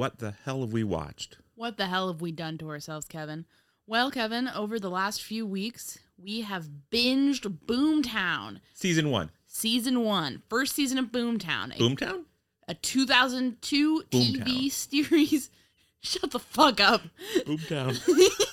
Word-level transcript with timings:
What 0.00 0.18
the 0.18 0.32
hell 0.46 0.62
have 0.62 0.72
we 0.72 0.82
watched? 0.82 1.36
What 1.56 1.76
the 1.76 1.86
hell 1.86 2.08
have 2.08 2.22
we 2.22 2.32
done 2.32 2.56
to 2.56 2.70
ourselves, 2.70 3.04
Kevin? 3.04 3.44
Well, 3.86 4.10
Kevin, 4.10 4.48
over 4.48 4.78
the 4.78 4.88
last 4.88 5.22
few 5.22 5.44
weeks, 5.44 5.98
we 6.16 6.40
have 6.40 6.70
binged 6.90 7.58
Boomtown. 7.66 8.60
Season 8.72 9.10
one. 9.10 9.30
Season 9.46 10.02
one, 10.02 10.42
first 10.48 10.74
season 10.74 10.96
of 10.96 11.06
Boomtown, 11.12 11.76
a, 11.76 11.78
Boomtown? 11.78 12.24
a 12.66 12.72
2002 12.72 14.04
TV 14.10 14.72
series. 14.72 15.50
Shut 16.00 16.30
the 16.30 16.38
fuck 16.38 16.80
up. 16.80 17.02
Boomtown. 17.44 18.00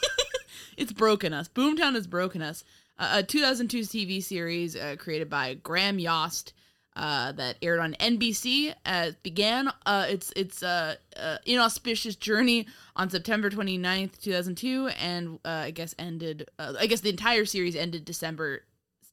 It's 0.78 0.94
broken 0.94 1.34
us. 1.34 1.47
Boomtown 1.47 1.96
has 1.96 2.06
broken 2.06 2.44
us. 2.44 2.64
Uh, 3.00 3.14
a 3.16 3.24
2002 3.24 3.79
TV 3.79 4.22
series 4.22 4.75
uh, 4.75 4.96
created 5.00 5.28
by 5.28 5.56
Graham 5.56 5.97
Yost 5.97 6.53
uh, 6.97 7.31
that 7.34 7.58
aired 7.62 7.80
on 7.80 7.94
NBC. 8.00 8.74
Uh, 8.85 9.12
began 9.22 9.72
uh, 9.85 10.08
its 10.09 10.34
its 10.35 10.64
uh, 10.64 10.96
uh, 11.16 11.38
inauspicious 11.46 12.16
journey 12.16 12.67
on 12.96 13.09
September 13.09 13.49
29th, 13.49 14.20
2002, 14.20 14.90
and 14.99 15.40
I 15.46 15.72
guess 15.72 15.94
ended. 15.99 16.49
I 16.58 16.88
guess 16.88 17.02
the 17.02 17.09
entire 17.09 17.46
series 17.46 17.76
ended 17.76 18.03
December 18.03 18.64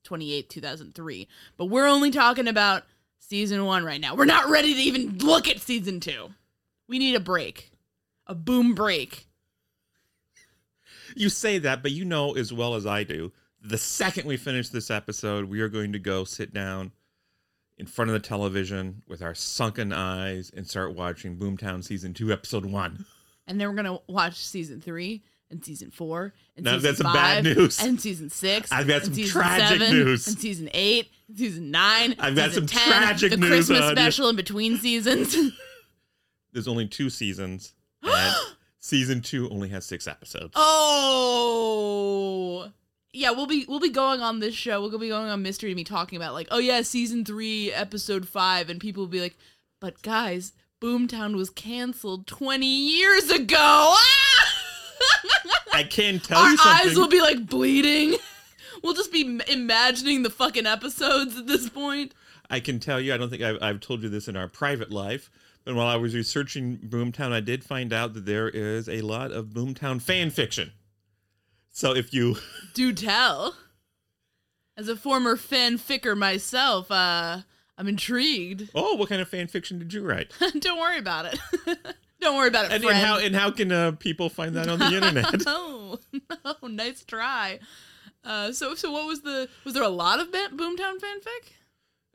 28th, 0.04 0.48
2003. 0.48 1.28
But 1.58 1.66
we're 1.66 1.86
only 1.86 2.10
talking 2.10 2.48
about 2.48 2.84
season 3.18 3.64
one 3.66 3.84
right 3.84 4.00
now. 4.00 4.16
We're 4.16 4.24
not 4.24 4.48
ready 4.48 4.74
to 4.74 4.80
even 4.80 5.18
look 5.18 5.46
at 5.46 5.60
season 5.60 6.00
two. 6.00 6.30
We 6.88 6.98
need 6.98 7.14
a 7.14 7.20
break, 7.20 7.70
a 8.26 8.34
boom 8.34 8.74
break. 8.74 9.26
You 11.14 11.28
say 11.28 11.58
that, 11.58 11.82
but 11.82 11.92
you 11.92 12.06
know 12.06 12.34
as 12.34 12.52
well 12.52 12.74
as 12.74 12.86
I 12.86 13.04
do, 13.04 13.30
the 13.62 13.78
second 13.78 14.26
we 14.26 14.38
finish 14.38 14.70
this 14.70 14.90
episode, 14.90 15.46
we 15.46 15.60
are 15.60 15.68
going 15.68 15.92
to 15.92 15.98
go 15.98 16.24
sit 16.24 16.52
down 16.52 16.92
in 17.78 17.86
front 17.86 18.08
of 18.10 18.12
the 18.12 18.20
television 18.26 19.02
with 19.08 19.20
our 19.22 19.34
sunken 19.34 19.92
eyes 19.92 20.50
and 20.56 20.66
start 20.66 20.94
watching 20.94 21.36
Boomtown 21.36 21.82
season 21.84 22.14
two, 22.14 22.32
episode 22.32 22.64
one. 22.66 23.04
and 23.46 23.60
then 23.60 23.68
we're 23.68 23.74
gonna 23.74 23.98
watch 24.08 24.36
season 24.36 24.80
three, 24.80 25.22
and 25.50 25.64
season 25.64 25.90
four 25.90 26.32
and 26.56 26.64
Now 26.64 26.78
season 26.78 27.04
five 27.04 27.14
bad 27.14 27.44
news. 27.44 27.80
and 27.82 28.00
season 28.00 28.30
six. 28.30 28.72
I've 28.72 28.86
got 28.88 29.04
and 29.04 29.14
some 29.14 29.24
tragic 29.24 29.80
seven, 29.80 29.92
news. 29.94 30.26
and 30.26 30.38
season 30.38 30.68
eight, 30.72 31.10
and 31.28 31.38
season 31.38 31.70
nine. 31.70 32.14
I've 32.18 32.34
got 32.34 32.52
some 32.52 32.66
10, 32.66 32.80
tragic 32.88 33.30
the 33.30 33.36
news 33.36 33.48
Christmas 33.50 33.80
on 33.82 33.90
you. 33.90 33.96
special 33.96 34.28
in 34.30 34.36
between 34.36 34.78
seasons. 34.78 35.36
There's 36.52 36.68
only 36.68 36.86
two 36.88 37.10
seasons. 37.10 37.74
And 38.02 38.34
season 38.80 39.20
two 39.20 39.48
only 39.50 39.68
has 39.70 39.84
six 39.84 40.06
episodes. 40.08 40.52
Oh. 40.56 41.93
Yeah, 43.16 43.30
we'll 43.30 43.46
be 43.46 43.64
we'll 43.68 43.78
be 43.80 43.90
going 43.90 44.20
on 44.20 44.40
this 44.40 44.54
show. 44.54 44.80
We'll 44.80 44.98
be 44.98 45.08
going 45.08 45.28
on 45.28 45.40
Mystery 45.40 45.70
to 45.70 45.76
Me 45.76 45.84
talking 45.84 46.16
about 46.16 46.34
like, 46.34 46.48
oh 46.50 46.58
yeah, 46.58 46.82
season 46.82 47.24
three, 47.24 47.72
episode 47.72 48.26
five, 48.28 48.68
and 48.68 48.80
people 48.80 49.04
will 49.04 49.08
be 49.08 49.20
like, 49.20 49.36
but 49.80 50.02
guys, 50.02 50.52
Boomtown 50.82 51.36
was 51.36 51.48
canceled 51.48 52.26
twenty 52.26 52.66
years 52.66 53.30
ago. 53.30 53.56
Ah! 53.58 54.52
I 55.72 55.82
can't 55.90 56.22
tell 56.24 56.38
Our 56.38 56.50
you 56.50 56.56
something. 56.56 56.88
eyes 56.90 56.96
will 56.96 57.08
be 57.08 57.20
like 57.20 57.46
bleeding. 57.46 58.16
We'll 58.82 58.92
just 58.92 59.12
be 59.12 59.40
imagining 59.48 60.24
the 60.24 60.30
fucking 60.30 60.66
episodes 60.66 61.38
at 61.38 61.46
this 61.46 61.70
point. 61.70 62.12
I 62.50 62.60
can 62.60 62.80
tell 62.80 63.00
you, 63.00 63.14
I 63.14 63.16
don't 63.16 63.30
think 63.30 63.40
I've, 63.42 63.56
I've 63.62 63.80
told 63.80 64.02
you 64.02 64.10
this 64.10 64.28
in 64.28 64.36
our 64.36 64.46
private 64.46 64.90
life, 64.90 65.30
but 65.64 65.74
while 65.74 65.86
I 65.86 65.96
was 65.96 66.14
researching 66.14 66.76
Boomtown, 66.76 67.32
I 67.32 67.40
did 67.40 67.64
find 67.64 67.94
out 67.94 68.12
that 68.12 68.26
there 68.26 68.46
is 68.46 68.86
a 68.86 69.00
lot 69.00 69.32
of 69.32 69.46
Boomtown 69.46 70.02
fan 70.02 70.28
fiction. 70.28 70.72
So 71.74 71.92
if 71.94 72.14
you, 72.14 72.36
Do 72.74 72.92
tell. 72.92 73.56
As 74.76 74.88
a 74.88 74.96
former 74.96 75.36
fanficker 75.36 76.16
myself, 76.16 76.90
uh, 76.90 77.40
I'm 77.76 77.88
intrigued. 77.88 78.70
oh, 78.74 78.94
what 78.94 79.08
kind 79.08 79.20
of 79.20 79.28
fan 79.28 79.48
fiction 79.48 79.78
did 79.78 79.92
you 79.92 80.02
write? 80.02 80.32
Don't 80.58 80.80
worry 80.80 80.98
about 80.98 81.26
it. 81.26 81.38
Don't 82.20 82.36
worry 82.36 82.48
about 82.48 82.66
it, 82.66 82.72
And, 82.72 82.84
and 82.84 82.96
how 82.96 83.18
and 83.18 83.36
how 83.36 83.50
can 83.50 83.70
uh, 83.70 83.92
people 83.92 84.30
find 84.30 84.54
that 84.56 84.68
on 84.68 84.78
the 84.78 84.86
internet? 84.86 85.42
oh, 85.46 85.98
no, 86.62 86.68
nice 86.68 87.04
try. 87.04 87.58
Uh, 88.24 88.50
so, 88.52 88.74
so 88.74 88.90
what 88.90 89.06
was 89.06 89.20
the? 89.22 89.48
Was 89.64 89.74
there 89.74 89.82
a 89.82 89.88
lot 89.88 90.18
of 90.20 90.28
Boomtown 90.28 90.98
fanfic? 90.98 91.52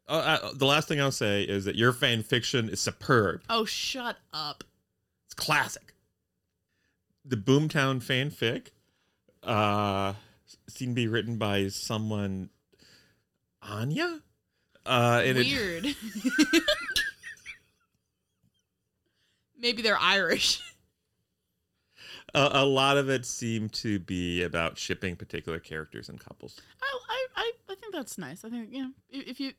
uh, 0.08 0.12
uh, 0.42 0.50
the 0.56 0.66
last 0.66 0.88
thing 0.88 1.00
I'll 1.00 1.12
say 1.12 1.44
is 1.44 1.66
that 1.66 1.76
your 1.76 1.94
fan 1.94 2.24
fiction 2.24 2.70
is 2.70 2.80
superb. 2.80 3.42
Oh, 3.50 3.66
shut 3.66 4.18
up. 4.34 4.64
It's 5.28 5.36
classic. 5.36 5.94
The 7.24 7.38
Boomtown 7.38 8.02
fanfic 8.02 8.70
uh, 9.44 10.14
seemed 10.68 10.96
to 10.96 11.02
be 11.02 11.08
written 11.08 11.38
by 11.38 11.68
someone, 11.70 12.50
Áine. 13.64 14.22
Uh, 14.86 15.22
and 15.24 15.38
it- 15.38 15.46
Weird. 15.48 15.96
Maybe 19.58 19.82
they're 19.82 19.98
Irish. 20.00 20.62
a, 22.34 22.50
a 22.54 22.66
lot 22.66 22.98
of 22.98 23.10
it 23.10 23.26
seemed 23.26 23.74
to 23.74 24.00
be 24.00 24.44
about 24.44 24.78
shipping 24.78 25.16
particular 25.16 25.60
characters 25.60 26.08
and 26.10 26.20
couples. 26.20 26.60
I, 26.82 27.00
I, 27.10 27.26
I, 27.36 27.52
I 27.72 27.76
think 27.76 27.94
that's 27.94 28.18
nice. 28.18 28.46
I 28.46 28.50
think 28.50 28.70
you 28.72 28.84
know 28.84 28.92
if, 29.10 29.28
if 29.28 29.40
you. 29.40 29.52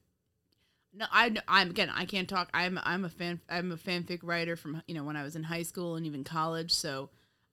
No, 0.93 1.05
I, 1.13 1.33
I'm 1.47 1.71
again. 1.71 1.91
I 1.95 2.05
can't 2.05 2.29
talk. 2.29 2.49
I'm, 2.53 2.81
I'm 2.83 3.05
a 3.05 3.09
fan. 3.09 3.41
I'm 3.49 3.71
a 3.73 3.77
fanfic 3.77 4.21
writer 4.23 4.57
from 4.57 4.83
you 4.89 4.95
know 4.95 5.05
when 5.05 5.17
I 5.17 5.23
was 5.23 5.37
in 5.37 5.45
high 5.45 5.63
school 5.63 5.97
and 5.97 6.07
even 6.07 6.25
college. 6.25 6.73
So, 6.73 7.11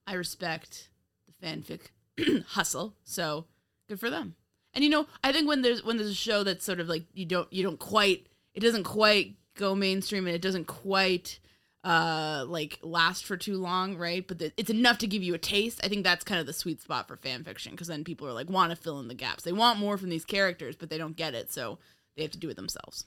I 0.08 0.14
respect 0.14 0.90
the 1.28 1.46
fanfic 1.46 1.82
hustle. 2.48 2.96
So, 3.04 3.46
good 3.88 4.00
for 4.00 4.10
them. 4.10 4.36
And 4.74 4.84
you 4.84 4.90
know, 4.90 5.08
I 5.24 5.32
think 5.32 5.48
when 5.48 5.64
there's 5.64 5.84
when 5.84 5.98
there's 5.98 6.12
a 6.12 6.16
show 6.16 6.44
that's 6.44 6.64
sort 6.64 6.80
of 6.80 6.88
like 6.88 7.06
you 7.14 7.26
don't 7.26 7.52
you 7.52 7.64
don't 7.64 7.80
quite 7.80 8.28
it 8.54 8.60
doesn't 8.60 8.84
quite 8.84 9.36
go 9.56 9.74
mainstream 9.74 10.28
and 10.28 10.36
it 10.36 10.42
doesn't 10.42 10.66
quite 10.68 11.40
uh 11.84 12.46
like 12.48 12.78
last 12.84 13.26
for 13.26 13.38
too 13.38 13.58
long, 13.58 13.98
right? 13.98 14.28
But 14.28 14.38
the, 14.38 14.54
it's 14.56 14.70
enough 14.70 15.00
to 15.00 15.08
give 15.08 15.24
you 15.24 15.34
a 15.34 15.40
taste. 15.40 15.82
I 15.84 15.88
think 15.88 16.04
that's 16.04 16.24
kind 16.24 16.40
of 16.40 16.46
the 16.46 16.54
sweet 16.54 16.80
spot 16.80 17.08
for 17.08 17.18
fan 17.18 17.44
fiction 17.44 17.72
because 17.72 17.88
then 17.88 18.04
people 18.04 18.28
are 18.28 18.34
like 18.34 18.52
want 18.52 18.70
to 18.70 18.76
fill 18.76 19.00
in 19.00 19.08
the 19.08 19.16
gaps. 19.16 19.44
They 19.44 19.52
want 19.52 19.80
more 19.80 19.98
from 19.98 20.10
these 20.10 20.26
characters, 20.26 20.76
but 20.76 20.92
they 20.92 21.00
don't 21.00 21.16
get 21.16 21.34
it, 21.34 21.52
so 21.52 21.80
they 22.16 22.22
have 22.22 22.32
to 22.32 22.38
do 22.38 22.50
it 22.50 22.56
themselves. 22.56 23.06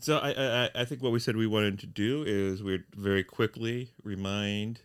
So 0.00 0.18
I, 0.18 0.30
I 0.64 0.70
I 0.74 0.84
think 0.86 1.02
what 1.02 1.12
we 1.12 1.18
said 1.18 1.36
we 1.36 1.46
wanted 1.46 1.78
to 1.80 1.86
do 1.86 2.24
is 2.26 2.62
we'd 2.62 2.84
very 2.96 3.24
quickly 3.24 3.90
remind 4.02 4.80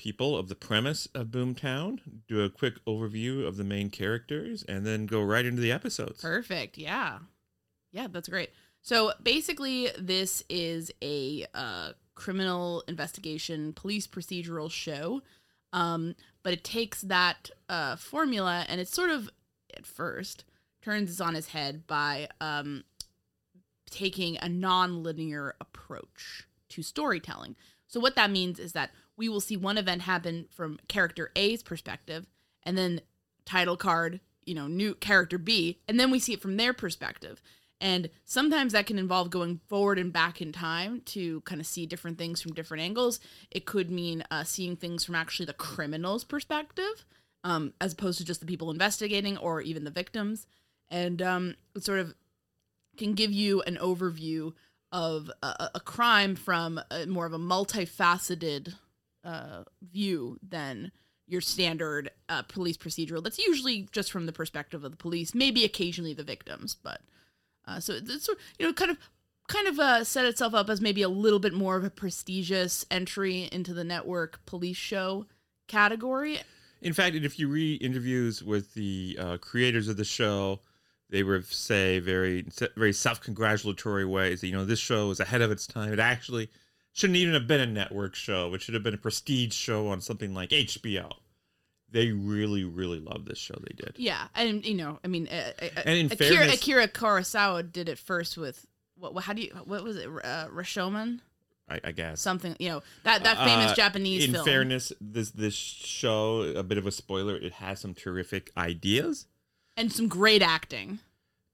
people 0.00 0.34
of 0.34 0.48
the 0.48 0.54
premise 0.54 1.06
of 1.14 1.26
Boomtown, 1.26 2.00
do 2.26 2.42
a 2.42 2.48
quick 2.48 2.82
overview 2.86 3.46
of 3.46 3.58
the 3.58 3.64
main 3.64 3.90
characters, 3.90 4.64
and 4.66 4.86
then 4.86 5.04
go 5.04 5.20
right 5.20 5.44
into 5.44 5.60
the 5.60 5.70
episodes. 5.70 6.22
Perfect. 6.22 6.78
Yeah. 6.78 7.18
Yeah, 7.92 8.06
that's 8.10 8.26
great. 8.26 8.48
So 8.80 9.12
basically, 9.22 9.90
this 9.98 10.42
is 10.48 10.90
a 11.02 11.44
uh, 11.52 11.92
criminal 12.14 12.82
investigation, 12.88 13.74
police 13.74 14.06
procedural 14.06 14.70
show. 14.70 15.20
Um, 15.74 16.14
but 16.42 16.54
it 16.54 16.64
takes 16.64 17.02
that 17.02 17.50
uh, 17.68 17.96
formula 17.96 18.64
and 18.70 18.80
it 18.80 18.88
sort 18.88 19.10
of, 19.10 19.28
at 19.76 19.84
first, 19.84 20.44
turns 20.80 21.10
this 21.10 21.20
on 21.20 21.34
his 21.34 21.48
head 21.48 21.86
by 21.86 22.28
um, 22.40 22.84
taking 23.90 24.38
a 24.38 24.48
non-linear 24.48 25.56
approach 25.60 26.48
to 26.70 26.82
storytelling. 26.82 27.54
So 27.86 28.00
what 28.00 28.16
that 28.16 28.30
means 28.30 28.58
is 28.58 28.72
that 28.72 28.92
we 29.20 29.28
will 29.28 29.40
see 29.40 29.54
one 29.54 29.76
event 29.76 30.00
happen 30.00 30.46
from 30.50 30.80
character 30.88 31.30
A's 31.36 31.62
perspective, 31.62 32.26
and 32.62 32.76
then 32.78 33.02
title 33.44 33.76
card, 33.76 34.20
you 34.46 34.54
know, 34.54 34.66
new 34.66 34.94
character 34.94 35.36
B, 35.36 35.78
and 35.86 36.00
then 36.00 36.10
we 36.10 36.18
see 36.18 36.32
it 36.32 36.40
from 36.40 36.56
their 36.56 36.72
perspective. 36.72 37.42
And 37.82 38.08
sometimes 38.24 38.72
that 38.72 38.86
can 38.86 38.98
involve 38.98 39.28
going 39.28 39.60
forward 39.68 39.98
and 39.98 40.10
back 40.10 40.40
in 40.40 40.52
time 40.52 41.02
to 41.06 41.42
kind 41.42 41.60
of 41.60 41.66
see 41.66 41.84
different 41.84 42.16
things 42.16 42.40
from 42.40 42.54
different 42.54 42.82
angles. 42.82 43.20
It 43.50 43.66
could 43.66 43.90
mean 43.90 44.24
uh, 44.30 44.44
seeing 44.44 44.74
things 44.74 45.04
from 45.04 45.14
actually 45.14 45.46
the 45.46 45.52
criminal's 45.52 46.24
perspective, 46.24 47.04
um, 47.44 47.74
as 47.78 47.92
opposed 47.92 48.18
to 48.20 48.24
just 48.24 48.40
the 48.40 48.46
people 48.46 48.70
investigating 48.70 49.36
or 49.36 49.60
even 49.60 49.84
the 49.84 49.90
victims. 49.90 50.46
And 50.88 51.20
um, 51.20 51.56
it 51.76 51.84
sort 51.84 52.00
of 52.00 52.14
can 52.96 53.12
give 53.12 53.32
you 53.32 53.60
an 53.62 53.76
overview 53.76 54.54
of 54.92 55.30
a, 55.42 55.72
a 55.74 55.80
crime 55.80 56.36
from 56.36 56.80
a, 56.90 57.04
more 57.04 57.26
of 57.26 57.34
a 57.34 57.38
multifaceted 57.38 58.74
uh, 59.24 59.64
view 59.82 60.38
than 60.46 60.92
your 61.26 61.40
standard 61.40 62.10
uh, 62.28 62.42
police 62.42 62.76
procedural. 62.76 63.22
That's 63.22 63.38
usually 63.38 63.88
just 63.92 64.10
from 64.10 64.26
the 64.26 64.32
perspective 64.32 64.84
of 64.84 64.90
the 64.90 64.96
police, 64.96 65.34
maybe 65.34 65.64
occasionally 65.64 66.12
the 66.12 66.24
victims, 66.24 66.74
but 66.74 67.00
uh, 67.66 67.78
so 67.80 67.94
it's 67.94 68.28
you 68.58 68.66
know 68.66 68.72
kind 68.72 68.90
of 68.90 68.98
kind 69.48 69.68
of 69.68 69.78
uh, 69.78 70.04
set 70.04 70.26
itself 70.26 70.54
up 70.54 70.70
as 70.70 70.80
maybe 70.80 71.02
a 71.02 71.08
little 71.08 71.38
bit 71.38 71.52
more 71.52 71.76
of 71.76 71.84
a 71.84 71.90
prestigious 71.90 72.84
entry 72.90 73.48
into 73.52 73.74
the 73.74 73.84
network 73.84 74.44
police 74.46 74.76
show 74.76 75.26
category. 75.66 76.38
In 76.82 76.92
fact, 76.92 77.14
if 77.14 77.38
you 77.38 77.48
read 77.48 77.82
interviews 77.82 78.42
with 78.42 78.74
the 78.74 79.18
uh, 79.20 79.36
creators 79.38 79.88
of 79.88 79.96
the 79.96 80.04
show, 80.04 80.60
they 81.10 81.22
would 81.22 81.46
say 81.46 81.98
very 81.98 82.46
very 82.76 82.92
self-congratulatory 82.92 84.04
ways 84.04 84.40
that 84.40 84.48
you 84.48 84.52
know 84.52 84.64
this 84.64 84.80
show 84.80 85.10
is 85.10 85.20
ahead 85.20 85.42
of 85.42 85.50
its 85.50 85.66
time. 85.66 85.92
It 85.92 86.00
actually 86.00 86.50
shouldn't 86.92 87.16
even 87.16 87.34
have 87.34 87.46
been 87.46 87.60
a 87.60 87.66
network 87.66 88.14
show. 88.14 88.52
It 88.54 88.62
should 88.62 88.74
have 88.74 88.82
been 88.82 88.94
a 88.94 88.98
prestige 88.98 89.52
show 89.54 89.88
on 89.88 90.00
something 90.00 90.34
like 90.34 90.50
HBO. 90.50 91.10
They 91.92 92.10
really, 92.12 92.64
really 92.64 93.00
love 93.00 93.24
this 93.24 93.38
show. 93.38 93.54
They 93.60 93.74
did. 93.74 93.94
Yeah, 93.96 94.28
and 94.34 94.64
you 94.64 94.74
know, 94.74 95.00
I 95.04 95.08
mean, 95.08 95.26
uh, 95.28 95.52
uh, 95.60 95.68
And 95.84 95.98
in 95.98 96.06
Akira, 96.12 96.30
fairness- 96.36 96.54
Akira 96.56 96.88
Kurosawa 96.88 97.72
did 97.72 97.88
it 97.88 97.98
first 97.98 98.38
with 98.38 98.64
what? 98.96 99.12
what 99.14 99.24
how 99.24 99.32
do 99.32 99.42
you? 99.42 99.50
What 99.64 99.82
was 99.82 99.96
it? 99.96 100.06
Uh, 100.06 100.46
Rashomon? 100.54 101.20
I, 101.68 101.80
I 101.84 101.92
guess. 101.92 102.20
Something 102.20 102.54
you 102.60 102.68
know 102.68 102.82
that 103.04 103.24
that 103.24 103.38
famous 103.38 103.72
Uh, 103.72 103.74
Japanese 103.74 104.24
in 104.24 104.32
film. 104.32 104.44
fairness, 104.44 104.92
this 105.00 105.30
this 105.30 105.54
show, 105.54 106.42
a 106.42 106.62
bit 106.62 106.78
of 106.78 106.86
a 106.86 106.92
spoiler, 106.92 107.36
it 107.36 107.54
has 107.54 107.80
some 107.80 107.94
terrific 107.94 108.50
ideas 108.56 109.26
and 109.76 109.92
some 109.92 110.06
great 110.08 110.42
acting. 110.42 110.98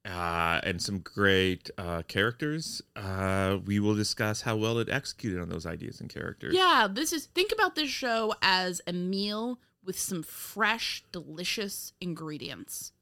Uh, 0.06 0.60
and 0.62 0.80
some 0.80 1.00
great 1.00 1.70
uh, 1.76 2.02
characters. 2.02 2.80
Uh, 2.94 3.58
we 3.64 3.80
will 3.80 3.94
discuss 3.94 4.42
how 4.42 4.56
well 4.56 4.78
it 4.78 4.88
executed 4.88 5.40
on 5.40 5.48
those 5.48 5.66
ideas 5.66 6.00
and 6.00 6.08
characters. 6.08 6.54
Yeah, 6.54 6.86
this 6.90 7.12
is 7.12 7.26
think 7.26 7.52
about 7.52 7.74
this 7.74 7.90
show 7.90 8.34
as 8.40 8.80
a 8.86 8.92
meal 8.92 9.58
with 9.84 9.98
some 9.98 10.22
fresh, 10.22 11.02
delicious 11.12 11.92
ingredients. 12.00 12.92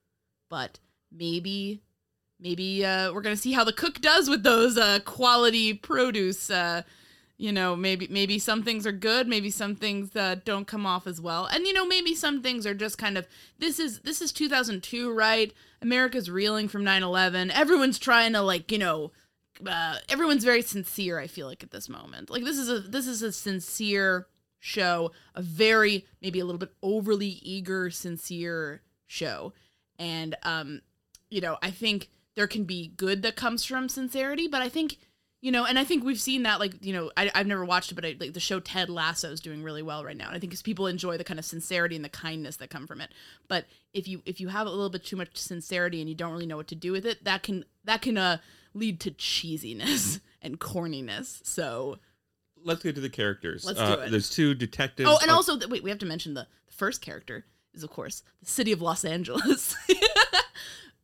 But 0.48 0.78
maybe 1.12 1.82
maybe 2.40 2.84
uh, 2.84 3.12
we're 3.12 3.22
gonna 3.22 3.36
see 3.36 3.52
how 3.52 3.64
the 3.64 3.72
cook 3.72 4.00
does 4.00 4.30
with 4.30 4.42
those 4.42 4.78
uh, 4.78 5.00
quality 5.04 5.74
produce. 5.74 6.50
You 7.36 7.50
know, 7.50 7.74
maybe 7.74 8.06
maybe 8.08 8.38
some 8.38 8.62
things 8.62 8.86
are 8.86 8.92
good, 8.92 9.26
maybe 9.26 9.50
some 9.50 9.74
things 9.74 10.14
uh, 10.14 10.36
don't 10.44 10.68
come 10.68 10.86
off 10.86 11.06
as 11.08 11.20
well, 11.20 11.46
and 11.46 11.66
you 11.66 11.72
know, 11.72 11.84
maybe 11.84 12.14
some 12.14 12.42
things 12.42 12.64
are 12.64 12.74
just 12.74 12.96
kind 12.96 13.18
of 13.18 13.26
this 13.58 13.80
is 13.80 14.00
this 14.00 14.20
is 14.22 14.32
2002, 14.32 15.12
right? 15.12 15.52
America's 15.82 16.30
reeling 16.30 16.68
from 16.68 16.84
9/11. 16.84 17.50
Everyone's 17.50 17.98
trying 17.98 18.34
to 18.34 18.40
like 18.40 18.70
you 18.70 18.78
know 18.78 19.10
uh, 19.66 19.96
everyone's 20.08 20.44
very 20.44 20.62
sincere. 20.62 21.18
I 21.18 21.26
feel 21.26 21.46
like 21.46 21.62
at 21.62 21.70
this 21.70 21.88
moment, 21.88 22.30
like 22.30 22.44
this 22.44 22.58
is 22.58 22.68
a 22.68 22.78
this 22.80 23.06
is 23.06 23.22
a 23.22 23.32
sincere 23.32 24.28
show, 24.60 25.12
a 25.34 25.42
very 25.42 26.06
maybe 26.22 26.40
a 26.40 26.44
little 26.44 26.58
bit 26.58 26.72
overly 26.82 27.40
eager, 27.42 27.90
sincere 27.90 28.82
show, 29.06 29.52
and 29.98 30.36
um, 30.42 30.82
you 31.30 31.40
know, 31.40 31.58
I 31.62 31.70
think 31.70 32.10
there 32.34 32.46
can 32.46 32.64
be 32.64 32.88
good 32.96 33.22
that 33.22 33.36
comes 33.36 33.64
from 33.64 33.88
sincerity, 33.88 34.48
but 34.48 34.62
I 34.62 34.68
think 34.68 34.98
You 35.44 35.52
know, 35.52 35.66
and 35.66 35.78
I 35.78 35.84
think 35.84 36.04
we've 36.04 36.18
seen 36.18 36.44
that, 36.44 36.58
like, 36.58 36.82
you 36.82 36.94
know, 36.94 37.10
I, 37.18 37.30
I've 37.34 37.46
never 37.46 37.66
watched 37.66 37.92
it, 37.92 37.96
but 37.96 38.06
I, 38.06 38.16
like 38.18 38.32
the 38.32 38.40
show 38.40 38.60
Ted 38.60 38.88
Lasso 38.88 39.30
is 39.30 39.40
doing 39.40 39.62
really 39.62 39.82
well 39.82 40.02
right 40.02 40.16
now. 40.16 40.28
And 40.28 40.34
I 40.34 40.38
think 40.38 40.50
because 40.52 40.62
people 40.62 40.86
enjoy 40.86 41.18
the 41.18 41.24
kind 41.24 41.38
of 41.38 41.44
sincerity 41.44 41.94
and 41.96 42.02
the 42.02 42.08
kindness 42.08 42.56
that 42.56 42.70
come 42.70 42.86
from 42.86 43.02
it. 43.02 43.10
But 43.46 43.66
if 43.92 44.08
you 44.08 44.22
if 44.24 44.40
you 44.40 44.48
have 44.48 44.66
a 44.66 44.70
little 44.70 44.88
bit 44.88 45.04
too 45.04 45.16
much 45.16 45.36
sincerity 45.36 46.00
and 46.00 46.08
you 46.08 46.14
don't 46.14 46.32
really 46.32 46.46
know 46.46 46.56
what 46.56 46.68
to 46.68 46.74
do 46.74 46.92
with 46.92 47.04
it, 47.04 47.24
that 47.24 47.42
can 47.42 47.66
that 47.84 48.00
can 48.00 48.16
uh, 48.16 48.38
lead 48.72 49.00
to 49.00 49.10
cheesiness 49.10 50.20
and 50.40 50.58
corniness. 50.60 51.44
So, 51.46 51.98
Let's 52.64 52.82
get 52.82 52.94
to 52.94 53.02
the 53.02 53.10
characters. 53.10 53.66
Let's 53.66 53.78
Uh, 53.78 53.96
do 53.96 54.02
it. 54.04 54.10
There's 54.12 54.30
two 54.30 54.54
detectives. 54.54 55.10
oh, 55.12 55.18
and 55.20 55.30
uh, 55.30 55.34
also, 55.34 55.58
th- 55.58 55.70
wait, 55.70 55.82
we 55.82 55.90
have 55.90 55.98
to 55.98 56.06
mention 56.06 56.32
the, 56.32 56.46
the 56.68 56.72
first 56.72 57.02
character 57.02 57.44
is, 57.74 57.82
of 57.82 57.90
course, 57.90 58.22
the 58.40 58.46
city 58.48 58.72
of 58.72 58.80
Los 58.80 59.04
Angeles. 59.04 59.76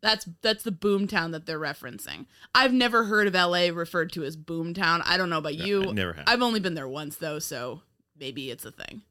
That's 0.03 0.27
that's 0.41 0.63
the 0.63 0.73
boomtown 0.73 1.33
that 1.33 1.47
they're 1.47 1.61
referencing. 1.61 2.27
I've 2.55 2.73
never 2.73 3.05
heard 3.05 3.27
of 3.27 3.35
LA 3.35 3.69
referred 3.73 4.13
to 4.13 4.25
as 4.25 4.37
boomtown. 4.37 5.03
I 5.05 5.17
don't 5.17 5.29
know 5.31 5.39
about 5.39 5.55
No, 5.55 5.65
you. 5.65 5.89
I 5.89 5.93
never 5.93 6.13
have. 6.15 6.25
I've 6.27 6.43
only 6.43 6.61
been 6.61 6.75
there 6.75 6.89
once 6.89 7.17
though, 7.17 7.39
so 7.39 7.83
maybe 8.19 8.51
it's 8.51 8.65
a 8.65 8.71
thing. 8.73 9.03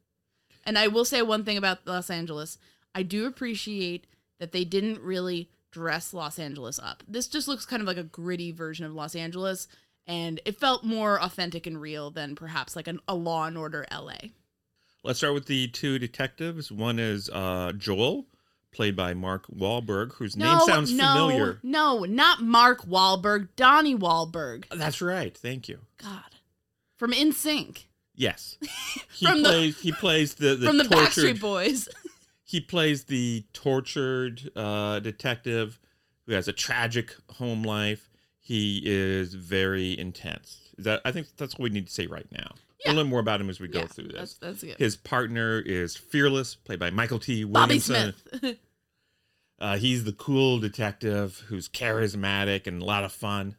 And 0.65 0.77
I 0.77 0.88
will 0.88 1.05
say 1.05 1.22
one 1.22 1.43
thing 1.46 1.58
about 1.58 1.86
Los 1.86 2.10
Angeles. 2.10 2.58
I 2.96 3.03
do 3.03 3.25
appreciate 3.27 4.08
that 4.39 4.51
they 4.51 4.63
didn't 4.63 5.00
really 5.01 5.50
dress 5.72 6.13
Los 6.13 6.39
Angeles 6.39 6.79
up. 6.79 7.03
This 7.08 7.27
just 7.27 7.48
looks 7.48 7.65
kind 7.65 7.81
of 7.81 7.88
like 7.88 7.98
a 7.98 8.03
gritty 8.03 8.51
version 8.51 8.86
of 8.86 8.93
Los 8.93 9.15
Angeles 9.15 9.67
and 10.08 10.41
it 10.43 10.60
felt 10.60 10.84
more 10.84 11.22
authentic 11.22 11.67
and 11.67 11.79
real 11.79 12.10
than 12.10 12.36
perhaps 12.36 12.75
like 12.75 12.88
an, 12.88 13.00
a 13.08 13.13
Law 13.13 13.46
and 13.46 13.55
Order 13.58 13.86
LA. 13.91 14.29
Let's 15.03 15.19
start 15.19 15.36
with 15.36 15.46
the 15.46 15.67
two 15.67 16.00
detectives. 16.00 16.72
One 16.72 16.98
is 16.98 17.29
uh, 17.29 17.74
Joel, 17.77 18.25
played 18.71 18.95
by 18.95 19.13
Mark 19.13 19.45
Wahlberg, 19.47 20.13
whose 20.13 20.38
name 20.38 20.59
sounds 20.61 20.93
no, 20.93 21.03
familiar. 21.27 21.59
No, 21.63 22.03
not 22.05 22.41
Mark 22.41 22.85
Wahlberg, 22.85 23.49
Donnie 23.55 23.95
Wahlberg. 23.95 24.65
That's 24.73 25.01
right. 25.01 25.35
Thank 25.35 25.67
you. 25.67 25.79
God. 25.97 26.23
From 26.97 27.11
NSYNC. 27.11 27.85
Yes, 28.15 28.57
he 29.13 29.25
From 29.25 29.43
the- 29.43 29.49
plays. 29.49 29.79
he 29.79 29.91
plays 29.93 30.33
the, 30.33 30.55
the 30.55 30.67
from 30.67 30.77
the 30.77 30.83
tortured. 30.83 31.38
Backstreet 31.38 31.39
Boys. 31.39 31.88
he 32.43 32.59
plays 32.59 33.05
the 33.05 33.45
tortured 33.53 34.51
uh, 34.55 34.99
detective 34.99 35.79
who 36.25 36.33
has 36.33 36.47
a 36.49 36.53
tragic 36.53 37.15
home 37.38 37.63
life. 37.63 38.09
He 38.39 38.81
is 38.83 39.35
very 39.35 39.97
intense. 39.97 40.59
Is 40.77 40.83
that 40.85 41.01
I 41.05 41.11
think 41.13 41.27
that's 41.38 41.53
what 41.53 41.63
we 41.63 41.69
need 41.69 41.88
to 41.88 41.93
say 41.93 42.07
right 42.07 42.27
now. 42.31 42.55
Yeah. 42.86 42.91
We'll 42.91 43.01
learn 43.01 43.07
more 43.09 43.19
about 43.19 43.41
him 43.41 43.50
as 43.50 43.59
we 43.59 43.67
go 43.67 43.79
Yeah, 43.79 43.86
through 43.88 44.07
this. 44.07 44.36
that's 44.41 44.63
good. 44.63 44.77
His 44.79 44.95
partner 44.95 45.59
is 45.59 45.98
Fearless, 45.98 46.55
played 46.55 46.79
by 46.79 46.91
Mykelti 46.91 47.43
Williamson. 47.45 48.13
Bobby 48.31 48.38
Smith. 48.39 48.57
Uh, 49.62 49.75
he's 49.77 50.05
the 50.05 50.13
cool 50.13 50.57
detective 50.57 51.43
who's 51.50 51.67
charismatic 51.67 52.65
and 52.65 52.81
a 52.81 52.86
lot 52.86 53.03
of 53.03 53.12
fun. 53.12 53.57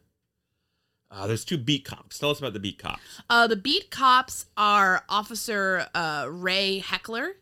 Uh, 1.11 1.27
there's 1.27 1.45
two 1.45 1.59
beat 1.59 1.85
cops. 1.85 2.17
Tell 2.17 2.31
us 2.31 2.39
about 2.39 2.53
the 2.53 2.59
beat 2.59 2.79
cops. 2.79 3.21
Uh, 3.29 3.45
the 3.45 3.55
beat 3.55 3.91
cops 3.91 4.47
are 4.57 5.03
Officer 5.09 5.85
uh, 5.93 6.25
Ray 6.27 6.81
Hechler, 6.83 7.33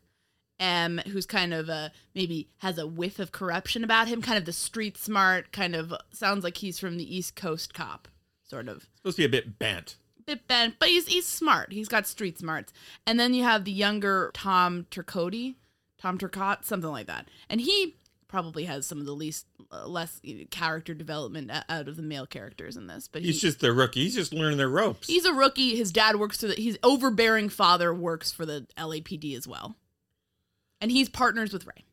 um, 0.60 1.00
who's 1.08 1.26
kind 1.26 1.54
of 1.54 1.70
uh, 1.70 1.88
maybe 2.14 2.50
has 2.58 2.78
a 2.78 2.86
whiff 2.86 3.18
of 3.20 3.32
corruption 3.32 3.86
about 3.86 4.10
him, 4.10 4.22
kind 4.22 4.38
of 4.38 4.44
the 4.44 4.52
street 4.52 4.98
smart, 4.98 5.54
kind 5.54 5.74
of 5.74 5.94
sounds 6.12 6.44
like 6.44 6.58
he's 6.58 6.78
from 6.80 6.98
the 6.98 7.16
East 7.16 7.38
Coast 7.38 7.74
cop, 7.74 8.10
sort 8.44 8.68
of. 8.68 8.90
Supposed 8.98 9.16
to 9.16 9.22
be 9.22 9.26
a 9.26 9.30
bit 9.30 9.58
bent. 9.58 9.96
Bit 10.30 10.48
bent, 10.48 10.76
but 10.78 10.90
he's 10.90 11.08
he's 11.08 11.26
smart. 11.26 11.74
He's 11.74 11.88
got 11.88 12.06
street 12.06 12.38
smarts. 12.38 12.72
And 13.08 13.20
then 13.20 13.34
you 13.34 13.44
have 13.44 13.66
the 13.66 13.72
younger 13.72 14.30
Tom 14.36 14.86
Turcotte, 14.92 15.56
Tom 15.98 16.20
Turcotte, 16.20 16.64
something 16.66 16.92
like 16.92 17.08
that. 17.08 17.28
And 17.50 17.60
he 17.60 17.96
probably 18.28 18.66
has 18.66 18.86
some 18.86 19.00
of 19.00 19.08
the 19.08 19.14
least 19.14 19.48
uh, 19.72 19.88
less 19.88 20.22
character 20.52 20.94
development 20.94 21.50
out 21.68 21.88
of 21.88 21.96
the 21.98 22.04
male 22.04 22.28
characters 22.28 22.78
in 22.78 22.86
this. 22.86 23.08
But 23.08 23.24
He's 23.24 23.42
he- 23.42 23.48
just 23.48 23.60
the 23.60 23.74
rookie. 23.74 24.04
He's 24.04 24.14
just 24.14 24.32
learning 24.32 24.60
their 24.60 24.70
ropes. 24.70 25.08
He's 25.08 25.26
a 25.26 25.34
rookie. 25.34 25.76
His 25.76 25.92
dad 25.92 26.18
works 26.18 26.40
for 26.42 26.46
the. 26.48 26.54
His 26.54 26.78
overbearing 26.84 27.50
father 27.50 27.92
works 27.92 28.32
for 28.32 28.46
the 28.46 28.68
LAPD 28.78 29.36
as 29.36 29.48
well, 29.48 29.78
and 30.80 30.92
he's 30.92 31.10
partners 31.10 31.52
with 31.52 31.66
Ray. 31.66 31.86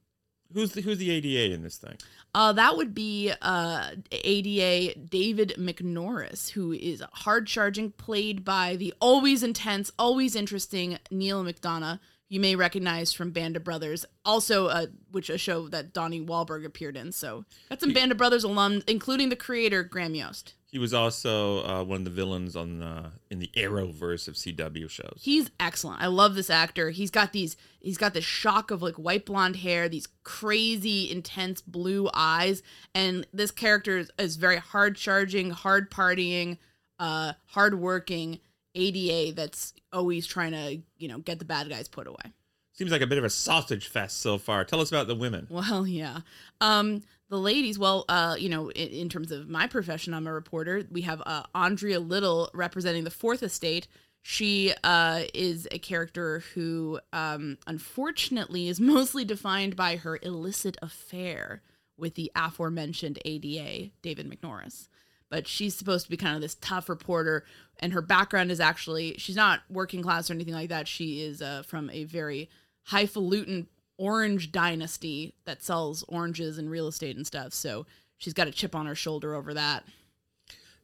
Who's 0.52 0.72
the, 0.72 0.80
who's 0.80 0.98
the 0.98 1.10
ADA 1.10 1.54
in 1.54 1.62
this 1.62 1.76
thing? 1.76 1.96
Uh, 2.34 2.52
that 2.52 2.76
would 2.76 2.94
be 2.94 3.32
uh, 3.42 3.90
ADA 4.12 4.98
David 4.98 5.54
McNorris, 5.58 6.50
who 6.50 6.72
is 6.72 7.02
hard 7.12 7.46
charging, 7.46 7.92
played 7.92 8.44
by 8.44 8.76
the 8.76 8.92
always 9.00 9.42
intense, 9.42 9.90
always 9.98 10.36
interesting 10.36 10.98
Neal 11.10 11.42
McDonough. 11.42 11.98
You 12.28 12.40
may 12.40 12.56
recognize 12.56 13.12
from 13.12 13.30
Band 13.30 13.56
of 13.56 13.64
Brothers, 13.64 14.04
also 14.24 14.66
uh, 14.66 14.86
which 15.12 15.30
a 15.30 15.38
show 15.38 15.68
that 15.68 15.92
Donnie 15.92 16.20
Wahlberg 16.20 16.64
appeared 16.64 16.96
in. 16.96 17.12
So 17.12 17.44
got 17.70 17.80
some 17.80 17.92
Band 17.92 18.12
of 18.12 18.18
Brothers 18.18 18.44
alums, 18.44 18.82
including 18.88 19.28
the 19.28 19.36
creator 19.36 19.82
Graham 19.82 20.14
Yost. 20.14 20.54
He 20.76 20.78
was 20.78 20.92
also 20.92 21.64
uh, 21.64 21.84
one 21.84 22.00
of 22.00 22.04
the 22.04 22.10
villains 22.10 22.54
on 22.54 22.80
the 22.80 23.12
in 23.30 23.38
the 23.38 23.50
Arrowverse 23.56 24.28
of 24.28 24.34
CW 24.34 24.90
shows. 24.90 25.20
He's 25.22 25.50
excellent. 25.58 26.02
I 26.02 26.08
love 26.08 26.34
this 26.34 26.50
actor. 26.50 26.90
He's 26.90 27.10
got 27.10 27.32
these 27.32 27.56
he's 27.80 27.96
got 27.96 28.12
this 28.12 28.26
shock 28.26 28.70
of 28.70 28.82
like 28.82 28.96
white 28.96 29.24
blonde 29.24 29.56
hair, 29.56 29.88
these 29.88 30.06
crazy 30.22 31.10
intense 31.10 31.62
blue 31.62 32.10
eyes, 32.12 32.62
and 32.94 33.26
this 33.32 33.50
character 33.50 33.96
is, 33.96 34.10
is 34.18 34.36
very 34.36 34.58
hard 34.58 34.96
charging, 34.96 35.50
hard 35.50 35.90
partying, 35.90 36.58
uh 36.98 37.32
hard 37.46 37.80
working 37.80 38.38
ADA 38.74 39.32
that's 39.32 39.72
always 39.94 40.26
trying 40.26 40.52
to, 40.52 40.82
you 40.98 41.08
know, 41.08 41.20
get 41.20 41.38
the 41.38 41.46
bad 41.46 41.70
guys 41.70 41.88
put 41.88 42.06
away. 42.06 42.34
Seems 42.74 42.90
like 42.90 43.00
a 43.00 43.06
bit 43.06 43.16
of 43.16 43.24
a 43.24 43.30
sausage 43.30 43.88
fest 43.88 44.20
so 44.20 44.36
far. 44.36 44.62
Tell 44.66 44.82
us 44.82 44.90
about 44.90 45.06
the 45.06 45.14
women. 45.14 45.46
Well, 45.48 45.86
yeah. 45.86 46.18
Um, 46.60 47.02
the 47.28 47.38
ladies, 47.38 47.78
well, 47.78 48.04
uh, 48.08 48.36
you 48.38 48.48
know, 48.48 48.70
in, 48.70 48.88
in 48.88 49.08
terms 49.08 49.32
of 49.32 49.48
my 49.48 49.66
profession, 49.66 50.14
I'm 50.14 50.26
a 50.26 50.32
reporter. 50.32 50.84
We 50.90 51.02
have 51.02 51.22
uh, 51.26 51.42
Andrea 51.54 52.00
Little 52.00 52.50
representing 52.54 53.04
the 53.04 53.10
Fourth 53.10 53.42
Estate. 53.42 53.88
She 54.22 54.72
uh, 54.84 55.22
is 55.34 55.68
a 55.70 55.78
character 55.78 56.42
who, 56.54 57.00
um, 57.12 57.58
unfortunately, 57.66 58.68
is 58.68 58.80
mostly 58.80 59.24
defined 59.24 59.76
by 59.76 59.96
her 59.96 60.18
illicit 60.22 60.76
affair 60.82 61.62
with 61.96 62.14
the 62.14 62.30
aforementioned 62.36 63.18
ADA, 63.24 63.90
David 64.02 64.30
McNorris. 64.30 64.88
But 65.28 65.48
she's 65.48 65.74
supposed 65.74 66.04
to 66.04 66.10
be 66.10 66.16
kind 66.16 66.36
of 66.36 66.42
this 66.42 66.56
tough 66.60 66.88
reporter, 66.88 67.44
and 67.80 67.92
her 67.92 68.02
background 68.02 68.52
is 68.52 68.60
actually 68.60 69.16
she's 69.18 69.34
not 69.34 69.60
working 69.68 70.00
class 70.00 70.30
or 70.30 70.34
anything 70.34 70.54
like 70.54 70.68
that. 70.68 70.86
She 70.86 71.20
is 71.20 71.42
uh, 71.42 71.64
from 71.66 71.90
a 71.90 72.04
very 72.04 72.48
highfalutin 72.84 73.66
orange 73.98 74.52
dynasty 74.52 75.34
that 75.44 75.62
sells 75.62 76.04
oranges 76.08 76.58
and 76.58 76.70
real 76.70 76.88
estate 76.88 77.16
and 77.16 77.26
stuff. 77.26 77.52
So 77.52 77.86
she's 78.16 78.34
got 78.34 78.48
a 78.48 78.52
chip 78.52 78.74
on 78.74 78.86
her 78.86 78.94
shoulder 78.94 79.34
over 79.34 79.54
that. 79.54 79.84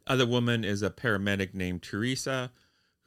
Other 0.07 0.26
woman 0.26 0.64
is 0.64 0.83
a 0.83 0.90
paramedic 0.90 1.54
named 1.54 1.83
Teresa, 1.83 2.50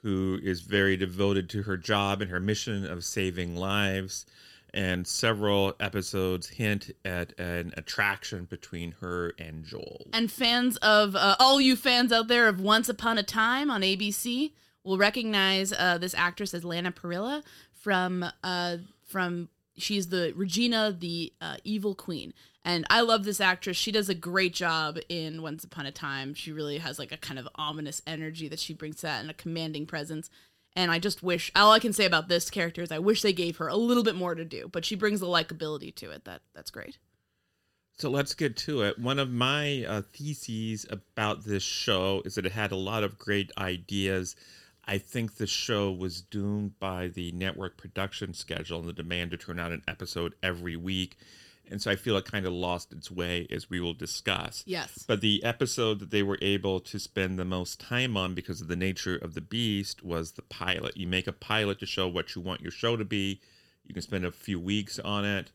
who 0.01 0.39
is 0.41 0.61
very 0.61 0.95
devoted 0.95 1.49
to 1.49 1.63
her 1.63 1.77
job 1.77 2.21
and 2.21 2.31
her 2.31 2.39
mission 2.39 2.85
of 2.85 3.03
saving 3.03 3.55
lives. 3.55 4.25
And 4.73 5.07
several 5.07 5.73
episodes 5.79 6.49
hint 6.49 6.91
at 7.05 7.37
an 7.39 7.73
attraction 7.77 8.43
between 8.43 8.91
her 8.99 9.33
and 9.39 9.63
Joel. 9.63 10.07
And 10.11 10.29
fans 10.29 10.75
of 10.77 11.15
uh, 11.15 11.37
all 11.39 11.61
you 11.61 11.77
fans 11.77 12.11
out 12.11 12.27
there 12.27 12.49
of 12.49 12.59
Once 12.59 12.89
Upon 12.89 13.17
a 13.17 13.23
Time 13.23 13.71
on 13.71 13.81
ABC 13.81 14.51
will 14.83 14.97
recognize 14.97 15.71
uh, 15.71 15.97
this 15.97 16.13
actress 16.13 16.53
as 16.53 16.65
Lana 16.65 16.91
Parrilla 16.91 17.41
from 17.71 18.25
uh, 18.43 18.77
from 19.05 19.47
she's 19.77 20.07
the 20.07 20.33
Regina, 20.35 20.95
the 20.97 21.33
uh, 21.41 21.57
evil 21.63 21.95
queen. 21.95 22.33
And 22.63 22.85
I 22.89 23.01
love 23.01 23.25
this 23.25 23.39
actress. 23.39 23.77
She 23.77 23.91
does 23.91 24.09
a 24.09 24.15
great 24.15 24.53
job 24.53 24.97
in 25.07 25.41
Once 25.41 25.63
Upon 25.63 25.85
a 25.85 25.91
Time. 25.91 26.33
She 26.33 26.51
really 26.51 26.79
has 26.79 26.97
like 26.97 27.11
a 27.11 27.17
kind 27.17 27.39
of 27.39 27.47
ominous 27.55 28.01
energy 28.07 28.47
that 28.47 28.59
she 28.59 28.73
brings 28.73 28.97
to 28.97 29.01
that 29.03 29.21
and 29.21 29.29
a 29.29 29.35
commanding 29.35 29.85
presence. 29.85 30.29
And 30.75 30.91
I 30.91 30.99
just 30.99 31.23
wish 31.23 31.51
all 31.55 31.71
I 31.71 31.79
can 31.79 31.93
say 31.93 32.05
about 32.05 32.27
this 32.27 32.49
character 32.49 32.81
is 32.81 32.91
I 32.91 32.99
wish 32.99 33.21
they 33.21 33.33
gave 33.33 33.57
her 33.57 33.67
a 33.67 33.77
little 33.77 34.03
bit 34.03 34.15
more 34.15 34.35
to 34.35 34.43
do, 34.43 34.67
but 34.71 34.83
she 34.83 34.95
brings 34.95 35.19
the 35.19 35.27
likability 35.27 35.93
to 35.95 36.11
it. 36.11 36.25
That 36.25 36.41
that's 36.53 36.71
great. 36.71 36.97
So 37.97 38.09
let's 38.09 38.33
get 38.33 38.57
to 38.57 38.81
it. 38.81 38.99
One 38.99 39.19
of 39.19 39.29
my 39.29 39.85
uh, 39.87 40.01
theses 40.11 40.85
about 40.89 41.45
this 41.45 41.63
show 41.63 42.21
is 42.25 42.35
that 42.35 42.45
it 42.45 42.51
had 42.51 42.73
a 42.73 42.77
lot 42.77 43.03
of 43.03 43.17
great 43.17 43.51
ideas. 43.57 44.35
I 44.87 44.97
think 44.97 45.35
the 45.35 45.47
show 45.47 45.91
was 45.91 46.21
doomed 46.21 46.79
by 46.79 47.07
the 47.07 47.31
network 47.31 47.77
production 47.77 48.33
schedule 48.33 48.79
and 48.79 48.87
the 48.87 48.93
demand 48.93 49.31
to 49.31 49.37
turn 49.37 49.59
out 49.59 49.71
an 49.71 49.81
episode 49.87 50.35
every 50.43 50.75
week. 50.75 51.17
And 51.69 51.81
so 51.81 51.89
I 51.89 51.95
feel 51.95 52.15
it 52.17 52.25
kind 52.25 52.45
of 52.45 52.53
lost 52.53 52.93
its 52.93 53.09
way, 53.09 53.47
as 53.49 53.69
we 53.69 53.79
will 53.79 53.95
discuss. 53.95 54.63
Yes. 54.67 55.03
But 55.07 55.21
the 55.21 55.43
episode 55.43 55.99
that 55.99 56.11
they 56.11 56.21
were 56.21 56.37
able 56.41 56.79
to 56.81 56.99
spend 56.99 57.39
the 57.39 57.45
most 57.45 57.79
time 57.79 58.15
on 58.15 58.35
because 58.35 58.61
of 58.61 58.67
the 58.67 58.75
nature 58.75 59.15
of 59.15 59.33
the 59.33 59.41
beast 59.41 60.03
was 60.03 60.33
the 60.33 60.43
pilot. 60.43 60.95
You 60.95 61.07
make 61.07 61.25
a 61.25 61.33
pilot 61.33 61.79
to 61.79 61.87
show 61.87 62.07
what 62.07 62.35
you 62.35 62.41
want 62.41 62.61
your 62.61 62.71
show 62.71 62.95
to 62.95 63.05
be. 63.05 63.41
You 63.83 63.93
can 63.93 64.03
spend 64.03 64.25
a 64.25 64.31
few 64.31 64.59
weeks 64.59 64.99
on 64.99 65.25
it 65.25 65.51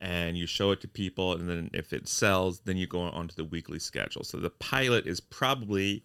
and 0.00 0.36
you 0.36 0.46
show 0.46 0.70
it 0.70 0.80
to 0.80 0.88
people. 0.88 1.34
And 1.34 1.48
then 1.48 1.70
if 1.74 1.92
it 1.92 2.08
sells, 2.08 2.60
then 2.60 2.78
you 2.78 2.86
go 2.86 3.00
on 3.00 3.28
to 3.28 3.36
the 3.36 3.44
weekly 3.44 3.78
schedule. 3.78 4.24
So 4.24 4.38
the 4.38 4.50
pilot 4.50 5.06
is 5.06 5.20
probably 5.20 6.04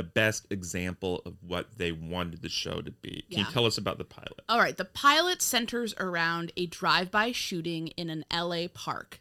the 0.00 0.08
best 0.08 0.46
example 0.50 1.20
of 1.26 1.34
what 1.46 1.76
they 1.76 1.92
wanted 1.92 2.40
the 2.40 2.48
show 2.48 2.80
to 2.80 2.90
be. 2.90 3.24
Can 3.30 3.40
Yeah. 3.40 3.46
you 3.46 3.52
tell 3.52 3.66
us 3.66 3.76
about 3.76 3.98
the 3.98 4.04
pilot? 4.04 4.40
All 4.48 4.58
right, 4.58 4.74
the 4.76 4.86
pilot 4.86 5.42
centers 5.42 5.92
around 5.98 6.52
a 6.56 6.64
drive-by 6.66 7.32
shooting 7.32 7.88
in 7.88 8.08
an 8.08 8.24
LA 8.32 8.66
park. 8.68 9.20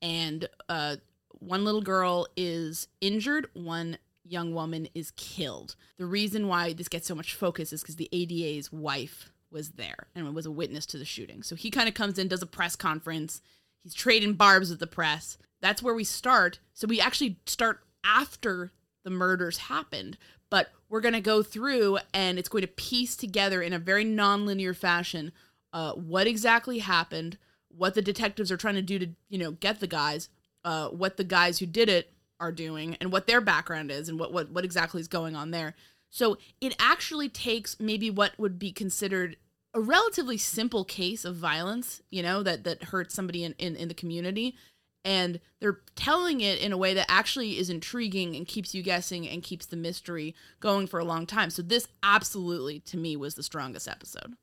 And 0.00 0.48
uh 0.68 0.96
one 1.40 1.64
little 1.64 1.82
girl 1.82 2.26
is 2.38 2.88
injured, 3.02 3.48
one 3.52 3.98
young 4.24 4.54
woman 4.54 4.88
is 4.94 5.10
killed. 5.16 5.76
The 5.98 6.06
reason 6.06 6.48
why 6.48 6.72
this 6.72 6.88
gets 6.88 7.06
so 7.06 7.14
much 7.14 7.34
focus 7.34 7.70
is 7.70 7.82
because 7.82 7.96
the 7.96 8.08
ADA's 8.12 8.72
wife 8.72 9.30
was 9.50 9.72
there 9.72 10.06
and 10.14 10.34
was 10.34 10.46
a 10.46 10.50
witness 10.50 10.86
to 10.86 10.96
the 10.98 11.04
shooting. 11.04 11.42
So 11.42 11.54
he 11.54 11.70
kind 11.70 11.86
of 11.86 11.94
comes 11.94 12.18
in, 12.18 12.28
does 12.28 12.40
a 12.40 12.46
press 12.46 12.76
conference. 12.76 13.42
He's 13.82 13.92
trading 13.92 14.34
barbs 14.34 14.70
with 14.70 14.78
the 14.80 14.86
press. 14.86 15.36
That's 15.60 15.82
where 15.82 15.92
we 15.94 16.04
start. 16.04 16.60
So 16.72 16.86
we 16.86 16.98
actually 16.98 17.36
start 17.44 17.80
after 18.04 18.72
the 19.04 19.10
murders 19.10 19.58
happened, 19.58 20.18
but 20.50 20.70
we're 20.88 21.00
going 21.00 21.14
to 21.14 21.20
go 21.20 21.42
through 21.42 21.98
and 22.12 22.38
it's 22.38 22.48
going 22.48 22.62
to 22.62 22.68
piece 22.68 23.16
together 23.16 23.62
in 23.62 23.72
a 23.72 23.78
very 23.78 24.04
nonlinear 24.04 24.74
fashion 24.74 25.32
uh, 25.74 25.92
what 25.92 26.28
exactly 26.28 26.78
happened, 26.78 27.36
what 27.68 27.94
the 27.94 28.00
detectives 28.00 28.52
are 28.52 28.56
trying 28.56 28.76
to 28.76 28.82
do 28.82 28.98
to, 28.98 29.08
you 29.28 29.38
know, 29.38 29.50
get 29.50 29.80
the 29.80 29.88
guys, 29.88 30.28
uh, 30.64 30.88
what 30.88 31.16
the 31.16 31.24
guys 31.24 31.58
who 31.58 31.66
did 31.66 31.88
it 31.88 32.12
are 32.38 32.52
doing, 32.52 32.96
and 33.00 33.10
what 33.10 33.26
their 33.26 33.40
background 33.40 33.90
is, 33.90 34.08
and 34.08 34.18
what 34.18 34.32
what 34.32 34.50
what 34.50 34.64
exactly 34.64 35.00
is 35.00 35.08
going 35.08 35.34
on 35.34 35.50
there. 35.50 35.74
So 36.10 36.38
it 36.60 36.76
actually 36.78 37.28
takes 37.28 37.80
maybe 37.80 38.08
what 38.08 38.38
would 38.38 38.56
be 38.56 38.70
considered 38.70 39.36
a 39.74 39.80
relatively 39.80 40.38
simple 40.38 40.84
case 40.84 41.24
of 41.24 41.34
violence, 41.34 42.00
you 42.08 42.22
know, 42.22 42.44
that 42.44 42.62
that 42.62 42.84
hurts 42.84 43.12
somebody 43.12 43.42
in, 43.42 43.54
in, 43.58 43.74
in 43.74 43.88
the 43.88 43.94
community. 43.94 44.54
And 45.04 45.40
they're 45.60 45.80
telling 45.96 46.40
it 46.40 46.58
in 46.60 46.72
a 46.72 46.78
way 46.78 46.94
that 46.94 47.10
actually 47.10 47.58
is 47.58 47.68
intriguing 47.68 48.34
and 48.34 48.46
keeps 48.46 48.74
you 48.74 48.82
guessing 48.82 49.28
and 49.28 49.42
keeps 49.42 49.66
the 49.66 49.76
mystery 49.76 50.34
going 50.60 50.86
for 50.86 50.98
a 50.98 51.04
long 51.04 51.26
time. 51.26 51.50
So 51.50 51.60
this 51.60 51.86
absolutely 52.02 52.80
to 52.80 52.96
me 52.96 53.16
was 53.16 53.34
the 53.34 53.42
strongest 53.42 53.86
episode. 53.86 54.34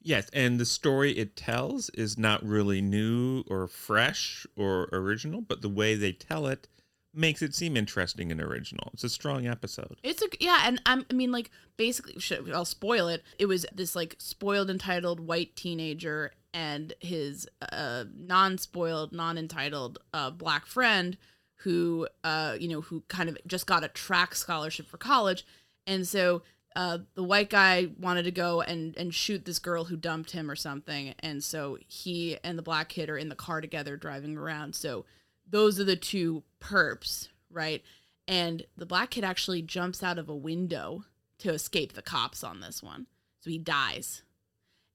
Yes, 0.00 0.28
and 0.34 0.60
the 0.60 0.66
story 0.66 1.12
it 1.12 1.34
tells 1.34 1.88
is 1.90 2.18
not 2.18 2.44
really 2.44 2.82
new 2.82 3.42
or 3.48 3.66
fresh 3.66 4.46
or 4.54 4.88
original, 4.92 5.40
but 5.40 5.62
the 5.62 5.68
way 5.68 5.94
they 5.94 6.12
tell 6.12 6.46
it 6.46 6.68
makes 7.14 7.42
it 7.42 7.54
seem 7.54 7.76
interesting 7.76 8.30
and 8.32 8.40
original. 8.40 8.90
It's 8.92 9.04
a 9.04 9.08
strong 9.08 9.46
episode. 9.46 9.96
It's 10.02 10.22
a 10.22 10.26
yeah, 10.40 10.62
and 10.64 10.80
I'm, 10.86 11.04
I 11.10 11.14
mean 11.14 11.32
like 11.32 11.50
basically 11.76 12.18
should, 12.20 12.50
I'll 12.52 12.64
spoil 12.64 13.08
it. 13.08 13.22
It 13.38 13.46
was 13.46 13.66
this 13.74 13.94
like 13.94 14.16
spoiled 14.18 14.70
entitled 14.70 15.20
white 15.20 15.56
teenager 15.56 16.32
and 16.52 16.92
his 17.00 17.48
uh 17.72 18.04
non-spoiled, 18.16 19.12
non-entitled 19.12 19.98
uh 20.12 20.30
black 20.30 20.66
friend 20.66 21.16
who 21.58 22.06
uh 22.22 22.56
you 22.58 22.68
know 22.68 22.82
who 22.82 23.02
kind 23.08 23.28
of 23.28 23.38
just 23.46 23.66
got 23.66 23.84
a 23.84 23.88
track 23.88 24.34
scholarship 24.34 24.86
for 24.86 24.98
college. 24.98 25.46
And 25.86 26.06
so 26.06 26.42
uh, 26.76 26.98
the 27.14 27.22
white 27.22 27.50
guy 27.50 27.88
wanted 28.00 28.24
to 28.24 28.30
go 28.30 28.60
and, 28.60 28.96
and 28.96 29.14
shoot 29.14 29.44
this 29.44 29.58
girl 29.58 29.84
who 29.84 29.96
dumped 29.96 30.32
him 30.32 30.50
or 30.50 30.56
something. 30.56 31.14
And 31.20 31.42
so 31.42 31.78
he 31.86 32.36
and 32.42 32.58
the 32.58 32.62
black 32.62 32.88
kid 32.88 33.08
are 33.08 33.16
in 33.16 33.28
the 33.28 33.36
car 33.36 33.60
together 33.60 33.96
driving 33.96 34.36
around. 34.36 34.74
So 34.74 35.04
those 35.48 35.78
are 35.78 35.84
the 35.84 35.96
two 35.96 36.42
perps, 36.60 37.28
right? 37.50 37.82
And 38.26 38.64
the 38.76 38.86
black 38.86 39.10
kid 39.10 39.24
actually 39.24 39.62
jumps 39.62 40.02
out 40.02 40.18
of 40.18 40.28
a 40.28 40.36
window 40.36 41.04
to 41.38 41.52
escape 41.52 41.92
the 41.92 42.02
cops 42.02 42.42
on 42.42 42.60
this 42.60 42.82
one. 42.82 43.06
So 43.40 43.50
he 43.50 43.58
dies. 43.58 44.22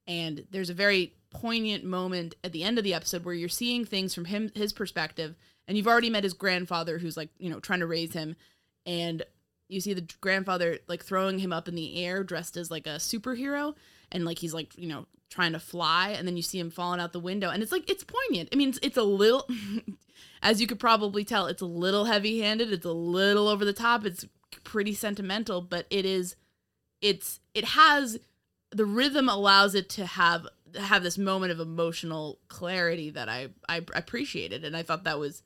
And 0.08 0.46
there's 0.50 0.72
a 0.72 0.76
very 0.76 1.14
poignant 1.30 1.84
moment 1.84 2.36
at 2.44 2.52
the 2.52 2.64
end 2.64 2.78
of 2.80 2.84
the 2.84 2.94
episode 2.94 3.24
where 3.24 3.36
you're 3.36 3.50
seeing 3.50 3.86
things 3.86 4.16
from 4.16 4.26
him 4.26 4.52
his 4.56 4.74
perspective 4.74 5.36
and 5.68 5.78
you've 5.78 5.88
already 5.88 6.10
met 6.10 6.24
his 6.24 6.34
grandfather 6.34 6.98
who's 6.98 7.16
like, 7.16 7.30
you 7.38 7.52
know, 7.52 7.60
trying 7.60 7.82
to 7.82 7.86
raise 7.86 8.14
him 8.14 8.36
and 8.88 9.24
you 9.68 9.80
see 9.80 9.94
the 9.94 10.08
grandfather 10.20 10.80
like 10.88 11.04
throwing 11.04 11.38
him 11.38 11.54
up 11.54 11.68
in 11.68 11.76
the 11.76 12.04
air 12.04 12.24
dressed 12.24 12.58
as 12.58 12.72
like 12.72 12.88
a 12.88 12.96
superhero 12.96 13.76
and 14.12 14.26
like 14.26 14.40
he's 14.40 14.54
like, 14.56 14.76
you 14.76 14.88
know, 14.88 15.06
trying 15.30 15.52
to 15.52 15.60
fly 15.60 16.10
and 16.18 16.28
then 16.28 16.36
you 16.36 16.42
see 16.42 16.58
him 16.58 16.72
falling 16.72 17.00
out 17.00 17.14
the 17.14 17.20
window 17.20 17.52
and 17.52 17.62
it's 17.62 17.72
like 17.72 17.88
it's 17.88 18.04
poignant. 18.04 18.50
I 18.52 18.56
mean, 18.56 18.70
it's, 18.70 18.80
it's 18.82 18.98
a 18.98 19.04
little 19.04 19.48
as 20.42 20.62
you 20.62 20.68
could 20.68 20.80
probably 20.80 21.24
tell, 21.24 21.48
it's 21.48 21.62
a 21.62 21.66
little 21.66 22.06
heavy-handed, 22.06 22.72
it's 22.72 22.86
a 22.86 22.92
little 22.92 23.48
over 23.48 23.66
the 23.66 23.74
top, 23.74 24.06
it's 24.06 24.26
pretty 24.64 24.94
sentimental, 24.94 25.62
but 25.62 25.86
it 25.90 26.06
is 26.06 26.36
it's 27.02 27.40
it 27.54 27.66
has 27.66 28.20
the 28.72 28.86
rhythm 28.86 29.30
allows 29.30 29.74
it 29.74 29.90
to 29.90 30.06
have 30.06 30.48
have 30.80 31.02
this 31.04 31.18
moment 31.18 31.52
of 31.52 31.60
emotional 31.60 32.40
clarity 32.48 33.10
that 33.10 33.30
I 33.30 33.50
I 33.68 33.82
appreciated 33.94 34.64
and 34.64 34.76
I 34.76 34.84
thought 34.84 35.04
that 35.06 35.20
was 35.20 35.44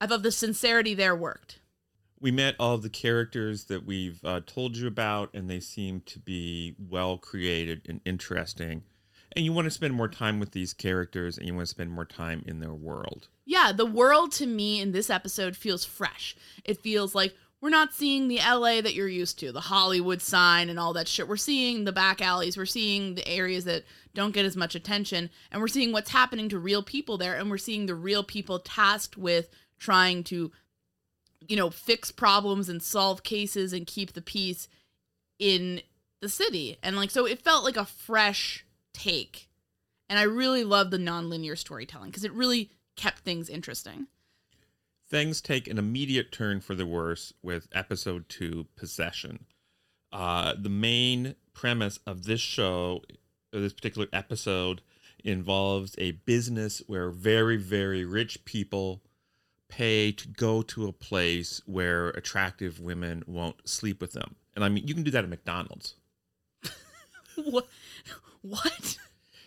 I 0.00 0.06
thought 0.06 0.22
the 0.22 0.32
sincerity 0.32 0.94
there 0.94 1.16
worked. 1.16 1.60
We 2.20 2.30
met 2.30 2.54
all 2.58 2.78
the 2.78 2.88
characters 2.88 3.64
that 3.64 3.84
we've 3.84 4.24
uh, 4.24 4.40
told 4.46 4.76
you 4.76 4.86
about, 4.86 5.30
and 5.34 5.50
they 5.50 5.60
seem 5.60 6.00
to 6.06 6.18
be 6.18 6.74
well 6.78 7.18
created 7.18 7.82
and 7.88 8.00
interesting. 8.04 8.84
And 9.32 9.44
you 9.44 9.52
want 9.52 9.66
to 9.66 9.70
spend 9.70 9.94
more 9.94 10.08
time 10.08 10.40
with 10.40 10.52
these 10.52 10.72
characters, 10.72 11.36
and 11.36 11.46
you 11.46 11.54
want 11.54 11.66
to 11.66 11.70
spend 11.70 11.92
more 11.92 12.06
time 12.06 12.42
in 12.46 12.60
their 12.60 12.72
world. 12.72 13.28
Yeah, 13.46 13.72
the 13.72 13.86
world 13.86 14.32
to 14.32 14.46
me 14.46 14.80
in 14.80 14.90
this 14.90 15.08
episode 15.08 15.56
feels 15.56 15.84
fresh. 15.84 16.36
It 16.64 16.82
feels 16.82 17.14
like 17.14 17.34
we're 17.60 17.70
not 17.70 17.94
seeing 17.94 18.28
the 18.28 18.38
LA 18.38 18.80
that 18.80 18.94
you're 18.94 19.08
used 19.08 19.38
to, 19.38 19.52
the 19.52 19.60
Hollywood 19.60 20.20
sign 20.20 20.68
and 20.68 20.78
all 20.78 20.92
that 20.94 21.08
shit. 21.08 21.28
We're 21.28 21.36
seeing 21.36 21.84
the 21.84 21.92
back 21.92 22.20
alleys, 22.20 22.56
we're 22.56 22.66
seeing 22.66 23.14
the 23.14 23.26
areas 23.26 23.64
that 23.64 23.84
don't 24.14 24.34
get 24.34 24.44
as 24.44 24.56
much 24.56 24.74
attention, 24.74 25.30
and 25.50 25.60
we're 25.60 25.68
seeing 25.68 25.92
what's 25.92 26.10
happening 26.10 26.48
to 26.50 26.58
real 26.58 26.82
people 26.82 27.16
there, 27.16 27.36
and 27.36 27.48
we're 27.48 27.56
seeing 27.56 27.86
the 27.86 27.94
real 27.94 28.24
people 28.24 28.58
tasked 28.58 29.16
with 29.16 29.48
trying 29.78 30.24
to, 30.24 30.50
you 31.46 31.56
know, 31.56 31.70
fix 31.70 32.10
problems 32.10 32.68
and 32.68 32.82
solve 32.82 33.22
cases 33.22 33.72
and 33.72 33.86
keep 33.86 34.12
the 34.12 34.22
peace 34.22 34.68
in 35.38 35.80
the 36.20 36.28
city. 36.28 36.78
And 36.82 36.96
like, 36.96 37.10
so 37.10 37.26
it 37.26 37.42
felt 37.42 37.64
like 37.64 37.76
a 37.76 37.84
fresh 37.84 38.64
take. 38.92 39.48
And 40.08 40.18
I 40.18 40.22
really 40.22 40.64
love 40.64 40.90
the 40.90 40.98
nonlinear 40.98 41.56
storytelling 41.56 42.10
because 42.10 42.24
it 42.24 42.32
really 42.32 42.70
kept 42.96 43.20
things 43.20 43.48
interesting. 43.48 44.06
Things 45.08 45.40
take 45.40 45.68
an 45.68 45.78
immediate 45.78 46.32
turn 46.32 46.60
for 46.60 46.74
the 46.74 46.86
worse 46.86 47.32
with 47.42 47.68
episode 47.72 48.28
two, 48.28 48.66
Possession. 48.76 49.46
Uh, 50.12 50.54
the 50.58 50.68
main 50.68 51.36
premise 51.54 52.00
of 52.06 52.24
this 52.24 52.40
show, 52.40 53.02
or 53.54 53.60
this 53.60 53.72
particular 53.72 54.08
episode, 54.12 54.80
involves 55.22 55.94
a 55.98 56.12
business 56.12 56.82
where 56.86 57.10
very, 57.10 57.56
very 57.56 58.04
rich 58.04 58.44
people 58.44 59.02
pay 59.68 60.12
to 60.12 60.28
go 60.28 60.62
to 60.62 60.86
a 60.86 60.92
place 60.92 61.60
where 61.66 62.08
attractive 62.10 62.80
women 62.80 63.22
won't 63.26 63.68
sleep 63.68 64.00
with 64.00 64.12
them. 64.12 64.36
And 64.54 64.64
I 64.64 64.68
mean, 64.68 64.86
you 64.86 64.94
can 64.94 65.02
do 65.02 65.10
that 65.10 65.24
at 65.24 65.30
McDonald's. 65.30 65.94
what? 67.36 67.66
What? 68.42 68.96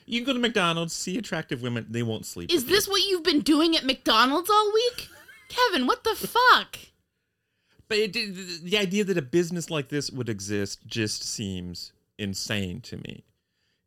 You 0.10 0.20
can 0.20 0.26
go 0.26 0.34
to 0.34 0.40
McDonald's, 0.40 0.94
see 0.94 1.18
attractive 1.20 1.62
women, 1.62 1.86
they 1.88 2.02
won't 2.02 2.26
sleep. 2.26 2.52
Is 2.52 2.66
this 2.66 2.88
you. 2.88 2.94
what 2.94 3.02
you've 3.04 3.24
been 3.24 3.42
doing 3.42 3.78
at 3.78 3.86
McDonald's 3.86 4.50
all 4.50 4.72
week? 4.74 5.08
Kevin, 5.50 5.86
what 5.86 6.04
the 6.04 6.16
fuck? 6.16 6.80
But 7.88 7.98
it, 7.98 8.14
the, 8.14 8.78
idea 8.78 9.04
that 9.04 9.18
a 9.18 9.22
business 9.22 9.70
like 9.70 9.90
this 9.90 10.12
would 10.12 10.28
exist 10.28 10.86
just 10.88 11.24
seems 11.24 11.92
insane 12.18 12.82
to 12.82 12.98
me. 12.98 13.24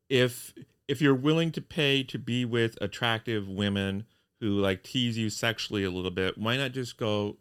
If 0.08 0.52
if 0.88 1.00
you're 1.00 1.14
willing 1.14 1.52
to 1.52 1.60
pay 1.60 2.02
to 2.04 2.18
be 2.18 2.44
with 2.44 2.76
attractive 2.80 3.48
women 3.48 4.04
who 4.40 4.60
like 4.60 4.82
tease 4.82 5.16
you 5.16 5.30
sexually 5.30 5.84
a 5.84 5.90
little 5.90 6.10
bit, 6.10 6.38
why 6.38 6.56
not 6.56 6.72
just 6.72 6.96
go? 6.96 7.36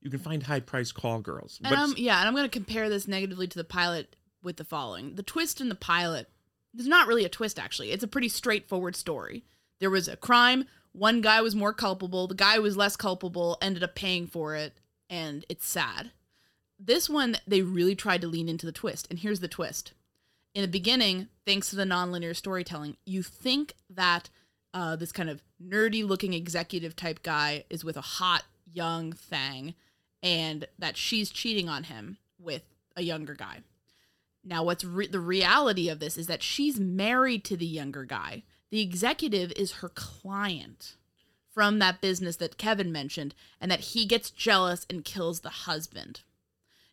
You 0.00 0.10
can 0.10 0.18
find 0.18 0.42
high 0.42 0.60
priced 0.60 0.94
call 0.94 1.20
girls. 1.20 1.60
And 1.62 1.74
um, 1.74 1.94
yeah, 1.96 2.18
and 2.18 2.28
I'm 2.28 2.34
going 2.34 2.48
to 2.48 2.50
compare 2.50 2.88
this 2.88 3.06
negatively 3.06 3.46
to 3.46 3.58
the 3.58 3.64
pilot 3.64 4.16
with 4.42 4.56
the 4.56 4.64
following. 4.64 5.14
The 5.14 5.22
twist 5.22 5.60
in 5.60 5.68
the 5.68 5.74
pilot, 5.74 6.28
there's 6.74 6.88
not 6.88 7.06
really 7.06 7.24
a 7.24 7.28
twist, 7.28 7.58
actually. 7.58 7.92
It's 7.92 8.04
a 8.04 8.08
pretty 8.08 8.28
straightforward 8.28 8.96
story. 8.96 9.44
There 9.80 9.90
was 9.90 10.08
a 10.08 10.16
crime, 10.16 10.64
one 10.92 11.20
guy 11.20 11.40
was 11.40 11.54
more 11.54 11.72
culpable, 11.72 12.26
the 12.26 12.34
guy 12.34 12.56
who 12.56 12.62
was 12.62 12.76
less 12.76 12.96
culpable 12.96 13.58
ended 13.60 13.82
up 13.82 13.94
paying 13.94 14.26
for 14.26 14.54
it, 14.54 14.74
and 15.08 15.44
it's 15.48 15.66
sad. 15.66 16.12
This 16.78 17.08
one, 17.08 17.36
they 17.46 17.62
really 17.62 17.94
tried 17.94 18.20
to 18.22 18.28
lean 18.28 18.48
into 18.48 18.66
the 18.66 18.72
twist, 18.72 19.06
and 19.10 19.18
here's 19.18 19.40
the 19.40 19.48
twist. 19.48 19.92
In 20.54 20.62
the 20.62 20.68
beginning, 20.68 21.28
thanks 21.46 21.70
to 21.70 21.76
the 21.76 21.84
nonlinear 21.84 22.36
storytelling, 22.36 22.96
you 23.06 23.22
think 23.22 23.74
that 23.88 24.28
uh, 24.74 24.96
this 24.96 25.12
kind 25.12 25.30
of 25.30 25.42
nerdy 25.62 26.06
looking 26.06 26.34
executive 26.34 26.94
type 26.94 27.22
guy 27.22 27.64
is 27.70 27.84
with 27.84 27.96
a 27.96 28.02
hot 28.02 28.44
young 28.70 29.12
thing 29.12 29.74
and 30.22 30.66
that 30.78 30.96
she's 30.96 31.30
cheating 31.30 31.68
on 31.68 31.84
him 31.84 32.18
with 32.38 32.62
a 32.96 33.02
younger 33.02 33.34
guy. 33.34 33.60
Now, 34.44 34.64
what's 34.64 34.84
re- 34.84 35.06
the 35.06 35.20
reality 35.20 35.88
of 35.88 36.00
this 36.00 36.16
is 36.18 36.26
that 36.26 36.42
she's 36.42 36.80
married 36.80 37.44
to 37.44 37.56
the 37.56 37.66
younger 37.66 38.04
guy. 38.04 38.42
The 38.70 38.80
executive 38.80 39.52
is 39.52 39.72
her 39.74 39.88
client 39.88 40.96
from 41.52 41.78
that 41.78 42.00
business 42.00 42.36
that 42.36 42.56
Kevin 42.56 42.90
mentioned, 42.90 43.34
and 43.60 43.70
that 43.70 43.80
he 43.80 44.06
gets 44.06 44.30
jealous 44.30 44.86
and 44.88 45.04
kills 45.04 45.40
the 45.40 45.50
husband. 45.50 46.22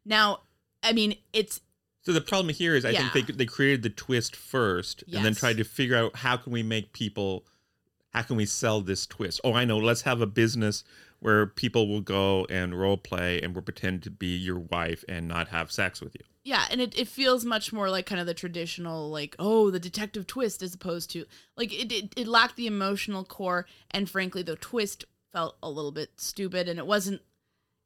Now, 0.06 0.42
I 0.84 0.92
mean, 0.94 1.16
it's 1.34 1.62
So 2.02 2.14
the 2.14 2.22
problem 2.22 2.54
here 2.54 2.76
is, 2.76 2.84
I 2.86 2.92
Yeah. 2.92 3.10
think 3.10 3.28
they 3.28 3.34
they 3.34 3.46
created 3.46 3.84
the 3.84 3.90
twist 3.90 4.36
first, 4.36 5.04
and 5.12 5.24
then 5.24 5.34
tried 5.36 5.58
to 5.58 5.64
figure 5.64 5.96
out 5.96 6.18
how 6.18 6.38
can 6.38 6.52
we 6.52 6.62
make 6.64 6.92
people, 6.94 7.46
how 8.14 8.22
can 8.24 8.36
we 8.36 8.46
sell 8.46 8.82
this 8.82 9.06
twist? 9.06 9.40
Oh, 9.44 9.54
I 9.54 9.66
know. 9.66 9.78
Let's 9.78 10.02
have 10.02 10.22
a 10.22 10.26
business 10.28 10.84
where 11.20 11.46
people 11.46 11.88
will 11.88 12.02
go 12.02 12.46
and 12.50 12.78
role 12.80 12.98
play 12.98 13.42
and 13.42 13.54
will 13.56 13.62
pretend 13.62 14.04
to 14.04 14.10
be 14.12 14.36
your 14.36 14.60
wife 14.60 15.04
and 15.08 15.28
not 15.28 15.50
have 15.50 15.72
sex 15.72 16.02
with 16.02 16.16
you. 16.16 16.26
Yeah, 16.50 16.66
and 16.72 16.82
it, 16.82 16.98
it 16.98 17.08
feels 17.08 17.46
much 17.46 17.72
more 17.72 17.90
like 17.92 18.06
kind 18.08 18.20
of 18.20 18.26
the 18.28 18.34
traditional 18.34 19.10
like 19.12 19.36
oh 19.38 19.70
the 19.70 19.80
detective 19.80 20.26
twist 20.26 20.64
as 20.64 20.74
opposed 20.74 21.12
to 21.12 21.26
like 21.56 21.72
it, 21.72 21.92
it 21.92 22.14
it 22.18 22.28
lacked 22.28 22.56
the 22.56 22.66
emotional 22.68 23.24
core 23.24 23.68
and 23.92 24.10
frankly 24.10 24.42
the 24.42 24.56
twist 24.56 25.06
felt 25.32 25.56
a 25.62 25.70
little 25.70 25.92
bit 25.92 26.10
stupid 26.18 26.68
and 26.68 26.80
it 26.80 26.88
wasn't 26.88 27.22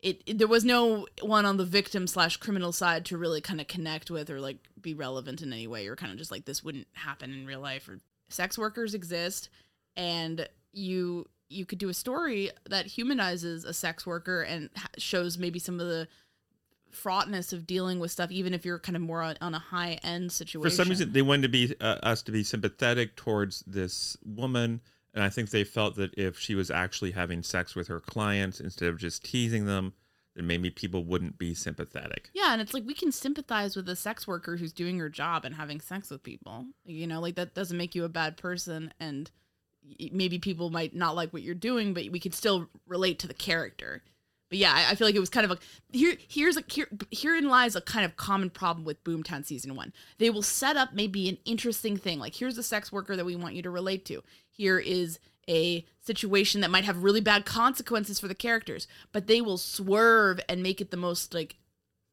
it, 0.02 0.22
it- 0.26 0.38
there 0.38 0.48
was 0.48 0.64
no 0.64 1.08
one 1.22 1.46
on 1.46 1.58
the 1.58 1.66
victim 1.66 2.08
slash 2.08 2.38
criminal 2.38 2.72
side 2.72 3.04
to 3.06 3.18
really 3.18 3.42
kind 3.42 3.60
of 3.60 3.68
connect 3.68 4.10
with 4.10 4.30
or 4.30 4.40
like 4.40 4.60
be 4.82 4.94
relevant 4.94 5.42
in 5.42 5.52
any 5.54 5.68
way. 5.68 5.84
You're 5.84 5.96
kind 5.98 6.12
of 6.12 6.18
just 6.18 6.32
like 6.32 6.46
this 6.46 6.64
wouldn't 6.64 6.88
happen 6.94 7.32
in 7.34 7.46
real 7.46 7.60
life. 7.62 7.88
Or 7.90 8.00
sex 8.30 8.58
workers 8.58 8.94
exist, 8.94 9.50
and 9.98 10.48
you 10.74 11.28
you 11.50 11.66
could 11.66 11.78
do 11.80 11.90
a 11.90 11.94
story 11.94 12.50
that 12.70 12.86
humanizes 12.88 13.64
a 13.64 13.74
sex 13.74 14.06
worker 14.06 14.42
and 14.42 14.70
ha- 14.76 14.88
shows 14.98 15.38
maybe 15.38 15.60
some 15.60 15.80
of 15.80 15.88
the 15.88 16.08
fraughtness 16.96 17.54
of 17.54 17.66
dealing 17.68 18.00
with 18.00 18.12
stuff, 18.12 18.32
even 18.32 18.54
if 18.54 18.66
you're 18.66 18.80
kind 18.80 18.96
of 18.96 19.02
more 19.02 19.22
on, 19.22 19.38
on 19.42 19.54
a 19.54 19.60
high 19.60 20.00
end 20.04 20.32
situation. 20.32 20.70
For 20.70 20.70
some 20.70 20.90
reason, 20.90 21.12
they 21.12 21.22
wanted 21.22 21.44
to 21.44 21.50
be 21.50 21.76
uh, 21.80 22.00
us 22.04 22.22
to 22.24 22.32
be 22.32 22.44
sympathetic 22.44 23.16
towards 23.16 23.64
this 23.68 24.18
woman, 24.26 24.82
and 25.14 25.24
I 25.24 25.30
think 25.30 25.50
they 25.50 25.64
felt 25.64 25.96
that 25.96 26.14
if 26.16 26.40
she 26.40 26.56
was 26.56 26.72
actually 26.72 27.12
having 27.12 27.44
sex 27.44 27.76
with 27.76 27.88
her 27.88 28.00
clients 28.00 28.60
instead 28.60 28.90
of 28.90 28.98
just 28.98 29.24
teasing 29.24 29.66
them, 29.66 29.94
then 30.36 30.48
maybe 30.48 30.70
people 30.70 31.04
wouldn't 31.04 31.38
be 31.38 31.54
sympathetic. 31.54 32.30
Yeah, 32.34 32.54
and 32.54 32.62
it's 32.62 32.74
like 32.74 32.86
we 32.86 32.94
can 32.94 33.12
sympathize 33.12 33.76
with 33.76 33.88
a 33.90 33.96
sex 33.96 34.28
worker 34.28 34.58
who's 34.58 34.74
doing 34.74 34.98
her 35.00 35.10
job 35.10 35.46
and 35.46 35.56
having 35.56 35.80
sex 35.80 36.10
with 36.10 36.24
people. 36.24 36.66
You 36.86 37.08
know, 37.08 37.20
like 37.20 37.36
that 37.36 37.54
doesn't 37.54 37.78
make 37.78 37.96
you 37.96 38.04
a 38.04 38.10
bad 38.10 38.38
person 38.38 38.94
and 39.00 39.30
maybe 40.12 40.40
people 40.40 40.70
might 40.70 40.96
not 40.96 41.16
like 41.16 41.32
what 41.34 41.42
you're 41.42 41.56
doing, 41.56 41.94
but 41.94 42.10
we 42.10 42.20
could 42.20 42.34
still 42.34 42.70
relate 42.88 43.20
to 43.20 43.28
the 43.28 43.34
character. 43.34 44.02
But 44.54 44.60
yeah, 44.60 44.72
I, 44.72 44.92
I 44.92 44.96
feel 44.96 45.08
like 45.08 45.16
it 45.16 45.20
was 45.20 45.32
kind 45.32 45.50
of 45.50 45.58
a 45.58 45.58
here 45.98 46.16
here's 46.28 46.58
a 46.58 46.64
here 46.68 46.88
herein 47.12 47.50
lies 47.50 47.76
a 47.76 47.82
kind 47.82 48.06
of 48.06 48.18
common 48.18 48.52
problem 48.52 48.86
with 48.86 49.04
Boomtown 49.04 49.44
season 49.44 49.74
1. 49.74 49.92
They 50.20 50.30
will 50.30 50.44
set 50.44 50.78
up 50.78 50.94
maybe 50.94 51.28
an 51.28 51.40
interesting 51.44 51.98
thing 51.98 52.20
like 52.20 52.36
here's 52.36 52.56
a 52.60 52.62
sex 52.62 52.92
worker 52.92 53.16
that 53.16 53.26
we 53.26 53.36
want 53.36 53.56
you 53.56 53.64
to 53.64 53.72
relate 53.72 54.06
to. 54.06 54.22
Here 54.52 54.78
is 54.78 55.18
a 55.50 55.84
situation 56.02 56.62
that 56.62 56.70
might 56.70 56.84
have 56.84 57.02
really 57.02 57.20
bad 57.20 57.46
consequences 57.46 58.20
for 58.20 58.28
the 58.28 58.36
characters, 58.36 58.88
but 59.12 59.26
they 59.26 59.42
will 59.42 59.58
swerve 59.58 60.40
and 60.48 60.62
make 60.62 60.80
it 60.80 60.92
the 60.92 60.98
most 60.98 61.34
like 61.34 61.56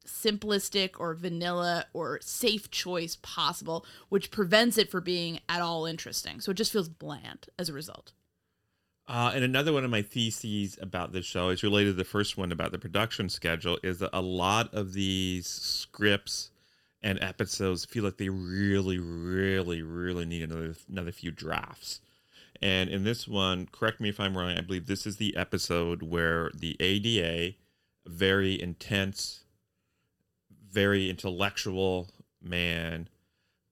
simplistic 0.07 0.93
or 0.99 1.13
vanilla 1.13 1.85
or 1.93 2.21
safe 2.23 2.71
choice 2.71 3.19
possible, 3.21 3.85
which 4.09 4.31
prevents 4.31 4.79
it 4.79 4.91
from 4.91 5.05
being 5.05 5.41
at 5.47 5.61
all 5.61 5.85
interesting. 5.85 6.41
So 6.41 6.53
it 6.53 6.57
just 6.57 6.73
feels 6.73 6.89
bland 6.89 7.49
as 7.59 7.69
a 7.69 7.75
result. 7.75 8.13
Uh, 9.11 9.33
and 9.35 9.43
another 9.43 9.73
one 9.73 9.85
of 9.85 9.91
my 9.91 10.03
theses 10.03 10.79
about 10.81 11.13
this 11.13 11.27
show 11.27 11.49
is 11.49 11.65
related 11.65 11.91
to 11.91 11.97
the 11.97 12.05
first 12.05 12.39
one 12.39 12.53
about 12.53 12.71
the 12.71 12.79
production 12.79 13.29
schedule 13.29 13.77
is 13.83 13.99
that 13.99 14.11
a 14.13 14.21
lot 14.21 14.73
of 14.73 14.93
these 14.93 15.49
scripts 15.49 16.53
and 17.03 17.21
episodes 17.21 17.85
feel 17.85 18.05
like 18.05 18.19
they 18.19 18.29
really, 18.29 18.99
really, 18.99 19.83
really 19.83 20.25
need 20.25 20.45
another 20.45 20.77
another 20.89 21.11
few 21.11 21.33
drafts. 21.33 22.01
And 22.63 22.89
in 22.89 23.03
this 23.03 23.27
one, 23.27 23.67
correct 23.73 24.01
me 24.01 24.11
if 24.11 24.21
I'm 24.21 24.39
wrong, 24.39 24.57
I 24.57 24.61
believe 24.61 24.87
this 24.87 25.07
is 25.07 25.17
the 25.17 25.37
episode 25.37 26.05
where 26.05 26.53
the 26.55 26.77
ADA, 26.79 27.57
very 28.07 28.63
intense, 28.63 29.43
very 30.71 31.11
intellectual 31.11 32.11
man, 32.41 33.09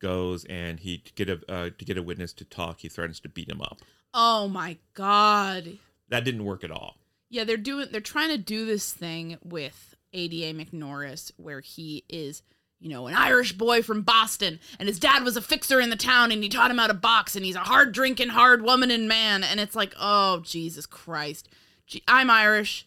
goes 0.00 0.44
and 0.46 0.80
he 0.80 0.98
to 0.98 1.12
get 1.12 1.28
a 1.28 1.40
uh, 1.48 1.70
to 1.78 1.84
get 1.84 1.96
a 1.96 2.02
witness 2.02 2.32
to 2.32 2.44
talk. 2.44 2.80
He 2.80 2.88
threatens 2.88 3.20
to 3.20 3.28
beat 3.28 3.48
him 3.48 3.62
up. 3.62 3.82
Oh 4.14 4.48
my 4.48 4.78
god. 4.94 5.78
That 6.08 6.24
didn't 6.24 6.44
work 6.44 6.64
at 6.64 6.70
all. 6.70 6.96
Yeah, 7.30 7.44
they're 7.44 7.56
doing 7.56 7.88
they're 7.90 8.00
trying 8.00 8.30
to 8.30 8.38
do 8.38 8.64
this 8.64 8.92
thing 8.92 9.38
with 9.42 9.94
ADA 10.12 10.58
McNorris 10.58 11.30
where 11.36 11.60
he 11.60 12.04
is, 12.08 12.42
you 12.80 12.88
know, 12.88 13.06
an 13.06 13.14
Irish 13.14 13.52
boy 13.52 13.82
from 13.82 14.02
Boston 14.02 14.60
and 14.78 14.88
his 14.88 14.98
dad 14.98 15.22
was 15.22 15.36
a 15.36 15.42
fixer 15.42 15.80
in 15.80 15.90
the 15.90 15.96
town 15.96 16.32
and 16.32 16.42
he 16.42 16.48
taught 16.48 16.70
him 16.70 16.78
how 16.78 16.86
to 16.86 16.94
box 16.94 17.36
and 17.36 17.44
he's 17.44 17.56
a 17.56 17.60
hard 17.60 17.92
drinking, 17.92 18.30
hard 18.30 18.62
woman 18.62 18.90
and 18.90 19.08
man 19.08 19.44
and 19.44 19.60
it's 19.60 19.76
like, 19.76 19.94
"Oh, 20.00 20.40
Jesus 20.40 20.86
Christ. 20.86 21.48
Gee, 21.86 22.02
I'm 22.08 22.30
Irish. 22.30 22.86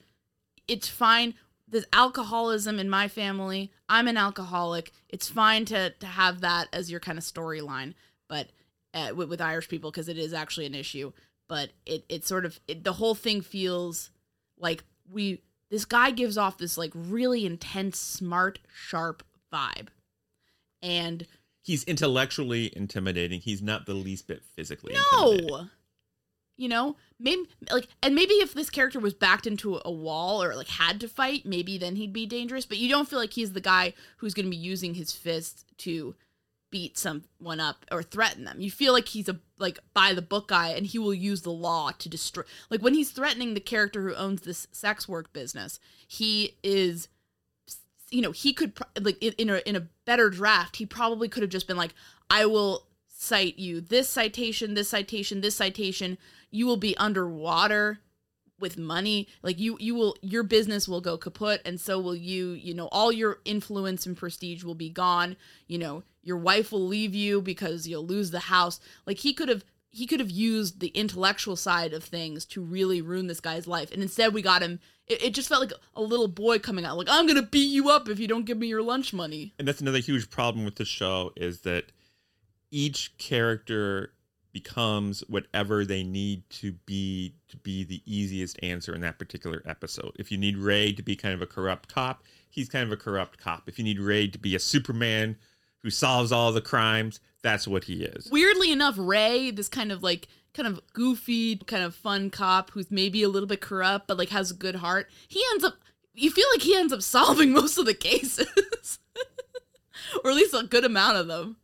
It's 0.67 0.87
fine. 0.87 1.35
There's 1.67 1.85
alcoholism 1.93 2.79
in 2.79 2.89
my 2.89 3.07
family. 3.07 3.71
I'm 3.87 4.07
an 4.07 4.17
alcoholic. 4.17 4.91
It's 5.07 5.29
fine 5.29 5.65
to 5.65 5.91
to 5.91 6.07
have 6.07 6.41
that 6.41 6.67
as 6.73 6.89
your 6.89 6.99
kind 6.99 7.19
of 7.19 7.23
storyline, 7.23 7.93
but 8.27 8.47
uh, 8.93 9.11
with, 9.15 9.29
with 9.29 9.41
Irish 9.41 9.69
people 9.69 9.91
because 9.91 10.09
it 10.09 10.17
is 10.17 10.33
actually 10.33 10.65
an 10.65 10.75
issue. 10.75 11.11
But 11.47 11.71
it 11.85 12.05
it 12.07 12.25
sort 12.25 12.45
of 12.45 12.59
it, 12.67 12.83
the 12.83 12.93
whole 12.93 13.15
thing 13.15 13.41
feels 13.41 14.09
like 14.57 14.83
we 15.11 15.41
this 15.69 15.85
guy 15.85 16.11
gives 16.11 16.37
off 16.37 16.57
this 16.57 16.77
like 16.77 16.91
really 16.95 17.45
intense, 17.45 17.99
smart, 17.99 18.59
sharp 18.73 19.23
vibe, 19.51 19.87
and 20.81 21.27
He's 21.63 21.83
intellectually 21.83 22.71
intimidating. 22.75 23.39
He's 23.39 23.61
not 23.61 23.85
the 23.85 23.93
least 23.93 24.27
bit 24.27 24.41
physically 24.55 24.95
intimidating. 24.95 25.47
no. 25.47 25.67
You 26.57 26.69
know, 26.69 26.95
maybe 27.19 27.43
like, 27.71 27.87
and 28.03 28.13
maybe 28.13 28.33
if 28.35 28.53
this 28.53 28.69
character 28.69 28.99
was 28.99 29.13
backed 29.13 29.47
into 29.47 29.79
a 29.83 29.91
wall 29.91 30.43
or 30.43 30.55
like 30.55 30.67
had 30.67 30.99
to 30.99 31.07
fight, 31.07 31.45
maybe 31.45 31.77
then 31.77 31.95
he'd 31.95 32.13
be 32.13 32.25
dangerous. 32.25 32.65
But 32.65 32.77
you 32.77 32.89
don't 32.89 33.07
feel 33.07 33.17
like 33.17 33.33
he's 33.33 33.53
the 33.53 33.61
guy 33.61 33.93
who's 34.17 34.33
going 34.33 34.45
to 34.45 34.51
be 34.51 34.57
using 34.57 34.93
his 34.93 35.11
fists 35.11 35.65
to 35.79 36.15
beat 36.71 36.97
someone 36.97 37.59
up 37.59 37.85
or 37.91 38.01
threaten 38.01 38.45
them. 38.45 38.61
You 38.61 38.71
feel 38.71 38.93
like 38.93 39.09
he's 39.09 39.29
a 39.29 39.39
like 39.59 39.79
by 39.93 40.13
the 40.13 40.21
book 40.21 40.47
guy, 40.47 40.69
and 40.69 40.85
he 40.85 40.97
will 40.97 41.13
use 41.13 41.41
the 41.41 41.51
law 41.51 41.91
to 41.91 42.09
destroy. 42.09 42.43
Like 42.69 42.81
when 42.81 42.93
he's 42.93 43.11
threatening 43.11 43.53
the 43.53 43.59
character 43.59 44.01
who 44.01 44.15
owns 44.15 44.41
this 44.41 44.67
sex 44.71 45.07
work 45.07 45.31
business, 45.33 45.79
he 46.07 46.57
is 46.63 47.09
you 48.09 48.21
know 48.21 48.31
he 48.31 48.53
could 48.53 48.77
like 48.99 49.21
in 49.21 49.49
a 49.49 49.57
in 49.67 49.75
a 49.75 49.87
better 50.05 50.29
draft 50.29 50.75
he 50.75 50.85
probably 50.85 51.27
could 51.29 51.41
have 51.41 51.49
just 51.49 51.67
been 51.67 51.77
like 51.77 51.93
i 52.29 52.45
will 52.45 52.85
cite 53.07 53.57
you 53.57 53.79
this 53.79 54.09
citation 54.09 54.73
this 54.73 54.89
citation 54.89 55.41
this 55.41 55.55
citation 55.55 56.17
you 56.51 56.67
will 56.67 56.77
be 56.77 56.95
underwater 56.97 57.99
with 58.59 58.77
money 58.77 59.27
like 59.41 59.59
you 59.59 59.77
you 59.79 59.95
will 59.95 60.15
your 60.21 60.43
business 60.43 60.87
will 60.87 61.01
go 61.01 61.17
kaput 61.17 61.61
and 61.65 61.79
so 61.79 61.97
will 61.99 62.15
you 62.15 62.49
you 62.51 62.73
know 62.73 62.89
all 62.91 63.11
your 63.11 63.39
influence 63.45 64.05
and 64.05 64.17
prestige 64.17 64.63
will 64.63 64.75
be 64.75 64.89
gone 64.89 65.35
you 65.67 65.77
know 65.77 66.03
your 66.23 66.37
wife 66.37 66.71
will 66.71 66.85
leave 66.87 67.15
you 67.15 67.41
because 67.41 67.87
you'll 67.87 68.05
lose 68.05 68.31
the 68.31 68.39
house 68.39 68.79
like 69.05 69.17
he 69.17 69.33
could 69.33 69.49
have 69.49 69.63
he 69.93 70.07
could 70.07 70.21
have 70.21 70.29
used 70.31 70.79
the 70.79 70.87
intellectual 70.89 71.55
side 71.55 71.93
of 71.93 72.03
things 72.03 72.45
to 72.45 72.61
really 72.61 73.01
ruin 73.01 73.27
this 73.27 73.39
guy's 73.41 73.67
life 73.67 73.91
and 73.91 74.01
instead 74.01 74.33
we 74.33 74.41
got 74.41 74.61
him 74.61 74.79
it, 75.07 75.21
it 75.23 75.33
just 75.33 75.49
felt 75.49 75.61
like 75.61 75.73
a 75.95 76.01
little 76.01 76.27
boy 76.27 76.57
coming 76.59 76.85
out 76.85 76.97
like 76.97 77.07
i'm 77.09 77.27
gonna 77.27 77.41
beat 77.41 77.71
you 77.71 77.89
up 77.89 78.07
if 78.07 78.19
you 78.19 78.27
don't 78.27 78.45
give 78.45 78.57
me 78.57 78.67
your 78.67 78.81
lunch 78.81 79.13
money 79.13 79.53
And 79.59 79.67
that's 79.67 79.81
another 79.81 79.99
huge 79.99 80.29
problem 80.29 80.65
with 80.65 80.75
the 80.75 80.85
show 80.85 81.33
is 81.35 81.61
that 81.61 81.91
each 82.71 83.17
character 83.17 84.13
becomes 84.53 85.21
whatever 85.27 85.85
they 85.85 86.03
need 86.03 86.49
to 86.49 86.73
be 86.85 87.35
to 87.47 87.57
be 87.57 87.83
the 87.83 88.01
easiest 88.05 88.61
answer 88.63 88.93
in 88.93 89.01
that 89.01 89.17
particular 89.17 89.61
episode. 89.65 90.11
If 90.19 90.31
you 90.31 90.37
need 90.37 90.57
Ray 90.57 90.91
to 90.93 91.01
be 91.01 91.15
kind 91.15 91.33
of 91.33 91.41
a 91.41 91.45
corrupt 91.45 91.93
cop, 91.93 92.23
he's 92.49 92.67
kind 92.69 92.85
of 92.85 92.91
a 92.91 92.97
corrupt 92.97 93.37
cop. 93.39 93.67
If 93.67 93.77
you 93.77 93.85
need 93.85 93.99
Ray 93.99 94.27
to 94.27 94.37
be 94.37 94.55
a 94.55 94.59
Superman 94.59 95.37
who 95.83 95.89
solves 95.89 96.31
all 96.31 96.51
the 96.51 96.61
crimes, 96.61 97.19
that's 97.43 97.67
what 97.67 97.85
he 97.85 98.03
is. 98.03 98.29
weirdly 98.31 98.71
enough 98.71 98.95
ray 98.97 99.49
this 99.51 99.67
kind 99.67 99.91
of 99.91 100.03
like 100.03 100.27
kind 100.53 100.67
of 100.67 100.79
goofy 100.93 101.55
kind 101.55 101.83
of 101.83 101.95
fun 101.95 102.29
cop 102.29 102.69
who's 102.71 102.91
maybe 102.91 103.23
a 103.23 103.29
little 103.29 103.47
bit 103.47 103.61
corrupt 103.61 104.05
but 104.07 104.17
like 104.17 104.29
has 104.29 104.51
a 104.51 104.53
good 104.53 104.75
heart 104.75 105.09
he 105.27 105.41
ends 105.51 105.63
up 105.63 105.75
you 106.13 106.29
feel 106.29 106.45
like 106.53 106.61
he 106.61 106.75
ends 106.75 106.91
up 106.93 107.01
solving 107.01 107.51
most 107.53 107.77
of 107.77 107.85
the 107.85 107.93
cases 107.93 108.99
or 110.23 110.29
at 110.31 110.35
least 110.35 110.53
a 110.53 110.63
good 110.63 110.85
amount 110.85 111.17
of 111.17 111.27
them 111.27 111.55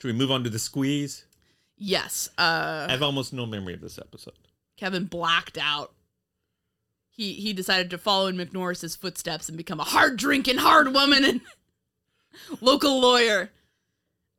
Should 0.00 0.08
we 0.08 0.18
move 0.18 0.30
on 0.30 0.44
to 0.44 0.50
the 0.50 0.58
squeeze? 0.58 1.24
yes 1.76 2.28
uh 2.38 2.86
I 2.88 2.92
have 2.92 3.02
almost 3.02 3.32
no 3.32 3.44
memory 3.44 3.74
of 3.74 3.80
this 3.80 3.98
episode. 3.98 4.34
kevin 4.76 5.04
blacked 5.04 5.58
out 5.58 5.92
he 7.10 7.34
he 7.34 7.52
decided 7.52 7.90
to 7.90 7.98
follow 7.98 8.28
in 8.28 8.36
mcnorris's 8.36 8.96
footsteps 8.96 9.48
and 9.48 9.58
become 9.58 9.80
a 9.80 9.84
hard 9.84 10.16
drinking 10.16 10.58
hard 10.58 10.94
woman 10.94 11.24
and 11.24 11.40
local 12.60 13.00
lawyer 13.00 13.50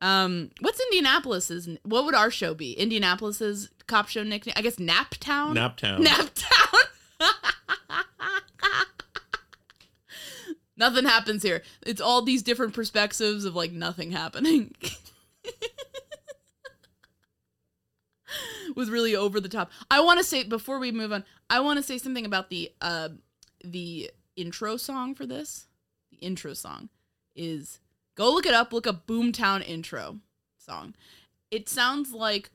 um 0.00 0.50
what's 0.60 0.80
indianapolis's 0.80 1.68
what 1.84 2.04
would 2.04 2.14
our 2.14 2.30
show 2.30 2.54
be 2.54 2.72
indianapolis's 2.72 3.70
cop 3.86 4.08
show 4.08 4.22
nickname 4.22 4.54
i 4.56 4.62
guess 4.62 4.76
naptown 4.76 5.54
Naptown. 5.54 6.04
Naptown. 6.04 6.78
nothing 10.76 11.04
happens 11.04 11.42
here. 11.42 11.62
It's 11.86 12.00
all 12.00 12.22
these 12.22 12.42
different 12.42 12.74
perspectives 12.74 13.44
of 13.44 13.54
like 13.54 13.70
nothing 13.72 14.10
happening. 14.10 14.74
was 18.76 18.90
really 18.90 19.14
over 19.14 19.38
the 19.40 19.48
top. 19.48 19.70
I 19.90 20.00
want 20.00 20.18
to 20.18 20.24
say 20.24 20.42
before 20.44 20.78
we 20.78 20.90
move 20.90 21.12
on, 21.12 21.24
I 21.50 21.60
want 21.60 21.76
to 21.78 21.82
say 21.82 21.98
something 21.98 22.26
about 22.26 22.50
the 22.50 22.72
uh 22.80 23.10
the 23.64 24.10
intro 24.36 24.76
song 24.76 25.14
for 25.14 25.26
this. 25.26 25.66
The 26.10 26.16
intro 26.18 26.54
song 26.54 26.88
is 27.34 27.78
go 28.14 28.32
look 28.32 28.46
it 28.46 28.54
up, 28.54 28.72
look 28.72 28.86
up 28.86 29.06
Boomtown 29.06 29.66
intro 29.66 30.18
song. 30.58 30.94
It 31.50 31.68
sounds 31.68 32.12
like 32.12 32.50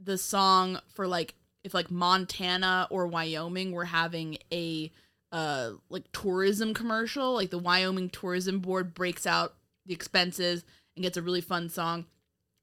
the 0.00 0.18
song 0.18 0.80
for 0.88 1.06
like 1.06 1.34
if 1.62 1.74
like 1.74 1.90
Montana 1.90 2.86
or 2.90 3.06
Wyoming 3.06 3.72
were 3.72 3.86
having 3.86 4.38
a 4.52 4.90
uh 5.32 5.72
like 5.88 6.04
tourism 6.12 6.74
commercial, 6.74 7.34
like 7.34 7.50
the 7.50 7.58
Wyoming 7.58 8.10
Tourism 8.10 8.58
Board 8.60 8.94
breaks 8.94 9.26
out 9.26 9.54
the 9.86 9.94
expenses 9.94 10.64
and 10.96 11.02
gets 11.02 11.16
a 11.16 11.22
really 11.22 11.40
fun 11.40 11.68
song. 11.68 12.06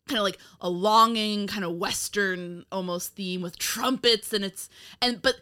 Kind 0.08 0.17
of 0.17 0.24
like 0.24 0.39
a 0.60 0.70
longing, 0.70 1.48
kind 1.48 1.63
of 1.63 1.76
western 1.76 2.65
almost 2.72 3.15
theme 3.15 3.41
with 3.41 3.58
trumpets 3.58 4.34
and 4.34 4.44
it's 4.44 4.70
and 5.02 5.22
but 5.22 5.36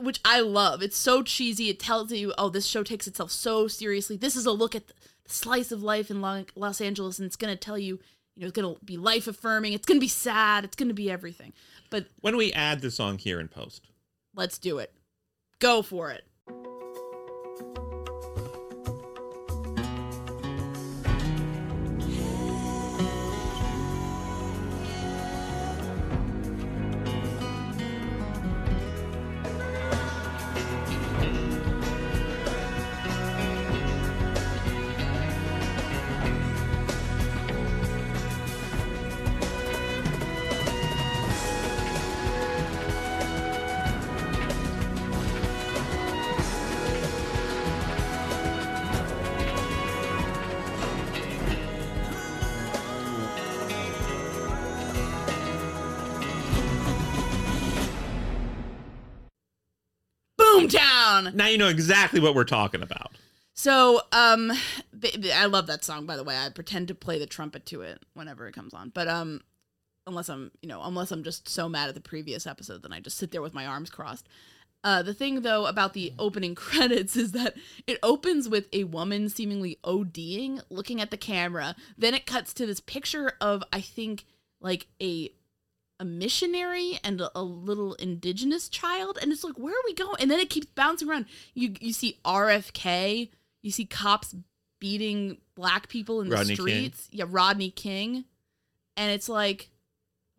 which 0.00 0.20
I 0.24 0.40
love. 0.40 0.82
It's 0.82 0.96
so 0.96 1.22
cheesy. 1.22 1.68
It 1.68 1.78
tells 1.78 2.10
you, 2.12 2.32
oh, 2.38 2.48
this 2.48 2.66
show 2.66 2.82
takes 2.82 3.06
itself 3.06 3.30
so 3.30 3.68
seriously. 3.68 4.16
This 4.16 4.36
is 4.36 4.46
a 4.46 4.52
look 4.52 4.74
at 4.74 4.86
the 4.88 4.94
slice 5.30 5.72
of 5.72 5.82
life 5.82 6.10
in 6.10 6.20
Lo- 6.20 6.44
Los 6.54 6.80
Angeles, 6.80 7.18
and 7.18 7.26
it's 7.26 7.36
gonna 7.36 7.56
tell 7.56 7.78
you, 7.78 7.98
you 8.36 8.42
know, 8.42 8.48
it's 8.48 8.56
gonna 8.56 8.74
be 8.84 8.96
life 8.96 9.26
affirming. 9.26 9.72
It's 9.72 9.86
gonna 9.86 10.00
be 10.00 10.08
sad. 10.08 10.64
It's 10.64 10.76
gonna 10.76 10.94
be 10.94 11.10
everything. 11.10 11.52
But 11.90 12.06
When 12.20 12.36
we 12.36 12.52
add 12.52 12.80
the 12.80 12.90
song 12.90 13.18
here 13.18 13.40
in 13.40 13.48
post, 13.48 13.86
let's 14.34 14.58
do 14.58 14.78
it. 14.78 14.92
Go 15.58 15.82
for 15.82 16.10
it. 16.10 16.24
Boomtown. 60.68 61.34
now 61.34 61.46
you 61.46 61.58
know 61.58 61.68
exactly 61.68 62.20
what 62.20 62.34
we're 62.34 62.44
talking 62.44 62.82
about. 62.82 63.12
So, 63.52 64.00
um, 64.12 64.52
I 65.34 65.46
love 65.46 65.66
that 65.66 65.84
song. 65.84 66.06
By 66.06 66.16
the 66.16 66.24
way, 66.24 66.36
I 66.36 66.48
pretend 66.48 66.88
to 66.88 66.94
play 66.94 67.18
the 67.18 67.26
trumpet 67.26 67.66
to 67.66 67.82
it 67.82 68.02
whenever 68.14 68.46
it 68.46 68.54
comes 68.54 68.72
on. 68.72 68.88
But 68.88 69.06
um, 69.06 69.42
unless 70.06 70.30
I'm, 70.30 70.50
you 70.62 70.68
know, 70.68 70.80
unless 70.82 71.10
I'm 71.10 71.22
just 71.22 71.48
so 71.48 71.68
mad 71.68 71.88
at 71.88 71.94
the 71.94 72.00
previous 72.00 72.46
episode, 72.46 72.82
then 72.82 72.92
I 72.92 73.00
just 73.00 73.18
sit 73.18 73.32
there 73.32 73.42
with 73.42 73.52
my 73.52 73.66
arms 73.66 73.90
crossed. 73.90 74.28
Uh, 74.82 75.02
the 75.02 75.12
thing 75.12 75.42
though 75.42 75.66
about 75.66 75.92
the 75.92 76.14
opening 76.18 76.54
credits 76.54 77.16
is 77.16 77.32
that 77.32 77.54
it 77.86 77.98
opens 78.02 78.48
with 78.48 78.66
a 78.72 78.84
woman 78.84 79.28
seemingly 79.28 79.78
ODing, 79.84 80.62
looking 80.70 81.00
at 81.00 81.10
the 81.10 81.16
camera. 81.16 81.76
Then 81.98 82.14
it 82.14 82.24
cuts 82.26 82.54
to 82.54 82.66
this 82.66 82.80
picture 82.80 83.32
of 83.40 83.62
I 83.72 83.80
think 83.80 84.24
like 84.60 84.86
a 85.02 85.32
a 86.00 86.04
missionary 86.04 86.98
and 87.04 87.20
a, 87.20 87.30
a 87.38 87.42
little 87.42 87.94
indigenous 87.94 88.68
child, 88.68 89.18
and 89.20 89.30
it's 89.30 89.44
like 89.44 89.58
where 89.58 89.74
are 89.74 89.84
we 89.84 89.94
going? 89.94 90.16
And 90.18 90.30
then 90.30 90.40
it 90.40 90.50
keeps 90.50 90.66
bouncing 90.66 91.08
around. 91.08 91.26
You 91.54 91.74
you 91.80 91.92
see 91.92 92.18
RFK, 92.24 93.28
you 93.62 93.70
see 93.70 93.84
cops 93.84 94.34
beating 94.80 95.36
black 95.54 95.88
people 95.88 96.22
in 96.22 96.30
Rodney 96.30 96.56
the 96.56 96.56
King. 96.56 96.56
streets. 96.56 97.08
Yeah, 97.12 97.26
Rodney 97.28 97.70
King, 97.70 98.24
and 98.96 99.12
it's 99.12 99.28
like 99.28 99.68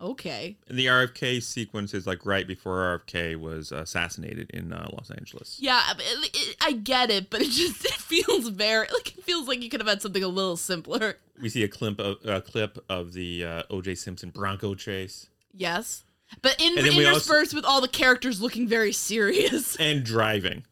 okay. 0.01 0.57
And 0.67 0.79
the 0.79 0.87
RFK 0.87 1.43
sequence 1.43 1.93
is 1.93 2.07
like 2.07 2.25
right 2.25 2.47
before 2.47 2.99
RFK 3.05 3.39
was 3.39 3.71
assassinated 3.71 4.49
in 4.49 4.73
uh, 4.73 4.89
Los 4.91 5.11
Angeles. 5.11 5.57
Yeah, 5.59 5.79
I 5.79 5.93
it, 5.99 6.29
it, 6.33 6.55
I 6.59 6.71
get 6.71 7.11
it, 7.11 7.29
but 7.29 7.41
it 7.41 7.51
just 7.51 7.85
it 7.85 7.91
feels 7.91 8.47
very 8.47 8.87
like 8.91 9.15
it 9.15 9.23
feels 9.23 9.47
like 9.47 9.61
you 9.61 9.69
could 9.69 9.79
have 9.79 9.87
had 9.87 10.01
something 10.01 10.23
a 10.23 10.27
little 10.27 10.57
simpler. 10.57 11.17
We 11.39 11.49
see 11.49 11.63
a 11.63 11.67
clip 11.67 11.99
of 11.99 12.17
a 12.25 12.41
clip 12.41 12.83
of 12.89 13.13
the 13.13 13.45
uh, 13.45 13.63
O.J. 13.69 13.95
Simpson 13.95 14.31
Bronco 14.31 14.73
chase 14.75 15.27
Yes, 15.53 16.03
but 16.41 16.55
in, 16.61 16.75
then 16.75 16.87
also- 16.87 17.01
interspersed 17.01 17.53
with 17.53 17.65
all 17.65 17.81
the 17.81 17.87
characters 17.87 18.41
looking 18.41 18.67
very 18.67 18.93
serious. 18.93 19.75
and 19.79 20.03
driving. 20.03 20.65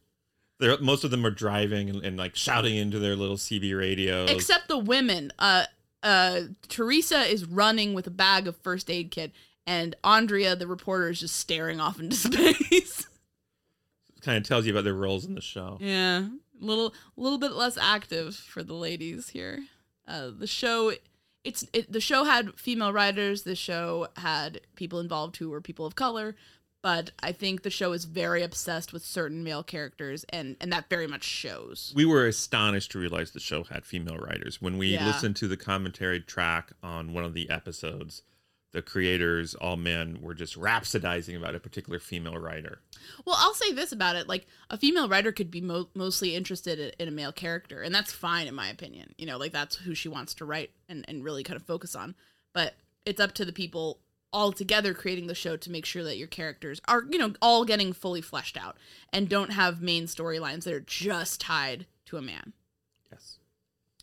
They're, 0.60 0.78
most 0.80 1.04
of 1.06 1.12
them 1.12 1.26
are 1.26 1.32
driving 1.32 1.90
and, 1.90 2.04
and 2.04 2.18
like 2.18 2.36
shouting 2.36 2.76
into 2.76 3.00
their 3.00 3.16
little 3.16 3.38
CB 3.38 3.78
radios. 3.78 4.30
Except 4.30 4.68
the 4.68 4.78
women. 4.78 5.32
Uh, 5.40 5.64
uh, 6.04 6.42
Teresa 6.68 7.22
is 7.22 7.46
running 7.46 7.94
with 7.94 8.08
a 8.08 8.12
bag 8.12 8.48
of 8.48 8.58
first 8.58 8.90
aid 8.90 9.12
kit, 9.12 9.32
and 9.66 9.96
Andrea, 10.04 10.56
the 10.56 10.68
reporter, 10.68 11.10
is 11.10 11.20
just 11.22 11.36
staring 11.38 11.80
off 11.80 12.00
into 12.00 12.16
space. 12.16 13.08
kind 14.22 14.38
of 14.38 14.44
tells 14.44 14.66
you 14.66 14.74
about 14.74 14.84
their 14.84 14.94
roles 14.94 15.26
in 15.26 15.36
the 15.36 15.42
show. 15.42 15.78
Yeah, 15.80 16.20
a 16.20 16.66
little, 16.66 16.94
little 17.16 17.38
bit 17.38 17.54
less 17.54 17.78
active 17.78 18.36
for 18.36 18.64
the 18.64 18.74
ladies 18.74 19.30
here. 19.30 19.64
Uh, 20.08 20.32
the 20.38 20.48
show, 20.48 20.92
it's 21.44 21.66
it, 21.74 21.92
the 21.92 22.02
show 22.02 22.24
had 22.24 22.54
female 22.60 22.92
writers. 22.94 23.44
The 23.44 23.56
show 23.56 24.08
had 24.18 24.62
people 24.76 25.00
involved 25.00 25.38
who 25.38 25.50
were 25.50 25.62
people 25.62 25.86
of 25.86 25.96
color, 25.96 26.36
but 26.82 27.12
I 27.22 27.32
think 27.32 27.64
the 27.64 27.70
show 27.70 27.92
is 27.94 28.06
very 28.06 28.44
obsessed 28.44 28.92
with 28.94 29.04
certain 29.04 29.44
male 29.44 29.64
characters, 29.64 30.26
and 30.30 30.56
and 30.60 30.72
that 30.74 30.90
very 30.90 31.08
much 31.08 31.24
shows. 31.24 31.94
We 31.96 32.06
were 32.06 32.26
astonished 32.28 32.92
to 32.92 33.00
realize 33.00 33.32
the 33.32 33.40
show 33.40 33.64
had 33.64 33.86
female 33.86 34.18
writers. 34.18 34.62
When 34.62 34.78
we 34.78 34.94
Yeah. 34.94 35.06
listened 35.08 35.36
to 35.38 35.48
the 35.48 35.58
commentary 35.58 36.20
track 36.20 36.74
on 36.84 37.14
one 37.14 37.24
of 37.24 37.34
the 37.34 37.50
episodes, 37.50 38.24
the 38.72 38.82
creators, 38.82 39.56
all 39.56 39.78
men, 39.78 40.20
were 40.22 40.34
just 40.34 40.60
rhapsodizing 40.60 41.36
about 41.36 41.56
a 41.56 41.60
particular 41.60 42.00
female 42.00 42.38
writer. 42.38 42.80
Well, 43.26 43.36
I'll 43.40 43.54
say 43.54 43.72
this 43.72 43.92
about 43.92 44.16
it: 44.16 44.28
like 44.28 44.46
a 44.70 44.78
female 44.78 45.10
writer 45.10 45.32
could 45.32 45.50
be 45.50 45.62
mo- 45.62 45.90
mostly 45.96 46.36
interested 46.36 46.96
in, 47.00 47.08
a 47.08 47.12
male 47.12 47.32
character, 47.32 47.82
and 47.82 47.94
that's 47.94 48.12
fine 48.12 48.48
in 48.48 48.56
my 48.56 48.70
opinion. 48.70 49.14
You 49.18 49.26
know, 49.26 49.38
like 49.38 49.52
that's 49.52 49.78
who 49.78 49.96
she 49.96 50.10
wants 50.10 50.34
to 50.36 50.46
write 50.46 50.72
and 50.88 51.04
and 51.08 51.24
really 51.24 51.44
kind 51.44 51.58
of 51.60 51.66
focus 51.66 51.96
on. 51.96 52.16
But 52.54 52.76
it's 53.06 53.20
up 53.20 53.34
to 53.34 53.46
the 53.46 53.54
people 53.54 54.00
all 54.32 54.52
together 54.52 54.94
creating 54.94 55.26
the 55.26 55.34
show 55.34 55.58
to 55.58 55.72
make 55.72 55.86
sure 55.86 56.04
that 56.04 56.18
your 56.18 56.28
characters 56.28 56.80
are, 56.88 57.04
you 57.10 57.18
know, 57.18 57.34
all 57.42 57.66
getting 57.66 57.92
fully 57.92 58.22
fleshed 58.22 58.56
out 58.56 58.78
and 59.12 59.28
don't 59.28 59.52
have 59.54 59.82
main 59.82 60.04
storylines 60.04 60.66
that 60.66 60.74
are 60.74 60.80
just 60.80 61.42
tied 61.42 61.88
to 62.06 62.16
a 62.18 62.22
man 62.22 62.54
Yes. 63.12 63.40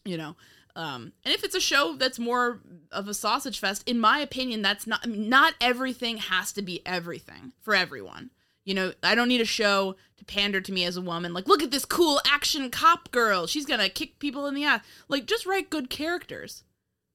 you 0.05 0.17
know 0.17 0.35
um 0.77 1.13
and 1.25 1.35
if 1.35 1.43
it's 1.43 1.55
a 1.55 1.61
show 1.61 1.97
that's 1.97 2.19
more 2.19 2.61
of 2.93 3.09
a 3.09 3.15
sausage 3.15 3.59
fest 3.59 3.83
in 3.89 3.99
my 3.99 4.21
opinion 4.21 4.63
that's 4.63 4.87
not 4.87 5.01
I 5.03 5.09
mean, 5.09 5.29
not 5.29 5.55
everything 5.61 6.19
has 6.19 6.53
to 6.53 6.63
be 6.63 6.83
everything 6.87 7.53
for 7.61 7.75
everyone. 7.75 8.31
You 8.65 8.75
know 8.75 8.93
i 9.03 9.15
don't 9.15 9.29
need 9.29 9.41
a 9.41 9.47
show 9.47 9.97
to 10.19 10.25
pander 10.25 10.61
to 10.61 10.73
me 10.73 10.85
as 10.85 10.97
a 10.97 11.03
woman 11.03 11.33
like 11.33 11.49
look 11.49 11.63
at 11.63 11.71
this 11.73 11.85
cool 11.85 12.21
action 12.27 12.71
cop 12.71 13.11
girl. 13.11 13.47
She's 13.47 13.67
gonna 13.67 13.89
kick 13.89 14.19
people 14.19 14.47
in 14.47 14.55
the 14.55 14.65
ass. 14.65 14.83
Like 15.09 15.27
just 15.27 15.47
write 15.47 15.71
good 15.71 15.91
characters. 15.91 16.63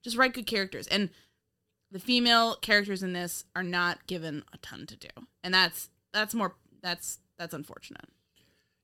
Just 0.03 0.17
write 0.17 0.33
good 0.33 0.47
characters. 0.47 0.87
And 0.87 1.09
the 1.91 1.99
female 1.99 2.55
characters 2.55 3.03
in 3.03 3.13
this 3.13 3.43
are 3.55 3.63
not 3.63 4.07
given 4.07 4.43
a 4.53 4.57
ton 4.57 4.85
to 4.87 4.95
do. 4.95 5.09
And 5.43 5.53
that's 5.53 5.89
that's 6.13 6.33
more 6.33 6.55
that's 6.81 7.19
that's 7.37 7.53
unfortunate. 7.53 8.05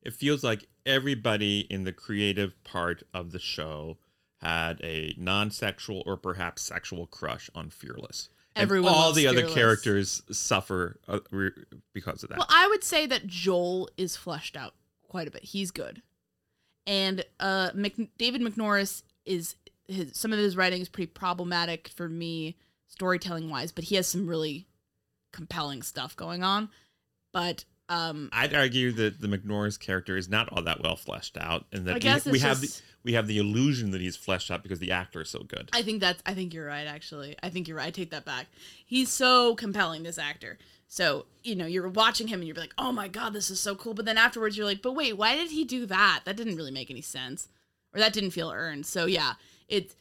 It 0.02 0.14
feels 0.14 0.44
like 0.44 0.68
everybody 0.86 1.62
in 1.70 1.84
the 1.84 1.92
creative 1.92 2.64
part 2.64 3.04
of 3.14 3.32
the 3.32 3.40
show 3.40 3.98
had 4.42 4.80
a 4.84 5.16
non-sexual 5.18 6.04
or 6.06 6.18
perhaps 6.18 6.62
sexual 6.62 7.08
crush 7.08 7.50
on 7.56 7.70
Fearless. 7.70 8.30
And 8.56 8.72
all 8.88 9.14
the 9.14 9.28
other 9.28 9.48
characters 9.48 10.24
suffer 10.32 11.00
uh, 11.08 11.20
re- 11.30 11.52
because 11.94 12.24
of 12.24 12.30
that. 12.30 12.40
Well, 12.40 12.48
I 12.50 12.68
would 12.68 12.84
say 12.84 13.06
that 13.06 13.28
Joel 13.28 13.90
is 13.98 14.16
fleshed 14.16 14.58
out 14.58 14.74
quite 15.04 15.28
a 15.28 15.32
bit. 15.32 15.44
He's 15.44 15.70
good, 15.70 16.02
and 16.88 17.24
uh, 17.40 17.70
Mc, 17.76 18.18
David 18.18 18.42
McNorris 18.42 19.04
is 19.26 19.56
his 19.88 20.18
some 20.18 20.34
of 20.34 20.40
his 20.40 20.58
writing 20.58 20.82
is 20.82 20.90
pretty 20.90 21.12
problematic 21.12 21.88
for 21.90 22.10
me 22.10 22.58
storytelling 22.88 23.50
wise, 23.50 23.72
but 23.72 23.84
he 23.84 23.96
has 23.96 24.08
some 24.08 24.28
really 24.28 24.68
compelling 25.32 25.84
stuff 25.84 26.16
going 26.16 26.44
on. 26.44 26.70
But 27.32 27.66
um, 27.90 28.30
I'd 28.34 28.54
argue 28.54 28.92
that 28.94 29.22
the 29.22 29.28
McNorris 29.28 29.80
character 29.80 30.18
is 30.18 30.28
not 30.30 30.50
all 30.52 30.62
that 30.64 30.82
well 30.82 30.96
fleshed 30.96 31.38
out, 31.38 31.66
and 31.72 31.86
that 31.86 32.04
we, 32.26 32.32
we 32.34 32.40
have 32.40 32.60
just- 32.62 32.78
the, 32.80 32.84
we 33.04 33.14
have 33.14 33.28
the 33.28 33.38
illusion 33.38 33.92
that 33.92 34.02
he's 34.02 34.18
fleshed 34.18 34.52
out 34.52 34.64
because 34.64 34.80
the 34.80 34.92
actor 34.92 35.22
is 35.22 35.30
so 35.30 35.44
good. 35.44 35.70
I 35.74 35.82
think 35.82 36.02
that's 36.02 36.22
I 36.26 36.34
think 36.34 36.54
you're 36.54 36.68
right. 36.68 36.86
Actually, 36.88 37.36
I 37.42 37.50
think 37.50 37.68
you're 37.68 37.78
right. 37.78 37.88
I 37.88 37.92
take 37.92 38.12
that 38.12 38.26
back. 38.26 38.48
He's 38.86 39.10
so 39.10 39.56
compelling, 39.56 40.04
this 40.04 40.18
actor. 40.18 40.58
So 40.90 41.26
you 41.44 41.56
know, 41.56 41.66
you're 41.66 41.88
watching 41.88 42.28
him 42.28 42.40
and 42.40 42.48
you're 42.48 42.58
like, 42.58 42.74
oh 42.78 42.92
my 42.92 43.08
god, 43.08 43.34
this 43.34 43.50
is 43.50 43.60
so 43.60 43.76
cool. 43.76 43.94
But 43.94 44.06
then 44.06 44.18
afterwards, 44.18 44.58
you're 44.58 44.66
like, 44.66 44.82
but 44.82 44.94
wait, 44.94 45.14
why 45.18 45.36
did 45.36 45.52
he 45.52 45.64
do 45.64 45.86
that? 45.86 46.22
That 46.26 46.36
didn't 46.36 46.56
really 46.58 46.72
make 46.72 46.92
any 46.92 47.02
sense, 47.02 47.48
or 47.94 48.00
that 48.00 48.12
didn't 48.14 48.32
feel 48.32 48.52
earned. 48.52 48.86
So 48.86 49.06
yeah, 49.06 49.34
it's 49.70 49.96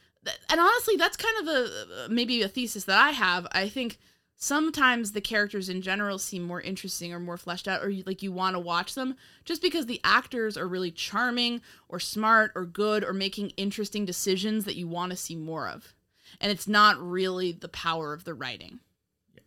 and 0.49 0.59
honestly, 0.59 0.97
that's 0.97 1.15
kind 1.15 1.47
of 1.47 1.55
a 1.55 2.07
maybe 2.09 2.41
a 2.41 2.49
thesis 2.49 2.83
that 2.85 2.97
I 2.97 3.11
have. 3.11 3.47
I 3.53 3.69
think 3.69 3.97
sometimes 4.39 5.11
the 5.11 5.21
characters 5.21 5.67
in 5.67 5.81
general 5.81 6.19
seem 6.19 6.43
more 6.43 6.61
interesting 6.61 7.11
or 7.11 7.19
more 7.19 7.37
fleshed 7.37 7.67
out 7.67 7.83
or 7.83 7.89
you, 7.89 8.03
like 8.05 8.21
you 8.21 8.31
want 8.31 8.55
to 8.55 8.59
watch 8.59 8.93
them 8.93 9.15
just 9.45 9.63
because 9.63 9.87
the 9.87 9.99
actors 10.03 10.55
are 10.55 10.67
really 10.67 10.91
charming 10.91 11.59
or 11.89 11.99
smart 11.99 12.51
or 12.53 12.63
good 12.63 13.03
or 13.03 13.13
making 13.13 13.49
interesting 13.57 14.05
decisions 14.05 14.63
that 14.65 14.75
you 14.75 14.87
want 14.87 15.09
to 15.11 15.17
see 15.17 15.35
more 15.35 15.67
of. 15.67 15.95
And 16.39 16.51
it's 16.51 16.67
not 16.67 17.01
really 17.01 17.51
the 17.51 17.67
power 17.67 18.13
of 18.13 18.25
the 18.25 18.35
writing. 18.35 18.79
Yeah. 19.33 19.41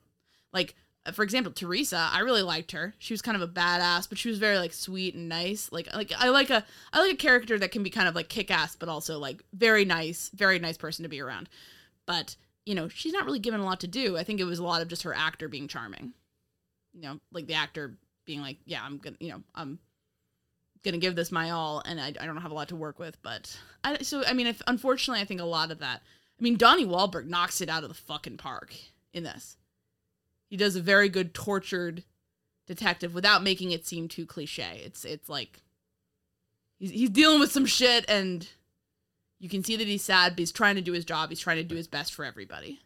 like 0.53 0.75
uh, 1.07 1.13
for 1.13 1.23
example 1.23 1.53
teresa 1.53 2.11
i 2.13 2.19
really 2.19 2.43
liked 2.43 2.73
her. 2.73 2.95
She 2.99 3.15
was 3.15 3.23
kind 3.23 3.41
of 3.41 3.49
a 3.49 3.53
badass 3.53 4.09
but 4.09 4.19
she 4.19 4.29
was 4.29 4.39
very 4.39 4.59
like 4.59 4.73
sweet 4.73 5.15
and 5.15 5.29
nice. 5.29 5.71
Like 5.71 5.95
like 5.95 6.11
i 6.19 6.31
like 6.31 6.51
a 6.51 6.65
i 6.93 7.01
like 7.01 7.13
a 7.13 7.17
character 7.17 7.57
that 7.61 7.71
can 7.71 7.85
be 7.85 7.91
kind 7.91 8.09
of 8.09 8.17
like 8.17 8.29
kick-ass 8.29 8.75
but 8.75 8.89
also 8.89 9.21
like 9.21 9.45
very 9.53 9.85
nice 9.85 10.31
very 10.35 10.59
nice 10.59 10.77
person 10.77 11.05
to 11.05 11.09
be 11.09 11.21
around. 11.21 11.49
But 12.07 12.35
you 12.67 12.75
know 12.75 12.89
she's 12.89 13.13
not 13.13 13.25
really 13.25 13.39
given 13.39 13.61
a 13.61 13.65
lot 13.65 13.81
to 13.81 13.87
do 13.87 14.17
i 14.17 14.25
think 14.25 14.41
it 14.41 14.45
was 14.45 14.59
a 14.59 14.65
lot 14.65 14.83
of 14.83 14.89
just 14.89 15.03
her 15.03 15.15
actor 15.15 15.49
being 15.49 15.69
charming 15.69 16.13
you 16.93 17.01
know 17.03 17.19
like 17.33 17.47
the 17.47 17.55
actor 17.55 17.97
being 18.31 18.43
like, 18.43 18.59
yeah, 18.65 18.81
I'm 18.85 18.99
gonna, 18.99 19.17
you 19.19 19.31
know, 19.31 19.43
I'm 19.57 19.81
gonna 20.85 20.99
give 20.99 21.17
this 21.17 21.33
my 21.33 21.51
all, 21.51 21.83
and 21.85 22.01
I, 22.01 22.09
I 22.09 22.27
don't 22.27 22.37
have 22.37 22.53
a 22.53 22.55
lot 22.55 22.69
to 22.69 22.77
work 22.77 23.01
with, 23.01 23.21
but 23.23 23.59
I, 23.83 23.99
so 24.03 24.23
I 24.25 24.35
mean, 24.35 24.47
if 24.47 24.63
unfortunately, 24.69 25.21
I 25.21 25.25
think 25.25 25.41
a 25.41 25.45
lot 25.45 25.73
of 25.73 25.81
that. 25.81 26.03
I 26.39 26.43
mean, 26.43 26.57
Donnie 26.57 26.87
Wahlberg 26.87 27.27
knocks 27.27 27.61
it 27.61 27.69
out 27.69 27.83
of 27.83 27.89
the 27.89 27.95
fucking 27.95 28.37
park 28.37 28.73
in 29.13 29.25
this. 29.25 29.57
He 30.49 30.57
does 30.57 30.77
a 30.77 30.81
very 30.81 31.09
good 31.09 31.35
tortured 31.35 32.05
detective 32.69 33.15
without 33.15 33.43
making 33.43 33.73
it 33.73 33.85
seem 33.85 34.07
too 34.07 34.27
cliche. 34.27 34.81
It's 34.85 35.05
it's 35.05 35.29
like 35.29 35.61
he's 36.79 36.91
he's 36.93 37.11
dealing 37.11 37.41
with 37.41 37.51
some 37.51 37.67
shit 37.67 38.05
and 38.09 38.49
you 39.41 39.49
can 39.49 39.65
see 39.65 39.75
that 39.77 39.87
he's 39.89 40.05
sad, 40.05 40.33
but 40.33 40.39
he's 40.41 40.53
trying 40.53 40.77
to 40.77 40.81
do 40.83 40.93
his 40.93 41.05
job. 41.05 41.31
He's 41.31 41.41
trying 41.41 41.57
to 41.57 41.65
do 41.65 41.75
his 41.75 41.89
best 41.89 42.15
for 42.15 42.25
everybody. 42.25 42.81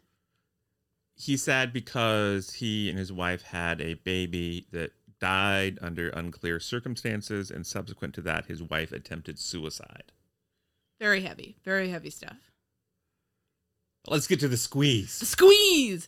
He's 1.17 1.43
sad 1.43 1.71
because 1.71 2.53
he 2.53 2.89
and 2.89 2.97
his 2.97 3.11
wife 3.13 3.43
had 3.43 3.79
a 3.81 3.93
baby 3.95 4.65
that 4.71 4.91
died 5.19 5.77
under 5.81 6.09
unclear 6.09 6.59
circumstances, 6.59 7.49
and 7.51 7.65
subsequent 7.65 8.13
to 8.15 8.21
that, 8.21 8.45
his 8.47 8.61
wife 8.63 8.91
attempted 8.91 9.39
suicide. 9.39 10.11
Very 10.99 11.21
heavy, 11.21 11.55
very 11.63 11.89
heavy 11.89 12.09
stuff. 12.09 12.51
Let's 14.07 14.27
get 14.27 14.39
to 14.41 14.47
the 14.47 14.51
The 14.51 14.57
squeeze. 14.57 15.11
squeeze. 15.11 16.07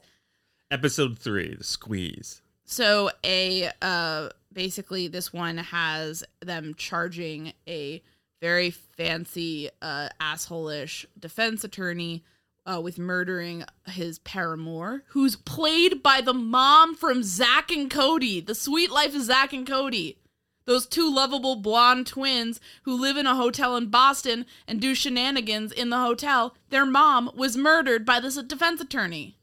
Episode 0.70 1.18
three, 1.20 1.56
the 1.56 1.64
squeeze. 1.64 2.42
So 2.66 3.10
a 3.24 3.72
uh 3.82 4.30
basically 4.52 5.08
this 5.08 5.32
one 5.32 5.58
has 5.58 6.24
them 6.42 6.74
charging 6.78 7.54
a 7.68 8.02
very 8.42 8.70
fancy 8.70 9.70
uh 9.82 10.10
asshole-ish 10.20 11.06
defense 11.20 11.64
attorney 11.64 12.24
uh, 12.68 12.82
with 12.82 13.00
murdering 13.00 13.64
his 13.88 14.20
paramour, 14.20 15.04
who's 15.10 15.38
played 15.38 16.04
by 16.04 16.20
the 16.20 16.34
mom 16.34 16.94
from 16.96 17.24
Zack 17.24 17.72
and 17.72 17.90
Cody, 17.90 18.42
The 18.42 18.54
Suite 18.54 18.92
Life 18.92 19.16
of 19.16 19.22
Zack 19.22 19.54
and 19.54 19.66
Cody. 19.66 20.20
Those 20.66 20.86
two 20.86 21.10
lovable 21.10 21.56
blonde 21.56 22.08
twins 22.08 22.60
who 22.84 23.00
live 23.00 23.16
in 23.16 23.26
a 23.26 23.36
hotel 23.36 23.78
in 23.78 23.90
Boston 23.90 24.46
and 24.68 24.82
do 24.82 24.94
shenanigans 24.94 25.72
in 25.72 25.90
the 25.90 26.00
hotel. 26.00 26.56
Their 26.70 26.86
mom 26.86 27.32
was 27.34 27.56
murdered 27.56 28.06
by 28.06 28.20
this 28.20 28.36
defense 28.44 28.82
attorney. 28.82 29.38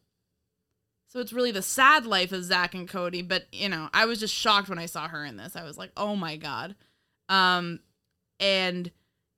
So 1.09 1.21
it's 1.21 1.33
really 1.33 1.53
the 1.53 1.63
sad 1.63 2.05
life 2.05 2.31
of 2.31 2.45
Zach 2.45 2.75
and 2.75 2.87
Cody, 2.87 3.23
but 3.23 3.47
you 3.53 3.71
know, 3.71 3.89
I 3.95 4.05
was 4.05 4.21
just 4.21 4.35
shocked 4.35 4.69
when 4.69 4.79
I 4.79 4.85
saw 4.85 5.09
her 5.09 5.25
in 5.25 5.39
this. 5.39 5.57
I 5.57 5.65
was 5.65 5.79
like, 5.79 5.93
"Oh 5.97 6.15
my 6.15 6.37
god." 6.37 6.75
Um 7.31 7.81
and 8.41 8.91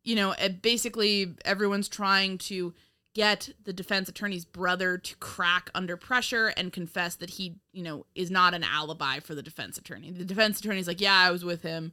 you 0.05 0.15
know, 0.15 0.35
basically 0.63 1.35
everyone's 1.45 1.89
trying 1.89 2.39
to 2.39 2.73
get 3.13 3.49
the 3.65 3.73
defense 3.73 4.09
attorney's 4.09 4.45
brother 4.45 4.99
to 4.99 5.17
crack 5.17 5.69
under 5.75 5.97
pressure 5.97 6.49
and 6.57 6.73
confess 6.73 7.17
that 7.17 7.31
he, 7.31 7.57
you 7.73 7.83
know, 7.83 8.07
is 8.15 8.31
not 8.31 8.55
an 8.55 8.63
alibi 8.63 9.19
for 9.19 9.35
the 9.35 9.43
defense 9.43 9.79
attorney. 9.79 10.13
The 10.13 10.25
defense 10.25 10.61
attorney's 10.61 10.87
like, 10.87 11.01
"Yeah, 11.01 11.19
I 11.19 11.31
was 11.31 11.45
with 11.45 11.63
him." 11.63 11.93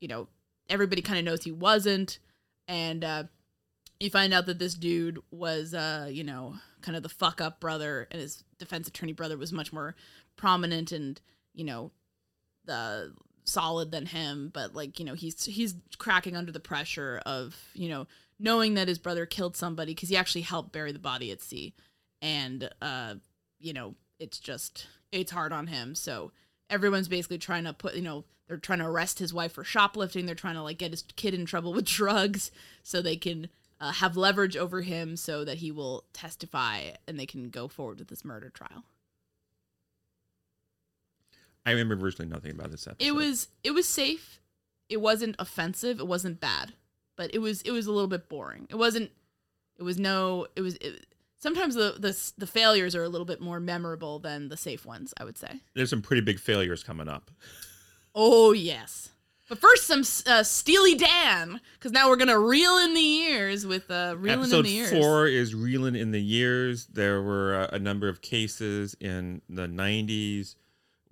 You 0.00 0.08
know, 0.08 0.28
everybody 0.68 1.02
kind 1.02 1.18
of 1.18 1.24
knows 1.24 1.44
he 1.44 1.52
wasn't 1.52 2.18
and 2.68 3.04
uh 3.04 3.24
you 4.00 4.10
find 4.10 4.34
out 4.34 4.46
that 4.46 4.58
this 4.58 4.74
dude 4.74 5.18
was 5.30 5.74
uh 5.74 6.08
you 6.10 6.24
know 6.24 6.54
kind 6.82 6.96
of 6.96 7.02
the 7.02 7.08
fuck 7.08 7.40
up 7.40 7.60
brother 7.60 8.06
and 8.10 8.20
his 8.20 8.44
defense 8.58 8.88
attorney 8.88 9.12
brother 9.12 9.36
was 9.36 9.52
much 9.52 9.72
more 9.72 9.94
prominent 10.36 10.92
and 10.92 11.20
you 11.54 11.64
know 11.64 11.90
the 12.64 13.12
solid 13.44 13.90
than 13.90 14.06
him 14.06 14.50
but 14.52 14.74
like 14.74 14.98
you 14.98 15.04
know 15.04 15.14
he's 15.14 15.44
he's 15.44 15.74
cracking 15.98 16.34
under 16.34 16.50
the 16.50 16.60
pressure 16.60 17.20
of 17.26 17.56
you 17.74 17.88
know 17.88 18.06
knowing 18.38 18.74
that 18.74 18.88
his 18.88 18.98
brother 18.98 19.26
killed 19.26 19.56
somebody 19.56 19.94
because 19.94 20.08
he 20.08 20.16
actually 20.16 20.42
helped 20.42 20.72
bury 20.72 20.92
the 20.92 20.98
body 20.98 21.30
at 21.30 21.42
sea. 21.42 21.74
And 22.22 22.70
uh 22.80 23.16
you 23.58 23.72
know 23.72 23.94
it's 24.18 24.38
just 24.38 24.86
it's 25.12 25.32
hard 25.32 25.52
on 25.52 25.66
him. 25.68 25.94
So 25.94 26.32
everyone's 26.70 27.08
basically 27.08 27.38
trying 27.38 27.64
to 27.64 27.72
put 27.72 27.94
you 27.94 28.02
know 28.02 28.24
they're 28.48 28.56
trying 28.58 28.80
to 28.80 28.86
arrest 28.86 29.18
his 29.18 29.32
wife 29.32 29.52
for 29.52 29.64
shoplifting. 29.64 30.26
They're 30.26 30.34
trying 30.34 30.56
to 30.56 30.62
like 30.62 30.78
get 30.78 30.90
his 30.90 31.02
kid 31.16 31.34
in 31.34 31.46
trouble 31.46 31.72
with 31.72 31.84
drugs 31.86 32.50
so 32.82 33.00
they 33.00 33.16
can 33.16 33.48
uh, 33.80 33.92
have 33.92 34.16
leverage 34.16 34.56
over 34.56 34.82
him 34.82 35.16
so 35.16 35.44
that 35.44 35.58
he 35.58 35.70
will 35.70 36.04
testify 36.12 36.90
and 37.08 37.18
they 37.18 37.26
can 37.26 37.50
go 37.50 37.68
forward 37.68 37.98
with 37.98 38.08
this 38.08 38.24
murder 38.24 38.50
trial 38.50 38.84
I 41.66 41.70
remember 41.72 41.96
virtually 41.96 42.28
nothing 42.28 42.50
about 42.52 42.70
this 42.70 42.86
episode. 42.86 43.06
it 43.06 43.14
was 43.14 43.48
it 43.62 43.72
was 43.72 43.88
safe 43.88 44.40
it 44.88 45.00
wasn't 45.00 45.36
offensive 45.38 45.98
it 45.98 46.06
wasn't 46.06 46.40
bad 46.40 46.74
but 47.16 47.34
it 47.34 47.38
was 47.38 47.62
it 47.62 47.70
was 47.70 47.86
a 47.86 47.92
little 47.92 48.08
bit 48.08 48.28
boring 48.28 48.66
it 48.70 48.76
wasn't 48.76 49.10
it 49.78 49.82
was 49.82 49.98
no 49.98 50.46
it 50.56 50.60
was 50.60 50.74
it, 50.76 51.06
sometimes 51.38 51.74
the, 51.74 51.96
the 51.98 52.32
the 52.38 52.46
failures 52.46 52.94
are 52.94 53.02
a 53.02 53.08
little 53.08 53.24
bit 53.24 53.40
more 53.40 53.60
memorable 53.60 54.18
than 54.18 54.48
the 54.48 54.56
safe 54.56 54.84
ones 54.84 55.14
i 55.18 55.24
would 55.24 55.38
say 55.38 55.60
There's 55.74 55.90
some 55.90 56.02
pretty 56.02 56.20
big 56.22 56.38
failures 56.38 56.82
coming 56.82 57.08
up. 57.08 57.30
Oh 58.14 58.52
yes. 58.52 59.10
But 59.48 59.58
first, 59.58 59.86
some 59.86 60.00
uh, 60.26 60.42
Steely 60.42 60.94
Dan, 60.94 61.60
because 61.74 61.92
now 61.92 62.08
we're 62.08 62.16
gonna 62.16 62.38
reel 62.38 62.78
in 62.78 62.94
the 62.94 63.00
years 63.00 63.66
with 63.66 63.90
uh, 63.90 64.14
reeling 64.16 64.38
in 64.38 64.40
Episode 64.40 64.64
the 64.64 64.70
years. 64.70 64.90
four 64.90 65.26
is 65.26 65.54
reeling 65.54 65.94
in 65.96 66.12
the 66.12 66.20
years. 66.22 66.86
There 66.86 67.20
were 67.20 67.54
uh, 67.70 67.76
a 67.76 67.78
number 67.78 68.08
of 68.08 68.22
cases 68.22 68.96
in 69.00 69.42
the 69.50 69.66
90s 69.66 70.54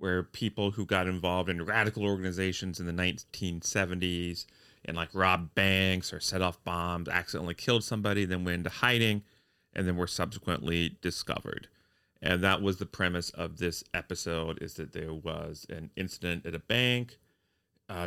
where 0.03 0.21
people 0.21 0.71
who 0.71 0.85
got 0.85 1.07
involved 1.07 1.47
in 1.47 1.63
radical 1.63 2.03
organizations 2.03 2.77
in 2.77 2.85
the 2.85 2.91
1970s 2.91 4.45
and 4.83 4.97
like 4.97 5.07
robbed 5.13 5.55
banks 5.55 6.11
or 6.11 6.19
set 6.19 6.41
off 6.41 6.61
bombs, 6.65 7.07
accidentally 7.07 7.53
killed 7.53 7.85
somebody, 7.85 8.25
then 8.25 8.43
went 8.43 8.57
into 8.57 8.69
hiding, 8.69 9.23
and 9.71 9.87
then 9.87 9.95
were 9.95 10.05
subsequently 10.05 10.97
discovered. 11.01 11.69
And 12.21 12.43
that 12.43 12.61
was 12.61 12.79
the 12.79 12.85
premise 12.85 13.29
of 13.29 13.59
this 13.59 13.81
episode: 13.93 14.61
is 14.61 14.73
that 14.73 14.91
there 14.91 15.13
was 15.13 15.65
an 15.69 15.89
incident 15.95 16.45
at 16.45 16.53
a 16.53 16.59
bank, 16.59 17.17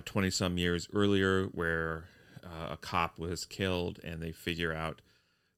twenty 0.04 0.30
some 0.30 0.58
years 0.58 0.90
earlier, 0.92 1.46
where 1.46 2.08
uh, 2.44 2.72
a 2.72 2.76
cop 2.76 3.18
was 3.18 3.46
killed, 3.46 4.00
and 4.04 4.20
they 4.20 4.32
figure 4.32 4.74
out 4.74 5.00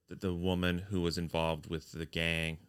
that 0.07 0.21
the 0.21 0.33
woman 0.33 0.85
who 0.89 1.01
was 1.01 1.17
involved 1.17 1.69
with 1.69 1.91
the 1.91 2.05
gang, 2.05 2.59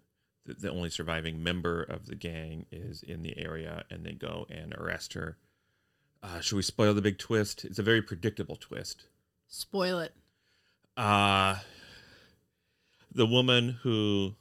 the, 0.47 0.55
the 0.55 0.71
only 0.71 0.91
surviving 0.91 1.43
member 1.43 1.83
of 1.83 2.07
the 2.07 2.15
gang, 2.15 2.67
is 2.71 3.03
in 3.03 3.23
the 3.23 3.37
area, 3.39 3.85
and 3.91 4.05
they 4.05 4.13
go 4.13 4.47
and 4.51 4.75
arrest 4.75 5.15
her. 5.15 5.37
Uh, 6.23 6.41
should 6.41 6.57
we 6.57 6.63
spoil 6.63 6.95
the 6.95 7.03
big 7.03 7.19
twist? 7.19 7.65
It's 7.65 7.79
a 7.79 7.83
very 7.83 8.03
predictable 8.03 8.57
twist. 8.57 9.05
Spoil 9.49 10.01
it. 10.01 10.15
Uh, 10.97 11.57
the 13.13 13.27
woman 13.27 13.79
who 13.83 14.35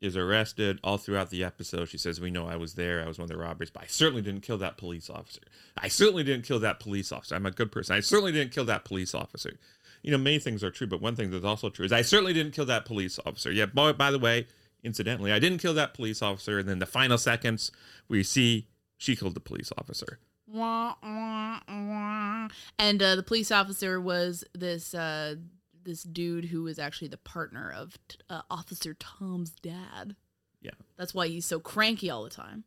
is 0.00 0.16
arrested 0.16 0.78
all 0.84 0.96
throughout 0.96 1.30
the 1.30 1.44
episode, 1.44 1.88
she 1.88 1.98
says, 1.98 2.20
We 2.20 2.30
know 2.30 2.46
I 2.46 2.56
was 2.56 2.74
there. 2.74 3.02
I 3.02 3.08
was 3.08 3.18
one 3.18 3.24
of 3.24 3.30
the 3.30 3.36
robbers, 3.36 3.70
but 3.70 3.82
I 3.82 3.86
certainly 3.86 4.22
didn't 4.22 4.42
kill 4.42 4.58
that 4.58 4.76
police 4.76 5.10
officer. 5.10 5.40
I 5.76 5.88
certainly 5.88 6.24
didn't 6.24 6.46
kill 6.46 6.60
that 6.60 6.80
police 6.80 7.12
officer. 7.12 7.34
I'm 7.34 7.46
a 7.46 7.50
good 7.50 7.72
person. 7.72 7.96
I 7.96 8.00
certainly 8.00 8.32
didn't 8.32 8.52
kill 8.52 8.64
that 8.66 8.84
police 8.84 9.14
officer. 9.14 9.58
You 10.02 10.12
know, 10.12 10.18
many 10.18 10.38
things 10.38 10.62
are 10.62 10.70
true, 10.70 10.86
but 10.86 11.00
one 11.00 11.16
thing 11.16 11.30
that's 11.30 11.44
also 11.44 11.68
true 11.68 11.84
is 11.84 11.92
I 11.92 12.02
certainly 12.02 12.32
didn't 12.32 12.52
kill 12.52 12.66
that 12.66 12.84
police 12.84 13.18
officer. 13.26 13.50
Yeah, 13.50 13.66
by, 13.66 13.92
by 13.92 14.10
the 14.10 14.18
way, 14.18 14.46
incidentally, 14.82 15.32
I 15.32 15.38
didn't 15.38 15.58
kill 15.58 15.74
that 15.74 15.94
police 15.94 16.22
officer. 16.22 16.58
And 16.58 16.68
then 16.68 16.78
the 16.78 16.86
final 16.86 17.18
seconds, 17.18 17.70
we 18.08 18.22
see 18.22 18.68
she 18.96 19.16
killed 19.16 19.34
the 19.34 19.40
police 19.40 19.72
officer. 19.78 20.18
Wah, 20.46 20.94
wah, 21.02 21.60
wah. 21.68 22.48
And 22.78 23.02
uh, 23.02 23.16
the 23.16 23.22
police 23.22 23.50
officer 23.50 24.00
was 24.00 24.44
this 24.54 24.94
uh, 24.94 25.36
this 25.84 26.02
dude 26.02 26.46
who 26.46 26.62
was 26.62 26.78
actually 26.78 27.08
the 27.08 27.18
partner 27.18 27.72
of 27.74 27.96
uh, 28.30 28.42
Officer 28.50 28.94
Tom's 28.94 29.50
dad. 29.50 30.16
Yeah. 30.60 30.72
That's 30.96 31.14
why 31.14 31.28
he's 31.28 31.46
so 31.46 31.60
cranky 31.60 32.10
all 32.10 32.24
the 32.24 32.30
time. 32.30 32.64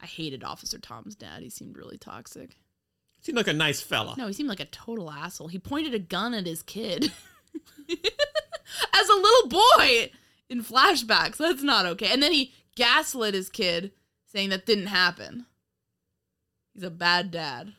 I 0.00 0.06
hated 0.06 0.44
Officer 0.44 0.78
Tom's 0.78 1.14
dad. 1.14 1.42
He 1.42 1.50
seemed 1.50 1.76
really 1.76 1.98
toxic. 1.98 2.56
Seemed 3.20 3.38
like 3.38 3.48
a 3.48 3.54
nice 3.54 3.80
fella. 3.80 4.14
No, 4.18 4.26
he 4.26 4.34
seemed 4.34 4.50
like 4.50 4.60
a 4.60 4.66
total 4.66 5.10
asshole. 5.10 5.48
He 5.48 5.58
pointed 5.58 5.94
a 5.94 5.98
gun 5.98 6.34
at 6.34 6.46
his 6.46 6.62
kid 6.62 7.04
as 7.88 9.08
a 9.08 9.14
little 9.14 9.48
boy 9.48 10.10
in 10.54 10.64
flashbacks. 10.64 11.36
That's 11.36 11.62
not 11.62 11.86
okay. 11.86 12.08
And 12.10 12.22
then 12.22 12.32
he 12.32 12.52
gaslit 12.76 13.34
his 13.34 13.48
kid, 13.48 13.92
saying 14.26 14.50
that 14.50 14.66
didn't 14.66 14.86
happen. 14.86 15.46
He's 16.72 16.82
a 16.82 16.90
bad 16.90 17.30
dad. 17.30 17.74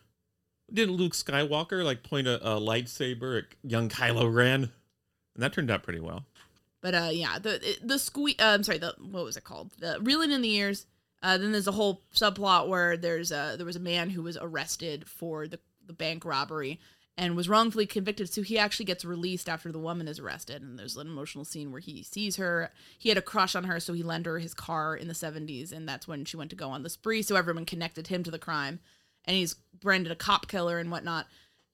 Didn't 0.72 0.96
Luke 0.96 1.14
Skywalker 1.14 1.84
like 1.84 2.04
point 2.04 2.28
a, 2.28 2.36
a 2.46 2.60
lightsaber 2.60 3.40
at 3.40 3.46
young 3.64 3.90
Kylo 3.90 4.34
Ren? 4.34 4.64
And 4.64 5.44
that 5.44 5.54
turned 5.54 5.72
out 5.72 5.84
pretty 5.84 6.00
well. 6.00 6.26
But 6.82 6.96
uh, 6.96 7.10
yeah, 7.12 7.40
the 7.40 7.78
the 7.82 7.96
sque- 7.96 8.40
uh, 8.40 8.46
I'm 8.46 8.64
sorry, 8.64 8.78
the 8.78 8.96
what 9.00 9.24
was 9.24 9.38
it 9.38 9.44
called? 9.44 9.72
The 9.80 9.98
reeling 10.02 10.32
in 10.32 10.42
the 10.42 10.54
ears. 10.54 10.86
Uh, 11.24 11.38
then 11.38 11.52
there's 11.52 11.68
a 11.68 11.72
whole 11.72 12.04
subplot 12.14 12.68
where 12.68 12.98
there's 12.98 13.32
a 13.32 13.56
there 13.58 13.66
was 13.66 13.76
a 13.76 13.80
man 13.80 14.10
who 14.12 14.22
was 14.22 14.38
arrested 14.40 15.08
for 15.08 15.48
the 15.48 15.60
the 15.86 15.94
bank 15.94 16.26
robbery 16.26 16.80
and 17.18 17.36
was 17.36 17.48
wrongfully 17.48 17.86
convicted. 17.86 18.32
So 18.32 18.42
he 18.42 18.58
actually 18.58 18.86
gets 18.86 19.06
released 19.06 19.48
after 19.48 19.72
the 19.72 19.80
woman 19.80 20.08
is 20.08 20.20
arrested. 20.20 20.62
And 20.62 20.78
there's 20.78 20.98
an 20.98 21.08
emotional 21.08 21.46
scene 21.46 21.72
where 21.72 21.80
he 21.80 22.04
sees 22.04 22.36
her. 22.36 22.72
He 22.98 23.10
had 23.10 23.18
a 23.18 23.22
crush 23.22 23.56
on 23.56 23.64
her, 23.66 23.80
so 23.80 23.94
he 23.94 24.04
lent 24.04 24.26
her 24.26 24.40
his 24.40 24.54
car 24.54 24.96
in 24.96 25.08
the 25.08 25.14
70s, 25.14 25.72
and 25.72 25.88
that's 25.88 26.08
when 26.08 26.26
she 26.26 26.38
went 26.38 26.50
to 26.50 26.56
go 26.56 26.70
on 26.70 26.84
the 26.84 26.90
spree. 26.90 27.22
So 27.22 27.36
everyone 27.36 27.66
connected 27.66 28.08
him 28.08 28.24
to 28.24 28.32
the 28.32 28.40
crime, 28.40 28.80
and 29.24 29.36
he's 29.36 29.56
branded 29.80 30.12
a 30.12 30.16
cop 30.16 30.48
killer 30.48 30.78
and 30.78 30.92
whatnot. 30.92 31.28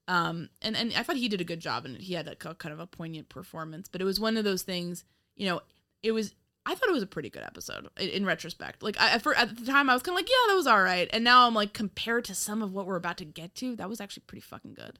Um, 0.07 0.49
and 0.61 0.75
and 0.75 0.93
I 0.95 1.03
thought 1.03 1.15
he 1.15 1.29
did 1.29 1.41
a 1.41 1.45
good 1.45 1.59
job, 1.59 1.85
and 1.85 1.97
he 1.97 2.13
had 2.13 2.27
a 2.27 2.35
kind 2.35 2.73
of 2.73 2.79
a 2.79 2.87
poignant 2.87 3.29
performance. 3.29 3.87
But 3.87 4.01
it 4.01 4.05
was 4.05 4.19
one 4.19 4.37
of 4.37 4.43
those 4.43 4.63
things, 4.63 5.05
you 5.35 5.47
know. 5.47 5.61
It 6.03 6.11
was 6.11 6.33
I 6.65 6.75
thought 6.75 6.89
it 6.89 6.93
was 6.93 7.03
a 7.03 7.07
pretty 7.07 7.29
good 7.29 7.43
episode 7.43 7.87
in, 7.97 8.09
in 8.09 8.25
retrospect. 8.25 8.83
Like 8.83 8.97
I, 8.99 9.17
for, 9.19 9.35
at 9.35 9.55
the 9.55 9.65
time, 9.65 9.89
I 9.89 9.93
was 9.93 10.03
kind 10.03 10.15
of 10.15 10.19
like, 10.19 10.29
yeah, 10.29 10.49
that 10.49 10.55
was 10.55 10.67
all 10.67 10.81
right, 10.81 11.09
and 11.13 11.23
now 11.23 11.47
I'm 11.47 11.55
like, 11.55 11.73
compared 11.73 12.25
to 12.25 12.35
some 12.35 12.61
of 12.61 12.73
what 12.73 12.85
we're 12.85 12.95
about 12.95 13.17
to 13.17 13.25
get 13.25 13.55
to, 13.55 13.75
that 13.77 13.89
was 13.89 14.01
actually 14.01 14.23
pretty 14.27 14.41
fucking 14.41 14.73
good. 14.73 14.99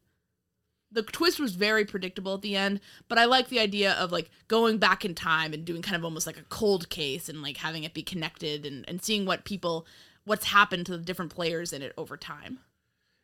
The 0.92 1.04
twist 1.04 1.39
was 1.39 1.56
very 1.56 1.86
predictable 1.86 2.34
at 2.34 2.42
the 2.42 2.56
end, 2.56 2.82
but 3.08 3.18
I 3.18 3.26
like 3.26 3.48
the 3.48 3.60
idea 3.60 3.94
of 3.94 4.12
like 4.12 4.30
going 4.48 4.78
back 4.78 5.06
in 5.06 5.16
time 5.16 5.54
and 5.54 5.64
doing 5.64 5.82
kind 5.82 5.96
of 5.96 6.04
almost 6.04 6.28
like 6.28 6.38
a 6.38 6.44
cold 6.50 6.89
case 6.89 7.30
and 7.30 7.42
like 7.42 7.58
having 7.58 7.84
it 7.84 7.94
be 7.94 8.04
connected 8.04 8.66
and, 8.66 8.84
and 8.89 9.02
seeing 9.02 9.26
what 9.26 9.46
people, 9.46 9.86
what's 10.26 10.48
happened 10.48 10.86
to 10.88 10.98
the 10.98 11.04
different 11.04 11.34
players 11.34 11.72
in 11.72 11.82
it 11.82 11.94
over 11.98 12.18
time. 12.18 12.60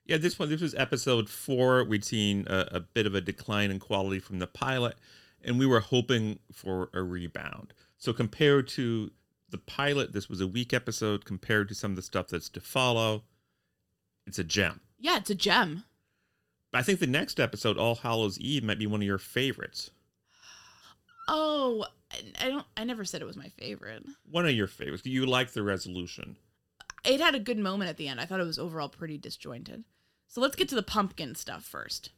Yeah, 0.06 0.16
this 0.16 0.40
one, 0.40 0.48
this 0.48 0.62
was 0.62 0.74
episode 0.76 1.30
four. 1.30 1.84
We'd 1.84 2.06
seen 2.06 2.48
a, 2.50 2.68
a 2.72 2.80
bit 2.80 3.06
of 3.06 3.14
a 3.14 3.20
decline 3.20 3.70
in 3.72 3.80
quality 3.80 4.20
from 4.20 4.40
the 4.40 4.48
pilot, 4.48 4.96
and 5.44 5.60
we 5.60 5.66
were 5.66 5.82
hoping 5.82 6.40
for 6.54 6.90
a 6.94 7.04
rebound. 7.04 7.74
So 7.98 8.14
compared 8.14 8.70
to 8.70 9.12
the 9.50 9.58
pilot, 9.58 10.14
this 10.14 10.30
was 10.30 10.40
a 10.40 10.48
weak 10.48 10.74
episode. 10.74 11.26
Compared 11.26 11.68
to 11.68 11.76
some 11.76 11.92
of 11.92 11.96
the 11.98 12.02
stuff 12.02 12.30
that's 12.30 12.48
to 12.50 12.62
follow, 12.62 13.24
it's 14.26 14.40
a 14.40 14.46
gem. 14.46 14.80
Yeah, 14.98 15.18
it's 15.18 15.30
a 15.30 15.36
gem. 15.36 15.84
I 16.78 16.84
think 16.84 17.00
the 17.00 17.08
next 17.08 17.40
episode, 17.40 17.78
All 17.78 17.96
Hallows 17.96 18.38
Eve, 18.40 18.64
might 18.64 18.78
be 18.78 18.86
one 18.86 19.02
of 19.02 19.08
your 19.08 19.18
favorites. 19.18 19.90
Oh, 21.28 21.86
I- 22.40 22.48
don't. 22.50 22.66
I 22.78 22.84
never 22.84 23.04
said 23.04 23.22
it 23.22 23.26
was 23.26 23.36
my 23.36 23.50
favorite. 23.50 24.06
One 24.30 24.46
of 24.46 24.52
your 24.54 24.68
favorites. 24.68 25.06
You 25.06 25.26
like 25.26 25.52
the 25.52 25.64
resolution. 25.64 26.38
It 27.04 27.20
had 27.20 27.36
a 27.36 27.40
good 27.40 27.58
moment 27.58 27.90
at 27.90 27.98
the 27.98 28.08
end. 28.08 28.22
I 28.22 28.26
thought 28.26 28.40
it 28.40 28.46
was 28.46 28.60
overall 28.60 28.90
pretty 28.90 29.18
disjointed. 29.18 29.84
So 30.28 30.40
let's 30.40 30.56
get 30.56 30.70
to 30.70 30.76
the 30.76 30.84
pumpkin 30.84 31.36
stuff 31.36 31.64
first. 31.64 32.12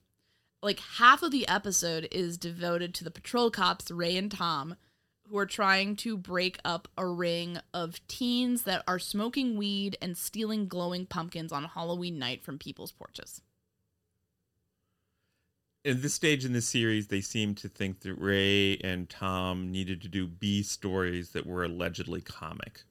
Like 0.61 0.79
half 0.79 1.23
of 1.23 1.31
the 1.31 1.47
episode 1.47 2.07
is 2.11 2.37
devoted 2.37 2.93
to 2.95 3.03
the 3.03 3.11
patrol 3.11 3.49
cops, 3.49 3.89
Ray 3.89 4.17
and 4.17 4.29
Tom, 4.29 4.75
who 5.29 5.37
are 5.37 5.45
trying 5.45 5.95
to 5.97 6.17
break 6.17 6.59
up 6.65 6.87
a 6.97 7.07
ring 7.07 7.59
of 7.73 8.05
teens 8.07 8.63
that 8.63 8.83
are 8.87 8.99
smoking 8.99 9.55
weed 9.57 9.97
and 10.01 10.17
stealing 10.17 10.67
glowing 10.67 11.05
pumpkins 11.05 11.51
on 11.53 11.63
Halloween 11.63 12.19
night 12.19 12.43
from 12.43 12.57
people's 12.59 12.91
porches. 12.91 13.41
In 15.89 16.01
this 16.01 16.13
stage 16.13 16.45
in 16.45 16.53
the 16.53 16.61
series, 16.61 17.07
they 17.07 17.19
seem 17.19 17.55
to 17.55 17.67
think 17.67 18.01
that 18.01 18.13
Ray 18.13 18.77
and 18.77 19.09
Tom 19.09 19.71
needed 19.71 20.03
to 20.03 20.07
do 20.07 20.27
B 20.27 20.61
stories 20.61 21.31
that 21.31 21.47
were 21.47 21.63
allegedly 21.63 22.21
comic. 22.21 22.83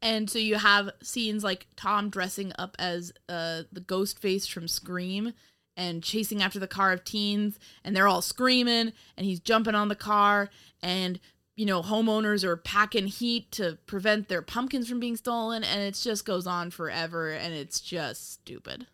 And 0.00 0.30
so 0.30 0.38
you 0.38 0.54
have 0.54 0.88
scenes 1.02 1.44
like 1.44 1.66
Tom 1.76 2.08
dressing 2.08 2.54
up 2.58 2.74
as 2.78 3.12
uh, 3.28 3.64
the 3.70 3.82
ghost 3.86 4.18
face 4.18 4.46
from 4.46 4.66
Scream 4.66 5.34
and 5.76 6.02
chasing 6.02 6.42
after 6.42 6.58
the 6.58 6.66
car 6.66 6.92
of 6.92 7.04
teens, 7.04 7.58
and 7.84 7.94
they're 7.94 8.08
all 8.08 8.22
screaming, 8.22 8.94
and 9.18 9.26
he's 9.26 9.40
jumping 9.40 9.74
on 9.74 9.88
the 9.88 9.94
car, 9.94 10.48
and 10.82 11.20
you 11.54 11.66
know 11.66 11.82
homeowners 11.82 12.44
are 12.44 12.56
packing 12.56 13.08
heat 13.08 13.52
to 13.52 13.76
prevent 13.84 14.28
their 14.28 14.40
pumpkins 14.40 14.88
from 14.88 15.00
being 15.00 15.16
stolen, 15.16 15.62
and 15.62 15.82
it 15.82 15.96
just 15.96 16.24
goes 16.24 16.46
on 16.46 16.70
forever, 16.70 17.30
and 17.30 17.52
it's 17.52 17.78
just 17.78 18.32
stupid. 18.32 18.86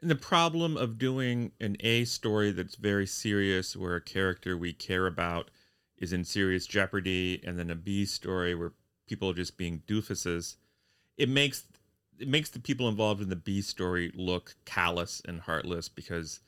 And 0.00 0.10
the 0.10 0.16
problem 0.16 0.76
of 0.76 0.98
doing 0.98 1.52
an 1.60 1.76
A 1.80 2.04
story 2.04 2.52
that's 2.52 2.76
very 2.76 3.06
serious, 3.06 3.76
where 3.76 3.96
a 3.96 4.00
character 4.00 4.56
we 4.56 4.72
care 4.72 5.06
about 5.06 5.50
is 5.96 6.12
in 6.12 6.24
serious 6.24 6.66
jeopardy, 6.66 7.40
and 7.44 7.58
then 7.58 7.70
a 7.70 7.74
B 7.74 8.04
story 8.04 8.54
where 8.54 8.72
people 9.08 9.30
are 9.30 9.34
just 9.34 9.56
being 9.56 9.82
doofuses, 9.86 10.56
it 11.16 11.28
makes 11.28 11.64
it 12.18 12.28
makes 12.28 12.50
the 12.50 12.60
people 12.60 12.88
involved 12.88 13.22
in 13.22 13.28
the 13.28 13.36
B 13.36 13.60
story 13.60 14.12
look 14.14 14.56
callous 14.64 15.22
and 15.24 15.40
heartless 15.40 15.88
because 15.88 16.40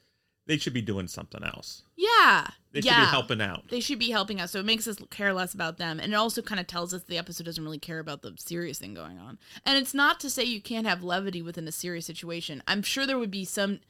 they 0.46 0.56
should 0.56 0.72
be 0.74 0.82
doing 0.82 1.06
something 1.06 1.44
else. 1.44 1.82
Yeah, 1.96 2.48
They 2.72 2.80
should 2.80 2.88
be 2.88 3.10
helping 3.10 3.40
out. 3.40 3.68
They 3.68 3.80
should 3.80 3.98
be 3.98 4.10
helping 4.10 4.40
us. 4.40 4.52
So 4.52 4.60
it 4.60 4.64
makes 4.66 4.86
us 4.86 4.96
care 5.10 5.32
less 5.32 5.54
about 5.54 5.78
them. 5.78 5.98
And 5.98 6.12
it 6.12 6.16
also 6.16 6.40
kind 6.40 6.60
of 6.60 6.66
tells 6.66 6.94
us 6.94 7.02
the 7.02 7.18
episode 7.18 7.44
doesn't 7.44 7.62
really 7.62 7.78
care 7.78 7.98
about 7.98 8.22
the 8.22 8.34
serious 8.38 8.78
thing 8.78 8.94
going 8.94 9.18
on. 9.18 9.38
And 9.66 9.76
it's 9.76 9.94
not 9.94 10.20
to 10.20 10.30
say 10.30 10.44
you 10.44 10.60
can't 10.60 10.86
have 10.86 11.02
levity 11.02 11.42
within 11.42 11.66
a 11.68 11.72
serious 11.72 12.06
situation. 12.06 12.62
I'm 12.66 12.82
sure 12.82 13.06
there 13.06 13.18
would 13.18 13.30
be 13.30 13.44
some. 13.44 13.80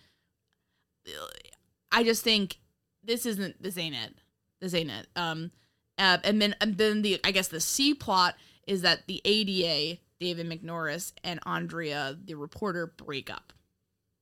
I 1.92 2.05
just 2.05 2.22
think 2.22 2.59
this 3.03 3.26
isn't, 3.26 3.62
this 3.62 3.76
ain't 3.78 3.94
it. 3.94 4.14
This 4.61 4.74
ain't 4.74 4.90
it. 4.90 5.09
Um, 5.16 5.51
uh, 5.98 6.18
and 6.24 6.40
then, 6.40 6.55
and 6.61 6.78
then 6.78 7.03
the, 7.03 7.20
I 7.24 7.30
guess 7.30 7.48
the 7.48 7.61
C 7.61 7.94
plot 7.94 8.34
is 8.66 8.82
that 8.82 9.07
the 9.07 9.20
ADA, 9.24 10.01
David 10.18 10.48
McNorris, 10.48 11.12
and 11.24 11.40
Andrea, 11.44 12.16
the 12.22 12.34
reporter, 12.34 12.86
break 12.86 13.30
up. 13.30 13.53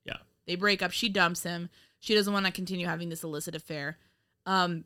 Yeah. 0.04 0.18
They 0.46 0.56
break 0.56 0.82
up. 0.82 0.92
She 0.92 1.08
dumps 1.08 1.42
him. 1.42 1.68
She 2.00 2.14
doesn't 2.14 2.32
want 2.32 2.46
to 2.46 2.52
continue 2.52 2.86
having 2.86 3.08
this 3.08 3.24
illicit 3.24 3.54
affair. 3.54 3.98
Um, 4.46 4.84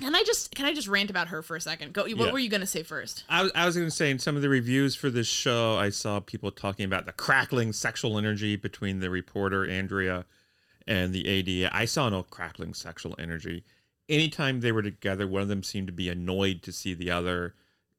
can 0.00 0.14
I 0.14 0.22
just 0.24 0.54
can 0.54 0.66
I 0.66 0.74
just 0.74 0.88
rant 0.88 1.10
about 1.10 1.28
her 1.28 1.42
for 1.42 1.56
a 1.56 1.60
second? 1.60 1.92
Go. 1.92 2.02
What 2.02 2.10
Yeah. 2.10 2.32
were 2.32 2.38
you 2.38 2.48
gonna 2.50 2.66
say 2.66 2.82
first? 2.82 3.24
I 3.28 3.42
was, 3.42 3.52
I 3.54 3.66
was 3.66 3.76
going 3.76 3.86
to 3.88 3.94
say 3.94 4.10
in 4.10 4.18
some 4.18 4.36
of 4.36 4.42
the 4.42 4.48
reviews 4.48 4.94
for 4.94 5.10
this 5.10 5.26
show, 5.26 5.76
I 5.76 5.90
saw 5.90 6.20
people 6.20 6.50
talking 6.50 6.84
about 6.84 7.06
the 7.06 7.12
crackling 7.12 7.72
sexual 7.72 8.18
energy 8.18 8.56
between 8.56 9.00
the 9.00 9.10
reporter 9.10 9.68
Andrea 9.68 10.26
and 10.86 11.12
the 11.14 11.64
AD. 11.66 11.70
I 11.72 11.84
saw 11.84 12.08
no 12.08 12.22
crackling 12.22 12.74
sexual 12.74 13.14
energy. 13.18 13.64
Anytime 14.08 14.60
they 14.60 14.72
were 14.72 14.82
together, 14.82 15.26
one 15.26 15.42
of 15.42 15.48
them 15.48 15.62
seemed 15.62 15.86
to 15.86 15.92
be 15.92 16.08
annoyed 16.08 16.62
to 16.62 16.72
see 16.72 16.94
the 16.94 17.10
other. 17.10 17.54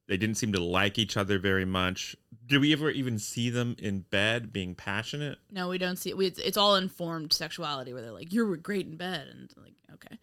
They 0.08 0.16
didn't 0.16 0.36
seem 0.36 0.52
to 0.52 0.62
like 0.62 0.98
each 0.98 1.16
other 1.16 1.38
very 1.38 1.64
much. 1.64 2.16
Did 2.46 2.60
we 2.60 2.72
ever 2.72 2.90
even 2.90 3.18
see 3.18 3.50
them 3.50 3.76
in 3.78 4.00
bed 4.00 4.52
being 4.52 4.74
passionate? 4.74 5.38
No, 5.50 5.68
we 5.68 5.78
don't 5.78 5.96
see. 5.96 6.12
We, 6.12 6.26
it's, 6.26 6.38
it's 6.38 6.56
all 6.56 6.76
informed 6.76 7.32
sexuality 7.32 7.92
where 7.92 8.02
they're 8.02 8.12
like, 8.12 8.32
"You 8.32 8.44
were 8.46 8.56
great 8.56 8.86
in 8.86 8.96
bed," 8.96 9.28
and 9.28 9.52
like, 9.56 9.74
okay, 9.94 10.18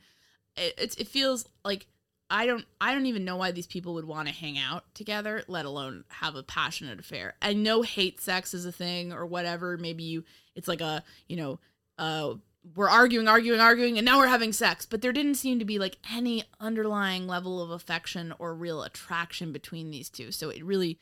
it 0.57 0.73
it's, 0.77 0.95
it 0.95 1.07
feels 1.07 1.45
like 1.63 1.87
I 2.29 2.45
don't 2.45 2.65
I 2.79 2.93
don't 2.93 3.07
even 3.07 3.25
know 3.25 3.37
why 3.37 3.51
these 3.51 3.67
people 3.67 3.95
would 3.95 4.05
want 4.05 4.27
to 4.27 4.33
hang 4.33 4.57
out 4.57 4.83
together, 4.93 5.43
let 5.47 5.65
alone 5.65 6.03
have 6.09 6.35
a 6.35 6.43
passionate 6.43 6.99
affair. 6.99 7.35
I 7.41 7.53
know 7.53 7.81
hate 7.81 8.21
sex 8.21 8.53
is 8.53 8.65
a 8.65 8.71
thing 8.71 9.11
or 9.11 9.25
whatever. 9.25 9.77
Maybe 9.77 10.03
you 10.03 10.23
it's 10.55 10.67
like 10.67 10.81
a 10.81 11.03
you 11.27 11.37
know 11.37 11.59
uh 11.97 12.35
we're 12.75 12.89
arguing, 12.89 13.27
arguing, 13.27 13.59
arguing, 13.59 13.97
and 13.97 14.05
now 14.05 14.17
we're 14.17 14.27
having 14.27 14.51
sex. 14.53 14.85
But 14.85 15.01
there 15.01 15.13
didn't 15.13 15.35
seem 15.35 15.59
to 15.59 15.65
be 15.65 15.79
like 15.79 15.97
any 16.13 16.43
underlying 16.59 17.27
level 17.27 17.61
of 17.61 17.71
affection 17.71 18.33
or 18.39 18.53
real 18.53 18.83
attraction 18.83 19.51
between 19.51 19.91
these 19.91 20.09
two. 20.09 20.31
So 20.31 20.49
it 20.49 20.63
really 20.63 20.99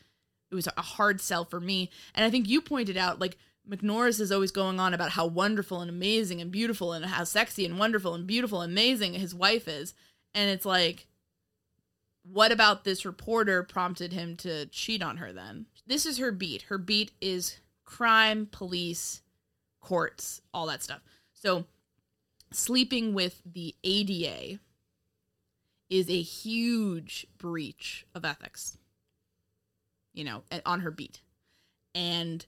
it 0.49 0.55
was 0.55 0.67
a 0.77 0.81
hard 0.81 1.19
sell 1.19 1.45
for 1.45 1.59
me. 1.59 1.89
And 2.15 2.25
I 2.25 2.29
think 2.29 2.47
you 2.47 2.61
pointed 2.61 2.97
out 2.97 3.19
like 3.19 3.37
McNorris 3.69 4.21
is 4.21 4.31
always 4.31 4.51
going 4.51 4.79
on 4.79 4.93
about 4.93 5.11
how 5.11 5.25
wonderful 5.25 5.81
and 5.81 5.89
amazing 5.89 6.39
and 6.39 6.51
beautiful 6.51 6.93
and 6.93 7.05
how 7.05 7.23
sexy 7.23 7.65
and 7.65 7.77
wonderful 7.77 8.13
and 8.13 8.25
beautiful 8.25 8.61
and 8.61 8.71
amazing 8.71 9.13
his 9.13 9.35
wife 9.35 9.67
is. 9.67 9.93
And 10.33 10.49
it's 10.49 10.65
like, 10.65 11.07
what 12.23 12.51
about 12.51 12.83
this 12.83 13.05
reporter 13.05 13.63
prompted 13.63 14.13
him 14.13 14.37
to 14.37 14.67
cheat 14.67 15.01
on 15.01 15.17
her 15.17 15.33
then? 15.33 15.65
This 15.85 16.05
is 16.05 16.17
her 16.17 16.31
beat. 16.31 16.63
Her 16.63 16.77
beat 16.77 17.11
is 17.19 17.57
crime, 17.85 18.47
police, 18.51 19.21
courts, 19.81 20.41
all 20.53 20.67
that 20.67 20.83
stuff. 20.83 21.01
So 21.47 21.63
sleeping 22.51 23.13
with 23.13 23.41
the 23.45 23.73
ADA 23.81 24.59
is 25.89 26.09
a 26.09 26.21
huge 26.21 27.25
breach 27.37 28.05
of 28.13 28.25
ethics, 28.25 28.77
you 30.13 30.25
know, 30.25 30.43
on 30.65 30.81
her 30.81 30.91
beat. 30.91 31.21
And 31.95 32.45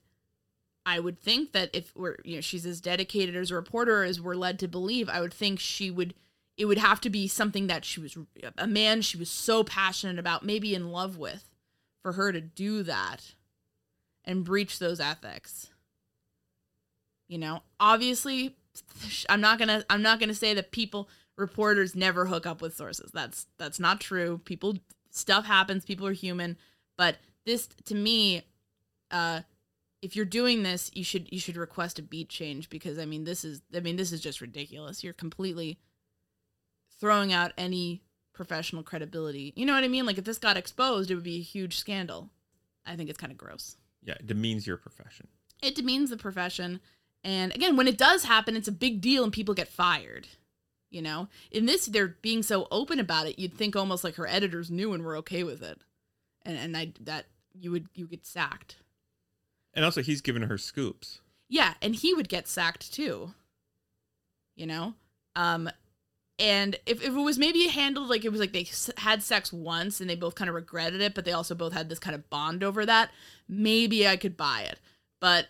I 0.84 1.00
would 1.00 1.18
think 1.18 1.52
that 1.52 1.70
if 1.72 1.96
we're, 1.96 2.16
you 2.26 2.34
know, 2.34 2.40
she's 2.42 2.66
as 2.66 2.82
dedicated 2.82 3.36
as 3.36 3.50
a 3.50 3.54
reporter 3.54 4.04
as 4.04 4.20
we're 4.20 4.34
led 4.34 4.58
to 4.58 4.68
believe, 4.68 5.08
I 5.08 5.22
would 5.22 5.32
think 5.32 5.60
she 5.60 5.90
would, 5.90 6.12
it 6.58 6.66
would 6.66 6.76
have 6.76 7.00
to 7.00 7.08
be 7.08 7.26
something 7.26 7.68
that 7.68 7.86
she 7.86 8.00
was, 8.00 8.18
a 8.58 8.66
man 8.66 9.00
she 9.00 9.16
was 9.16 9.30
so 9.30 9.64
passionate 9.64 10.18
about, 10.18 10.44
maybe 10.44 10.74
in 10.74 10.92
love 10.92 11.16
with, 11.16 11.48
for 12.02 12.12
her 12.12 12.32
to 12.32 12.40
do 12.42 12.82
that 12.82 13.32
and 14.26 14.44
breach 14.44 14.78
those 14.78 15.00
ethics. 15.00 15.70
You 17.28 17.38
know, 17.38 17.62
obviously, 17.78 18.56
I'm 19.28 19.40
not 19.40 19.58
gonna, 19.58 19.84
I'm 19.90 20.02
not 20.02 20.20
gonna 20.20 20.34
say 20.34 20.54
that 20.54 20.70
people, 20.70 21.08
reporters 21.36 21.94
never 21.94 22.26
hook 22.26 22.46
up 22.46 22.60
with 22.60 22.76
sources. 22.76 23.10
That's 23.12 23.46
that's 23.58 23.80
not 23.80 24.00
true. 24.00 24.40
People, 24.44 24.78
stuff 25.10 25.46
happens. 25.46 25.84
People 25.84 26.06
are 26.06 26.12
human. 26.12 26.56
But 26.96 27.16
this, 27.46 27.68
to 27.86 27.94
me, 27.94 28.42
uh, 29.10 29.40
if 30.02 30.16
you're 30.16 30.24
doing 30.24 30.62
this, 30.62 30.90
you 30.94 31.04
should 31.04 31.30
you 31.32 31.38
should 31.38 31.56
request 31.56 31.98
a 31.98 32.02
beat 32.02 32.28
change 32.28 32.70
because 32.70 32.98
I 32.98 33.04
mean 33.04 33.24
this 33.24 33.44
is 33.44 33.62
I 33.74 33.80
mean 33.80 33.96
this 33.96 34.12
is 34.12 34.20
just 34.20 34.40
ridiculous. 34.40 35.04
You're 35.04 35.12
completely 35.12 35.78
throwing 36.98 37.32
out 37.32 37.52
any 37.58 38.02
professional 38.32 38.82
credibility. 38.82 39.52
You 39.56 39.66
know 39.66 39.74
what 39.74 39.84
I 39.84 39.88
mean? 39.88 40.06
Like 40.06 40.18
if 40.18 40.24
this 40.24 40.38
got 40.38 40.56
exposed, 40.56 41.10
it 41.10 41.14
would 41.14 41.24
be 41.24 41.38
a 41.38 41.42
huge 41.42 41.76
scandal. 41.76 42.30
I 42.86 42.96
think 42.96 43.10
it's 43.10 43.18
kind 43.18 43.32
of 43.32 43.38
gross. 43.38 43.76
Yeah, 44.02 44.14
it 44.14 44.26
demeans 44.26 44.66
your 44.66 44.78
profession. 44.78 45.28
It 45.62 45.74
demeans 45.74 46.08
the 46.08 46.16
profession. 46.16 46.80
And 47.22 47.54
again, 47.54 47.76
when 47.76 47.88
it 47.88 47.98
does 47.98 48.24
happen, 48.24 48.56
it's 48.56 48.68
a 48.68 48.72
big 48.72 49.00
deal 49.00 49.24
and 49.24 49.32
people 49.32 49.54
get 49.54 49.68
fired. 49.68 50.28
You 50.90 51.02
know? 51.02 51.28
In 51.50 51.66
this, 51.66 51.86
they're 51.86 52.16
being 52.22 52.42
so 52.42 52.66
open 52.70 52.98
about 52.98 53.26
it, 53.26 53.38
you'd 53.38 53.54
think 53.54 53.76
almost 53.76 54.02
like 54.04 54.16
her 54.16 54.26
editors 54.26 54.70
knew 54.70 54.92
and 54.92 55.04
were 55.04 55.16
okay 55.16 55.44
with 55.44 55.62
it. 55.62 55.78
And 56.42 56.56
and 56.56 56.76
I 56.76 56.92
that 57.00 57.26
you 57.54 57.70
would 57.70 57.88
you 57.94 58.06
get 58.06 58.26
sacked. 58.26 58.76
And 59.74 59.84
also, 59.84 60.02
he's 60.02 60.20
giving 60.20 60.42
her 60.42 60.58
scoops. 60.58 61.20
Yeah, 61.48 61.74
and 61.80 61.94
he 61.94 62.14
would 62.14 62.28
get 62.28 62.48
sacked 62.48 62.92
too. 62.92 63.34
You 64.56 64.66
know? 64.66 64.94
Um 65.36 65.70
and 66.40 66.76
if, 66.86 67.02
if 67.02 67.08
it 67.08 67.20
was 67.20 67.38
maybe 67.38 67.68
handled 67.68 68.08
like 68.08 68.24
it 68.24 68.32
was 68.32 68.40
like 68.40 68.52
they 68.52 68.66
had 68.96 69.22
sex 69.22 69.52
once 69.52 70.00
and 70.00 70.08
they 70.08 70.16
both 70.16 70.34
kind 70.34 70.48
of 70.48 70.54
regretted 70.54 71.02
it, 71.02 71.14
but 71.14 71.26
they 71.26 71.32
also 71.32 71.54
both 71.54 71.74
had 71.74 71.90
this 71.90 71.98
kind 71.98 72.14
of 72.14 72.30
bond 72.30 72.64
over 72.64 72.86
that, 72.86 73.10
maybe 73.46 74.08
I 74.08 74.16
could 74.16 74.38
buy 74.38 74.62
it. 74.62 74.80
But 75.20 75.48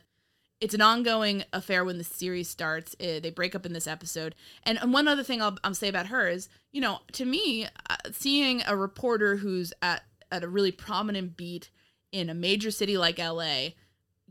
it's 0.61 0.75
an 0.75 0.83
ongoing 0.83 1.45
affair 1.53 1.85
when 1.85 1.99
the 1.99 2.05
series 2.05 2.49
starts. 2.49 2.95
Uh, 3.01 3.21
they 3.21 3.31
break 3.31 3.55
up 3.55 3.65
in 3.65 3.73
this 3.73 3.87
episode. 3.87 4.35
And, 4.63 4.79
and 4.79 4.93
one 4.93 5.09
other 5.09 5.23
thing 5.23 5.41
I'll, 5.41 5.57
I'll 5.65 5.75
say 5.75 5.89
about 5.89 6.07
her 6.07 6.29
is, 6.29 6.49
you 6.71 6.81
know, 6.81 7.01
to 7.13 7.25
me, 7.25 7.67
uh, 7.89 7.97
seeing 8.13 8.63
a 8.67 8.77
reporter 8.77 9.37
who's 9.37 9.73
at, 9.81 10.03
at 10.31 10.45
a 10.45 10.49
really 10.49 10.73
prominent 10.73 11.37
beat 11.37 11.71
in 12.13 12.29
a 12.29 12.35
major 12.35 12.71
city 12.71 12.99
like 12.99 13.19
LA 13.19 13.71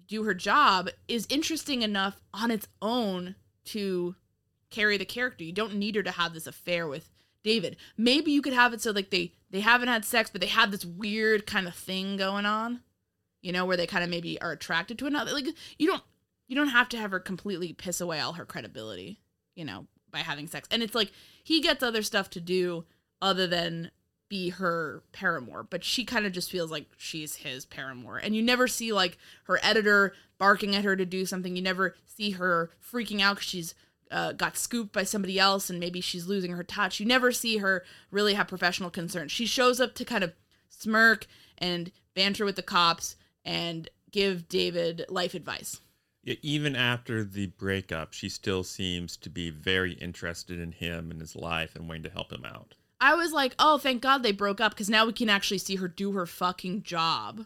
do 0.10 0.24
her 0.24 0.34
job 0.34 0.90
is 1.08 1.28
interesting 1.30 1.84
enough 1.84 2.20
on 2.34 2.52
its 2.52 2.68
own 2.82 3.36
to 3.64 4.16
carry 4.70 4.98
the 4.98 5.06
character. 5.06 5.44
You 5.44 5.54
don't 5.54 5.76
need 5.76 5.96
her 5.96 6.04
to 6.04 6.12
have 6.12 6.34
this 6.34 6.48
affair 6.48 6.88
with 6.88 7.10
David. 7.44 7.78
Maybe 7.96 8.32
you 8.32 8.42
could 8.42 8.54
have 8.54 8.74
it 8.74 8.82
so 8.82 8.92
like 8.92 9.12
they 9.12 9.34
they 9.52 9.62
haven't 9.62 9.88
had 9.88 10.04
sex, 10.04 10.30
but 10.30 10.42
they 10.42 10.48
have 10.48 10.72
this 10.72 10.86
weird 10.86 11.46
kind 11.48 11.68
of 11.68 11.76
thing 11.76 12.18
going 12.18 12.46
on. 12.46 12.82
You 13.42 13.54
know, 13.54 13.66
where 13.66 13.78
they 13.78 13.88
kind 13.88 14.04
of 14.04 14.10
maybe 14.10 14.42
are 14.42 14.52
attracted 14.52 15.00
to 15.00 15.06
another. 15.06 15.32
Like 15.32 15.48
you 15.78 15.88
don't 15.88 16.04
you 16.50 16.56
don't 16.56 16.70
have 16.70 16.90
to 16.90 16.98
have 16.98 17.12
her 17.12 17.20
completely 17.20 17.72
piss 17.72 18.02
away 18.02 18.20
all 18.20 18.34
her 18.34 18.44
credibility, 18.44 19.22
you 19.56 19.64
know, 19.64 19.86
by 20.12 20.20
having 20.20 20.48
sex. 20.48 20.68
And 20.72 20.84
it's 20.84 20.96
like 20.96 21.12
he 21.44 21.62
gets 21.62 21.84
other 21.84 22.02
stuff 22.02 22.30
to 22.32 22.42
do 22.42 22.86
other 23.22 23.48
than 23.48 23.92
be 24.30 24.50
her 24.50 25.04
paramour, 25.12 25.64
but 25.64 25.84
she 25.84 26.04
kind 26.04 26.26
of 26.26 26.32
just 26.32 26.52
feels 26.52 26.72
like 26.72 26.88
she's 26.98 27.38
his 27.38 27.66
paramour. 27.66 28.18
And 28.18 28.36
you 28.36 28.42
never 28.42 28.68
see 28.68 28.92
like 28.92 29.18
her 29.44 29.60
editor 29.62 30.14
barking 30.40 30.76
at 30.76 30.84
her 30.84 30.96
to 30.96 31.06
do 31.06 31.26
something. 31.26 31.56
You 31.56 31.62
never 31.62 31.96
see 32.06 32.32
her 32.32 32.72
freaking 32.84 33.22
out 33.22 33.36
because 33.36 33.48
she's 33.48 33.76
uh, 34.10 34.32
got 34.32 34.58
scooped 34.58 34.92
by 34.92 35.04
somebody 35.04 35.40
else 35.40 35.70
and 35.70 35.80
maybe 35.80 36.02
she's 36.02 36.26
losing 36.26 36.52
her 36.52 36.64
touch. 36.64 37.00
You 37.00 37.06
never 37.06 37.32
see 37.32 37.58
her 37.58 37.84
really 38.10 38.34
have 38.34 38.48
professional 38.48 38.90
concerns. 38.90 39.32
She 39.32 39.46
shows 39.46 39.80
up 39.80 39.94
to 39.96 40.06
kind 40.06 40.24
of 40.24 40.34
smirk 40.68 41.28
and 41.60 41.92
banter 42.16 42.44
with 42.44 42.56
the 42.56 42.64
cops 42.64 43.16
and 43.46 43.88
give 44.12 44.50
David 44.50 45.06
life 45.10 45.36
advice. 45.36 45.82
Even 46.42 46.76
after 46.76 47.24
the 47.24 47.48
breakup, 47.48 48.14
she 48.14 48.30
still 48.30 48.64
seems 48.64 49.18
to 49.18 49.30
be 49.30 49.50
very 49.50 49.94
interested 49.94 50.60
in 50.60 50.72
him 50.72 51.12
and 51.12 51.20
his 51.20 51.36
life 51.36 51.76
and 51.76 51.88
wanting 51.88 52.04
to 52.04 52.10
help 52.10 52.32
him 52.32 52.46
out. 52.46 52.76
I 53.02 53.16
was 53.16 53.32
like, 53.32 53.56
oh, 53.58 53.78
thank 53.78 54.02
God 54.02 54.24
they 54.24 54.32
broke 54.32 54.60
up 54.60 54.74
because 54.74 54.90
now 54.90 55.06
we 55.06 55.14
can 55.14 55.30
actually 55.30 55.58
see 55.58 55.76
her 55.76 55.88
do 55.88 56.12
her 56.12 56.26
fucking 56.26 56.84
job. 56.84 57.46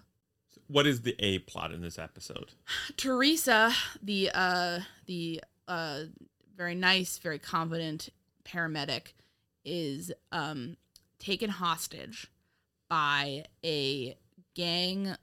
What 0.67 0.88
is 0.88 1.01
the 1.01 1.15
A 1.19 1.39
plot 1.39 1.71
in 1.71 1.81
this 1.81 1.99
episode? 1.99 2.51
Teresa, 2.97 3.73
the 4.01 4.31
uh 4.34 4.79
the 5.05 5.41
uh 5.67 6.03
very 6.55 6.75
nice, 6.75 7.17
very 7.19 7.39
confident 7.39 8.09
paramedic, 8.43 9.13
is 9.63 10.11
um 10.31 10.77
taken 11.19 11.49
hostage 11.49 12.27
by 12.89 13.45
a 13.63 14.17
gang 14.55 15.15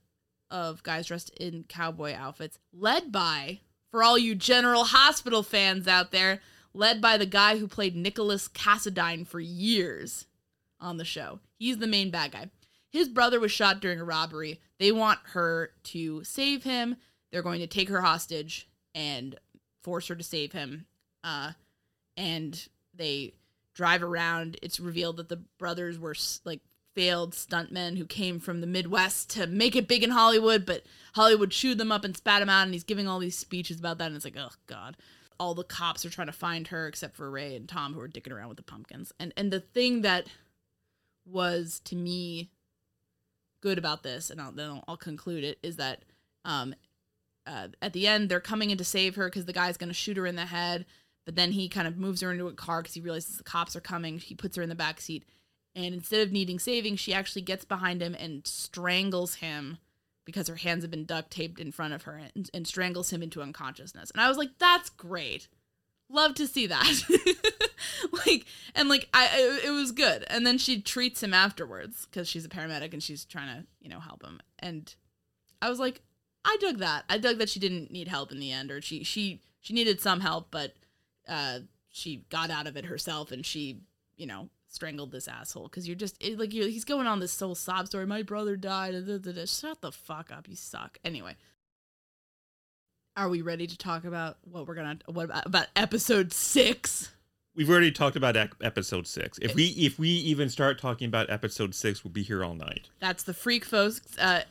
of 0.51 0.82
guys 0.82 1.07
dressed 1.07 1.30
in 1.38 1.64
cowboy 1.68 2.14
outfits, 2.14 2.59
led 2.72 3.12
by, 3.12 3.61
for 3.90 4.03
all 4.03 4.18
you 4.18 4.34
General 4.34 4.84
Hospital 4.84 5.42
fans 5.42 5.86
out 5.86 6.12
there, 6.12 6.40
led 6.74 7.01
by 7.01 7.16
the 7.16 7.26
guy 7.26 7.59
who 7.59 7.66
played 7.66 7.96
Nicholas 7.96 8.48
Cassadine 8.48 9.26
for 9.26 9.40
years 9.40 10.26
on 10.80 10.96
the 10.96 11.05
show. 11.05 11.40
He's 11.59 11.78
the 11.78 11.86
main 11.86 12.11
bad 12.11 12.32
guy. 12.32 12.51
His 12.90 13.09
brother 13.09 13.38
was 13.38 13.53
shot 13.53 13.80
during 13.80 14.01
a 14.01 14.05
robbery. 14.05 14.61
They 14.78 14.92
want 14.92 15.20
her 15.32 15.72
to 15.84 16.24
save 16.24 16.64
him. 16.64 16.96
They're 17.30 17.42
going 17.42 17.61
to 17.61 17.66
take 17.66 17.88
her 17.88 18.01
hostage 18.01 18.68
and 18.94 19.36
force 19.82 20.09
her 20.09 20.16
to 20.16 20.24
save 20.24 20.53
him. 20.53 20.86
Uh, 21.22 21.53
and 22.16 22.68
they 22.94 23.34
drive 23.74 24.03
around. 24.03 24.59
It's 24.62 24.80
revealed 24.80 25.18
that 25.18 25.28
the 25.28 25.42
brothers 25.59 25.98
were 25.98 26.16
like 26.44 26.61
failed 26.95 27.32
stuntmen 27.32 27.97
who 27.97 28.05
came 28.05 28.41
from 28.41 28.61
the 28.61 28.66
Midwest 28.66 29.30
to 29.30 29.47
make 29.47 29.76
it 29.76 29.88
big 29.88 30.03
in 30.03 30.11
Hollywood, 30.11 30.66
but 30.66 30.84
Hollywood 31.14 31.51
chewed 31.51 31.78
them 31.78 31.93
up 31.93 32.05
and 32.05 32.16
spat 32.16 32.41
them 32.41 32.49
out. 32.49 32.64
And 32.64 32.72
he's 32.72 32.84
giving 32.84 33.09
all 33.09 33.18
these 33.18 33.38
speeches 33.38 33.78
about 33.78 33.99
that. 33.99 34.07
And 34.07 34.16
it's 34.16 34.24
like, 34.24 34.36
oh 34.38 34.51
god, 34.66 34.97
all 35.38 35.55
the 35.55 35.64
cops 35.64 36.05
are 36.05 36.11
trying 36.11 36.26
to 36.26 36.32
find 36.32 36.68
her 36.68 36.86
except 36.86 37.16
for 37.16 37.30
Ray 37.30 37.57
and 37.57 37.68
Tom 37.68 37.95
who 37.95 38.01
are 38.01 38.09
dicking 38.09 38.32
around 38.32 38.49
with 38.49 38.57
the 38.57 38.62
pumpkins. 38.62 39.12
And 39.18 39.32
and 39.36 39.53
the 39.53 39.61
thing 39.61 40.03
that 40.03 40.26
was 41.26 41.80
to 41.84 41.97
me 41.97 42.51
good 43.62 43.78
about 43.78 44.03
this, 44.03 44.30
and 44.30 44.41
I'll, 44.41 44.53
then 44.53 44.70
I'll, 44.70 44.84
I'll 44.88 44.97
conclude 44.97 45.45
it, 45.45 45.59
is 45.62 45.76
that 45.76 46.03
um, 46.45 46.74
uh, 47.47 47.68
at 47.82 47.93
the 47.93 48.07
end 48.07 48.28
they're 48.28 48.41
coming 48.41 48.70
in 48.70 48.78
to 48.78 48.84
save 48.84 49.16
her 49.16 49.26
because 49.26 49.45
the 49.45 49.53
guy's 49.53 49.76
going 49.76 49.88
to 49.88 49.95
shoot 49.95 50.16
her 50.16 50.26
in 50.26 50.36
the 50.36 50.47
head. 50.47 50.86
But 51.26 51.36
then 51.36 51.53
he 51.53 51.68
kind 51.68 51.86
of 51.86 51.99
moves 51.99 52.22
her 52.22 52.32
into 52.32 52.49
a 52.49 52.53
car 52.53 52.82
because 52.82 52.95
he 52.95 53.01
realizes 53.01 53.36
the 53.36 53.45
cops 53.45 53.76
are 53.76 53.80
coming. 53.80 54.18
He 54.18 54.34
puts 54.34 54.57
her 54.57 54.62
in 54.62 54.68
the 54.68 54.74
back 54.74 55.01
seat, 55.01 55.24
and 55.74 55.94
instead 55.94 56.26
of 56.26 56.32
needing 56.32 56.58
saving, 56.58 56.96
she 56.96 57.14
actually 57.14 57.42
gets 57.42 57.64
behind 57.64 58.02
him 58.02 58.14
and 58.14 58.46
strangles 58.46 59.36
him 59.36 59.78
because 60.24 60.48
her 60.48 60.56
hands 60.56 60.82
have 60.82 60.90
been 60.90 61.04
duct 61.04 61.30
taped 61.30 61.60
in 61.60 61.72
front 61.72 61.94
of 61.94 62.02
her 62.02 62.20
and, 62.34 62.50
and 62.52 62.66
strangles 62.66 63.10
him 63.10 63.22
into 63.22 63.42
unconsciousness. 63.42 64.10
And 64.10 64.20
I 64.20 64.28
was 64.28 64.36
like, 64.36 64.50
that's 64.58 64.90
great. 64.90 65.48
Love 66.08 66.34
to 66.34 66.46
see 66.46 66.66
that. 66.66 67.02
like, 68.26 68.44
and 68.74 68.88
like, 68.88 69.08
I, 69.14 69.60
it, 69.64 69.70
was 69.70 69.92
good. 69.92 70.24
And 70.28 70.46
then 70.46 70.58
she 70.58 70.80
treats 70.80 71.22
him 71.22 71.32
afterwards 71.32 72.06
because 72.06 72.28
she's 72.28 72.44
a 72.44 72.48
paramedic 72.48 72.92
and 72.92 73.02
she's 73.02 73.24
trying 73.24 73.48
to, 73.48 73.66
you 73.80 73.88
know, 73.88 74.00
help 74.00 74.24
him. 74.24 74.40
And 74.58 74.92
I 75.62 75.68
was 75.68 75.78
like, 75.78 76.02
I 76.44 76.56
dug 76.60 76.78
that. 76.78 77.04
I 77.08 77.18
dug 77.18 77.38
that 77.38 77.48
she 77.48 77.60
didn't 77.60 77.90
need 77.90 78.08
help 78.08 78.32
in 78.32 78.40
the 78.40 78.50
end, 78.50 78.70
or 78.70 78.80
she 78.80 79.04
she 79.04 79.40
she 79.60 79.74
needed 79.74 80.00
some 80.00 80.20
help, 80.20 80.48
but 80.50 80.74
uh, 81.28 81.60
she 81.90 82.24
got 82.30 82.50
out 82.50 82.66
of 82.66 82.76
it 82.76 82.86
herself, 82.86 83.30
and 83.30 83.44
she 83.44 83.80
you 84.16 84.26
know 84.26 84.48
strangled 84.70 85.12
this 85.12 85.28
asshole 85.28 85.64
because 85.64 85.86
you're 85.86 85.96
just 85.96 86.16
it, 86.22 86.38
like 86.38 86.54
you're, 86.54 86.68
he's 86.68 86.84
going 86.84 87.06
on 87.06 87.20
this 87.20 87.38
whole 87.38 87.54
sob 87.54 87.86
story. 87.86 88.06
My 88.06 88.22
brother 88.22 88.56
died. 88.56 88.94
da, 89.06 89.18
da, 89.18 89.32
da. 89.32 89.46
Shut 89.46 89.80
the 89.80 89.92
fuck 89.92 90.30
up. 90.30 90.48
You 90.48 90.56
suck. 90.56 90.98
Anyway, 91.04 91.36
are 93.16 93.28
we 93.28 93.42
ready 93.42 93.66
to 93.66 93.76
talk 93.76 94.04
about 94.04 94.38
what 94.42 94.66
we're 94.66 94.74
gonna 94.74 94.98
what 95.06 95.24
about, 95.24 95.46
about 95.46 95.66
episode 95.76 96.32
six? 96.32 97.10
We've 97.54 97.68
already 97.68 97.90
talked 97.90 98.16
about 98.16 98.36
episode 98.62 99.06
six. 99.06 99.38
If 99.42 99.54
we 99.54 99.66
if 99.66 99.98
we 99.98 100.08
even 100.08 100.48
start 100.48 100.80
talking 100.80 101.08
about 101.08 101.28
episode 101.30 101.74
six, 101.74 102.04
we'll 102.04 102.12
be 102.12 102.22
here 102.22 102.44
all 102.44 102.54
night. 102.54 102.88
That's 103.00 103.24
the 103.24 103.34
freak 103.34 103.64
folks. 103.64 104.00
Uh, 104.18 104.42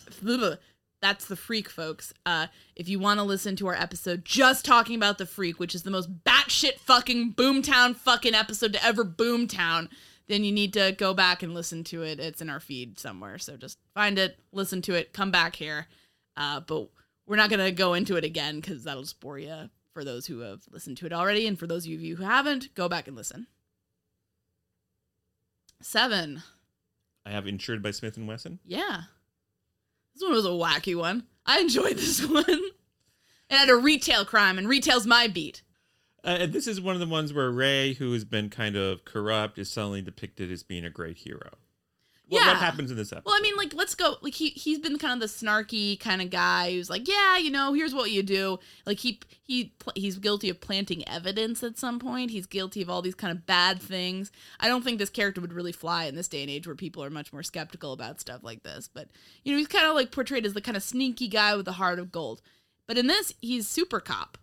that's 1.01 1.25
the 1.25 1.37
freak 1.37 1.69
folks. 1.69 2.13
Uh, 2.25 2.47
if 2.75 2.89
you 2.89 2.99
want 2.99 3.19
to 3.19 3.23
listen 3.23 3.55
to 3.55 3.67
our 3.67 3.75
episode 3.75 4.25
just 4.25 4.65
talking 4.65 4.95
about 4.95 5.17
the 5.17 5.25
freak, 5.25 5.59
which 5.59 5.73
is 5.73 5.83
the 5.83 5.91
most 5.91 6.23
batshit 6.23 6.77
fucking 6.79 7.33
boomtown 7.33 7.95
fucking 7.95 8.35
episode 8.35 8.73
to 8.73 8.85
ever 8.85 9.05
boomtown, 9.05 9.87
then 10.29 10.43
you 10.43 10.51
need 10.51 10.73
to 10.73 10.93
go 10.97 11.13
back 11.13 11.43
and 11.43 11.53
listen 11.53 11.83
to 11.85 12.03
it. 12.03 12.19
It's 12.19 12.39
in 12.39 12.49
our 12.49 12.59
feed 12.59 12.99
somewhere. 12.99 13.39
So 13.39 13.57
just 13.57 13.79
find 13.93 14.17
it, 14.17 14.39
listen 14.53 14.81
to 14.83 14.93
it, 14.93 15.11
come 15.11 15.31
back 15.31 15.55
here. 15.55 15.87
Uh, 16.37 16.61
but 16.61 16.87
we're 17.27 17.35
not 17.35 17.49
gonna 17.49 17.71
go 17.71 17.95
into 17.95 18.15
it 18.15 18.23
again 18.23 18.61
because 18.61 18.83
that'll 18.85 19.03
just 19.03 19.19
bore 19.19 19.39
you. 19.39 19.69
For 19.91 20.05
those 20.05 20.27
who 20.27 20.39
have 20.41 20.61
listened 20.69 20.97
to 20.97 21.07
it 21.07 21.11
already, 21.11 21.47
and 21.47 21.57
for 21.59 21.65
those 21.65 21.83
of 21.83 21.91
you 21.91 22.15
who 22.15 22.23
haven't, 22.23 22.73
go 22.75 22.87
back 22.87 23.07
and 23.07 23.17
listen. 23.17 23.47
Seven. 25.81 26.43
I 27.25 27.31
have 27.31 27.47
insured 27.47 27.81
by 27.81 27.91
Smith 27.91 28.15
and 28.15 28.27
Wesson. 28.27 28.59
Yeah. 28.63 29.01
This 30.13 30.21
one 30.23 30.31
was 30.31 30.45
a 30.45 30.49
wacky 30.49 30.95
one. 30.95 31.23
I 31.45 31.59
enjoyed 31.59 31.97
this 31.97 32.23
one. 32.27 32.45
It 32.47 33.57
had 33.57 33.69
a 33.69 33.75
retail 33.75 34.25
crime, 34.25 34.57
and 34.59 34.69
retail's 34.69 35.07
my 35.07 35.27
beat. 35.27 35.63
Uh, 36.23 36.37
and 36.41 36.53
this 36.53 36.67
is 36.67 36.81
one 36.81 36.95
of 36.95 36.99
the 36.99 37.07
ones 37.07 37.31
where 37.33 37.49
Ray, 37.51 37.93
who 37.93 38.11
has 38.13 38.25
been 38.25 38.49
kind 38.49 38.75
of 38.75 39.05
corrupt, 39.05 39.57
is 39.57 39.69
suddenly 39.69 40.01
depicted 40.01 40.51
as 40.51 40.63
being 40.63 40.85
a 40.85 40.89
great 40.89 41.17
hero. 41.17 41.51
What, 42.27 42.41
Yeah. 42.41 42.47
what 42.49 42.57
happens 42.57 42.91
in 42.91 42.97
this 42.97 43.11
episode? 43.11 43.25
Well, 43.25 43.35
I 43.35 43.41
mean, 43.41 43.55
like, 43.57 43.73
let's 43.73 43.95
go. 43.95 44.17
Like, 44.21 44.35
he 44.35 44.49
he's 44.49 44.77
been 44.77 44.99
kind 44.99 45.13
of 45.13 45.19
the 45.19 45.33
snarky 45.33 45.99
kind 45.99 46.21
of 46.21 46.29
guy 46.29 46.71
who's 46.73 46.87
like, 46.87 47.07
yeah, 47.07 47.37
you 47.37 47.49
know, 47.49 47.73
here's 47.73 47.95
what 47.95 48.11
you 48.11 48.21
do. 48.21 48.59
Like, 48.85 48.99
he 48.99 49.19
he 49.41 49.73
he's 49.95 50.19
guilty 50.19 50.47
of 50.49 50.61
planting 50.61 51.07
evidence 51.07 51.63
at 51.63 51.79
some 51.79 51.97
point. 51.97 52.29
He's 52.29 52.45
guilty 52.45 52.83
of 52.83 52.89
all 52.89 53.01
these 53.01 53.15
kind 53.15 53.31
of 53.31 53.47
bad 53.47 53.81
things. 53.81 54.31
I 54.59 54.67
don't 54.67 54.83
think 54.83 54.99
this 54.99 55.09
character 55.09 55.41
would 55.41 55.53
really 55.53 55.71
fly 55.71 56.05
in 56.05 56.13
this 56.15 56.27
day 56.27 56.41
and 56.43 56.51
age 56.51 56.67
where 56.67 56.75
people 56.75 57.03
are 57.03 57.09
much 57.09 57.33
more 57.33 57.41
skeptical 57.41 57.93
about 57.93 58.19
stuff 58.19 58.43
like 58.43 58.61
this. 58.61 58.87
But 58.87 59.07
you 59.43 59.51
know, 59.51 59.57
he's 59.57 59.67
kind 59.67 59.87
of 59.87 59.95
like 59.95 60.11
portrayed 60.11 60.45
as 60.45 60.53
the 60.53 60.61
kind 60.61 60.77
of 60.77 60.83
sneaky 60.83 61.29
guy 61.29 61.55
with 61.55 61.67
a 61.67 61.71
heart 61.73 61.97
of 61.97 62.11
gold. 62.11 62.43
But 62.85 62.99
in 62.99 63.07
this, 63.07 63.33
he's 63.41 63.67
super 63.67 63.99
cop. 63.99 64.37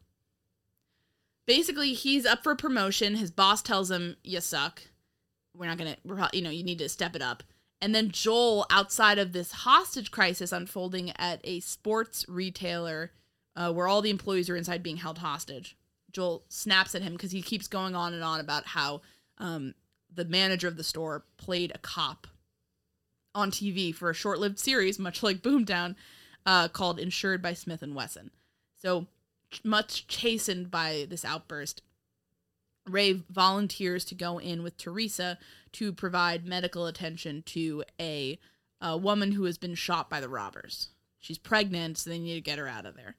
Basically, 1.47 1.93
he's 1.93 2.27
up 2.27 2.43
for 2.43 2.57
promotion. 2.57 3.17
His 3.17 3.31
boss 3.31 3.63
tells 3.63 3.91
him, 3.91 4.17
"You 4.25 4.41
suck. 4.41 4.83
We're 5.55 5.67
not 5.67 5.79
gonna. 5.79 5.97
We're, 6.05 6.29
you 6.33 6.43
know, 6.43 6.51
you 6.51 6.65
need 6.65 6.79
to 6.79 6.89
step 6.89 7.15
it 7.15 7.23
up." 7.23 7.43
And 7.81 7.95
then 7.95 8.11
Joel, 8.11 8.67
outside 8.71 9.19
of 9.19 9.33
this 9.33 9.53
hostage 9.53 10.11
crisis 10.11 10.51
unfolding 10.53 11.11
at 11.17 11.41
a 11.45 11.61
sports 11.61 12.25
retailer 12.29 13.13
uh, 13.55 13.73
where 13.73 13.87
all 13.87 14.03
the 14.03 14.11
employees 14.11 14.49
are 14.49 14.57
inside 14.57 14.83
being 14.83 14.97
held 14.97 15.19
hostage, 15.19 15.77
Joel 16.11 16.45
snaps 16.49 16.95
at 16.95 17.03
him 17.03 17.13
because 17.13 17.33
he 17.33 17.43
keeps 17.43 17.69
going 17.69 17.95
on 17.95 18.15
and 18.15 18.25
on 18.25 18.41
about 18.41 18.67
how 18.67 19.03
um, 19.39 19.75
the 20.13 20.25
manager 20.25 20.69
of 20.69 20.77
the 20.77 20.85
store 20.85 21.25
played 21.37 21.71
a 21.75 21.79
cop 21.79 22.27
on 23.35 23.51
TV 23.51 23.95
for 23.95 24.09
a 24.09 24.15
short-lived 24.15 24.59
series, 24.59 24.99
much 24.99 25.23
like 25.23 25.43
Boomtown, 25.43 25.95
uh, 26.47 26.69
called 26.69 26.99
"Insured 26.99 27.43
by 27.43 27.53
Smith 27.53 27.83
and 27.83 27.95
Wesson." 27.95 28.31
So 28.81 29.07
much 29.65 30.07
chastened 30.07 30.71
by 30.71 31.07
this 31.09 31.25
outburst, 31.25 31.83
Ray 32.89 33.25
volunteers 33.31 34.05
to 34.07 34.15
go 34.15 34.39
in 34.39 34.63
with 34.63 34.77
Teresa 34.77 35.39
to 35.73 35.93
provide 35.93 36.47
medical 36.47 36.87
attention 36.87 37.43
to 37.47 37.85
a, 38.01 38.39
a 38.81 38.97
woman 38.97 39.33
who 39.33 39.45
has 39.45 39.59
been 39.59 39.75
shot 39.75 40.09
by 40.09 40.21
the 40.21 40.29
robbers. 40.29 40.91
She's 41.19 41.39
pregnant, 41.39 41.99
so 41.99 42.11
they 42.11 42.19
need 42.19 42.35
to 42.35 42.41
get 42.41 42.59
her 42.59 42.69
out 42.69 42.87
of 42.87 42.95
there. 42.95 43.17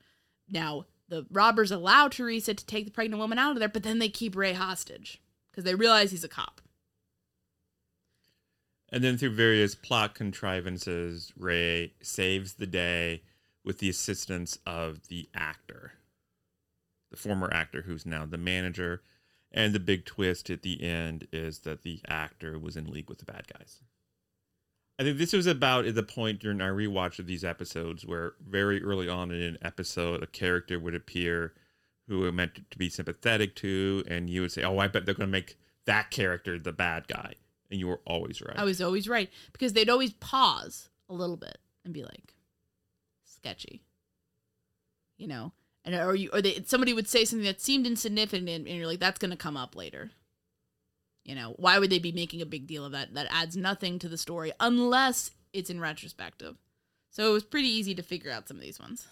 Now, 0.50 0.86
the 1.10 1.26
robbers 1.32 1.72
allow 1.72 2.08
Teresa 2.08 2.54
to 2.54 2.66
take 2.66 2.86
the 2.86 2.92
pregnant 2.92 3.20
woman 3.20 3.38
out 3.38 3.52
of 3.52 3.60
there, 3.60 3.70
but 3.70 3.84
then 3.84 4.00
they 4.00 4.10
keep 4.10 4.36
Ray 4.36 4.54
hostage 4.54 5.22
because 5.52 5.64
they 5.64 5.76
realize 5.76 6.12
he's 6.12 6.24
a 6.24 6.30
cop. 6.30 6.62
And 8.90 9.04
then 9.04 9.18
through 9.18 9.32
various 9.32 9.76
plot 9.76 10.16
contrivances, 10.16 11.34
Ray 11.38 11.94
saves 12.02 12.54
the 12.54 12.68
day 12.68 13.24
with 13.66 13.80
the 13.80 13.90
assistance 13.90 14.58
of 14.66 15.08
the 15.10 15.28
actor, 15.36 15.94
the 17.10 17.18
former 17.18 17.50
actor 17.54 17.84
who's 17.84 18.06
now 18.06 18.26
the 18.26 18.38
manager. 18.38 19.02
And 19.52 19.74
the 19.74 19.80
big 19.80 20.06
twist 20.06 20.50
at 20.50 20.62
the 20.62 20.84
end 20.84 21.28
is 21.32 21.60
that 21.60 21.84
the 21.84 22.02
actor 22.08 22.60
was 22.60 22.76
in 22.76 22.92
league 22.92 23.10
with 23.10 23.20
the 23.20 23.26
bad 23.26 23.46
guys. 23.52 23.82
I 25.00 25.04
think 25.04 25.18
this 25.18 25.34
was 25.34 25.48
about 25.48 25.86
at 25.86 25.96
the 25.96 26.04
point 26.04 26.40
during 26.40 26.60
our 26.60 26.72
rewatch 26.72 27.20
of 27.20 27.28
these 27.28 27.44
episodes 27.44 28.06
where 28.06 28.34
very 28.46 28.84
early 28.84 29.08
on 29.08 29.32
in 29.32 29.42
an 29.42 29.58
episode, 29.62 30.24
a 30.24 30.28
character 30.28 30.80
would 30.80 30.96
appear 30.96 31.54
who 32.08 32.20
were 32.20 32.32
meant 32.32 32.70
to 32.72 32.78
be 32.78 32.90
sympathetic 32.90 33.56
to, 33.58 34.04
and 34.08 34.30
you 34.30 34.42
would 34.42 34.52
say, 34.52 34.64
"Oh, 34.64 34.80
I 34.80 34.88
bet 34.88 35.06
they're 35.06 35.14
going 35.14 35.28
to 35.28 35.32
make 35.32 35.58
that 35.86 36.10
character 36.10 36.58
the 36.58 36.72
bad 36.72 37.08
guy," 37.08 37.36
and 37.70 37.80
you 37.80 37.88
were 37.88 38.02
always 38.06 38.42
right. 38.42 38.58
I 38.58 38.64
was 38.64 38.82
always 38.82 39.08
right 39.08 39.30
because 39.54 39.74
they'd 39.74 39.90
always 39.90 40.14
pause 40.14 40.90
a 41.10 41.14
little 41.14 41.38
bit 41.38 41.60
and 41.86 41.94
be 41.94 42.04
like, 42.04 42.34
sketchy, 43.24 43.84
you 45.18 45.28
know, 45.28 45.54
and 45.88 45.96
or 45.96 46.14
you 46.14 46.30
or 46.34 46.42
they, 46.42 46.62
somebody 46.66 46.94
would 46.94 47.08
say 47.08 47.26
something 47.26 47.46
that 47.46 47.62
seemed 47.62 47.88
insignificant, 47.88 48.50
and 48.50 48.68
you're 48.68 48.86
like, 48.86 49.00
that's 49.00 49.18
going 49.18 49.32
to 49.32 49.38
come 49.38 49.58
up 49.58 49.76
later. 49.76 50.12
You 51.24 51.34
know, 51.34 51.56
why 51.58 51.80
would 51.80 51.90
they 51.90 52.00
be 52.00 52.12
making 52.12 52.42
a 52.42 52.46
big 52.46 52.68
deal 52.68 52.86
of 52.86 52.92
that? 52.92 53.14
That 53.14 53.28
adds 53.32 53.58
nothing 53.58 53.98
to 54.00 54.10
the 54.10 54.18
story 54.18 54.52
unless 54.60 55.32
it's 55.54 55.70
in 55.70 55.80
retrospective. 55.80 56.58
So 57.10 57.30
it 57.30 57.34
was 57.34 57.44
pretty 57.44 57.70
easy 57.70 57.96
to 57.96 58.04
figure 58.04 58.32
out 58.32 58.48
some 58.48 58.58
of 58.58 58.64
these 58.64 58.80
ones. 58.80 59.08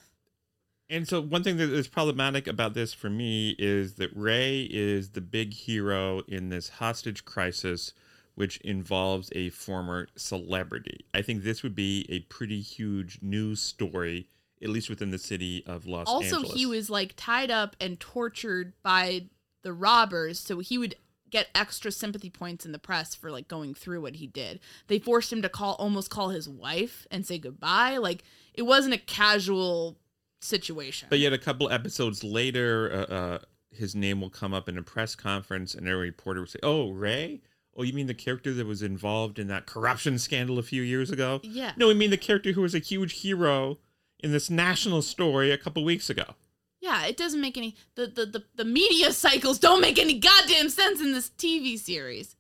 And 0.90 1.08
so 1.08 1.20
one 1.20 1.44
thing 1.44 1.58
that 1.58 1.72
is 1.72 1.88
problematic 1.88 2.46
about 2.46 2.74
this 2.74 2.94
for 2.94 3.10
me 3.10 3.56
is 3.58 3.96
that 3.96 4.12
Ray 4.14 4.68
is 4.70 5.10
the 5.10 5.22
big 5.22 5.54
hero 5.54 6.20
in 6.28 6.50
this 6.50 6.70
hostage 6.70 7.26
crisis 7.26 7.94
which 8.36 8.58
involves 8.58 9.32
a 9.34 9.50
former 9.50 10.10
celebrity. 10.18 11.06
I 11.14 11.22
think 11.22 11.44
this 11.44 11.64
would 11.64 11.74
be 11.74 12.06
a 12.10 12.20
pretty 12.20 12.60
huge 12.60 13.20
news 13.22 13.62
story 13.62 14.28
at 14.62 14.70
least 14.70 14.90
within 14.90 15.12
the 15.12 15.18
city 15.18 15.64
of 15.66 15.86
Los 15.86 16.08
Angeles. 16.08 16.34
also, 16.34 16.36
Angeles. 16.38 16.58
he 16.58 16.66
was 16.66 16.90
like 16.90 17.14
tied 17.16 17.52
up 17.52 17.76
and 17.80 18.00
tortured 18.00 18.74
by 18.84 19.26
the 19.64 19.74
robbers, 19.74 20.40
so 20.40 20.60
he 20.60 20.78
would 20.78 20.96
get 21.30 21.48
extra 21.54 21.92
sympathy 21.92 22.30
points 22.30 22.66
in 22.66 22.72
the 22.72 22.80
press 22.80 23.14
for 23.14 23.32
like 23.32 23.48
going 23.48 23.74
through 23.74 24.02
what 24.02 24.16
he 24.16 24.28
did. 24.28 24.60
They 24.88 25.00
forced 25.00 25.34
him 25.34 25.42
to 25.42 25.50
call 25.50 25.74
almost 25.74 26.10
call 26.10 26.30
his 26.30 26.48
wife 26.48 27.06
and 27.12 27.26
say 27.26 27.38
goodbye. 27.38 27.98
Like 27.98 28.24
it 28.54 28.64
wasn't 28.64 28.94
a 28.94 29.00
casual 29.00 29.98
situation. 30.42 31.08
But 31.10 31.20
yet, 31.20 31.34
a 31.34 31.38
couple 31.38 31.70
episodes 31.70 32.24
later, 32.24 33.06
uh, 33.10 33.14
uh, 33.14 33.40
his 33.72 33.96
name 33.96 34.22
will 34.22 34.30
come 34.30 34.54
up 34.54 34.70
in 34.70 34.78
a 34.78 34.84
press 34.84 35.16
conference, 35.16 35.76
and 35.76 35.88
a 35.90 35.96
reporter 35.96 36.42
will 36.42 36.48
say, 36.48 36.60
"Oh, 36.64 36.92
Ray." 36.92 37.42
Oh, 37.78 37.84
you 37.84 37.92
mean 37.92 38.08
the 38.08 38.14
character 38.14 38.54
that 38.54 38.66
was 38.66 38.82
involved 38.82 39.38
in 39.38 39.48
that 39.48 39.66
corruption 39.66 40.18
scandal 40.18 40.58
a 40.58 40.64
few 40.64 40.82
years 40.82 41.12
ago? 41.12 41.42
Yeah. 41.44 41.74
No, 41.76 41.88
we 41.90 41.94
mean 41.94 42.10
the 42.10 42.16
character 42.16 42.54
who 42.54 42.62
was 42.62 42.74
a 42.74 42.80
huge 42.80 43.20
hero 43.20 43.80
in 44.20 44.32
this 44.32 44.50
national 44.50 45.02
story 45.02 45.52
a 45.52 45.58
couple 45.58 45.84
weeks 45.84 46.10
ago. 46.10 46.36
Yeah, 46.82 47.06
it 47.06 47.18
doesn't 47.18 47.42
make 47.42 47.58
any 47.58 47.76
the, 47.96 48.08
the 48.08 48.26
the 48.26 48.44
the 48.56 48.66
media 48.66 49.12
cycles 49.12 49.58
don't 49.60 49.82
make 49.82 49.98
any 49.98 50.20
goddamn 50.20 50.70
sense 50.70 51.02
in 51.02 51.14
this 51.14 51.30
TV 51.30 51.80
series. 51.80 52.36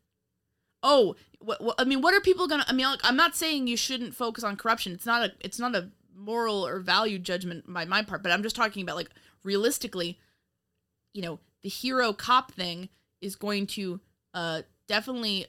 Oh, 0.83 1.15
I 1.79 1.83
mean, 1.83 2.01
what 2.01 2.13
are 2.13 2.21
people 2.21 2.47
gonna? 2.47 2.65
I 2.67 2.73
mean, 2.73 2.85
like, 2.85 2.99
I'm 3.03 3.15
not 3.15 3.35
saying 3.35 3.67
you 3.67 3.77
shouldn't 3.77 4.13
focus 4.13 4.43
on 4.43 4.55
corruption. 4.55 4.93
It's 4.93 5.05
not 5.05 5.23
a 5.23 5.33
it's 5.39 5.59
not 5.59 5.75
a 5.75 5.89
moral 6.15 6.65
or 6.65 6.79
value 6.79 7.17
judgment 7.19 7.65
by 7.67 7.85
my 7.85 8.03
part, 8.03 8.23
but 8.23 8.31
I'm 8.31 8.43
just 8.43 8.55
talking 8.55 8.83
about 8.83 8.95
like 8.95 9.09
realistically, 9.43 10.19
you 11.13 11.21
know, 11.21 11.39
the 11.63 11.69
hero 11.69 12.13
cop 12.13 12.51
thing 12.51 12.89
is 13.21 13.35
going 13.35 13.67
to 13.67 13.99
uh 14.33 14.61
definitely 14.87 15.47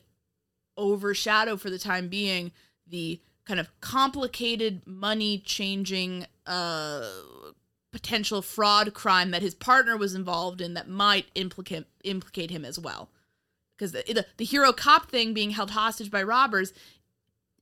overshadow 0.78 1.56
for 1.56 1.70
the 1.70 1.78
time 1.78 2.08
being 2.08 2.52
the 2.86 3.20
kind 3.46 3.60
of 3.60 3.68
complicated 3.80 4.82
money 4.86 5.38
changing 5.38 6.26
uh 6.46 7.08
potential 7.96 8.42
fraud 8.42 8.92
crime 8.92 9.30
that 9.30 9.40
his 9.40 9.54
partner 9.54 9.96
was 9.96 10.14
involved 10.14 10.60
in 10.60 10.74
that 10.74 10.86
might 10.86 11.24
implicate 11.34 11.86
implicate 12.04 12.50
him 12.50 12.62
as 12.62 12.78
well. 12.78 13.08
Because 13.74 13.92
the, 13.92 14.04
the, 14.06 14.26
the 14.36 14.44
hero 14.44 14.70
cop 14.72 15.10
thing 15.10 15.32
being 15.32 15.50
held 15.50 15.70
hostage 15.70 16.10
by 16.10 16.22
robbers 16.22 16.74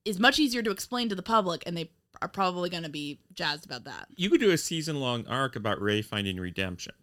is 0.05 0.19
much 0.19 0.41
easier 0.41 0.61
to 0.61 0.73
explain 0.73 1.09
to 1.09 1.15
the 1.15 1.23
public 1.23 1.63
and 1.67 1.77
they 1.77 1.89
are 2.21 2.27
probably 2.27 2.69
going 2.69 2.83
to 2.83 2.89
be 2.89 3.21
jazzed 3.33 3.65
about 3.65 3.85
that. 3.85 4.09
You 4.17 4.29
could 4.29 4.41
do 4.41 4.51
a 4.51 4.59
season 4.59 4.99
long 4.99 5.25
arc 5.29 5.55
about 5.55 5.81
Ray 5.81 6.03
finding 6.03 6.39
redemption, 6.39 6.95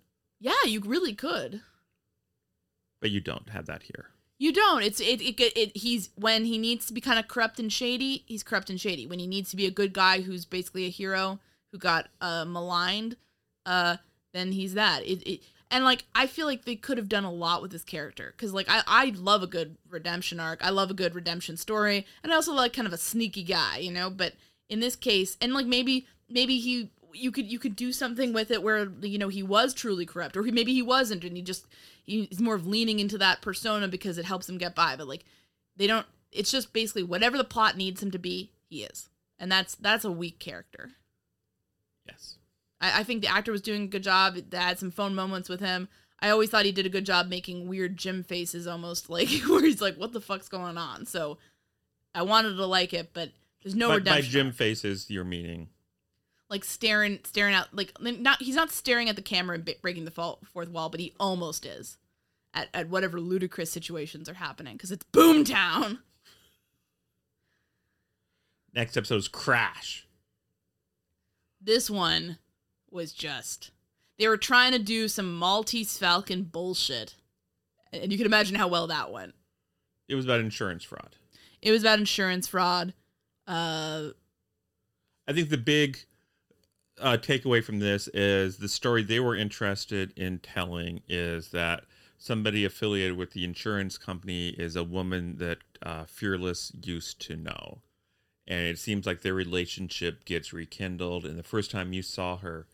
yeah 0.41 0.65
you 0.65 0.81
really 0.81 1.13
could. 1.13 1.61
But 2.99 3.11
you 3.11 3.21
don't 3.21 3.47
have 3.49 3.65
that 3.67 3.83
here. 3.83 4.09
You 4.41 4.51
don't. 4.51 4.81
It's 4.81 4.99
it, 4.99 5.21
it 5.21 5.39
it 5.55 5.77
he's 5.77 6.09
when 6.15 6.45
he 6.45 6.57
needs 6.57 6.87
to 6.87 6.93
be 6.93 6.99
kind 6.99 7.19
of 7.19 7.27
corrupt 7.27 7.59
and 7.59 7.71
shady, 7.71 8.23
he's 8.25 8.41
corrupt 8.41 8.71
and 8.71 8.81
shady. 8.81 9.05
When 9.05 9.19
he 9.19 9.27
needs 9.27 9.51
to 9.51 9.55
be 9.55 9.67
a 9.67 9.71
good 9.71 9.93
guy 9.93 10.21
who's 10.21 10.45
basically 10.45 10.85
a 10.85 10.89
hero 10.89 11.39
who 11.71 11.77
got 11.77 12.07
uh 12.21 12.45
maligned, 12.45 13.17
uh 13.67 13.97
then 14.33 14.53
he's 14.53 14.73
that. 14.73 15.05
It, 15.05 15.21
it 15.29 15.43
and 15.69 15.83
like 15.83 16.05
I 16.15 16.25
feel 16.25 16.47
like 16.47 16.65
they 16.65 16.75
could 16.75 16.97
have 16.97 17.07
done 17.07 17.23
a 17.23 17.31
lot 17.31 17.61
with 17.61 17.71
this 17.71 17.83
character 17.83 18.33
cuz 18.35 18.51
like 18.51 18.65
I 18.67 18.81
I 18.87 19.13
love 19.15 19.43
a 19.43 19.47
good 19.47 19.77
redemption 19.87 20.39
arc. 20.39 20.65
I 20.65 20.71
love 20.71 20.89
a 20.89 20.95
good 20.95 21.13
redemption 21.13 21.55
story 21.55 22.07
and 22.23 22.33
I 22.33 22.35
also 22.35 22.51
like 22.51 22.73
kind 22.73 22.87
of 22.87 22.93
a 22.93 22.97
sneaky 22.97 23.43
guy, 23.43 23.77
you 23.77 23.91
know, 23.91 24.09
but 24.09 24.33
in 24.67 24.79
this 24.79 24.95
case 24.95 25.37
and 25.39 25.53
like 25.53 25.67
maybe 25.67 26.07
maybe 26.27 26.57
he 26.57 26.89
you 27.13 27.31
could 27.31 27.51
you 27.51 27.59
could 27.59 27.75
do 27.75 27.91
something 27.91 28.33
with 28.33 28.51
it 28.51 28.63
where 28.63 28.87
you 29.01 29.17
know 29.17 29.29
he 29.29 29.43
was 29.43 29.73
truly 29.73 30.05
corrupt 30.05 30.37
or 30.37 30.43
he, 30.43 30.51
maybe 30.51 30.73
he 30.73 30.81
wasn't 30.81 31.23
and 31.23 31.35
he 31.35 31.41
just 31.41 31.65
he's 32.03 32.39
more 32.39 32.55
of 32.55 32.67
leaning 32.67 32.99
into 32.99 33.17
that 33.17 33.41
persona 33.41 33.87
because 33.87 34.17
it 34.17 34.25
helps 34.25 34.47
him 34.49 34.57
get 34.57 34.75
by 34.75 34.95
but 34.95 35.07
like 35.07 35.23
they 35.77 35.87
don't 35.87 36.05
it's 36.31 36.51
just 36.51 36.73
basically 36.73 37.03
whatever 37.03 37.37
the 37.37 37.43
plot 37.43 37.77
needs 37.77 38.01
him 38.01 38.11
to 38.11 38.19
be 38.19 38.51
he 38.71 38.83
is. 38.83 39.09
And 39.37 39.51
that's 39.51 39.75
that's 39.75 40.05
a 40.05 40.11
weak 40.11 40.39
character. 40.39 40.91
Yes. 42.07 42.37
i, 42.79 43.01
I 43.01 43.03
think 43.03 43.21
the 43.21 43.31
actor 43.31 43.51
was 43.51 43.61
doing 43.61 43.83
a 43.83 43.87
good 43.87 44.03
job. 44.03 44.35
They 44.35 44.57
had 44.57 44.79
some 44.79 44.91
phone 44.91 45.13
moments 45.13 45.49
with 45.49 45.59
him. 45.59 45.87
I 46.19 46.29
always 46.29 46.49
thought 46.49 46.65
he 46.65 46.71
did 46.71 46.85
a 46.85 46.89
good 46.89 47.05
job 47.05 47.27
making 47.27 47.67
weird 47.67 47.97
jim 47.97 48.23
faces 48.23 48.67
almost 48.67 49.09
like 49.09 49.29
where 49.47 49.63
he's 49.63 49.81
like 49.81 49.95
what 49.95 50.13
the 50.13 50.21
fuck's 50.21 50.49
going 50.49 50.77
on? 50.77 51.05
So 51.05 51.37
i 52.13 52.21
wanted 52.21 52.55
to 52.55 52.65
like 52.65 52.93
it 52.93 53.11
but 53.13 53.29
there's 53.63 53.75
no 53.75 53.87
by, 53.87 53.93
by 53.93 53.97
redemption. 53.97 54.31
Jim 54.31 54.47
arc. 54.47 54.55
faces, 54.55 55.09
you're 55.09 55.23
meaning 55.23 55.69
like 56.51 56.63
staring 56.65 57.17
staring 57.23 57.55
out 57.55 57.67
like 57.73 57.93
not 57.99 58.39
he's 58.41 58.55
not 58.55 58.69
staring 58.69 59.07
at 59.09 59.15
the 59.15 59.21
camera 59.21 59.55
and 59.55 59.67
breaking 59.81 60.05
the 60.05 60.11
fourth 60.11 60.69
wall 60.69 60.89
but 60.89 60.99
he 60.99 61.13
almost 61.19 61.65
is 61.65 61.97
at, 62.53 62.67
at 62.73 62.89
whatever 62.89 63.19
ludicrous 63.21 63.71
situations 63.71 64.27
are 64.29 64.33
happening 64.35 64.75
because 64.75 64.91
it's 64.91 65.05
boomtown 65.13 65.99
next 68.73 68.97
episode 68.97 69.15
is 69.15 69.27
Crash. 69.29 70.05
this 71.61 71.89
one 71.89 72.37
was 72.89 73.13
just 73.13 73.71
they 74.19 74.27
were 74.27 74.37
trying 74.37 74.73
to 74.73 74.79
do 74.79 75.07
some 75.07 75.37
maltese 75.39 75.97
falcon 75.97 76.43
bullshit 76.43 77.15
and 77.93 78.11
you 78.11 78.17
can 78.17 78.27
imagine 78.27 78.55
how 78.57 78.67
well 78.67 78.87
that 78.87 79.11
went 79.11 79.33
It 80.09 80.15
was 80.15 80.25
about 80.25 80.41
insurance 80.41 80.83
fraud. 80.83 81.15
it 81.61 81.71
was 81.71 81.81
about 81.81 81.99
insurance 81.99 82.45
fraud 82.47 82.93
uh 83.47 84.09
I 85.27 85.33
think 85.33 85.49
the 85.49 85.57
big 85.57 85.97
uh, 87.01 87.17
takeaway 87.17 87.63
from 87.63 87.79
this 87.79 88.07
is 88.13 88.57
the 88.57 88.69
story 88.69 89.03
they 89.03 89.19
were 89.19 89.35
interested 89.35 90.13
in 90.17 90.39
telling 90.39 91.01
is 91.07 91.49
that 91.49 91.83
somebody 92.17 92.63
affiliated 92.65 93.17
with 93.17 93.31
the 93.31 93.43
insurance 93.43 93.97
company 93.97 94.49
is 94.49 94.75
a 94.75 94.83
woman 94.83 95.37
that 95.37 95.57
uh, 95.81 96.03
Fearless 96.05 96.71
used 96.83 97.19
to 97.21 97.35
know. 97.35 97.79
And 98.47 98.67
it 98.67 98.79
seems 98.79 99.05
like 99.05 99.21
their 99.21 99.33
relationship 99.33 100.25
gets 100.25 100.51
rekindled. 100.53 101.25
And 101.25 101.37
the 101.37 101.43
first 101.43 101.71
time 101.71 101.93
you 101.93 102.01
saw 102.01 102.37
her, 102.37 102.67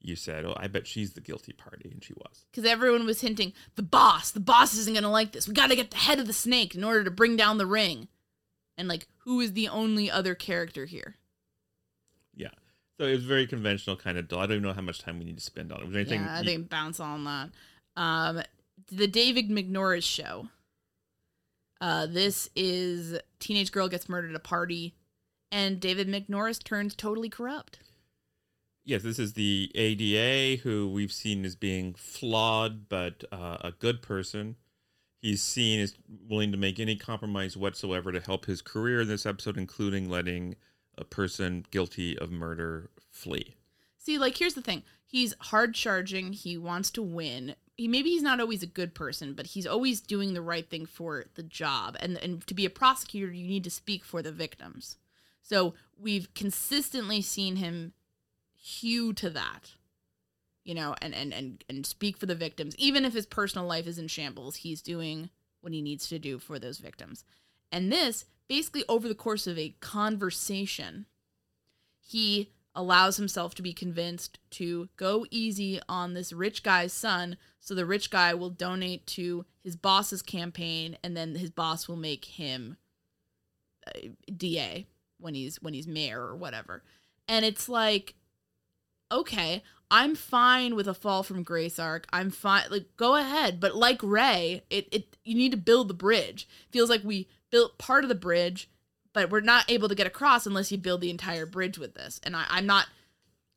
you 0.00 0.16
said, 0.16 0.44
Oh, 0.44 0.54
I 0.56 0.66
bet 0.66 0.86
she's 0.86 1.12
the 1.12 1.20
guilty 1.20 1.52
party. 1.52 1.90
And 1.92 2.02
she 2.02 2.14
was. 2.14 2.46
because 2.50 2.68
everyone 2.68 3.04
was 3.06 3.20
hinting 3.20 3.52
the 3.76 3.82
boss 3.82 4.30
the 4.30 4.40
boss 4.40 4.74
isn't 4.74 4.94
going 4.94 5.02
to 5.04 5.10
like 5.10 5.32
this 5.32 5.46
we 5.46 5.54
got 5.54 5.68
to 5.68 5.76
get 5.76 5.90
the 5.90 5.96
head 5.98 6.18
of 6.18 6.26
the 6.26 6.32
snake 6.32 6.74
in 6.74 6.82
order 6.82 7.04
to 7.04 7.10
bring 7.10 7.36
down 7.36 7.58
the 7.58 7.66
ring 7.66 8.08
and 8.78 8.88
like 8.88 9.06
who 9.18 9.40
is 9.40 9.52
the 9.52 9.68
only 9.68 10.10
other 10.10 10.34
character 10.34 10.86
here. 10.86 11.16
So 13.00 13.06
it 13.06 13.12
was 13.12 13.24
very 13.24 13.46
conventional 13.46 13.96
kind 13.96 14.18
of 14.18 14.28
dull. 14.28 14.40
I 14.40 14.42
don't 14.46 14.56
even 14.56 14.62
know 14.68 14.74
how 14.74 14.82
much 14.82 14.98
time 14.98 15.18
we 15.18 15.24
need 15.24 15.38
to 15.38 15.42
spend 15.42 15.72
on 15.72 15.80
it. 15.80 15.86
Was 15.86 15.96
anything? 15.96 16.20
yeah 16.20 16.34
i 16.36 16.40
you- 16.40 16.44
think 16.44 16.68
bounce 16.68 17.00
on 17.00 17.24
that 17.24 17.48
um 17.96 18.42
the 18.92 19.06
david 19.06 19.48
mcnorris 19.48 20.04
show 20.04 20.48
uh 21.80 22.04
this 22.06 22.50
is 22.54 23.18
teenage 23.38 23.72
girl 23.72 23.88
gets 23.88 24.06
murdered 24.08 24.30
at 24.30 24.36
a 24.36 24.40
party 24.40 24.94
and 25.50 25.80
david 25.80 26.08
mcnorris 26.08 26.62
turns 26.62 26.94
totally 26.94 27.28
corrupt 27.30 27.78
Yes, 28.82 29.02
this 29.02 29.18
is 29.18 29.34
the 29.34 29.70
ADA, 29.74 30.62
who 30.62 30.88
we've 30.90 31.12
seen 31.12 31.44
as 31.44 31.54
being 31.54 31.94
flawed 31.94 32.88
but 32.88 33.22
uh, 33.30 33.58
a 33.60 33.72
good 33.72 34.02
person. 34.02 34.56
he's 35.20 35.42
seen 35.42 35.80
as 35.80 35.94
willing 36.28 36.50
to 36.50 36.56
make 36.58 36.80
any 36.80 36.96
compromise 36.96 37.56
whatsoever 37.56 38.10
to 38.10 38.20
help 38.20 38.46
his 38.46 38.62
career 38.62 39.02
in 39.02 39.08
this 39.08 39.26
episode, 39.26 39.58
including 39.58 40.08
letting 40.08 40.56
a 41.00 41.04
person 41.04 41.64
guilty 41.70 42.18
of 42.18 42.30
murder 42.30 42.90
flee. 43.10 43.54
See, 43.98 44.18
like 44.18 44.36
here's 44.36 44.54
the 44.54 44.62
thing. 44.62 44.82
He's 45.04 45.34
hard 45.40 45.74
charging, 45.74 46.32
he 46.32 46.56
wants 46.56 46.90
to 46.92 47.02
win. 47.02 47.56
He 47.76 47.88
maybe 47.88 48.10
he's 48.10 48.22
not 48.22 48.40
always 48.40 48.62
a 48.62 48.66
good 48.66 48.94
person, 48.94 49.34
but 49.34 49.48
he's 49.48 49.66
always 49.66 50.00
doing 50.00 50.34
the 50.34 50.42
right 50.42 50.68
thing 50.68 50.86
for 50.86 51.24
the 51.34 51.42
job. 51.42 51.96
And 52.00 52.16
and 52.18 52.46
to 52.46 52.54
be 52.54 52.64
a 52.64 52.70
prosecutor, 52.70 53.32
you 53.32 53.46
need 53.46 53.64
to 53.64 53.70
speak 53.70 54.04
for 54.04 54.22
the 54.22 54.32
victims. 54.32 54.96
So, 55.42 55.74
we've 55.98 56.32
consistently 56.34 57.22
seen 57.22 57.56
him 57.56 57.94
hew 58.54 59.12
to 59.14 59.30
that. 59.30 59.72
You 60.64 60.74
know, 60.74 60.94
and 61.00 61.14
and 61.14 61.32
and 61.32 61.64
and 61.68 61.86
speak 61.86 62.18
for 62.18 62.26
the 62.26 62.34
victims. 62.34 62.76
Even 62.76 63.04
if 63.04 63.14
his 63.14 63.26
personal 63.26 63.66
life 63.66 63.86
is 63.86 63.98
in 63.98 64.08
shambles, 64.08 64.56
he's 64.56 64.82
doing 64.82 65.30
what 65.60 65.72
he 65.72 65.82
needs 65.82 66.08
to 66.08 66.18
do 66.18 66.38
for 66.38 66.58
those 66.58 66.78
victims. 66.78 67.24
And 67.72 67.90
this 67.90 68.26
basically 68.50 68.82
over 68.88 69.06
the 69.06 69.14
course 69.14 69.46
of 69.46 69.56
a 69.56 69.76
conversation, 69.78 71.06
he 72.00 72.50
allows 72.74 73.16
himself 73.16 73.54
to 73.54 73.62
be 73.62 73.72
convinced 73.72 74.40
to 74.50 74.88
go 74.96 75.24
easy 75.30 75.80
on 75.88 76.14
this 76.14 76.32
rich 76.32 76.64
guy's 76.64 76.92
son 76.92 77.36
so 77.60 77.74
the 77.74 77.86
rich 77.86 78.10
guy 78.10 78.34
will 78.34 78.50
donate 78.50 79.06
to 79.06 79.44
his 79.62 79.76
boss's 79.76 80.20
campaign 80.20 80.98
and 81.04 81.16
then 81.16 81.36
his 81.36 81.50
boss 81.50 81.86
will 81.86 81.96
make 81.96 82.24
him 82.24 82.76
uh, 83.86 84.00
DA 84.36 84.88
when 85.18 85.34
he's 85.34 85.62
when 85.62 85.72
he's 85.72 85.86
mayor 85.86 86.20
or 86.20 86.34
whatever. 86.34 86.82
And 87.28 87.44
it's 87.44 87.68
like 87.68 88.14
okay, 89.12 89.62
I'm 89.90 90.14
fine 90.14 90.74
with 90.76 90.86
a 90.88 90.94
fall 90.94 91.22
from 91.22 91.42
grace 91.42 91.78
arc. 91.78 92.06
I'm 92.12 92.30
fine 92.30 92.64
like 92.70 92.96
go 92.96 93.14
ahead, 93.14 93.60
but 93.60 93.76
like 93.76 94.00
Ray, 94.02 94.62
it 94.70 94.88
it 94.90 95.16
you 95.24 95.36
need 95.36 95.52
to 95.52 95.56
build 95.56 95.86
the 95.86 95.94
bridge. 95.94 96.48
Feels 96.70 96.90
like 96.90 97.04
we 97.04 97.28
built 97.50 97.78
part 97.78 98.04
of 98.04 98.08
the 98.08 98.14
bridge 98.14 98.68
but 99.12 99.30
we're 99.30 99.40
not 99.40 99.70
able 99.70 99.88
to 99.88 99.94
get 99.94 100.06
across 100.06 100.46
unless 100.46 100.70
you 100.70 100.78
build 100.78 101.00
the 101.00 101.10
entire 101.10 101.46
bridge 101.46 101.78
with 101.78 101.94
this. 101.94 102.20
And 102.22 102.36
I, 102.36 102.44
I'm 102.48 102.66
not. 102.66 102.86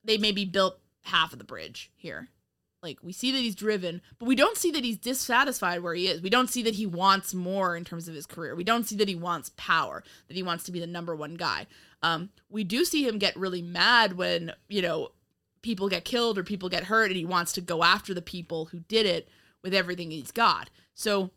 They 0.03 0.17
maybe 0.17 0.45
built 0.45 0.79
half 1.03 1.33
of 1.33 1.39
the 1.39 1.45
bridge 1.45 1.91
here. 1.95 2.29
Like 2.81 2.97
we 3.01 3.13
see 3.13 3.31
that 3.31 3.37
he's 3.37 3.55
driven, 3.55 4.01
but 4.19 4.25
we 4.25 4.35
don't 4.35 4.57
see 4.57 4.69
that 4.71 4.83
he's 4.83 4.97
dissatisfied 4.97 5.81
where 5.81 5.93
he 5.93 6.07
is. 6.07 6.21
We 6.21 6.29
don't 6.29 6.49
see 6.49 6.63
that 6.63 6.75
he 6.75 6.85
wants 6.85 7.33
more 7.33 7.77
in 7.77 7.85
terms 7.85 8.09
of 8.09 8.15
his 8.15 8.25
career. 8.25 8.55
We 8.55 8.65
don't 8.65 8.85
see 8.85 8.97
that 8.97 9.07
he 9.07 9.15
wants 9.15 9.51
power, 9.55 10.03
that 10.27 10.35
he 10.35 10.43
wants 10.43 10.65
to 10.65 10.71
be 10.71 10.81
the 10.81 10.87
number 10.87 11.15
one 11.15 11.35
guy. 11.35 11.67
Um, 12.01 12.31
we 12.49 12.65
do 12.65 12.83
see 12.83 13.07
him 13.07 13.19
get 13.19 13.37
really 13.37 13.61
mad 13.61 14.17
when 14.17 14.51
you 14.67 14.81
know 14.81 15.11
people 15.61 15.87
get 15.87 16.03
killed 16.03 16.37
or 16.37 16.43
people 16.43 16.67
get 16.67 16.85
hurt, 16.85 17.07
and 17.07 17.15
he 17.15 17.23
wants 17.23 17.53
to 17.53 17.61
go 17.61 17.83
after 17.83 18.13
the 18.13 18.21
people 18.21 18.65
who 18.65 18.79
did 18.79 19.05
it 19.05 19.29
with 19.61 19.73
everything 19.73 20.11
he's 20.11 20.31
got. 20.31 20.69
So 20.93 21.31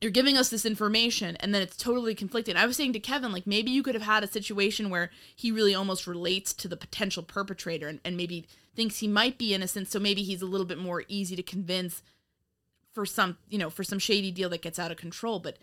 you're 0.00 0.10
giving 0.10 0.36
us 0.38 0.48
this 0.48 0.64
information 0.64 1.36
and 1.36 1.54
then 1.54 1.60
it's 1.60 1.76
totally 1.76 2.14
conflicting. 2.14 2.56
I 2.56 2.66
was 2.66 2.76
saying 2.76 2.94
to 2.94 3.00
Kevin, 3.00 3.32
like 3.32 3.46
maybe 3.46 3.70
you 3.70 3.82
could 3.82 3.94
have 3.94 4.04
had 4.04 4.24
a 4.24 4.28
situation 4.28 4.88
where 4.88 5.10
he 5.36 5.52
really 5.52 5.74
almost 5.74 6.06
relates 6.06 6.54
to 6.54 6.68
the 6.68 6.76
potential 6.76 7.22
perpetrator 7.22 7.86
and, 7.86 8.00
and 8.04 8.16
maybe 8.16 8.46
thinks 8.74 8.98
he 8.98 9.08
might 9.08 9.36
be 9.36 9.52
innocent, 9.52 9.90
so 9.90 9.98
maybe 9.98 10.22
he's 10.22 10.42
a 10.42 10.46
little 10.46 10.66
bit 10.66 10.78
more 10.78 11.04
easy 11.08 11.36
to 11.36 11.42
convince 11.42 12.02
for 12.92 13.04
some, 13.04 13.36
you 13.48 13.58
know, 13.58 13.68
for 13.68 13.84
some 13.84 13.98
shady 13.98 14.30
deal 14.30 14.48
that 14.48 14.62
gets 14.62 14.78
out 14.78 14.90
of 14.90 14.96
control. 14.96 15.38
But 15.38 15.58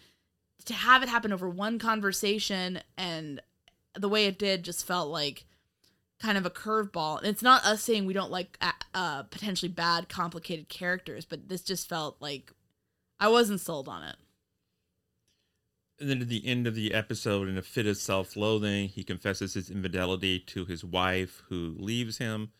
to 0.65 0.73
have 0.73 1.01
it 1.01 1.09
happen 1.09 1.33
over 1.33 1.49
one 1.49 1.79
conversation 1.79 2.81
and 2.97 3.41
the 3.95 4.09
way 4.09 4.25
it 4.25 4.37
did 4.37 4.63
just 4.63 4.85
felt 4.85 5.09
like 5.09 5.45
kind 6.19 6.37
of 6.37 6.45
a 6.45 6.51
curveball. 6.51 7.17
And 7.19 7.27
it's 7.27 7.41
not 7.41 7.65
us 7.65 7.81
saying 7.81 8.05
we 8.05 8.13
don't 8.13 8.31
like 8.31 8.57
uh, 8.61 8.71
uh 8.93 9.23
potentially 9.23 9.71
bad, 9.71 10.09
complicated 10.09 10.69
characters, 10.69 11.25
but 11.25 11.49
this 11.49 11.61
just 11.61 11.89
felt 11.89 12.17
like 12.19 12.51
I 13.19 13.29
wasn't 13.29 13.61
sold 13.61 13.87
on 13.89 14.03
it. 14.03 14.15
And 15.99 16.09
then 16.09 16.21
at 16.21 16.27
the 16.27 16.45
end 16.45 16.67
of 16.67 16.75
the 16.75 16.93
episode, 16.93 17.47
in 17.47 17.57
a 17.57 17.63
fit 17.63 17.87
of 17.87 17.97
self 17.97 18.35
loathing, 18.35 18.89
he 18.89 19.03
confesses 19.03 19.55
his 19.55 19.69
infidelity 19.69 20.39
to 20.39 20.65
his 20.65 20.83
wife, 20.83 21.43
who 21.49 21.75
leaves 21.77 22.19
him. 22.19 22.51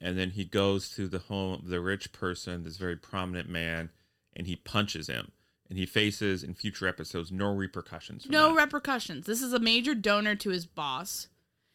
And 0.00 0.18
then 0.18 0.30
he 0.30 0.44
goes 0.44 0.90
to 0.90 1.06
the 1.06 1.20
home 1.20 1.54
of 1.54 1.68
the 1.68 1.80
rich 1.80 2.12
person, 2.12 2.64
this 2.64 2.76
very 2.76 2.96
prominent 2.96 3.48
man, 3.48 3.90
and 4.34 4.46
he 4.46 4.56
punches 4.56 5.06
him. 5.06 5.30
And 5.68 5.78
he 5.78 5.86
faces 5.86 6.42
in 6.42 6.54
future 6.54 6.86
episodes 6.86 7.32
no 7.32 7.54
repercussions. 7.54 8.26
No 8.28 8.50
that. 8.50 8.62
repercussions. 8.62 9.24
This 9.24 9.40
is 9.40 9.52
a 9.52 9.58
major 9.58 9.94
donor 9.94 10.34
to 10.36 10.50
his 10.50 10.66
boss. 10.66 11.28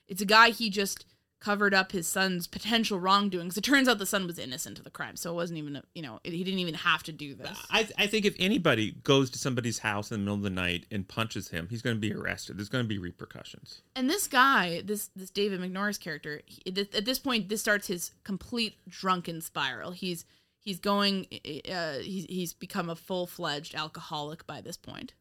It's 0.07 0.21
a 0.21 0.25
guy 0.25 0.51
he 0.51 0.69
just 0.69 1.05
covered 1.39 1.73
up 1.73 1.93
his 1.93 2.05
son's 2.05 2.47
potential 2.47 2.99
wrongdoings. 2.99 3.57
It 3.57 3.63
turns 3.63 3.87
out 3.87 3.97
the 3.97 4.05
son 4.05 4.27
was 4.27 4.37
innocent 4.37 4.77
of 4.77 4.83
the 4.83 4.89
crime, 4.89 5.15
so 5.15 5.31
it 5.31 5.35
wasn't 5.35 5.59
even, 5.59 5.77
a, 5.77 5.83
you 5.95 6.01
know, 6.01 6.19
he 6.23 6.43
didn't 6.43 6.59
even 6.59 6.73
have 6.73 7.01
to 7.03 7.13
do 7.13 7.33
this. 7.33 7.57
I, 7.71 7.87
I 7.97 8.07
think 8.07 8.25
if 8.25 8.35
anybody 8.37 8.91
goes 9.03 9.29
to 9.29 9.39
somebody's 9.39 9.79
house 9.79 10.11
in 10.11 10.19
the 10.19 10.23
middle 10.25 10.35
of 10.35 10.41
the 10.41 10.49
night 10.49 10.85
and 10.91 11.07
punches 11.07 11.49
him, 11.49 11.67
he's 11.69 11.81
going 11.81 11.95
to 11.95 11.99
be 11.99 12.13
arrested. 12.13 12.57
There's 12.57 12.67
going 12.67 12.83
to 12.83 12.89
be 12.89 12.97
repercussions. 12.97 13.81
And 13.95 14.09
this 14.09 14.27
guy, 14.27 14.81
this 14.83 15.09
this 15.15 15.29
David 15.29 15.61
McNorris 15.61 15.99
character, 15.99 16.41
he, 16.45 16.61
at 16.93 17.05
this 17.05 17.19
point, 17.19 17.47
this 17.47 17.61
starts 17.61 17.87
his 17.87 18.11
complete 18.25 18.75
drunken 18.89 19.39
spiral. 19.39 19.91
He's 19.91 20.25
he's 20.59 20.79
going, 20.79 21.25
uh, 21.71 21.99
he's 21.99 22.25
he's 22.25 22.53
become 22.53 22.89
a 22.89 22.95
full 22.95 23.27
fledged 23.27 23.75
alcoholic 23.75 24.45
by 24.45 24.59
this 24.59 24.75
point. 24.75 25.13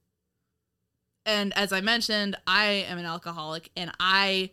And 1.24 1.56
as 1.56 1.72
I 1.72 1.80
mentioned, 1.80 2.36
I 2.46 2.86
am 2.88 2.98
an 2.98 3.04
alcoholic, 3.04 3.70
and 3.76 3.92
I 4.00 4.50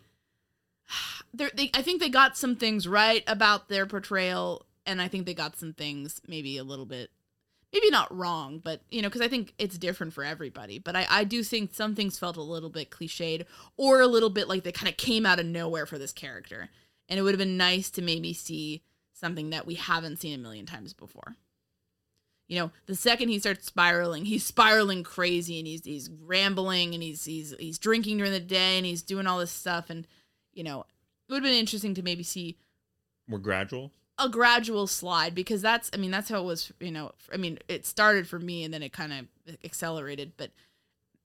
they, 1.33 1.69
I 1.73 1.81
think 1.81 1.99
they 1.99 2.09
got 2.09 2.37
some 2.37 2.55
things 2.55 2.87
right 2.87 3.23
about 3.27 3.69
their 3.69 3.85
portrayal, 3.85 4.65
and 4.85 5.01
I 5.01 5.07
think 5.07 5.25
they 5.25 5.33
got 5.33 5.57
some 5.57 5.73
things 5.73 6.21
maybe 6.27 6.57
a 6.57 6.63
little 6.63 6.85
bit, 6.85 7.11
maybe 7.73 7.89
not 7.89 8.15
wrong, 8.15 8.59
but 8.63 8.81
you 8.89 9.01
know, 9.01 9.09
because 9.09 9.21
I 9.21 9.27
think 9.27 9.53
it's 9.57 9.77
different 9.77 10.13
for 10.13 10.23
everybody. 10.23 10.79
But 10.79 10.95
I, 10.95 11.07
I 11.09 11.23
do 11.23 11.43
think 11.43 11.73
some 11.73 11.95
things 11.95 12.19
felt 12.19 12.37
a 12.37 12.41
little 12.41 12.69
bit 12.69 12.89
cliched 12.89 13.45
or 13.77 14.01
a 14.01 14.07
little 14.07 14.29
bit 14.29 14.47
like 14.47 14.63
they 14.63 14.71
kind 14.71 14.89
of 14.89 14.97
came 14.97 15.25
out 15.25 15.39
of 15.39 15.45
nowhere 15.45 15.85
for 15.85 15.97
this 15.97 16.13
character, 16.13 16.69
and 17.09 17.19
it 17.19 17.23
would 17.23 17.33
have 17.33 17.39
been 17.39 17.57
nice 17.57 17.89
to 17.91 18.01
maybe 18.01 18.33
see 18.33 18.83
something 19.13 19.49
that 19.49 19.65
we 19.65 19.75
haven't 19.75 20.17
seen 20.17 20.33
a 20.33 20.41
million 20.41 20.65
times 20.65 20.93
before. 20.93 21.35
You 22.47 22.59
know, 22.59 22.71
the 22.85 22.95
second 22.95 23.29
he 23.29 23.39
starts 23.39 23.65
spiraling, 23.65 24.25
he's 24.25 24.45
spiraling 24.45 25.03
crazy 25.03 25.57
and 25.57 25.67
he's 25.67 25.83
he's 25.83 26.09
rambling 26.09 26.93
and 26.93 27.01
he's 27.01 27.25
he's 27.25 27.55
he's 27.59 27.79
drinking 27.79 28.17
during 28.17 28.31
the 28.31 28.39
day 28.39 28.77
and 28.77 28.85
he's 28.85 29.01
doing 29.01 29.25
all 29.25 29.39
this 29.39 29.51
stuff 29.51 29.89
and 29.89 30.05
you 30.55 30.63
know, 30.63 30.81
it 30.81 31.31
would 31.31 31.43
have 31.43 31.51
been 31.51 31.59
interesting 31.59 31.93
to 31.93 32.01
maybe 32.01 32.23
see 32.23 32.57
more 33.27 33.39
gradual? 33.39 33.91
a 34.17 34.29
gradual 34.29 34.87
slide 34.87 35.35
because 35.35 35.61
that's 35.61 35.91
i 35.93 35.97
mean 35.97 36.09
that's 36.09 36.29
how 36.29 36.39
it 36.39 36.45
was 36.45 36.71
you 36.79 36.89
know 36.89 37.11
i 37.33 37.37
mean 37.37 37.59
it 37.67 37.85
started 37.85 38.25
for 38.25 38.39
me 38.39 38.63
and 38.63 38.73
then 38.73 38.81
it 38.81 38.93
kind 38.93 39.11
of 39.11 39.55
accelerated 39.65 40.31
but 40.37 40.51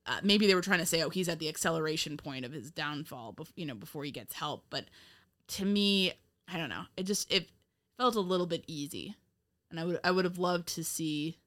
uh, 0.07 0.18
maybe 0.24 0.49
they 0.49 0.57
were 0.57 0.61
trying 0.61 0.81
to 0.81 0.87
say 0.87 1.01
oh 1.01 1.09
he's 1.09 1.28
at 1.28 1.39
the 1.39 1.49
acceleration 1.49 2.16
point 2.16 2.45
of 2.45 2.51
his 2.53 2.70
downfall 2.72 3.33
bef- 3.33 3.53
you 3.55 3.64
know 3.64 3.74
before 3.74 4.03
he 4.03 4.11
gets 4.11 4.35
help 4.35 4.64
but 4.70 4.87
to 5.47 5.64
me 5.64 6.12
i 6.53 6.57
don't 6.57 6.68
know. 6.68 6.83
It 6.97 7.05
just 7.05 7.31
it 7.33 7.49
felt 7.97 8.16
a 8.16 8.20
little 8.20 8.47
bit 8.47 8.64
easy 8.66 9.14
and 9.70 9.78
i 9.78 9.85
would 9.85 10.01
i 10.03 10.11
would 10.11 10.24
have 10.24 10.39
loved 10.39 10.66
to 10.74 10.83
see 10.83 11.39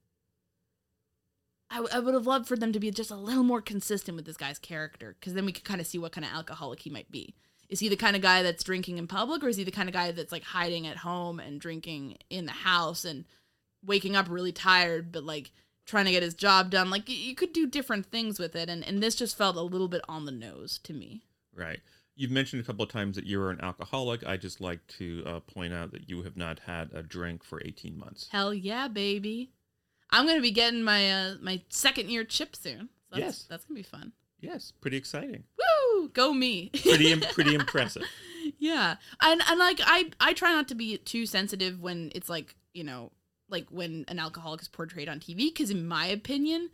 I, 1.69 1.77
w- 1.77 1.93
I 1.93 1.99
would 1.99 2.13
have 2.13 2.27
loved 2.27 2.47
for 2.47 2.55
them 2.55 2.71
to 2.71 2.79
be 2.79 2.89
just 2.91 3.11
a 3.11 3.15
little 3.15 3.43
more 3.43 3.61
consistent 3.61 4.15
with 4.15 4.25
this 4.25 4.38
guy's 4.38 4.59
character 4.59 5.17
because 5.19 5.34
then 5.34 5.45
we 5.45 5.51
could 5.51 5.63
kind 5.65 5.81
of 5.81 5.88
see 5.88 5.97
what 5.97 6.11
kind 6.13 6.23
of 6.23 6.31
alcoholic 6.31 6.79
he 6.79 6.89
might 6.89 7.11
be 7.11 7.36
is 7.74 7.80
he 7.80 7.89
the 7.89 7.95
kind 7.95 8.15
of 8.15 8.21
guy 8.21 8.43
that's 8.43 8.63
drinking 8.63 8.99
in 8.99 9.07
public 9.07 9.43
or 9.43 9.47
is 9.47 9.57
he 9.57 9.63
the 9.63 9.71
kind 9.71 9.89
of 9.89 9.93
guy 9.93 10.11
that's 10.11 10.32
like 10.32 10.43
hiding 10.43 10.86
at 10.86 10.97
home 10.97 11.39
and 11.39 11.59
drinking 11.59 12.15
in 12.30 12.45
the 12.45 12.51
house 12.51 13.03
and 13.03 13.26
waking 13.84 14.15
up 14.15 14.28
really 14.30 14.51
tired 14.51 15.11
but 15.11 15.24
like 15.24 15.49
trying 15.88 16.05
to 16.05 16.11
get 16.11 16.21
his 16.21 16.36
job 16.36 16.69
done? 16.69 16.91
Like 16.91 17.09
you 17.09 17.34
could 17.34 17.51
do 17.51 17.65
different 17.65 18.05
things 18.05 18.38
with 18.38 18.55
it 18.55 18.69
and, 18.69 18.86
and 18.86 19.01
this 19.01 19.15
just 19.15 19.36
felt 19.36 19.55
a 19.55 19.61
little 19.61 19.88
bit 19.88 20.01
on 20.07 20.26
the 20.26 20.32
nose 20.32 20.80
to 20.84 20.93
me. 20.93 21.24
Right. 21.51 21.80
You've 22.15 22.30
mentioned 22.30 22.61
a 22.61 22.65
couple 22.65 22.84
of 22.84 22.91
times 22.91 23.15
that 23.15 23.26
you're 23.26 23.49
an 23.49 23.59
alcoholic. 23.59 24.24
I 24.24 24.38
just 24.38 24.61
like 24.61 24.86
to 24.99 25.24
uh, 25.26 25.39
point 25.39 25.74
out 25.74 25.91
that 25.93 26.07
you 26.07 26.21
have 26.21 26.38
not 26.38 26.59
had 26.59 26.91
a 26.93 27.01
drink 27.01 27.43
for 27.43 27.59
18 27.65 27.97
months. 27.97 28.28
Hell 28.32 28.53
yeah 28.53 28.88
baby. 28.88 29.49
I'm 30.11 30.28
gonna 30.28 30.41
be 30.41 30.51
getting 30.51 30.84
my 30.84 31.11
uh, 31.11 31.36
my 31.41 31.63
second 31.69 32.11
year 32.11 32.24
chip 32.24 32.55
soon. 32.55 32.89
So 33.09 33.15
that's, 33.15 33.19
yes. 33.19 33.45
that's 33.49 33.65
gonna 33.65 33.80
be 33.80 33.82
fun. 33.82 34.11
Yes 34.39 34.74
pretty 34.80 34.97
exciting 34.97 35.45
Woo! 36.03 36.09
Go 36.09 36.33
me. 36.33 36.69
pretty 36.83 37.15
pretty 37.19 37.55
impressive. 37.55 38.03
Yeah. 38.59 38.95
And 39.21 39.41
and 39.47 39.59
like 39.59 39.79
I 39.83 40.11
I 40.19 40.33
try 40.33 40.51
not 40.51 40.67
to 40.69 40.75
be 40.75 40.97
too 40.97 41.25
sensitive 41.25 41.81
when 41.81 42.11
it's 42.15 42.29
like, 42.29 42.55
you 42.73 42.83
know, 42.83 43.11
like 43.49 43.67
when 43.69 44.05
an 44.07 44.19
alcoholic 44.19 44.61
is 44.61 44.67
portrayed 44.67 45.09
on 45.09 45.19
TV 45.19 45.53
cuz 45.53 45.69
in 45.69 45.87
my 45.87 46.05
opinion, 46.05 46.69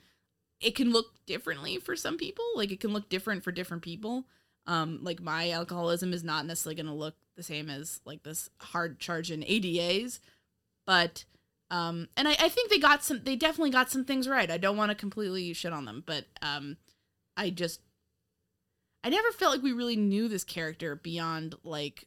it 0.59 0.75
can 0.75 0.91
look 0.91 1.25
differently 1.25 1.77
for 1.77 1.95
some 1.95 2.17
people. 2.17 2.45
Like 2.55 2.71
it 2.71 2.80
can 2.80 2.93
look 2.93 3.09
different 3.09 3.43
for 3.43 3.51
different 3.51 3.84
people. 3.84 4.25
Um 4.67 5.03
like 5.03 5.21
my 5.21 5.51
alcoholism 5.51 6.13
is 6.13 6.23
not 6.23 6.45
necessarily 6.45 6.75
going 6.75 6.86
to 6.88 6.93
look 6.93 7.15
the 7.36 7.43
same 7.43 7.69
as 7.69 8.01
like 8.05 8.23
this 8.23 8.49
hard 8.59 8.99
charge 8.99 9.32
in 9.32 9.41
ADAs, 9.43 10.19
but 10.86 11.25
um 11.71 12.07
and 12.17 12.27
I, 12.27 12.36
I 12.39 12.49
think 12.49 12.69
they 12.69 12.80
got 12.80 13.03
some 13.03 13.23
they 13.23 13.36
definitely 13.36 13.71
got 13.71 13.91
some 13.91 14.05
things 14.05 14.27
right. 14.27 14.49
I 14.49 14.57
don't 14.57 14.77
want 14.77 14.89
to 14.89 14.95
completely 14.95 15.53
shit 15.53 15.73
on 15.73 15.86
them, 15.86 16.03
but 16.05 16.25
um 16.41 16.77
I 17.38 17.51
just 17.51 17.80
I 19.04 19.10
never 19.10 19.32
felt 19.32 19.54
like 19.54 19.64
we 19.64 19.72
really 19.72 19.95
knew 19.95 20.28
this 20.28 20.43
character 20.43 20.95
beyond 20.95 21.56
like 21.64 22.06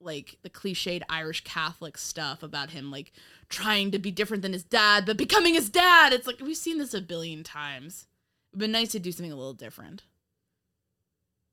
like 0.00 0.36
the 0.42 0.50
cliched 0.50 1.02
Irish 1.08 1.42
Catholic 1.44 1.96
stuff 1.96 2.42
about 2.42 2.70
him 2.70 2.90
like 2.90 3.12
trying 3.48 3.90
to 3.92 3.98
be 3.98 4.10
different 4.10 4.42
than 4.42 4.52
his 4.52 4.64
dad, 4.64 5.06
but 5.06 5.16
becoming 5.16 5.54
his 5.54 5.70
dad. 5.70 6.12
It's 6.12 6.26
like 6.26 6.40
we've 6.40 6.56
seen 6.56 6.78
this 6.78 6.94
a 6.94 7.00
billion 7.00 7.42
times. 7.42 8.06
It'd 8.52 8.60
been 8.60 8.72
nice 8.72 8.92
to 8.92 8.98
do 8.98 9.12
something 9.12 9.32
a 9.32 9.36
little 9.36 9.54
different. 9.54 10.02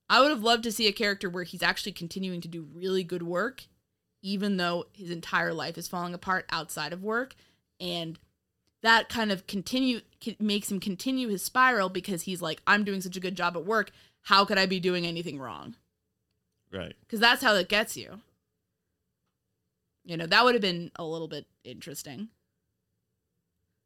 I 0.09 0.21
would 0.21 0.31
have 0.31 0.43
loved 0.43 0.63
to 0.63 0.71
see 0.71 0.87
a 0.87 0.93
character 0.93 1.29
where 1.29 1.43
he's 1.43 1.63
actually 1.63 1.93
continuing 1.93 2.41
to 2.41 2.47
do 2.47 2.67
really 2.73 3.03
good 3.03 3.23
work, 3.23 3.63
even 4.21 4.57
though 4.57 4.85
his 4.93 5.09
entire 5.09 5.53
life 5.53 5.77
is 5.77 5.87
falling 5.87 6.13
apart 6.13 6.45
outside 6.51 6.93
of 6.93 7.03
work. 7.03 7.35
And 7.79 8.19
that 8.83 9.09
kind 9.09 9.31
of 9.31 9.47
continue 9.47 10.01
makes 10.39 10.69
him 10.69 10.79
continue 10.79 11.29
his 11.29 11.41
spiral 11.41 11.89
because 11.89 12.23
he's 12.23 12.41
like, 12.41 12.61
I'm 12.67 12.83
doing 12.83 13.01
such 13.01 13.17
a 13.17 13.21
good 13.21 13.35
job 13.35 13.55
at 13.55 13.65
work. 13.65 13.91
How 14.23 14.45
could 14.45 14.57
I 14.57 14.65
be 14.65 14.79
doing 14.79 15.05
anything 15.05 15.39
wrong? 15.39 15.75
Right. 16.71 16.95
Because 17.01 17.19
that's 17.19 17.43
how 17.43 17.55
it 17.55 17.69
gets 17.69 17.95
you. 17.95 18.21
You 20.05 20.17
know, 20.17 20.25
that 20.25 20.43
would 20.43 20.55
have 20.55 20.61
been 20.61 20.91
a 20.95 21.05
little 21.05 21.27
bit 21.27 21.45
interesting. 21.63 22.29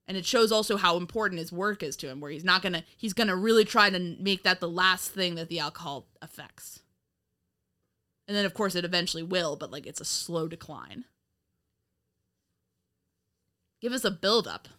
And 0.07 0.15
it 0.15 0.25
shows 0.25 0.51
also 0.51 0.77
how 0.77 0.95
important 0.95 1.39
his 1.39 1.51
work 1.51 1.83
is 1.83 1.95
to 1.97 2.07
him, 2.07 2.21
where 2.21 2.31
he's 2.31 2.45
not 2.45 2.61
gonna 2.61 2.83
he's 2.95 3.13
gonna 3.13 3.35
really 3.35 3.65
try 3.65 3.89
to 3.89 3.99
make 4.19 4.43
that 4.43 4.61
the 4.61 4.69
last 4.69 5.11
thing 5.11 5.35
that 5.35 5.49
the 5.49 5.59
alcohol 5.59 6.07
affects. 6.21 6.79
And 8.27 8.35
then 8.35 8.45
of 8.45 8.53
course 8.53 8.75
it 8.75 8.85
eventually 8.85 9.23
will, 9.23 9.57
but 9.57 9.71
like 9.71 9.85
it's 9.85 10.01
a 10.01 10.05
slow 10.05 10.47
decline. 10.47 11.05
Give 13.81 13.91
us 13.91 14.05
a 14.05 14.11
build 14.11 14.47
up. 14.47 14.69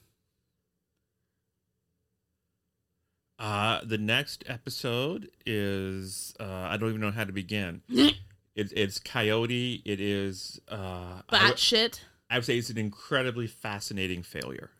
Uh, 3.38 3.80
the 3.84 3.98
next 3.98 4.42
episode 4.48 5.30
is 5.46 6.34
uh, 6.40 6.44
I 6.44 6.76
don't 6.76 6.88
even 6.88 7.00
know 7.00 7.12
how 7.12 7.24
to 7.24 7.32
begin. 7.32 7.82
it, 7.88 8.16
it's 8.56 8.98
Coyote. 8.98 9.82
It 9.84 10.00
is 10.00 10.60
uh, 10.68 10.74
I, 10.74 11.22
Bat 11.30 11.40
w- 11.40 11.56
shit. 11.56 12.04
I 12.28 12.36
would 12.36 12.44
say 12.44 12.58
it's 12.58 12.70
an 12.70 12.78
incredibly 12.78 13.46
fascinating 13.46 14.22
failure. 14.22 14.70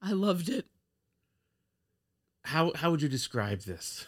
I 0.00 0.12
loved 0.12 0.48
it. 0.48 0.66
How 2.44 2.72
how 2.74 2.90
would 2.90 3.02
you 3.02 3.08
describe 3.08 3.60
this? 3.62 4.06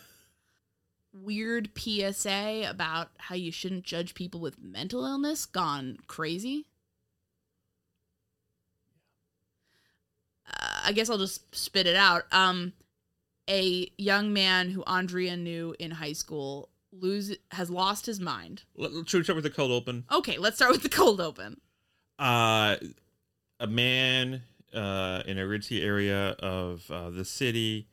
Weird 1.12 1.70
PSA 1.76 2.64
about 2.68 3.08
how 3.18 3.34
you 3.34 3.50
shouldn't 3.50 3.84
judge 3.84 4.14
people 4.14 4.40
with 4.40 4.62
mental 4.62 5.04
illness 5.04 5.44
gone 5.44 5.98
crazy. 6.06 6.66
Uh, 10.46 10.80
I 10.84 10.92
guess 10.92 11.10
I'll 11.10 11.18
just 11.18 11.54
spit 11.54 11.86
it 11.86 11.96
out. 11.96 12.24
Um, 12.30 12.72
a 13.48 13.90
young 13.96 14.32
man 14.32 14.70
who 14.70 14.82
Andrea 14.84 15.36
knew 15.36 15.74
in 15.78 15.90
high 15.92 16.12
school 16.12 16.68
lose 16.92 17.36
has 17.52 17.70
lost 17.70 18.06
his 18.06 18.20
mind. 18.20 18.64
Let- 18.76 19.08
Should 19.08 19.18
we 19.18 19.24
start 19.24 19.36
with 19.36 19.44
the 19.44 19.50
cold 19.50 19.70
open? 19.70 20.04
Okay, 20.10 20.38
let's 20.38 20.56
start 20.56 20.72
with 20.72 20.82
the 20.82 20.88
cold 20.88 21.20
open. 21.20 21.60
Uh, 22.18 22.76
a 23.60 23.66
man 23.66 24.42
uh, 24.74 25.22
in 25.26 25.38
a 25.38 25.42
ritzy 25.42 25.82
area 25.84 26.30
of 26.40 26.90
uh, 26.90 27.10
the 27.10 27.24
city 27.24 27.88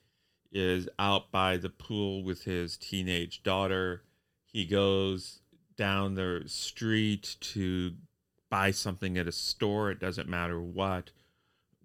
is 0.52 0.88
out 1.00 1.32
by 1.32 1.58
the 1.58 1.70
pool 1.70 2.24
with 2.24 2.44
his 2.44 2.78
teenage 2.78 3.44
daughter. 3.44 4.04
He 4.46 4.66
goes 4.66 5.40
down 5.78 6.16
the 6.16 6.44
street 6.48 7.36
to 7.42 7.94
buy 8.50 8.72
something 8.72 9.18
at 9.18 9.28
a 9.28 9.32
store. 9.32 9.92
It 9.92 10.00
doesn't 10.00 10.30
matter 10.30 10.62
what. 10.62 11.12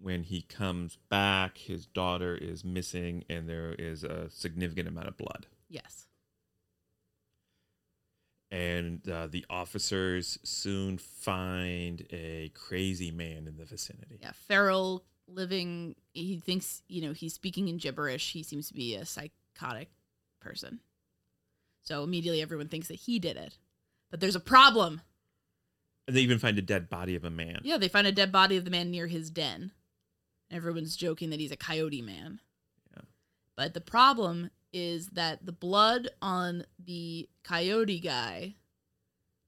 When 0.01 0.23
he 0.23 0.41
comes 0.41 0.97
back, 1.09 1.57
his 1.59 1.85
daughter 1.85 2.35
is 2.35 2.65
missing 2.65 3.23
and 3.29 3.47
there 3.47 3.73
is 3.73 4.03
a 4.03 4.29
significant 4.31 4.87
amount 4.87 5.07
of 5.07 5.17
blood. 5.17 5.45
Yes. 5.69 6.07
And 8.49 9.07
uh, 9.07 9.27
the 9.27 9.45
officers 9.49 10.39
soon 10.43 10.97
find 10.97 12.05
a 12.11 12.51
crazy 12.55 13.11
man 13.11 13.47
in 13.47 13.57
the 13.57 13.63
vicinity. 13.63 14.17
Yeah, 14.21 14.31
feral 14.33 15.05
living. 15.27 15.95
He 16.13 16.37
thinks 16.37 16.81
you 16.87 17.01
know 17.01 17.13
he's 17.13 17.33
speaking 17.33 17.67
in 17.67 17.77
gibberish. 17.77 18.33
He 18.33 18.43
seems 18.43 18.67
to 18.67 18.73
be 18.73 18.95
a 18.95 19.05
psychotic 19.05 19.89
person. 20.41 20.79
So 21.83 22.03
immediately 22.03 22.41
everyone 22.41 22.67
thinks 22.67 22.89
that 22.89 22.95
he 22.95 23.19
did 23.19 23.37
it, 23.37 23.57
but 24.09 24.19
there's 24.19 24.35
a 24.35 24.41
problem. 24.41 25.01
And 26.07 26.15
they 26.15 26.21
even 26.21 26.39
find 26.39 26.57
a 26.57 26.61
dead 26.61 26.89
body 26.89 27.15
of 27.15 27.23
a 27.23 27.29
man. 27.29 27.61
Yeah, 27.63 27.77
they 27.77 27.87
find 27.87 28.05
a 28.05 28.11
dead 28.11 28.31
body 28.31 28.57
of 28.57 28.65
the 28.65 28.71
man 28.71 28.91
near 28.91 29.07
his 29.07 29.29
den. 29.29 29.71
Everyone's 30.51 30.95
joking 30.95 31.29
that 31.29 31.39
he's 31.39 31.51
a 31.51 31.57
coyote 31.57 32.01
man. 32.01 32.39
Yeah. 32.95 33.03
But 33.55 33.73
the 33.73 33.81
problem 33.81 34.51
is 34.73 35.07
that 35.07 35.45
the 35.45 35.51
blood 35.51 36.09
on 36.21 36.65
the 36.83 37.29
coyote 37.43 37.99
guy 37.99 38.55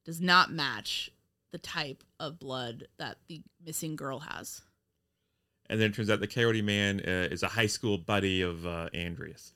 does 0.05 0.19
not 0.19 0.51
match 0.51 1.11
the 1.51 1.57
type 1.57 2.03
of 2.19 2.39
blood 2.39 2.87
that 2.97 3.17
the 3.27 3.41
missing 3.63 3.95
girl 3.95 4.19
has. 4.19 4.61
And 5.69 5.79
then 5.79 5.91
it 5.91 5.95
turns 5.95 6.09
out 6.09 6.19
the 6.19 6.27
Coyote 6.27 6.61
Man 6.61 6.99
uh, 6.99 7.29
is 7.31 7.43
a 7.43 7.47
high 7.47 7.67
school 7.67 7.97
buddy 7.97 8.41
of 8.41 8.65
uh, 8.65 8.89
Andreas. 8.93 9.53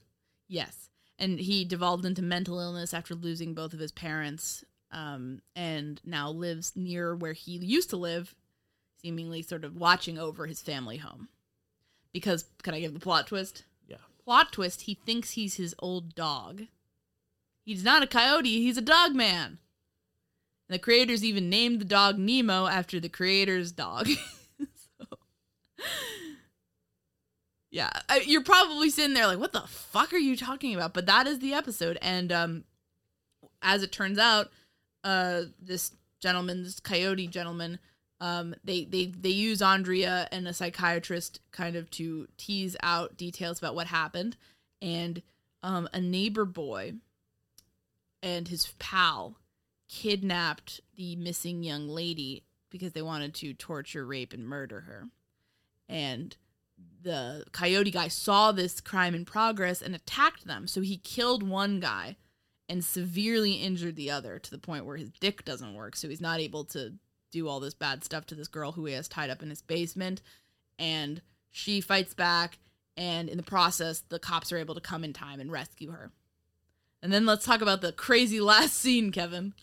Yes. 0.47 0.89
And 1.19 1.39
he 1.39 1.65
devolved 1.65 2.05
into 2.05 2.21
mental 2.21 2.59
illness 2.59 2.93
after 2.93 3.13
losing 3.15 3.53
both 3.53 3.73
of 3.73 3.79
his 3.79 3.91
parents 3.91 4.63
um, 4.91 5.41
and 5.55 5.99
now 6.05 6.29
lives 6.29 6.73
near 6.75 7.15
where 7.15 7.33
he 7.33 7.57
used 7.57 7.89
to 7.89 7.97
live, 7.97 8.35
seemingly 9.01 9.41
sort 9.41 9.65
of 9.65 9.75
watching 9.75 10.17
over 10.17 10.47
his 10.47 10.61
family 10.61 10.97
home. 10.97 11.27
Because, 12.17 12.45
can 12.63 12.73
I 12.73 12.79
give 12.79 12.95
the 12.95 12.99
plot 12.99 13.27
twist? 13.27 13.63
Yeah. 13.87 13.97
Plot 14.25 14.51
twist 14.51 14.81
he 14.81 14.95
thinks 14.95 15.31
he's 15.31 15.55
his 15.55 15.75
old 15.77 16.15
dog. 16.15 16.63
He's 17.63 17.83
not 17.83 18.01
a 18.01 18.07
coyote, 18.07 18.59
he's 18.59 18.77
a 18.77 18.81
dog 18.81 19.13
man. 19.13 19.59
And 20.67 20.73
the 20.73 20.79
creators 20.79 21.23
even 21.23 21.47
named 21.49 21.79
the 21.79 21.85
dog 21.85 22.17
Nemo 22.17 22.65
after 22.65 22.99
the 22.99 23.07
creator's 23.07 23.71
dog. 23.71 24.07
so, 24.59 25.17
yeah, 27.69 27.91
I, 28.09 28.21
you're 28.25 28.43
probably 28.43 28.89
sitting 28.89 29.13
there 29.13 29.27
like, 29.27 29.39
what 29.39 29.53
the 29.53 29.61
fuck 29.61 30.11
are 30.11 30.17
you 30.17 30.35
talking 30.35 30.73
about? 30.73 30.95
But 30.95 31.05
that 31.05 31.27
is 31.27 31.37
the 31.37 31.53
episode. 31.53 31.99
And 32.01 32.31
um, 32.31 32.63
as 33.61 33.83
it 33.83 33.91
turns 33.91 34.17
out, 34.17 34.49
uh, 35.03 35.43
this 35.61 35.91
gentleman, 36.19 36.63
this 36.63 36.79
coyote 36.79 37.27
gentleman, 37.27 37.77
um, 38.19 38.55
they, 38.63 38.85
they, 38.85 39.05
they 39.05 39.29
use 39.29 39.61
Andrea 39.61 40.27
and 40.31 40.47
a 40.47 40.53
psychiatrist 40.53 41.39
kind 41.51 41.75
of 41.75 41.89
to 41.91 42.27
tease 42.37 42.75
out 42.81 43.17
details 43.17 43.59
about 43.59 43.75
what 43.75 43.87
happened. 43.87 44.37
And 44.81 45.21
um, 45.63 45.87
a 45.93 46.01
neighbor 46.01 46.45
boy 46.45 46.93
and 48.23 48.47
his 48.47 48.73
pal 48.79 49.35
kidnapped 49.87 50.81
the 50.95 51.15
missing 51.15 51.63
young 51.63 51.87
lady 51.87 52.43
because 52.69 52.93
they 52.93 53.01
wanted 53.01 53.33
to 53.35 53.53
torture, 53.53 54.05
rape, 54.05 54.33
and 54.33 54.47
murder 54.47 54.81
her. 54.81 55.05
And 55.87 56.35
the 57.01 57.45
coyote 57.51 57.91
guy 57.91 58.07
saw 58.07 58.51
this 58.51 58.81
crime 58.81 59.15
in 59.15 59.25
progress 59.25 59.81
and 59.81 59.95
attacked 59.95 60.45
them. 60.45 60.67
So 60.67 60.81
he 60.81 60.97
killed 60.97 61.43
one 61.43 61.79
guy 61.79 62.17
and 62.67 62.83
severely 62.83 63.53
injured 63.53 63.95
the 63.95 64.11
other 64.11 64.39
to 64.39 64.51
the 64.51 64.57
point 64.57 64.85
where 64.85 64.97
his 64.97 65.11
dick 65.11 65.45
doesn't 65.45 65.73
work. 65.73 65.95
So 65.95 66.09
he's 66.09 66.21
not 66.21 66.39
able 66.39 66.65
to 66.65 66.93
do 67.37 67.47
all 67.47 67.59
this 67.59 67.73
bad 67.73 68.03
stuff 68.03 68.25
to 68.27 68.35
this 68.35 68.47
girl 68.47 68.73
who 68.73 68.85
he 68.85 68.93
has 68.93 69.07
tied 69.07 69.29
up 69.29 69.43
in 69.43 69.49
his 69.49 69.61
basement. 69.61 70.21
And 70.79 71.21
she 71.51 71.81
fights 71.81 72.13
back. 72.13 72.57
And 72.95 73.29
in 73.29 73.37
the 73.37 73.43
process, 73.43 73.99
the 73.99 74.19
cops 74.19 74.51
are 74.51 74.57
able 74.57 74.75
to 74.75 74.81
come 74.81 75.03
in 75.03 75.13
time 75.13 75.39
and 75.39 75.51
rescue 75.51 75.91
her. 75.91 76.11
And 77.01 77.13
then 77.13 77.25
let's 77.25 77.45
talk 77.45 77.61
about 77.61 77.81
the 77.81 77.91
crazy 77.91 78.39
last 78.41 78.73
scene, 78.73 79.11
Kevin. 79.11 79.53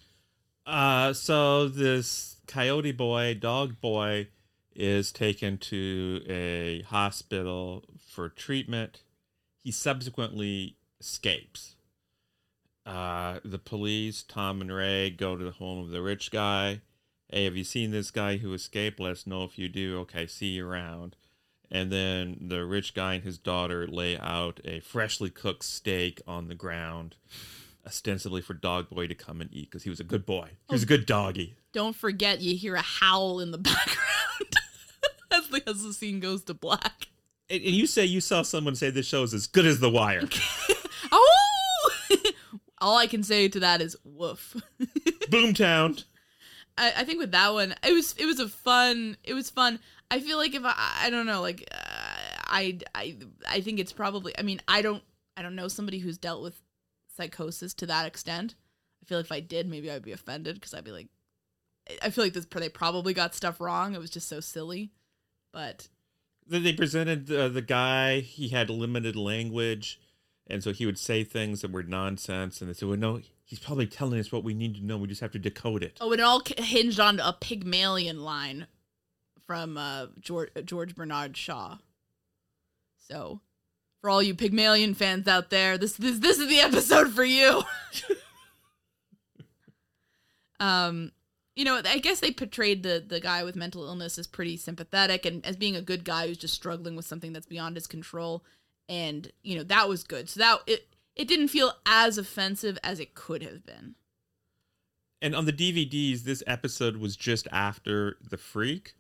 Uh, 0.66 1.12
so 1.12 1.68
this 1.68 2.36
Coyote 2.46 2.92
boy, 2.92 3.34
dog 3.34 3.80
boy, 3.80 4.28
is 4.74 5.12
taken 5.12 5.58
to 5.58 6.22
a 6.28 6.82
hospital 6.82 7.84
for 7.98 8.28
treatment. 8.28 9.02
He 9.62 9.70
subsequently 9.70 10.76
escapes. 11.00 11.76
Uh, 12.86 13.40
the 13.44 13.58
police, 13.58 14.22
Tom 14.22 14.60
and 14.60 14.72
Ray, 14.72 15.10
go 15.10 15.36
to 15.36 15.44
the 15.44 15.52
home 15.52 15.80
of 15.80 15.90
the 15.90 16.02
rich 16.02 16.30
guy. 16.30 16.80
Hey, 17.34 17.46
have 17.46 17.56
you 17.56 17.64
seen 17.64 17.90
this 17.90 18.12
guy 18.12 18.36
who 18.36 18.54
escaped? 18.54 19.00
Let 19.00 19.10
us 19.10 19.26
know 19.26 19.42
if 19.42 19.58
you 19.58 19.68
do. 19.68 19.98
Okay, 20.02 20.28
see 20.28 20.50
you 20.50 20.68
around. 20.68 21.16
And 21.68 21.90
then 21.90 22.38
the 22.40 22.64
rich 22.64 22.94
guy 22.94 23.14
and 23.14 23.24
his 23.24 23.38
daughter 23.38 23.88
lay 23.88 24.16
out 24.16 24.60
a 24.64 24.78
freshly 24.78 25.30
cooked 25.30 25.64
steak 25.64 26.22
on 26.28 26.46
the 26.46 26.54
ground, 26.54 27.16
ostensibly 27.84 28.40
for 28.40 28.54
Dog 28.54 28.88
Boy 28.88 29.08
to 29.08 29.16
come 29.16 29.40
and 29.40 29.52
eat 29.52 29.68
because 29.68 29.82
he 29.82 29.90
was 29.90 29.98
a 29.98 30.04
good 30.04 30.24
boy. 30.24 30.50
He 30.68 30.74
was 30.76 30.84
a 30.84 30.86
good 30.86 31.06
doggy. 31.06 31.56
Don't 31.72 31.96
forget, 31.96 32.40
you 32.40 32.56
hear 32.56 32.76
a 32.76 32.82
howl 32.82 33.40
in 33.40 33.50
the 33.50 33.58
background 33.72 34.56
as, 35.32 35.48
the, 35.48 35.68
as 35.68 35.82
the 35.82 35.92
scene 35.92 36.20
goes 36.20 36.44
to 36.44 36.54
black. 36.54 37.08
And, 37.50 37.60
and 37.60 37.74
you 37.74 37.88
say 37.88 38.04
you 38.04 38.20
saw 38.20 38.42
someone 38.42 38.76
say 38.76 38.90
this 38.90 39.06
show 39.06 39.24
is 39.24 39.34
as 39.34 39.48
good 39.48 39.66
as 39.66 39.80
The 39.80 39.90
Wire. 39.90 40.22
Oh! 41.10 41.90
All 42.78 42.96
I 42.96 43.06
can 43.06 43.22
say 43.22 43.48
to 43.48 43.60
that 43.60 43.80
is 43.80 43.96
woof. 44.04 44.56
Boomtown. 45.30 46.04
I, 46.76 46.92
I 46.98 47.04
think 47.04 47.20
with 47.20 47.32
that 47.32 47.52
one, 47.52 47.74
it 47.86 47.92
was 47.92 48.14
it 48.18 48.26
was 48.26 48.40
a 48.40 48.48
fun. 48.48 49.16
It 49.24 49.34
was 49.34 49.50
fun. 49.50 49.78
I 50.10 50.20
feel 50.20 50.38
like 50.38 50.54
if 50.54 50.62
I 50.64 50.74
I 51.02 51.10
don't 51.10 51.26
know 51.26 51.40
like 51.40 51.68
uh, 51.72 51.76
I 52.46 52.78
I 52.94 53.16
I 53.48 53.60
think 53.60 53.78
it's 53.78 53.92
probably. 53.92 54.32
I 54.38 54.42
mean 54.42 54.60
I 54.68 54.82
don't 54.82 55.02
I 55.36 55.42
don't 55.42 55.54
know 55.56 55.68
somebody 55.68 55.98
who's 55.98 56.18
dealt 56.18 56.42
with 56.42 56.60
psychosis 57.16 57.74
to 57.74 57.86
that 57.86 58.06
extent. 58.06 58.54
I 59.02 59.06
feel 59.06 59.18
like 59.18 59.26
if 59.26 59.32
I 59.32 59.40
did, 59.40 59.68
maybe 59.68 59.90
I'd 59.90 60.02
be 60.02 60.12
offended 60.12 60.56
because 60.56 60.74
I'd 60.74 60.84
be 60.84 60.90
like, 60.92 61.08
I 62.02 62.10
feel 62.10 62.24
like 62.24 62.32
this 62.32 62.46
they 62.46 62.68
probably 62.68 63.14
got 63.14 63.34
stuff 63.34 63.60
wrong. 63.60 63.94
It 63.94 64.00
was 64.00 64.10
just 64.10 64.28
so 64.28 64.40
silly, 64.40 64.92
but 65.52 65.88
They 66.46 66.72
presented 66.72 67.26
the 67.26 67.64
guy. 67.66 68.20
He 68.20 68.48
had 68.48 68.70
limited 68.70 69.14
language, 69.16 70.00
and 70.46 70.62
so 70.62 70.72
he 70.72 70.86
would 70.86 70.98
say 70.98 71.24
things 71.24 71.62
that 71.62 71.72
were 71.72 71.82
nonsense. 71.82 72.60
And 72.60 72.68
they 72.68 72.74
said, 72.74 72.88
"Well, 72.88 72.98
no, 72.98 73.20
he's 73.44 73.58
probably 73.58 73.86
telling 73.86 74.20
us 74.20 74.30
what 74.30 74.44
we 74.44 74.54
need 74.54 74.76
to 74.76 74.84
know. 74.84 74.96
We 74.98 75.08
just 75.08 75.20
have 75.20 75.32
to 75.32 75.38
decode 75.38 75.82
it." 75.82 75.98
oh, 76.00 76.12
it 76.12 76.20
all 76.20 76.42
hinged 76.58 77.00
on 77.00 77.20
a 77.20 77.32
Pygmalion 77.32 78.22
line 78.22 78.66
from 79.46 79.76
uh, 79.76 80.06
George 80.20 80.50
George 80.64 80.94
Bernard 80.94 81.36
Shaw. 81.36 81.78
So, 83.08 83.40
for 84.00 84.10
all 84.10 84.22
you 84.22 84.34
Pygmalion 84.34 84.94
fans 84.94 85.28
out 85.28 85.50
there, 85.50 85.78
this 85.78 85.94
this 85.94 86.18
this 86.18 86.38
is 86.38 86.48
the 86.48 86.60
episode 86.60 87.12
for 87.12 87.24
you. 87.24 87.62
um, 90.60 91.12
you 91.56 91.64
know, 91.64 91.80
I 91.84 91.98
guess 91.98 92.20
they 92.20 92.32
portrayed 92.32 92.82
the 92.82 93.02
the 93.06 93.20
guy 93.20 93.44
with 93.44 93.56
mental 93.56 93.84
illness 93.84 94.18
as 94.18 94.26
pretty 94.26 94.56
sympathetic 94.56 95.24
and 95.24 95.44
as 95.46 95.56
being 95.56 95.76
a 95.76 95.82
good 95.82 96.04
guy 96.04 96.26
who's 96.26 96.38
just 96.38 96.54
struggling 96.54 96.96
with 96.96 97.06
something 97.06 97.32
that's 97.32 97.46
beyond 97.46 97.76
his 97.76 97.86
control, 97.86 98.44
and 98.88 99.30
you 99.42 99.56
know 99.56 99.64
that 99.64 99.88
was 99.88 100.04
good. 100.04 100.28
So 100.28 100.40
that 100.40 100.60
it 100.66 100.88
it 101.16 101.28
didn't 101.28 101.48
feel 101.48 101.72
as 101.86 102.18
offensive 102.18 102.78
as 102.82 103.00
it 103.00 103.14
could 103.14 103.42
have 103.42 103.64
been. 103.64 103.94
And 105.22 105.34
on 105.34 105.46
the 105.46 105.52
DVDs, 105.52 106.22
this 106.24 106.42
episode 106.46 106.96
was 106.98 107.16
just 107.16 107.48
after 107.50 108.18
The 108.28 108.36
Freak. 108.36 108.94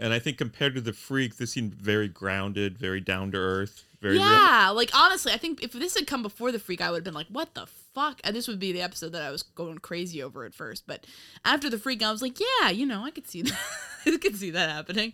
And 0.00 0.12
I 0.12 0.18
think 0.18 0.38
compared 0.38 0.74
to 0.74 0.80
The 0.80 0.92
Freak, 0.92 1.36
this 1.36 1.52
seemed 1.52 1.74
very 1.74 2.08
grounded, 2.08 2.78
very 2.78 3.00
down 3.00 3.30
to 3.32 3.38
earth, 3.38 3.84
very 4.00 4.14
real. 4.14 4.22
yeah, 4.24 4.70
like 4.70 4.90
honestly, 4.94 5.32
I 5.32 5.36
think 5.36 5.62
if 5.62 5.72
this 5.72 5.96
had 5.96 6.06
come 6.06 6.22
before 6.22 6.52
the 6.52 6.58
freak, 6.58 6.80
I 6.80 6.90
would 6.90 6.98
have 6.98 7.04
been 7.04 7.14
like, 7.14 7.26
"What 7.28 7.54
the 7.54 7.66
fuck?" 7.66 8.20
And 8.24 8.34
this 8.34 8.46
would 8.48 8.60
be 8.60 8.72
the 8.72 8.80
episode 8.82 9.10
that 9.12 9.22
I 9.22 9.30
was 9.30 9.42
going 9.42 9.78
crazy 9.78 10.22
over 10.22 10.44
at 10.44 10.54
first. 10.54 10.84
But 10.86 11.04
after 11.44 11.68
the 11.68 11.78
freak, 11.78 12.02
I 12.02 12.12
was 12.12 12.22
like, 12.22 12.38
"Yeah, 12.38 12.70
you 12.70 12.86
know, 12.86 13.04
I 13.04 13.10
could 13.10 13.26
see 13.26 13.42
that. 13.42 13.58
I 14.06 14.16
could 14.16 14.36
see 14.36 14.50
that 14.50 14.70
happening." 14.70 15.12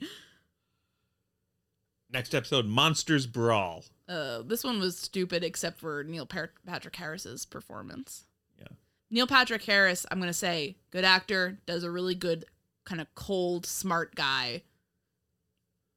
Next 2.15 2.33
episode, 2.33 2.67
Monsters 2.67 3.27
Brawl. 3.27 3.85
Uh, 4.09 4.43
this 4.43 4.63
one 4.63 4.79
was 4.79 4.97
stupid, 4.97 5.43
except 5.43 5.81
for 5.81 6.05
Neil 6.05 6.27
Patrick 6.27 6.95
Harris's 6.95 7.45
performance. 7.45 8.23
Yeah. 8.57 8.69
Neil 9.11 9.27
Patrick 9.27 9.65
Harris, 9.65 10.07
I'm 10.09 10.21
gonna 10.21 10.33
say, 10.33 10.77
good 10.93 11.05
actor, 11.05 11.59
does 11.67 11.83
a 11.83 11.91
really 11.91 12.15
good 12.15 12.45
kind 12.85 13.01
of 13.01 13.13
cold, 13.17 13.67
smart 13.67 14.15
guy, 14.15 14.63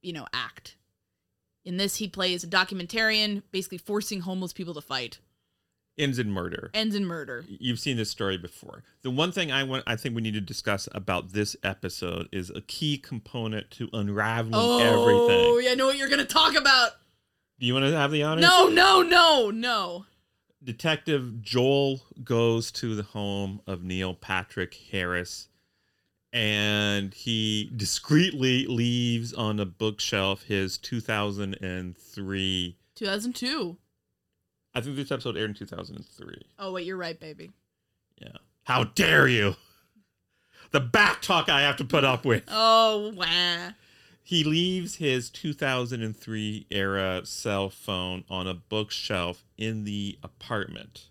you 0.02 0.12
know, 0.12 0.26
act. 0.34 0.74
In 1.64 1.76
this, 1.76 1.94
he 1.94 2.08
plays 2.08 2.42
a 2.42 2.48
documentarian, 2.48 3.44
basically 3.52 3.78
forcing 3.78 4.22
homeless 4.22 4.52
people 4.52 4.74
to 4.74 4.80
fight. 4.80 5.20
Ends 5.98 6.18
in 6.18 6.30
murder. 6.30 6.70
Ends 6.74 6.94
in 6.94 7.04
murder. 7.04 7.44
You've 7.48 7.80
seen 7.80 7.96
this 7.96 8.08
story 8.10 8.38
before. 8.38 8.84
The 9.02 9.10
one 9.10 9.32
thing 9.32 9.50
I 9.50 9.64
want, 9.64 9.82
I 9.86 9.96
think 9.96 10.14
we 10.14 10.22
need 10.22 10.34
to 10.34 10.40
discuss 10.40 10.88
about 10.92 11.32
this 11.32 11.56
episode 11.64 12.28
is 12.30 12.50
a 12.50 12.60
key 12.60 12.98
component 12.98 13.70
to 13.72 13.88
unraveling 13.92 14.54
Oh, 14.54 14.78
everything. 14.78 15.44
Oh, 15.46 15.58
yeah, 15.58 15.72
I 15.72 15.74
know 15.74 15.86
what 15.86 15.96
you're 15.98 16.08
gonna 16.08 16.24
talk 16.24 16.54
about. 16.54 16.92
Do 17.58 17.66
you 17.66 17.74
want 17.74 17.86
to 17.86 17.96
have 17.96 18.12
the 18.12 18.22
honor? 18.22 18.40
No, 18.40 18.68
no, 18.68 19.02
no, 19.02 19.50
no. 19.50 20.06
Detective 20.62 21.42
Joel 21.42 22.00
goes 22.22 22.70
to 22.72 22.94
the 22.94 23.02
home 23.02 23.60
of 23.66 23.82
Neil 23.82 24.14
Patrick 24.14 24.74
Harris 24.92 25.48
and 26.32 27.14
he 27.14 27.70
discreetly 27.74 28.66
leaves 28.66 29.32
on 29.32 29.58
a 29.58 29.64
bookshelf 29.66 30.42
his 30.44 30.76
2003. 30.78 32.76
2002. 32.94 33.76
I 34.74 34.80
think 34.80 34.96
this 34.96 35.10
episode 35.10 35.36
aired 35.36 35.50
in 35.50 35.54
2003. 35.56 36.42
Oh 36.58 36.72
wait, 36.72 36.86
you're 36.86 36.96
right, 36.96 37.18
baby. 37.18 37.52
Yeah. 38.20 38.36
How 38.64 38.84
dare 38.84 39.28
you? 39.28 39.56
The 40.70 40.80
back 40.80 41.22
talk 41.22 41.48
I 41.48 41.62
have 41.62 41.76
to 41.78 41.84
put 41.84 42.04
up 42.04 42.24
with. 42.24 42.44
Oh, 42.48 43.12
wah. 43.16 43.72
He 44.22 44.44
leaves 44.44 44.96
his 44.96 45.30
2003 45.30 46.66
era 46.70 47.22
cell 47.24 47.70
phone 47.70 48.24
on 48.28 48.46
a 48.46 48.52
bookshelf 48.52 49.44
in 49.56 49.84
the 49.84 50.18
apartment. 50.22 51.06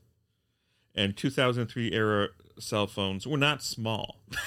And 0.93 1.18
2003 1.18 1.91
era 1.91 2.28
cell 2.60 2.86
phones 2.86 3.26
were 3.26 3.38
not 3.38 3.64
small. 3.64 4.20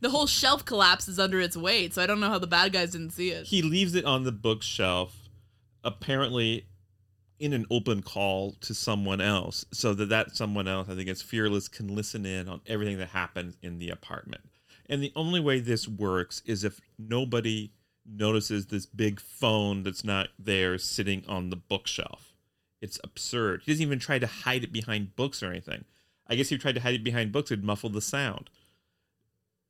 The 0.00 0.10
whole 0.10 0.26
shelf 0.26 0.66
collapses 0.66 1.18
under 1.18 1.40
its 1.40 1.56
weight, 1.56 1.94
so 1.94 2.02
I 2.02 2.06
don't 2.06 2.20
know 2.20 2.28
how 2.28 2.38
the 2.38 2.46
bad 2.46 2.74
guys 2.74 2.90
didn't 2.90 3.12
see 3.12 3.30
it. 3.30 3.46
He 3.46 3.62
leaves 3.62 3.94
it 3.94 4.04
on 4.04 4.24
the 4.24 4.32
bookshelf, 4.32 5.14
apparently 5.82 6.66
in 7.38 7.52
an 7.52 7.66
open 7.70 8.02
call 8.02 8.52
to 8.60 8.74
someone 8.74 9.20
else, 9.20 9.64
so 9.72 9.94
that 9.94 10.08
that 10.08 10.36
someone 10.36 10.68
else, 10.68 10.88
I 10.88 10.94
think 10.94 11.08
it's 11.08 11.22
Fearless, 11.22 11.68
can 11.68 11.94
listen 11.94 12.24
in 12.24 12.48
on 12.48 12.60
everything 12.66 12.98
that 12.98 13.08
happens 13.08 13.56
in 13.62 13.78
the 13.78 13.90
apartment. 13.90 14.42
And 14.88 15.02
the 15.02 15.12
only 15.16 15.40
way 15.40 15.60
this 15.60 15.88
works 15.88 16.42
is 16.44 16.64
if 16.64 16.80
nobody 16.98 17.72
notices 18.06 18.66
this 18.66 18.86
big 18.86 19.20
phone 19.20 19.82
that's 19.82 20.04
not 20.04 20.28
there 20.38 20.78
sitting 20.78 21.24
on 21.26 21.50
the 21.50 21.56
bookshelf. 21.56 22.34
It's 22.80 23.00
absurd. 23.02 23.62
He 23.64 23.72
doesn't 23.72 23.86
even 23.86 23.98
try 23.98 24.18
to 24.18 24.26
hide 24.26 24.62
it 24.62 24.72
behind 24.72 25.16
books 25.16 25.42
or 25.42 25.50
anything. 25.50 25.84
I 26.26 26.34
guess 26.34 26.46
if 26.46 26.50
he 26.50 26.58
tried 26.58 26.74
to 26.74 26.82
hide 26.82 26.94
it 26.94 27.04
behind 27.04 27.32
books, 27.32 27.50
it'd 27.50 27.64
muffle 27.64 27.90
the 27.90 28.00
sound. 28.00 28.50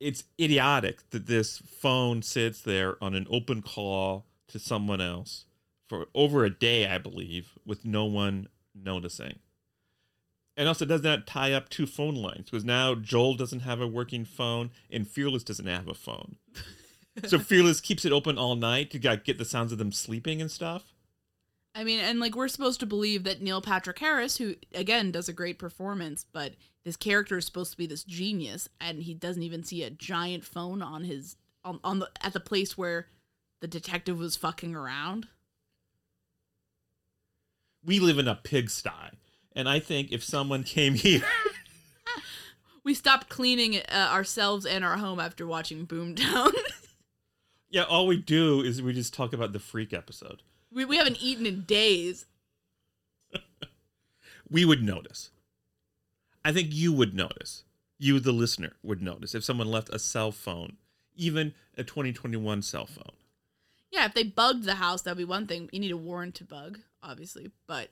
It's 0.00 0.24
idiotic 0.40 1.08
that 1.10 1.26
this 1.26 1.58
phone 1.58 2.22
sits 2.22 2.60
there 2.60 2.96
on 3.02 3.14
an 3.14 3.26
open 3.30 3.62
call 3.62 4.26
to 4.48 4.58
someone 4.58 5.00
else 5.00 5.44
for 5.88 6.06
over 6.14 6.44
a 6.44 6.50
day, 6.50 6.86
I 6.86 6.98
believe, 6.98 7.52
with 7.64 7.84
no 7.84 8.04
one 8.04 8.48
noticing. 8.74 9.38
And 10.56 10.68
also, 10.68 10.84
does 10.84 11.02
not 11.02 11.26
tie 11.26 11.52
up 11.52 11.68
two 11.68 11.86
phone 11.86 12.14
lines 12.14 12.48
because 12.50 12.64
now 12.64 12.94
Joel 12.94 13.34
doesn't 13.34 13.60
have 13.60 13.80
a 13.80 13.88
working 13.88 14.24
phone 14.24 14.70
and 14.90 15.08
Fearless 15.08 15.42
doesn't 15.42 15.66
have 15.66 15.88
a 15.88 15.94
phone. 15.94 16.36
so 17.26 17.38
Fearless 17.38 17.80
keeps 17.80 18.04
it 18.04 18.12
open 18.12 18.38
all 18.38 18.54
night 18.54 18.90
to 18.92 18.98
get 18.98 19.24
get 19.24 19.38
the 19.38 19.44
sounds 19.44 19.72
of 19.72 19.78
them 19.78 19.90
sleeping 19.90 20.40
and 20.40 20.50
stuff. 20.50 20.94
I 21.74 21.82
mean, 21.82 21.98
and 21.98 22.20
like 22.20 22.36
we're 22.36 22.46
supposed 22.46 22.78
to 22.80 22.86
believe 22.86 23.24
that 23.24 23.42
Neil 23.42 23.60
Patrick 23.60 23.98
Harris, 23.98 24.36
who 24.36 24.54
again 24.72 25.10
does 25.10 25.28
a 25.28 25.32
great 25.32 25.58
performance, 25.58 26.24
but 26.32 26.52
this 26.84 26.96
character 26.96 27.36
is 27.38 27.46
supposed 27.46 27.72
to 27.72 27.76
be 27.76 27.86
this 27.86 28.04
genius, 28.04 28.68
and 28.80 29.02
he 29.02 29.12
doesn't 29.12 29.42
even 29.42 29.64
see 29.64 29.82
a 29.82 29.90
giant 29.90 30.44
phone 30.44 30.82
on 30.82 31.02
his 31.02 31.34
on, 31.64 31.80
on 31.82 31.98
the 31.98 32.10
at 32.22 32.32
the 32.32 32.40
place 32.40 32.78
where 32.78 33.08
the 33.60 33.66
detective 33.66 34.18
was 34.18 34.36
fucking 34.36 34.76
around. 34.76 35.26
We 37.84 38.00
live 38.00 38.18
in 38.18 38.28
a 38.28 38.34
pigsty, 38.34 38.90
and 39.54 39.68
I 39.68 39.78
think 39.78 40.10
if 40.10 40.24
someone 40.24 40.62
came 40.62 40.94
here, 40.94 41.22
We 42.84 42.92
stopped 42.92 43.30
cleaning 43.30 43.78
uh, 43.78 44.10
ourselves 44.12 44.66
and 44.66 44.84
our 44.84 44.98
home 44.98 45.18
after 45.18 45.46
watching 45.46 45.86
Boomtown. 45.86 46.52
yeah, 47.70 47.84
all 47.84 48.06
we 48.06 48.18
do 48.18 48.60
is 48.60 48.82
we 48.82 48.92
just 48.92 49.14
talk 49.14 49.32
about 49.32 49.54
the 49.54 49.58
freak 49.58 49.94
episode. 49.94 50.42
we 50.70 50.84
we 50.84 50.98
haven't 50.98 51.22
eaten 51.22 51.46
in 51.46 51.62
days. 51.62 52.26
we 54.50 54.66
would 54.66 54.82
notice. 54.82 55.30
I 56.44 56.52
think 56.52 56.68
you 56.72 56.92
would 56.92 57.14
notice. 57.14 57.64
You, 57.98 58.20
the 58.20 58.32
listener, 58.32 58.72
would 58.82 59.00
notice 59.00 59.34
if 59.34 59.44
someone 59.44 59.68
left 59.70 59.88
a 59.88 59.98
cell 59.98 60.30
phone, 60.30 60.76
even 61.16 61.54
a 61.78 61.84
2021 61.84 62.60
cell 62.60 62.84
phone. 62.84 63.14
Yeah, 63.90 64.04
if 64.04 64.12
they 64.12 64.24
bugged 64.24 64.64
the 64.64 64.74
house, 64.74 65.00
that'd 65.02 65.16
be 65.16 65.24
one 65.24 65.46
thing. 65.46 65.70
You 65.72 65.80
need 65.80 65.92
a 65.92 65.96
warrant 65.96 66.34
to 66.34 66.44
bug, 66.44 66.80
obviously, 67.04 67.50
but 67.66 67.90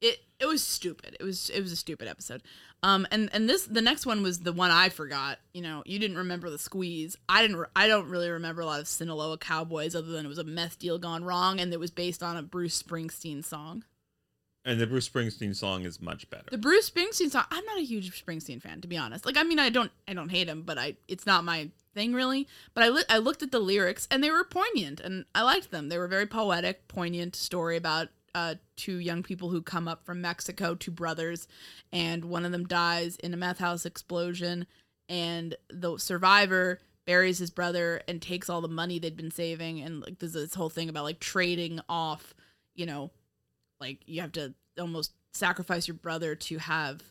it 0.00 0.20
it 0.38 0.46
was 0.46 0.62
stupid. 0.62 1.16
It 1.18 1.24
was 1.24 1.50
it 1.50 1.60
was 1.60 1.72
a 1.72 1.76
stupid 1.76 2.08
episode. 2.08 2.42
Um, 2.82 3.06
and 3.10 3.30
and 3.32 3.48
this 3.48 3.64
the 3.64 3.80
next 3.80 4.04
one 4.04 4.22
was 4.22 4.40
the 4.40 4.52
one 4.52 4.70
I 4.70 4.88
forgot. 4.88 5.38
You 5.52 5.62
know, 5.62 5.82
you 5.86 5.98
didn't 5.98 6.18
remember 6.18 6.50
the 6.50 6.58
squeeze. 6.58 7.16
I 7.28 7.42
didn't. 7.42 7.56
re- 7.56 7.66
I 7.74 7.86
don't 7.88 8.08
really 8.08 8.30
remember 8.30 8.62
a 8.62 8.66
lot 8.66 8.80
of 8.80 8.88
Sinaloa 8.88 9.38
Cowboys 9.38 9.94
other 9.94 10.08
than 10.08 10.26
it 10.26 10.28
was 10.28 10.38
a 10.38 10.44
meth 10.44 10.78
deal 10.78 10.98
gone 10.98 11.24
wrong, 11.24 11.60
and 11.60 11.72
it 11.72 11.80
was 11.80 11.90
based 11.90 12.22
on 12.22 12.36
a 12.36 12.42
Bruce 12.42 12.82
Springsteen 12.82 13.44
song. 13.44 13.84
And 14.66 14.80
the 14.80 14.86
Bruce 14.86 15.08
Springsteen 15.08 15.54
song 15.54 15.84
is 15.84 16.00
much 16.00 16.28
better. 16.30 16.46
The 16.50 16.58
Bruce 16.58 16.88
Springsteen 16.88 17.30
song. 17.30 17.44
I'm 17.50 17.64
not 17.66 17.78
a 17.78 17.84
huge 17.84 18.24
Springsteen 18.24 18.62
fan, 18.62 18.80
to 18.80 18.88
be 18.88 18.96
honest. 18.96 19.26
Like, 19.26 19.36
I 19.36 19.42
mean, 19.42 19.58
I 19.58 19.68
don't, 19.68 19.90
I 20.08 20.14
don't 20.14 20.30
hate 20.30 20.48
him, 20.48 20.62
but 20.62 20.78
I, 20.78 20.96
it's 21.06 21.26
not 21.26 21.44
my 21.44 21.68
thing 21.92 22.14
really. 22.14 22.48
But 22.72 22.84
I, 22.84 22.88
li- 22.88 23.04
I 23.10 23.18
looked 23.18 23.42
at 23.42 23.52
the 23.52 23.58
lyrics 23.58 24.08
and 24.10 24.24
they 24.24 24.30
were 24.30 24.42
poignant, 24.42 25.00
and 25.00 25.26
I 25.34 25.42
liked 25.42 25.70
them. 25.70 25.90
They 25.90 25.98
were 25.98 26.08
very 26.08 26.26
poetic, 26.26 26.88
poignant 26.88 27.36
story 27.36 27.76
about 27.76 28.08
uh, 28.34 28.56
two 28.76 28.96
young 28.98 29.22
people 29.22 29.50
who 29.50 29.62
come 29.62 29.86
up 29.86 30.04
from 30.04 30.20
Mexico, 30.20 30.74
two 30.74 30.90
brothers, 30.90 31.46
and 31.92 32.24
one 32.24 32.44
of 32.44 32.52
them 32.52 32.66
dies 32.66 33.16
in 33.16 33.32
a 33.32 33.36
meth 33.36 33.58
house 33.58 33.86
explosion, 33.86 34.66
and 35.08 35.56
the 35.70 35.98
survivor 35.98 36.80
buries 37.06 37.38
his 37.38 37.50
brother 37.50 38.00
and 38.08 38.20
takes 38.20 38.48
all 38.48 38.60
the 38.60 38.68
money 38.68 38.98
they'd 38.98 39.16
been 39.16 39.30
saving, 39.30 39.80
and 39.80 40.00
like 40.00 40.18
there's 40.18 40.32
this 40.32 40.54
whole 40.54 40.70
thing 40.70 40.88
about 40.88 41.04
like 41.04 41.20
trading 41.20 41.80
off, 41.88 42.34
you 42.74 42.86
know, 42.86 43.10
like 43.80 44.00
you 44.06 44.20
have 44.20 44.32
to 44.32 44.54
almost 44.78 45.12
sacrifice 45.32 45.86
your 45.86 45.96
brother 45.96 46.34
to 46.34 46.58
have 46.58 47.02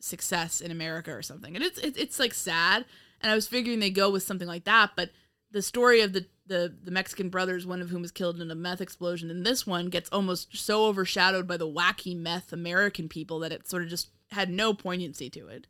success 0.00 0.60
in 0.60 0.70
America 0.70 1.12
or 1.12 1.22
something. 1.22 1.54
And 1.54 1.64
it's 1.64 1.78
it's, 1.78 1.98
it's 1.98 2.18
like 2.18 2.34
sad. 2.34 2.84
And 3.22 3.30
I 3.30 3.34
was 3.34 3.46
figuring 3.46 3.80
they 3.80 3.90
go 3.90 4.10
with 4.10 4.22
something 4.22 4.48
like 4.48 4.64
that, 4.64 4.92
but 4.96 5.10
the 5.50 5.62
story 5.62 6.00
of 6.00 6.12
the, 6.12 6.26
the 6.50 6.74
the 6.84 6.90
Mexican 6.90 7.30
brothers, 7.30 7.64
one 7.64 7.80
of 7.80 7.88
whom 7.88 8.02
was 8.02 8.10
killed 8.10 8.40
in 8.40 8.50
a 8.50 8.54
meth 8.54 8.82
explosion, 8.82 9.30
and 9.30 9.46
this 9.46 9.66
one 9.66 9.88
gets 9.88 10.10
almost 10.10 10.54
so 10.56 10.84
overshadowed 10.86 11.46
by 11.46 11.56
the 11.56 11.68
wacky 11.68 12.14
meth 12.14 12.52
American 12.52 13.08
people 13.08 13.38
that 13.38 13.52
it 13.52 13.66
sort 13.66 13.84
of 13.84 13.88
just 13.88 14.10
had 14.32 14.50
no 14.50 14.74
poignancy 14.74 15.30
to 15.30 15.48
it. 15.48 15.66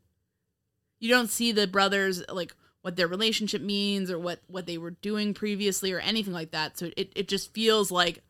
You 0.99 1.11
don't 1.11 1.31
see 1.31 1.53
the 1.53 1.67
brothers 1.67 2.25
like 2.29 2.57
what 2.83 2.97
their 2.97 3.07
relationship 3.07 3.63
means 3.63 4.11
or 4.11 4.19
what 4.19 4.41
what 4.49 4.67
they 4.67 4.79
were 4.79 4.91
doing 4.91 5.35
previously 5.35 5.93
or 5.93 6.01
anything 6.01 6.33
like 6.33 6.51
that. 6.51 6.79
So 6.79 6.91
it 6.97 7.13
it 7.15 7.29
just 7.29 7.53
feels 7.53 7.91
like 7.91 8.23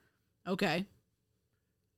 okay. 0.46 0.84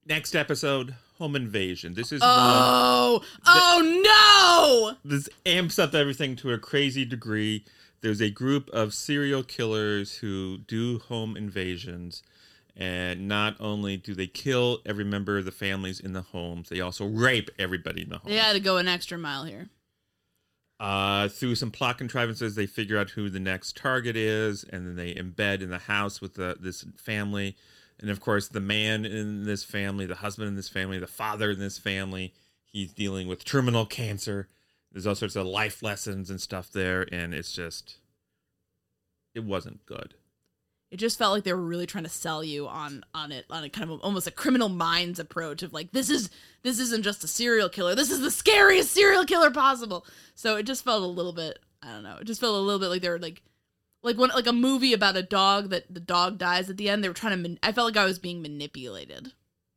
Next 0.04 0.34
episode, 0.34 0.96
home 1.18 1.36
invasion. 1.36 1.94
This 1.94 2.12
is 2.12 2.20
Oh, 2.22 3.22
oh 3.46 4.96
no! 5.04 5.08
this 5.08 5.28
amps 5.46 5.78
up 5.78 5.94
everything 5.94 6.36
to 6.36 6.52
a 6.52 6.58
crazy 6.58 7.04
degree. 7.04 7.64
There's 8.02 8.20
a 8.20 8.30
group 8.30 8.68
of 8.70 8.94
serial 8.94 9.44
killers 9.44 10.16
who 10.16 10.58
do 10.58 10.98
home 10.98 11.36
invasions, 11.36 12.22
and 12.76 13.28
not 13.28 13.56
only 13.60 13.96
do 13.96 14.12
they 14.14 14.26
kill 14.26 14.80
every 14.84 15.04
member 15.04 15.38
of 15.38 15.44
the 15.44 15.52
families 15.52 16.00
in 16.00 16.12
the 16.12 16.22
homes, 16.22 16.68
they 16.68 16.80
also 16.80 17.06
rape 17.06 17.48
everybody 17.60 18.02
in 18.02 18.08
the 18.08 18.18
home. 18.18 18.30
They 18.30 18.38
had 18.38 18.54
to 18.54 18.60
go 18.60 18.76
an 18.76 18.88
extra 18.88 19.16
mile 19.16 19.44
here. 19.44 19.68
Uh, 20.80 21.28
through 21.28 21.54
some 21.54 21.70
plot 21.70 21.96
contrivances, 21.96 22.56
they 22.56 22.66
figure 22.66 22.98
out 22.98 23.10
who 23.10 23.30
the 23.30 23.38
next 23.38 23.76
target 23.76 24.16
is, 24.16 24.64
and 24.64 24.84
then 24.84 24.96
they 24.96 25.14
embed 25.14 25.62
in 25.62 25.70
the 25.70 25.78
house 25.78 26.20
with 26.20 26.34
the, 26.34 26.56
this 26.58 26.84
family. 26.96 27.56
And 28.00 28.10
of 28.10 28.18
course, 28.18 28.48
the 28.48 28.60
man 28.60 29.04
in 29.04 29.44
this 29.44 29.62
family, 29.62 30.06
the 30.06 30.16
husband 30.16 30.48
in 30.48 30.56
this 30.56 30.68
family, 30.68 30.98
the 30.98 31.06
father 31.06 31.52
in 31.52 31.60
this 31.60 31.78
family, 31.78 32.34
he's 32.64 32.92
dealing 32.92 33.28
with 33.28 33.44
terminal 33.44 33.86
cancer. 33.86 34.48
There's 34.92 35.06
all 35.06 35.14
sorts 35.14 35.36
of 35.36 35.46
life 35.46 35.82
lessons 35.82 36.30
and 36.30 36.40
stuff 36.40 36.70
there, 36.70 37.06
and 37.10 37.34
it's 37.34 37.52
just, 37.52 37.96
it 39.34 39.44
wasn't 39.44 39.86
good. 39.86 40.14
It 40.90 40.98
just 40.98 41.16
felt 41.18 41.32
like 41.32 41.44
they 41.44 41.54
were 41.54 41.60
really 41.60 41.86
trying 41.86 42.04
to 42.04 42.10
sell 42.10 42.44
you 42.44 42.68
on 42.68 43.02
on 43.14 43.32
it 43.32 43.46
on 43.48 43.64
a 43.64 43.70
kind 43.70 43.90
of 43.90 44.00
almost 44.00 44.26
a 44.26 44.30
criminal 44.30 44.68
minds 44.68 45.18
approach 45.18 45.62
of 45.62 45.72
like 45.72 45.92
this 45.92 46.10
is 46.10 46.28
this 46.62 46.78
isn't 46.78 47.02
just 47.02 47.24
a 47.24 47.28
serial 47.28 47.70
killer. 47.70 47.94
This 47.94 48.10
is 48.10 48.20
the 48.20 48.30
scariest 48.30 48.92
serial 48.92 49.24
killer 49.24 49.50
possible. 49.50 50.04
So 50.34 50.56
it 50.56 50.64
just 50.64 50.84
felt 50.84 51.02
a 51.02 51.06
little 51.06 51.32
bit 51.32 51.60
I 51.82 51.92
don't 51.92 52.02
know. 52.02 52.18
It 52.20 52.24
just 52.24 52.42
felt 52.42 52.54
a 52.54 52.60
little 52.60 52.78
bit 52.78 52.88
like 52.88 53.00
they 53.00 53.08
were 53.08 53.18
like 53.18 53.40
like 54.02 54.18
when 54.18 54.28
like 54.30 54.46
a 54.46 54.52
movie 54.52 54.92
about 54.92 55.16
a 55.16 55.22
dog 55.22 55.70
that 55.70 55.92
the 55.92 56.00
dog 56.00 56.36
dies 56.36 56.68
at 56.68 56.76
the 56.76 56.90
end. 56.90 57.02
They 57.02 57.08
were 57.08 57.14
trying 57.14 57.36
to. 57.42 57.48
Man- 57.48 57.58
I 57.62 57.72
felt 57.72 57.86
like 57.86 57.96
I 57.96 58.04
was 58.04 58.18
being 58.18 58.42
manipulated 58.42 59.32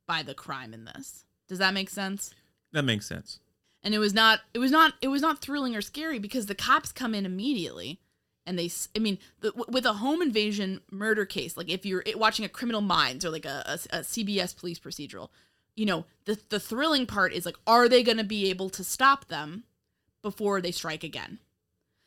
by 0.06 0.22
the 0.22 0.34
crime 0.34 0.74
in 0.74 0.84
this. 0.84 1.24
Does 1.48 1.58
that 1.58 1.74
make 1.74 1.88
sense? 1.88 2.34
That 2.72 2.84
makes 2.84 3.06
sense. 3.06 3.40
And 3.86 3.94
it 3.94 3.98
was 3.98 4.12
not 4.12 4.40
it 4.52 4.58
was 4.58 4.70
not 4.70 4.94
it 5.00 5.08
was 5.08 5.22
not 5.22 5.40
thrilling 5.40 5.74
or 5.74 5.80
scary 5.80 6.18
because 6.18 6.46
the 6.46 6.54
cops 6.54 6.92
come 6.92 7.14
in 7.14 7.24
immediately 7.24 8.00
and 8.44 8.58
they 8.58 8.70
i 8.94 8.98
mean 8.98 9.16
the, 9.40 9.52
with 9.68 9.86
a 9.86 9.94
home 9.94 10.20
invasion 10.20 10.80
murder 10.90 11.24
case 11.24 11.56
like 11.56 11.70
if 11.70 11.86
you're 11.86 12.04
watching 12.16 12.44
a 12.44 12.50
criminal 12.50 12.82
minds 12.82 13.24
or 13.24 13.30
like 13.30 13.46
a, 13.46 13.62
a, 13.64 13.96
a 13.96 14.00
cbs 14.00 14.54
police 14.54 14.78
procedural 14.78 15.30
you 15.76 15.86
know 15.86 16.06
the, 16.24 16.38
the 16.48 16.58
thrilling 16.58 17.06
part 17.06 17.32
is 17.32 17.46
like 17.46 17.56
are 17.66 17.88
they 17.88 18.02
going 18.02 18.18
to 18.18 18.24
be 18.24 18.50
able 18.50 18.68
to 18.70 18.82
stop 18.82 19.28
them 19.28 19.64
before 20.22 20.60
they 20.60 20.72
strike 20.72 21.04
again? 21.04 21.38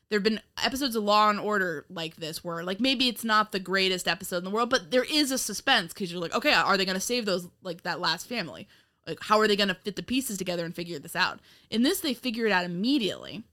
There 0.09 0.17
have 0.17 0.23
been 0.23 0.41
episodes 0.61 0.95
of 0.95 1.03
law 1.03 1.30
and 1.30 1.39
order 1.39 1.86
like 1.88 2.15
this 2.15 2.43
where 2.43 2.63
like 2.63 2.80
maybe 2.80 3.07
it's 3.07 3.23
not 3.23 3.51
the 3.51 3.59
greatest 3.59 4.07
episode 4.07 4.39
in 4.39 4.43
the 4.43 4.49
world 4.49 4.71
but 4.71 4.89
there 4.89 5.05
is 5.05 5.32
a 5.32 5.38
suspense 5.38 5.93
because 5.93 6.11
you're 6.11 6.19
like 6.19 6.34
okay 6.34 6.51
are 6.51 6.77
they 6.77 6.86
going 6.86 6.95
to 6.95 7.01
save 7.01 7.25
those 7.25 7.47
like 7.61 7.84
that 7.84 7.99
last 7.99 8.27
family 8.27 8.67
like 9.10 9.24
how 9.24 9.39
are 9.39 9.47
they 9.47 9.55
going 9.55 9.70
to 9.70 9.76
fit 9.76 9.95
the 9.95 10.03
pieces 10.03 10.38
together 10.38 10.66
and 10.66 10.76
figure 10.76 10.99
this 10.99 11.16
out? 11.16 11.39
In 11.70 11.84
this 11.84 11.99
they 11.99 12.14
figure 12.14 12.45
it 12.45 12.51
out 12.51 12.66
immediately. 12.66 13.43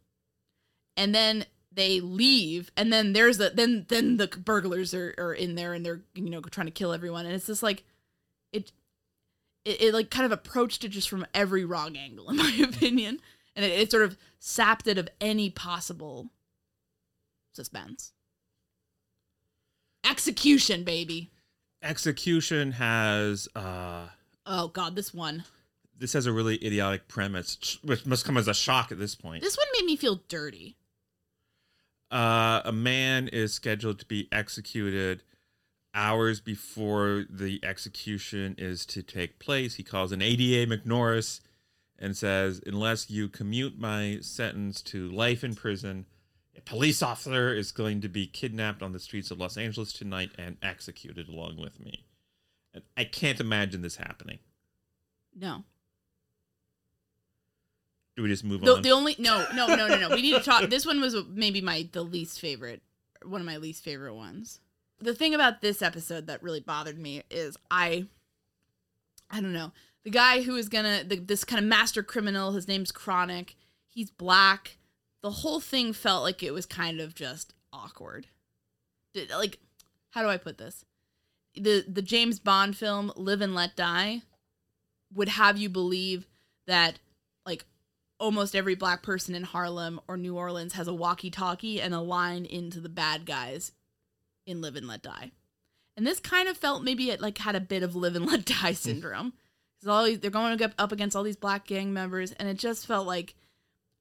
And 0.97 1.15
then 1.15 1.47
they 1.73 2.01
leave 2.01 2.71
and 2.77 2.93
then 2.93 3.13
there's 3.13 3.39
a 3.39 3.51
then 3.51 3.85
then 3.89 4.17
the 4.17 4.27
burglars 4.27 4.95
are, 4.95 5.15
are 5.19 5.35
in 5.35 5.55
there 5.57 5.75
and 5.75 5.85
they're 5.85 6.01
you 6.15 6.31
know 6.31 6.41
trying 6.41 6.67
to 6.67 6.73
kill 6.73 6.93
everyone. 6.93 7.27
And 7.27 7.35
it's 7.35 7.47
just 7.47 7.63
like 7.63 7.85
it 8.53 8.73
it, 9.65 9.83
it 9.83 9.95
like 9.95 10.11
kind 10.11 10.27
of 10.27 10.33
approached 10.33 10.85
it 10.85 10.89
just 10.89 11.09
from 11.09 11.27
every 11.35 11.65
wrong 11.65 11.97
angle 11.97 12.31
in 12.31 12.37
my 12.37 12.53
opinion. 12.63 13.21
And 13.55 13.65
it, 13.65 13.73
it 13.73 13.91
sort 13.91 14.05
of 14.05 14.17
sapped 14.39 14.87
it 14.87 14.99
of 14.99 15.09
any 15.21 15.51
possible 15.51 16.31
suspense. 17.53 18.13
Execution 20.05 20.85
baby. 20.85 21.31
Execution 21.83 22.73
has 22.73 23.49
uh 23.55 24.09
oh 24.47 24.69
god 24.69 24.97
this 24.97 25.13
one 25.13 25.45
this 25.99 26.13
has 26.13 26.27
a 26.27 26.33
really 26.33 26.63
idiotic 26.63 27.09
premise, 27.09 27.79
which 27.83 28.05
must 28.05 28.27
come 28.27 28.37
as 28.37 28.49
a 28.49 28.53
shock 28.53 28.93
at 28.93 28.99
this 28.99 29.15
point. 29.15 29.43
this 29.43 29.57
one 29.57 29.67
made 29.79 29.87
me 29.87 29.97
feel 29.97 30.21
dirty 30.29 30.77
uh, 32.11 32.63
a 32.65 32.73
man 32.73 33.29
is 33.29 33.53
scheduled 33.53 33.99
to 33.99 34.07
be 34.07 34.29
executed 34.31 35.23
hours 35.95 36.41
before 36.41 37.25
the 37.29 37.59
execution 37.65 38.55
is 38.59 38.87
to 38.87 39.03
take 39.03 39.39
place. 39.39 39.75
He 39.75 39.83
calls 39.83 40.13
an 40.13 40.23
ADA 40.23 40.71
McNorris 40.71 41.41
and 41.99 42.17
says, 42.17 42.61
Unless 42.67 43.11
you 43.11 43.29
commute 43.29 43.79
my 43.79 44.19
sentence 44.21 44.83
to 44.83 45.11
life 45.11 45.43
in 45.43 45.55
prison, 45.55 46.07
a 46.57 46.61
police 46.61 47.03
officer 47.03 47.53
is 47.53 47.73
going 47.73 48.01
to 48.03 48.09
be 48.09 48.27
kidnapped 48.27 48.83
on 48.83 48.93
the 48.93 49.01
streets 49.01 49.31
of 49.31 49.41
Los 49.41 49.57
Angeles 49.57 49.93
tonight 49.93 50.31
and 50.39 50.59
executed 50.63 51.29
along 51.29 51.57
with 51.57 51.81
me. 51.81 52.06
I 52.97 53.05
can't 53.05 53.41
imagine 53.41 53.83
this 53.83 53.97
happening. 53.97 54.39
no. 55.35 55.65
Do 58.17 58.23
we 58.23 58.29
just 58.31 58.45
move 58.45 58.63
The, 58.63 58.77
on? 58.77 58.83
the 58.83 58.91
only 58.93 59.15
no 59.19 59.47
no 59.55 59.67
no 59.67 59.87
no 59.89 59.97
no. 59.99 60.09
We 60.09 60.23
need 60.23 60.33
to 60.35 60.41
talk 60.41 60.71
this 60.71 60.87
one 60.87 61.01
was 61.03 61.15
maybe 61.29 61.61
my 61.61 61.87
the 61.93 62.03
least 62.03 62.41
favorite 62.41 62.83
one 63.25 63.41
of 63.43 63.47
my 63.47 63.59
least 63.59 63.85
favorite 63.85 64.15
ones. 64.15 64.61
The 65.01 65.15
thing 65.15 65.35
about 65.35 65.61
this 65.61 65.83
episode 65.83 66.27
that 66.29 66.43
really 66.43 66.61
bothered 66.61 66.99
me 66.99 67.23
is 67.31 67.57
i 67.71 68.07
i 69.31 69.41
don't 69.41 69.53
know. 69.53 69.73
The 70.05 70.11
guy 70.11 70.41
who 70.43 70.57
is 70.57 70.71
gonna 70.71 71.05
the, 71.05 71.17
this 71.17 71.45
kind 71.45 71.59
of 71.63 71.69
master 71.69 72.03
criminal 72.03 72.53
his 72.53 72.67
name's 72.69 72.91
chronic. 72.91 73.55
He's 73.91 74.11
black. 74.11 74.79
The 75.23 75.31
whole 75.31 75.61
thing 75.61 75.93
felt 75.93 76.23
like 76.23 76.43
it 76.43 76.55
was 76.55 76.65
kind 76.65 77.01
of 77.01 77.15
just 77.15 77.53
awkward. 77.71 78.29
Did- 79.13 79.29
like 79.31 79.59
how 80.11 80.23
do 80.23 80.29
i 80.31 80.39
put 80.39 80.57
this 80.57 80.87
the 81.57 81.85
the 81.89 82.03
james 82.03 82.39
bond 82.39 82.77
film 82.77 83.13
live 83.17 83.41
and 83.41 83.55
let 83.55 83.77
die 83.77 84.23
would 85.15 85.29
have 85.29 85.57
you 85.59 85.69
believe 85.69 86.27
that 86.67 86.99
like 87.45 87.65
almost 88.19 88.57
every 88.57 88.75
black 88.75 89.03
person 89.03 89.35
in 89.35 89.43
Harlem 89.43 90.01
or 90.09 90.17
New 90.17 90.37
Orleans 90.37 90.75
has 90.75 90.89
a 90.89 90.95
walkie-talkie 90.95 91.81
and 91.81 91.95
a 91.95 92.01
line 92.01 92.45
into 92.45 92.81
the 92.81 92.89
bad 92.89 93.27
guys 93.27 93.73
in 94.47 94.61
Live 94.61 94.77
and 94.77 94.87
Let 94.87 95.03
Die. 95.03 95.31
And 95.97 96.07
this 96.07 96.21
kind 96.21 96.49
of 96.49 96.57
felt 96.57 96.85
maybe 96.85 97.11
it 97.11 97.21
like 97.21 97.39
had 97.39 97.57
a 97.57 97.61
bit 97.61 97.83
of 97.83 97.97
Live 97.97 98.17
and 98.17 98.27
Let 98.27 98.45
Die 98.47 98.55
hmm. 98.55 98.75
syndrome. 98.75 99.33
Because 99.79 99.91
all 99.91 100.05
these, 100.05 100.21
they're 100.21 100.31
going 100.31 100.61
up 100.63 100.73
up 100.79 100.93
against 100.93 101.15
all 101.15 101.23
these 101.23 101.37
black 101.37 101.67
gang 101.67 101.93
members, 101.93 102.33
and 102.33 102.49
it 102.49 102.57
just 102.57 102.87
felt 102.87 103.07
like 103.07 103.35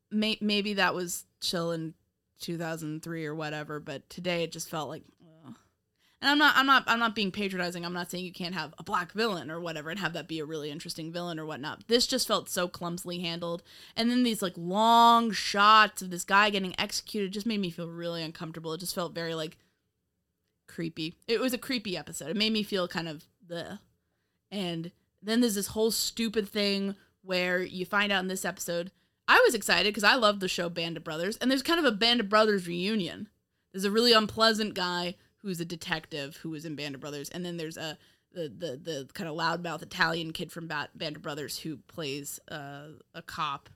may, 0.10 0.38
maybe 0.40 0.76
that 0.76 0.96
was 0.96 1.26
chill 1.42 1.72
in 1.72 1.94
2003 2.40 3.26
or 3.26 3.36
whatever, 3.36 3.82
but 3.82 4.10
today 4.10 4.44
it 4.44 4.52
just 4.52 4.70
felt 4.70 4.90
like. 4.90 5.04
And 6.26 6.32
I'm 6.32 6.40
not, 6.40 6.58
I'm 6.58 6.66
not, 6.66 6.84
I'm 6.88 6.98
not 6.98 7.14
being 7.14 7.32
patronizing. 7.32 7.86
I'm 7.86 7.94
not 7.94 8.10
saying 8.10 8.26
you 8.26 8.34
can't 8.34 8.56
have 8.56 8.74
a 8.80 8.84
black 8.84 9.12
villain 9.12 9.52
or 9.52 9.60
whatever 9.60 9.92
and 9.92 10.00
have 10.00 10.14
that 10.14 10.28
be 10.28 10.40
a 10.40 10.46
really 10.46 10.72
interesting 10.72 11.12
villain 11.12 11.38
or 11.38 11.46
whatnot. 11.46 11.88
This 11.88 12.08
just 12.08 12.28
felt 12.28 12.50
so 12.50 12.68
clumsily 12.68 13.20
handled. 13.20 13.62
And 13.96 14.10
then 14.10 14.24
these 14.24 14.42
like 14.42 14.56
long 14.58 15.30
shots 15.30 16.02
of 16.02 16.10
this 16.10 16.24
guy 16.24 16.50
getting 16.50 16.74
executed 16.80 17.32
just 17.32 17.46
made 17.46 17.60
me 17.60 17.70
feel 17.70 17.88
really 17.88 18.24
uncomfortable. 18.24 18.74
It 18.74 18.80
just 18.80 18.96
felt 18.96 19.14
very 19.14 19.36
like 19.36 19.60
creepy. 20.68 21.14
It 21.28 21.40
was 21.40 21.54
a 21.54 21.60
creepy 21.60 21.96
episode. 21.96 22.32
It 22.32 22.38
made 22.38 22.54
me 22.54 22.64
feel 22.64 22.88
kind 22.88 23.08
of 23.08 23.26
the. 23.48 23.78
And 24.50 24.90
then 25.22 25.42
there's 25.42 25.54
this 25.54 25.68
whole 25.68 25.92
stupid 25.92 26.50
thing 26.50 26.96
where 27.22 27.62
you 27.62 27.86
find 27.86 28.12
out 28.12 28.24
in 28.24 28.30
this 28.30 28.46
episode. 28.46 28.90
I 29.28 29.44
was 29.46 29.54
excited 29.54 29.94
because 29.94 30.04
I 30.04 30.16
love 30.16 30.40
the 30.40 30.48
show 30.48 30.70
Band 30.70 30.98
of 30.98 31.04
Brothers, 31.04 31.38
and 31.38 31.52
there's 31.52 31.62
kind 31.62 31.80
of 31.80 31.86
a 31.86 31.96
Band 31.96 32.20
of 32.20 32.30
Brothers 32.30 32.68
reunion. 32.68 33.30
There's 33.72 33.86
a 33.86 33.92
really 33.92 34.14
unpleasant 34.14 34.74
guy 34.74 35.18
who's 35.46 35.60
a 35.60 35.66
detective 35.66 36.38
who 36.38 36.50
was 36.50 36.66
in 36.66 36.76
Band 36.76 36.96
of 36.96 37.02
Brothers, 37.02 37.30
and 37.30 37.46
then 37.46 37.58
there's 37.58 37.78
a 37.78 37.98
the 38.34 38.50
the, 38.50 38.78
the 38.82 39.08
kind 39.14 39.30
of 39.30 39.36
loudmouth 39.36 39.84
Italian 39.84 40.34
kid 40.34 40.52
from 40.52 40.68
Bat- 40.68 40.98
Band 40.98 41.16
of 41.16 41.22
Brothers 41.22 41.60
who 41.60 41.78
plays 41.78 42.40
uh, 42.52 42.88
a 43.14 43.22
cop 43.22 43.70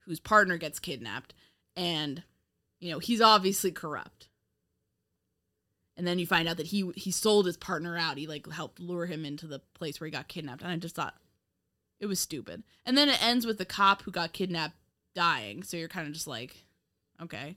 whose 0.00 0.20
partner 0.20 0.58
gets 0.58 0.78
kidnapped, 0.78 1.32
and 1.74 2.22
you 2.80 2.90
know 2.92 2.98
he's 2.98 3.22
obviously 3.22 3.72
corrupt. 3.72 4.28
And 5.96 6.06
then 6.06 6.18
you 6.18 6.26
find 6.26 6.46
out 6.46 6.58
that 6.58 6.66
he 6.66 6.92
he 6.94 7.10
sold 7.10 7.46
his 7.46 7.56
partner 7.56 7.96
out. 7.96 8.18
He 8.18 8.26
like 8.26 8.46
helped 8.52 8.78
lure 8.78 9.06
him 9.06 9.24
into 9.24 9.46
the 9.46 9.62
place 9.74 9.98
where 9.98 10.06
he 10.06 10.12
got 10.12 10.28
kidnapped, 10.28 10.60
and 10.60 10.70
I 10.70 10.76
just 10.76 10.94
thought 10.94 11.14
it 11.98 12.06
was 12.06 12.20
stupid. 12.20 12.62
And 12.84 12.96
then 12.96 13.08
it 13.08 13.24
ends 13.24 13.46
with 13.46 13.56
the 13.56 13.64
cop 13.64 14.02
who 14.02 14.10
got 14.10 14.34
kidnapped 14.34 14.76
dying. 15.14 15.62
So 15.62 15.78
you're 15.78 15.88
kind 15.88 16.06
of 16.06 16.12
just 16.12 16.26
like, 16.26 16.66
okay. 17.22 17.56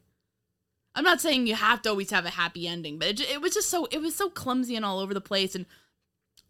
I'm 0.96 1.04
not 1.04 1.22
saying 1.22 1.48
you 1.48 1.56
have 1.56 1.82
to 1.84 1.90
always 1.90 2.12
have 2.12 2.26
a 2.26 2.32
happy 2.32 2.68
ending, 2.68 2.98
but 2.98 3.08
it, 3.08 3.22
it 3.22 3.42
was 3.42 3.54
just 3.54 3.70
so 3.70 3.86
it 3.92 4.02
was 4.02 4.16
so 4.16 4.30
clumsy 4.30 4.76
and 4.76 4.84
all 4.86 5.00
over 5.00 5.14
the 5.14 5.22
place, 5.22 5.56
and 5.56 5.66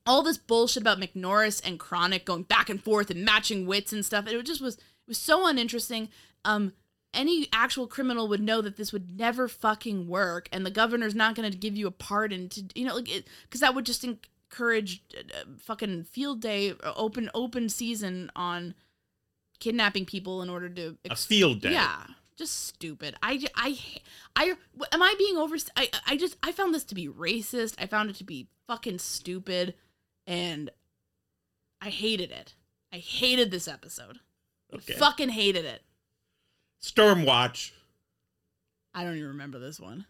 all 0.06 0.24
this 0.24 0.38
bullshit 0.38 0.82
about 0.82 1.00
McNorris 1.00 1.62
and 1.66 1.80
Chronic 1.80 2.26
going 2.26 2.44
back 2.44 2.70
and 2.70 2.82
forth 2.82 3.10
and 3.10 3.24
matching 3.24 3.68
wits 3.68 3.94
and 3.94 4.06
stuff. 4.06 4.28
It 4.28 4.46
just 4.46 4.62
was 4.62 4.76
it 4.76 5.08
was 5.08 5.18
so 5.18 5.48
uninteresting. 5.48 6.10
Um, 6.46 6.74
any 7.14 7.48
actual 7.52 7.88
criminal 7.88 8.28
would 8.28 8.42
know 8.42 8.62
that 8.62 8.78
this 8.78 8.94
would 8.94 9.18
never 9.18 9.48
fucking 9.48 10.08
work, 10.08 10.48
and 10.52 10.66
the 10.66 10.72
governor's 10.72 11.16
not 11.16 11.36
going 11.36 11.52
to 11.52 11.58
give 11.58 11.76
you 11.76 11.88
a 11.88 11.92
pardon 11.92 12.50
to 12.50 12.64
you 12.76 12.86
know 12.86 12.96
like 12.96 13.26
because 13.44 13.62
that 13.62 13.76
would 13.76 13.86
just 13.86 14.04
encourage 14.04 15.04
uh, 15.18 15.22
uh, 15.40 15.44
fucking 15.60 16.04
field 16.06 16.40
day 16.40 16.72
uh, 16.72 16.94
open 16.96 17.30
open 17.34 17.70
season 17.70 18.32
on 18.36 18.74
kidnapping 19.60 20.06
people 20.06 20.42
in 20.42 20.50
order 20.50 20.70
to 20.70 20.98
a 21.10 21.16
field 21.16 21.62
day. 21.62 21.74
yeah 21.74 22.06
just 22.40 22.66
stupid. 22.66 23.16
I 23.22 23.46
I 23.56 23.78
I, 24.36 24.56
am 24.92 25.04
I 25.04 25.14
being 25.20 25.38
over? 25.38 25.58
I, 25.76 25.90
I 26.08 26.16
just, 26.16 26.38
I 26.42 26.54
found 26.54 26.74
this 26.74 26.86
to 26.86 26.96
be 26.96 27.08
racist. 27.08 27.76
I 27.78 27.86
found 27.86 28.10
it 28.10 28.16
to 28.18 28.24
be 28.24 28.48
fucking 28.68 29.00
stupid, 29.00 29.76
and 30.26 30.70
I 31.82 31.90
hated 31.90 32.32
it. 32.32 32.56
I 32.94 32.98
hated 32.98 33.52
this 33.52 33.68
episode. 33.68 34.20
Okay. 34.74 34.94
I 34.94 34.98
fucking 34.98 35.30
hated 35.30 35.66
it. 35.66 35.84
Stormwatch. 36.82 37.72
I 38.94 39.04
don't 39.04 39.18
even 39.18 39.28
remember 39.28 39.60
this 39.60 39.80
one. 39.80 40.06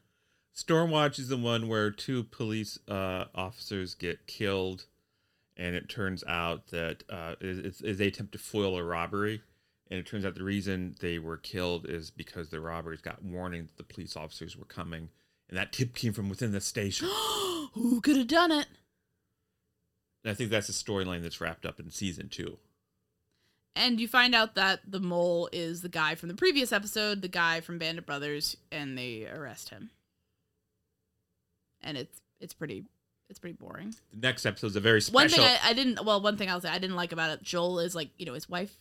Stormwatch 0.56 1.18
is 1.18 1.30
the 1.30 1.38
one 1.38 1.68
where 1.68 1.90
two 1.90 2.24
police 2.24 2.78
uh, 2.88 3.26
officers 3.34 3.96
get 3.96 4.28
killed, 4.28 4.86
and 5.58 5.76
it 5.76 5.90
turns 5.90 6.24
out 6.28 6.68
that 6.68 7.04
uh, 7.10 7.36
it's, 7.42 7.82
it's, 7.82 7.98
they 7.98 8.08
attempt 8.08 8.34
to 8.34 8.38
foil 8.38 8.78
a 8.78 8.84
robbery, 8.84 9.42
and 9.90 10.00
it 10.00 10.06
turns 10.06 10.26
out 10.26 10.36
the 10.36 10.44
reason 10.44 10.96
they 11.00 11.20
were 11.20 11.38
killed 11.38 11.86
is 11.88 12.12
because 12.12 12.50
the 12.50 12.60
robbers 12.60 13.02
got 13.02 13.24
warning 13.24 13.64
that 13.64 13.78
the 13.78 13.84
police 13.84 14.16
officers 14.16 14.56
were 14.58 14.66
coming, 14.66 15.10
and 15.48 15.58
that 15.58 15.74
tip 15.74 15.96
came 15.96 16.14
from 16.14 16.30
within 16.30 16.52
the 16.52 16.62
station. 16.62 17.10
Who 17.74 18.02
could 18.02 18.18
have 18.18 18.28
done 18.28 18.52
it? 18.52 18.68
and 20.24 20.32
I 20.32 20.34
think 20.34 20.50
that's 20.50 20.70
a 20.70 20.74
storyline 20.74 21.22
that's 21.22 21.42
wrapped 21.42 21.66
up 21.66 21.80
in 21.80 21.92
season 21.92 22.30
two. 22.30 22.58
And 23.76 24.00
you 24.02 24.08
find 24.08 24.36
out 24.36 24.56
that 24.56 24.82
the 24.86 25.00
mole 25.00 25.48
is 25.54 25.82
the 25.82 25.90
guy 25.90 26.16
from 26.16 26.28
the 26.28 26.36
previous 26.36 26.74
episode, 26.74 27.22
the 27.22 27.28
guy 27.28 27.62
from 27.62 27.78
Band 27.78 27.98
of 27.98 28.06
Brothers, 28.06 28.58
and 28.72 28.98
they 28.98 29.28
arrest 29.28 29.70
him. 29.70 29.92
And 31.82 31.98
it's 31.98 32.20
it's 32.42 32.54
pretty 32.54 32.84
it's 33.30 33.40
pretty 33.40 33.56
boring. 33.56 33.96
The 34.12 34.20
next 34.28 34.46
episode 34.46 34.68
is 34.68 34.76
a 34.76 34.82
very 34.82 35.02
special. 35.02 35.22
One 35.22 35.30
thing 35.30 35.42
I, 35.64 35.70
I 35.70 35.74
didn't 35.74 36.04
well, 36.04 36.20
one 36.20 36.36
thing 36.36 36.50
I'll 36.50 36.60
say 36.60 36.70
I 36.70 36.80
didn't 36.80 36.98
like 36.98 37.14
about 37.14 37.32
it. 37.32 37.44
Joel 37.44 37.80
is 37.80 37.96
like 37.96 38.10
you 38.18 38.26
know 38.26 38.34
his 38.34 38.50
wife 38.50 38.76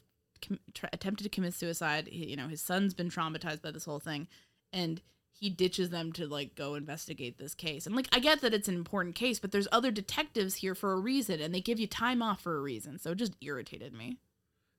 com- 0.47 0.61
tr- 0.75 0.87
attempted 0.93 1.25
to 1.25 1.31
commit 1.31 1.55
suicide. 1.55 2.09
He, 2.11 2.27
you 2.31 2.37
know 2.37 2.49
his 2.49 2.61
son's 2.63 2.95
been 2.95 3.11
traumatized 3.11 3.63
by 3.63 3.71
this 3.71 3.85
whole 3.85 4.01
thing, 4.01 4.29
and 4.73 5.01
he 5.31 5.51
ditches 5.51 5.91
them 5.91 6.13
to 6.15 6.27
like 6.27 6.55
go 6.57 6.75
investigate 6.75 7.39
this 7.39 7.55
case. 7.55 7.87
And 7.87 7.95
like 7.95 8.09
I 8.13 8.19
get 8.19 8.41
that 8.41 8.53
it's 8.55 8.67
an 8.69 8.75
important 8.75 9.15
case, 9.15 9.39
but 9.39 9.53
there's 9.53 9.69
other 9.71 9.91
detectives 9.91 10.57
here 10.57 10.75
for 10.75 10.93
a 10.93 10.99
reason, 10.99 11.41
and 11.41 11.55
they 11.55 11.61
give 11.61 11.79
you 11.79 11.87
time 11.87 12.23
off 12.23 12.41
for 12.41 12.57
a 12.57 12.61
reason. 12.61 12.99
So 12.99 13.13
it 13.13 13.19
just 13.19 13.37
irritated 13.41 13.93
me. 13.93 14.19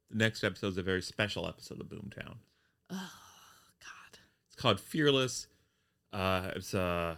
the 0.10 0.18
next 0.18 0.44
episode 0.44 0.68
is 0.69 0.77
a 0.77 0.84
very 0.84 1.02
special 1.02 1.48
episode 1.48 1.80
of 1.80 1.88
Boomtown. 1.88 2.36
Oh 2.91 3.11
God. 3.80 4.19
It's 4.48 4.56
called 4.56 4.80
Fearless. 4.80 5.48
Uh, 6.11 6.52
it's 6.56 6.73
uh, 6.73 7.15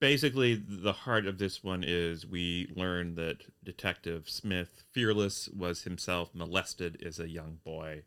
basically 0.00 0.54
the 0.54 0.92
heart 0.92 1.26
of 1.26 1.38
this 1.38 1.62
one 1.62 1.84
is 1.86 2.26
we 2.26 2.70
learn 2.74 3.14
that 3.16 3.38
Detective 3.64 4.28
Smith 4.28 4.82
Fearless 4.92 5.48
was 5.48 5.82
himself 5.82 6.30
molested 6.34 7.02
as 7.04 7.18
a 7.18 7.28
young 7.28 7.58
boy, 7.64 8.02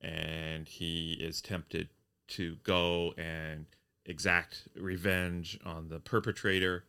and 0.00 0.68
he 0.68 1.12
is 1.20 1.40
tempted 1.40 1.88
to 2.28 2.56
go 2.62 3.12
and 3.18 3.66
exact 4.06 4.68
revenge 4.76 5.58
on 5.64 5.88
the 5.88 6.00
perpetrator. 6.00 6.84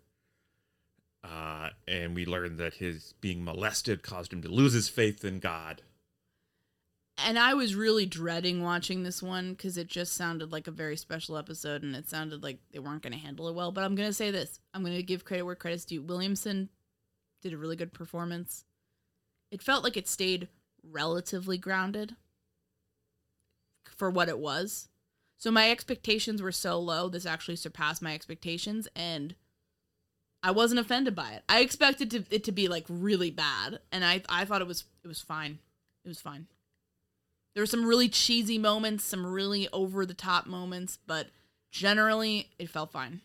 Uh, 1.24 1.70
and 1.88 2.16
we 2.16 2.26
learn 2.26 2.58
that 2.58 2.76
his 2.76 3.14
being 3.20 3.44
molested 3.44 4.04
caused 4.04 4.32
him 4.32 4.42
to 4.42 4.48
lose 4.48 4.74
his 4.74 4.90
faith 4.90 5.26
in 5.26 5.40
God. 5.40 5.82
And 7.18 7.40
I 7.40 7.54
was 7.54 7.76
really 7.76 8.06
dreading 8.06 8.62
watching 8.62 9.04
this 9.04 9.24
one 9.24 9.52
because 9.52 9.78
it 9.78 9.88
just 9.88 10.14
sounded 10.14 10.52
like 10.52 10.68
a 10.68 10.72
very 10.72 10.98
special 10.98 11.38
episode 11.38 11.82
and 11.82 11.96
it 11.96 12.10
sounded 12.10 12.44
like 12.44 12.60
they 12.72 12.80
weren't 12.80 13.02
going 13.02 13.14
to 13.14 13.20
handle 13.20 13.48
it 13.48 13.56
well. 13.56 13.72
But 13.72 13.84
I'm 13.84 13.96
going 13.96 14.10
to 14.10 14.14
say 14.14 14.32
this 14.32 14.60
I'm 14.74 14.84
going 14.84 14.96
to 14.96 15.04
give 15.04 15.24
credit 15.24 15.44
where 15.44 15.56
credit's 15.56 15.86
due. 15.86 16.02
Williamson 16.02 16.70
did 17.42 17.54
a 17.54 17.58
really 17.58 17.78
good 17.78 17.94
performance. 17.94 18.66
It 19.52 19.62
felt 19.62 19.84
like 19.84 19.96
it 19.96 20.08
stayed 20.10 20.50
relatively 20.84 21.58
grounded 21.58 22.16
for 23.96 24.10
what 24.10 24.30
it 24.30 24.40
was. 24.40 24.90
So 25.38 25.52
my 25.52 25.70
expectations 25.70 26.42
were 26.42 26.52
so 26.52 26.80
low, 26.80 27.08
this 27.08 27.26
actually 27.26 27.56
surpassed 27.56 28.02
my 28.02 28.14
expectations. 28.14 28.88
And 28.96 29.36
I 30.46 30.52
wasn't 30.52 30.80
offended 30.80 31.16
by 31.16 31.32
it. 31.32 31.44
I 31.50 31.62
expected 31.62 32.12
to, 32.12 32.24
it 32.30 32.44
to 32.44 32.52
be 32.52 32.68
like 32.68 32.86
really 32.88 33.32
bad, 33.32 33.80
and 33.92 34.06
I 34.06 34.22
I 34.30 34.46
thought 34.46 34.62
it 34.62 34.68
was 34.68 34.84
it 35.04 35.08
was 35.08 35.20
fine. 35.20 35.58
It 36.04 36.08
was 36.08 36.22
fine. 36.22 36.46
There 37.56 37.62
were 37.64 37.68
some 37.68 37.86
really 37.86 38.10
cheesy 38.10 38.58
moments, 38.58 39.06
some 39.06 39.26
really 39.26 39.70
over 39.72 40.06
the 40.06 40.14
top 40.14 40.46
moments, 40.46 41.00
but 41.08 41.28
generally 41.72 42.52
it 42.60 42.70
felt 42.70 42.92
fine. 42.92 43.22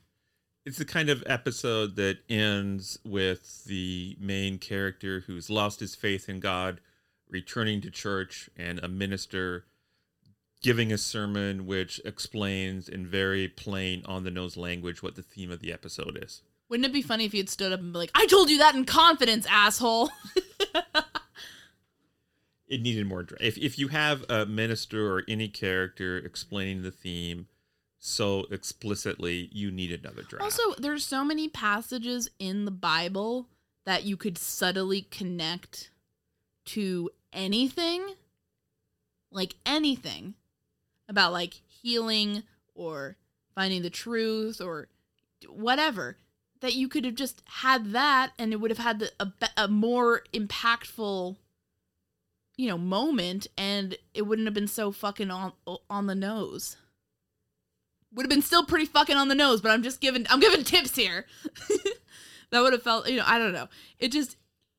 It's 0.65 0.78
the 0.78 0.85
kind 0.85 1.11
of 1.11 1.24
episode 1.27 1.97
that 1.97 2.19
ends 2.28 2.98
with 3.05 3.65
the 3.65 4.16
main 4.20 4.59
character 4.59 5.24
who's 5.27 5.51
lost 5.51 5.81
his 5.81 5.97
faith 5.97 6.28
in 6.28 6.39
God 6.39 6.81
returning 7.28 7.81
to 7.81 7.90
church 7.90 8.48
and 8.57 8.78
a 8.78 8.89
minister 8.89 9.65
giving 10.62 10.93
a 10.93 10.98
sermon 10.98 11.66
which 11.66 12.01
explains 12.05 12.89
in 12.89 13.07
very 13.07 13.48
plain 13.48 14.02
on 14.07 14.24
the 14.24 14.31
nose 14.31 14.57
language 14.57 15.02
what 15.02 15.16
the 15.16 15.23
theme 15.23 15.51
of 15.51 15.61
the 15.61 15.73
episode 15.73 16.19
is. 16.23 16.43
Wouldn't 16.69 16.86
it 16.86 16.93
be 16.93 17.02
funny 17.02 17.24
if 17.24 17.32
he 17.32 17.39
had 17.39 17.48
stood 17.48 17.73
up 17.73 17.81
and 17.81 17.93
be 17.93 17.98
like, 17.98 18.11
"I 18.15 18.27
told 18.27 18.48
you 18.48 18.59
that 18.59 18.77
in 18.77 18.85
confidence, 18.85 19.47
asshole." 19.48 20.11
It 22.70 22.80
needed 22.80 23.06
more 23.06 23.24
dra- 23.24 23.38
if 23.40 23.59
if 23.59 23.78
you 23.78 23.88
have 23.88 24.24
a 24.30 24.47
minister 24.47 25.12
or 25.12 25.24
any 25.28 25.48
character 25.48 26.16
explaining 26.16 26.82
the 26.82 26.92
theme 26.92 27.48
so 27.98 28.47
explicitly, 28.51 29.51
you 29.52 29.70
need 29.70 29.92
another 29.92 30.22
draft. 30.22 30.42
Also, 30.42 30.74
there's 30.78 31.05
so 31.05 31.22
many 31.22 31.48
passages 31.48 32.30
in 32.38 32.64
the 32.64 32.70
Bible 32.70 33.48
that 33.84 34.05
you 34.05 34.16
could 34.16 34.38
subtly 34.38 35.02
connect 35.02 35.90
to 36.66 37.10
anything, 37.32 38.14
like 39.30 39.56
anything 39.66 40.34
about 41.09 41.32
like 41.32 41.60
healing 41.66 42.44
or 42.74 43.16
finding 43.55 43.82
the 43.82 43.90
truth 43.90 44.60
or 44.60 44.88
whatever 45.48 46.16
that 46.60 46.74
you 46.74 46.88
could 46.88 47.05
have 47.05 47.14
just 47.14 47.42
had 47.47 47.92
that 47.92 48.32
and 48.38 48.52
it 48.52 48.56
would 48.56 48.70
have 48.70 48.78
had 48.78 49.10
a, 49.18 49.32
a 49.56 49.68
more 49.68 50.22
impactful 50.32 51.36
you 52.60 52.68
know 52.68 52.78
moment 52.78 53.46
and 53.56 53.96
it 54.14 54.22
wouldn't 54.22 54.46
have 54.46 54.54
been 54.54 54.68
so 54.68 54.92
fucking 54.92 55.30
on 55.30 55.52
on 55.88 56.06
the 56.06 56.14
nose 56.14 56.76
would 58.12 58.24
have 58.24 58.30
been 58.30 58.42
still 58.42 58.64
pretty 58.64 58.86
fucking 58.86 59.16
on 59.16 59.28
the 59.28 59.34
nose, 59.34 59.60
but 59.60 59.70
I'm 59.70 59.82
just 59.82 60.00
giving 60.00 60.26
I'm 60.28 60.40
giving 60.40 60.64
tips 60.64 60.96
here. 60.96 61.26
that 62.50 62.60
would 62.60 62.72
have 62.72 62.82
felt, 62.82 63.08
you 63.08 63.16
know, 63.16 63.24
I 63.26 63.38
don't 63.38 63.52
know. 63.52 63.68
It 63.98 64.12
just 64.12 64.36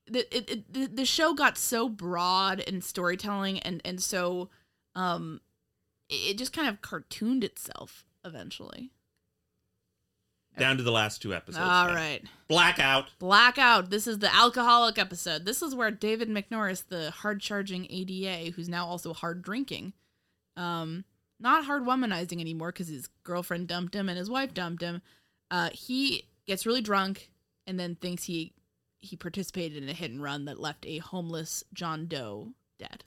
the 0.07 0.19
it, 0.35 0.49
it 0.73 0.95
the, 0.95 1.05
show 1.05 1.33
got 1.33 1.57
so 1.57 1.87
broad 1.87 2.59
in 2.59 2.81
storytelling 2.81 3.59
and 3.59 3.81
and 3.85 4.01
so 4.01 4.49
um 4.95 5.39
it 6.09 6.37
just 6.37 6.51
kind 6.51 6.67
of 6.67 6.81
cartooned 6.81 7.43
itself 7.43 8.05
eventually. 8.25 8.91
Down 10.57 10.77
to 10.77 10.83
the 10.83 10.91
last 10.91 11.21
two 11.21 11.33
episodes. 11.33 11.65
All 11.65 11.87
then. 11.87 11.95
right. 11.95 12.23
Blackout. 12.47 13.05
Blackout. 13.19 13.89
This 13.89 14.05
is 14.05 14.19
the 14.19 14.33
alcoholic 14.33 14.97
episode. 14.99 15.45
This 15.45 15.61
is 15.61 15.73
where 15.73 15.91
David 15.91 16.29
McNorris, 16.29 16.85
the 16.87 17.11
hard 17.11 17.39
charging 17.39 17.87
ADA, 17.89 18.51
who's 18.51 18.67
now 18.67 18.85
also 18.85 19.13
hard 19.13 19.41
drinking, 19.41 19.93
um, 20.57 21.05
not 21.39 21.65
hard 21.65 21.83
womanizing 21.83 22.41
anymore 22.41 22.71
because 22.71 22.89
his 22.89 23.07
girlfriend 23.23 23.67
dumped 23.67 23.95
him 23.95 24.09
and 24.09 24.17
his 24.17 24.29
wife 24.29 24.53
dumped 24.53 24.83
him. 24.83 25.01
Uh, 25.49 25.69
he 25.71 26.27
gets 26.45 26.65
really 26.65 26.81
drunk 26.81 27.31
and 27.65 27.79
then 27.79 27.95
thinks 27.95 28.23
he 28.23 28.53
he 28.99 29.15
participated 29.15 29.81
in 29.81 29.89
a 29.89 29.93
hit 29.93 30.11
and 30.11 30.21
run 30.21 30.45
that 30.45 30.59
left 30.59 30.85
a 30.85 30.99
homeless 30.99 31.63
John 31.73 32.05
Doe 32.05 32.53
dead. 32.77 33.03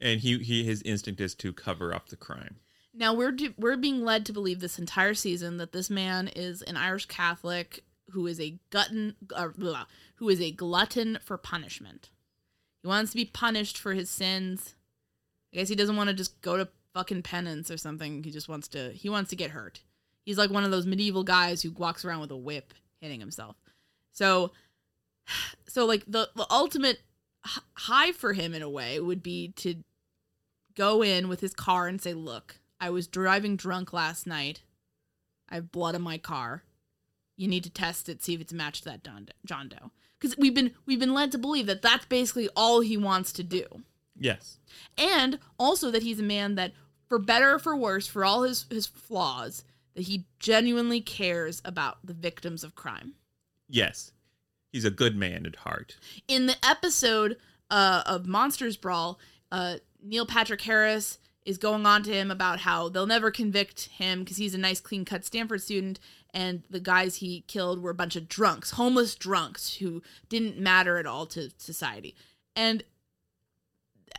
And 0.00 0.20
he, 0.20 0.38
he 0.38 0.64
his 0.64 0.82
instinct 0.82 1.20
is 1.20 1.34
to 1.36 1.52
cover 1.52 1.94
up 1.94 2.08
the 2.08 2.16
crime. 2.16 2.56
Now 2.94 3.14
we're 3.14 3.32
do, 3.32 3.54
we're 3.56 3.76
being 3.76 4.04
led 4.04 4.26
to 4.26 4.32
believe 4.32 4.60
this 4.60 4.78
entire 4.78 5.14
season 5.14 5.56
that 5.56 5.72
this 5.72 5.88
man 5.88 6.28
is 6.28 6.62
an 6.62 6.76
Irish 6.76 7.06
Catholic 7.06 7.84
who 8.10 8.26
is 8.26 8.38
a 8.38 8.58
glutton 8.70 9.16
uh, 9.34 9.48
blah, 9.56 9.86
who 10.16 10.28
is 10.28 10.40
a 10.40 10.50
glutton 10.50 11.18
for 11.22 11.38
punishment. 11.38 12.10
He 12.82 12.88
wants 12.88 13.12
to 13.12 13.16
be 13.16 13.24
punished 13.24 13.78
for 13.78 13.94
his 13.94 14.10
sins. 14.10 14.74
I 15.52 15.58
guess 15.58 15.68
he 15.68 15.74
doesn't 15.74 15.96
want 15.96 16.08
to 16.08 16.14
just 16.14 16.40
go 16.42 16.56
to 16.56 16.68
fucking 16.94 17.22
penance 17.22 17.70
or 17.70 17.76
something. 17.76 18.22
He 18.22 18.30
just 18.30 18.48
wants 18.48 18.68
to 18.68 18.90
he 18.92 19.08
wants 19.08 19.30
to 19.30 19.36
get 19.36 19.52
hurt. 19.52 19.80
He's 20.24 20.38
like 20.38 20.50
one 20.50 20.64
of 20.64 20.70
those 20.70 20.86
medieval 20.86 21.24
guys 21.24 21.62
who 21.62 21.70
walks 21.70 22.04
around 22.04 22.20
with 22.20 22.30
a 22.30 22.36
whip 22.36 22.74
hitting 23.00 23.20
himself. 23.20 23.56
So 24.10 24.52
so 25.66 25.86
like 25.86 26.04
the 26.06 26.28
the 26.36 26.46
ultimate 26.50 27.00
high 27.44 28.12
for 28.12 28.34
him 28.34 28.54
in 28.54 28.62
a 28.62 28.70
way 28.70 29.00
would 29.00 29.22
be 29.22 29.48
to 29.56 29.76
go 30.74 31.02
in 31.02 31.28
with 31.28 31.40
his 31.40 31.54
car 31.54 31.88
and 31.88 32.00
say, 32.00 32.14
"Look, 32.14 32.56
I 32.82 32.90
was 32.90 33.06
driving 33.06 33.56
drunk 33.56 33.92
last 33.92 34.26
night. 34.26 34.62
I 35.48 35.54
have 35.54 35.70
blood 35.72 35.94
on 35.94 36.02
my 36.02 36.18
car. 36.18 36.64
You 37.36 37.46
need 37.48 37.64
to 37.64 37.70
test 37.70 38.08
it, 38.08 38.22
see 38.22 38.34
if 38.34 38.40
it's 38.40 38.52
matched 38.52 38.84
that 38.84 39.04
John 39.04 39.24
Doe." 39.26 39.32
John 39.46 39.68
Doe. 39.68 39.90
Because 40.18 40.36
we've 40.36 40.54
been 40.54 40.72
we've 40.84 40.98
been 41.00 41.14
led 41.14 41.30
to 41.32 41.38
believe 41.38 41.66
that 41.66 41.80
that's 41.82 42.04
basically 42.06 42.48
all 42.56 42.80
he 42.80 42.96
wants 42.96 43.32
to 43.32 43.42
do, 43.42 43.64
Yes. 44.18 44.58
and 44.98 45.38
also 45.58 45.90
that 45.90 46.02
he's 46.02 46.20
a 46.20 46.24
man 46.24 46.54
that, 46.56 46.72
for 47.08 47.18
better 47.18 47.54
or 47.54 47.58
for 47.58 47.76
worse, 47.76 48.06
for 48.06 48.24
all 48.24 48.42
his 48.42 48.66
his 48.70 48.86
flaws, 48.86 49.64
that 49.94 50.02
he 50.02 50.26
genuinely 50.38 51.00
cares 51.00 51.60
about 51.64 51.98
the 52.04 52.14
victims 52.14 52.62
of 52.64 52.74
crime. 52.74 53.14
Yes. 53.68 54.12
He's 54.72 54.84
a 54.84 54.90
good 54.90 55.16
man 55.16 55.44
at 55.46 55.56
heart. 55.56 55.96
in 56.28 56.46
the 56.46 56.56
episode 56.64 57.36
uh, 57.70 58.02
of 58.06 58.26
Monsters 58.26 58.76
Brawl, 58.76 59.18
uh, 59.50 59.76
Neil 60.02 60.24
Patrick 60.26 60.60
Harris 60.62 61.18
is 61.44 61.58
going 61.58 61.86
on 61.86 62.02
to 62.04 62.12
him 62.12 62.30
about 62.30 62.60
how 62.60 62.88
they'll 62.88 63.06
never 63.06 63.30
convict 63.30 63.86
him 63.86 64.20
because 64.20 64.36
he's 64.36 64.54
a 64.54 64.58
nice, 64.58 64.80
clean 64.80 65.04
cut 65.04 65.24
Stanford 65.24 65.62
student, 65.62 65.98
and 66.32 66.62
the 66.70 66.80
guys 66.80 67.16
he 67.16 67.44
killed 67.48 67.82
were 67.82 67.90
a 67.90 67.94
bunch 67.94 68.16
of 68.16 68.28
drunks, 68.28 68.72
homeless 68.72 69.14
drunks 69.14 69.76
who 69.76 70.02
didn't 70.28 70.58
matter 70.58 70.98
at 70.98 71.06
all 71.06 71.26
to 71.26 71.50
society. 71.58 72.14
And 72.54 72.84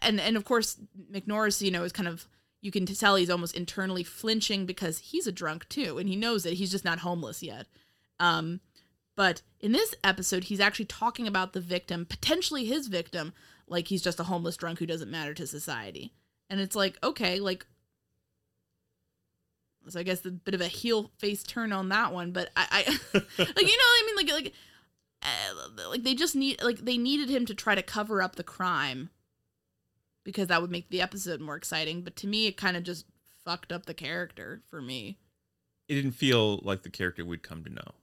and 0.02 0.20
and 0.20 0.36
of 0.36 0.46
course 0.46 0.78
McNorris, 1.12 1.62
you 1.62 1.72
know, 1.72 1.84
is 1.84 1.92
kind 1.92 2.08
of 2.08 2.28
you 2.62 2.72
can 2.72 2.86
tell 2.86 3.16
he's 3.16 3.30
almost 3.30 3.56
internally 3.56 4.04
flinching 4.04 4.66
because 4.66 5.00
he's 5.00 5.28
a 5.28 5.32
drunk 5.32 5.68
too, 5.70 5.98
and 5.98 6.08
he 6.08 6.16
knows 6.16 6.46
it. 6.46 6.54
He's 6.54 6.72
just 6.72 6.86
not 6.86 7.00
homeless 7.00 7.44
yet. 7.44 7.68
Um, 8.20 8.62
but 9.16 9.42
in 9.60 9.72
this 9.74 9.94
episode, 10.04 10.46
he's 10.46 10.60
actually 10.60 10.86
talking 10.86 11.28
about 11.28 11.54
the 11.54 11.60
victim, 11.60 12.06
potentially 12.06 12.66
his 12.66 12.88
victim, 12.88 13.34
like 13.68 13.88
he's 13.88 14.02
just 14.02 14.20
a 14.20 14.24
homeless 14.24 14.58
drunk 14.58 14.80
who 14.80 14.86
doesn't 14.86 15.12
matter 15.12 15.34
to 15.34 15.46
society. 15.46 16.14
And 16.54 16.62
it's 16.62 16.76
like, 16.76 17.00
okay, 17.04 17.40
like 17.40 17.66
so 19.88 20.00
I 20.00 20.04
guess 20.04 20.24
a 20.24 20.30
bit 20.30 20.54
of 20.54 20.62
a 20.62 20.68
heel 20.68 21.10
face 21.18 21.42
turn 21.42 21.74
on 21.74 21.90
that 21.90 22.14
one, 22.14 22.32
but 22.32 22.52
I, 22.56 22.68
I 22.72 22.92
like 23.18 23.28
you 23.38 23.44
know 23.44 23.50
what 23.58 23.66
I 23.66 24.04
mean, 24.06 24.16
like 24.16 24.32
like 24.32 24.54
uh, 25.24 25.90
like 25.90 26.04
they 26.04 26.14
just 26.14 26.36
need 26.36 26.62
like 26.62 26.78
they 26.78 26.96
needed 26.96 27.28
him 27.28 27.48
to 27.48 27.56
try 27.56 27.74
to 27.74 27.82
cover 27.82 28.22
up 28.22 28.36
the 28.36 28.44
crime 28.44 29.10
because 30.24 30.48
that 30.50 30.62
would 30.62 30.70
make 30.70 30.92
the 30.92 31.02
episode 31.02 31.42
more 31.42 31.56
exciting. 31.56 32.04
But 32.04 32.16
to 32.18 32.28
me, 32.28 32.46
it 32.46 32.56
kind 32.56 32.78
of 32.78 32.84
just 32.84 33.08
fucked 33.44 33.72
up 33.72 33.88
the 33.88 33.96
character 33.96 34.62
for 34.70 34.80
me. 34.80 35.18
It 35.88 35.96
didn't 35.96 36.12
feel 36.12 36.60
like 36.60 36.84
the 36.84 36.92
character 36.92 37.26
we'd 37.26 37.42
come 37.42 37.64
to 37.64 37.74
know. 37.74 37.96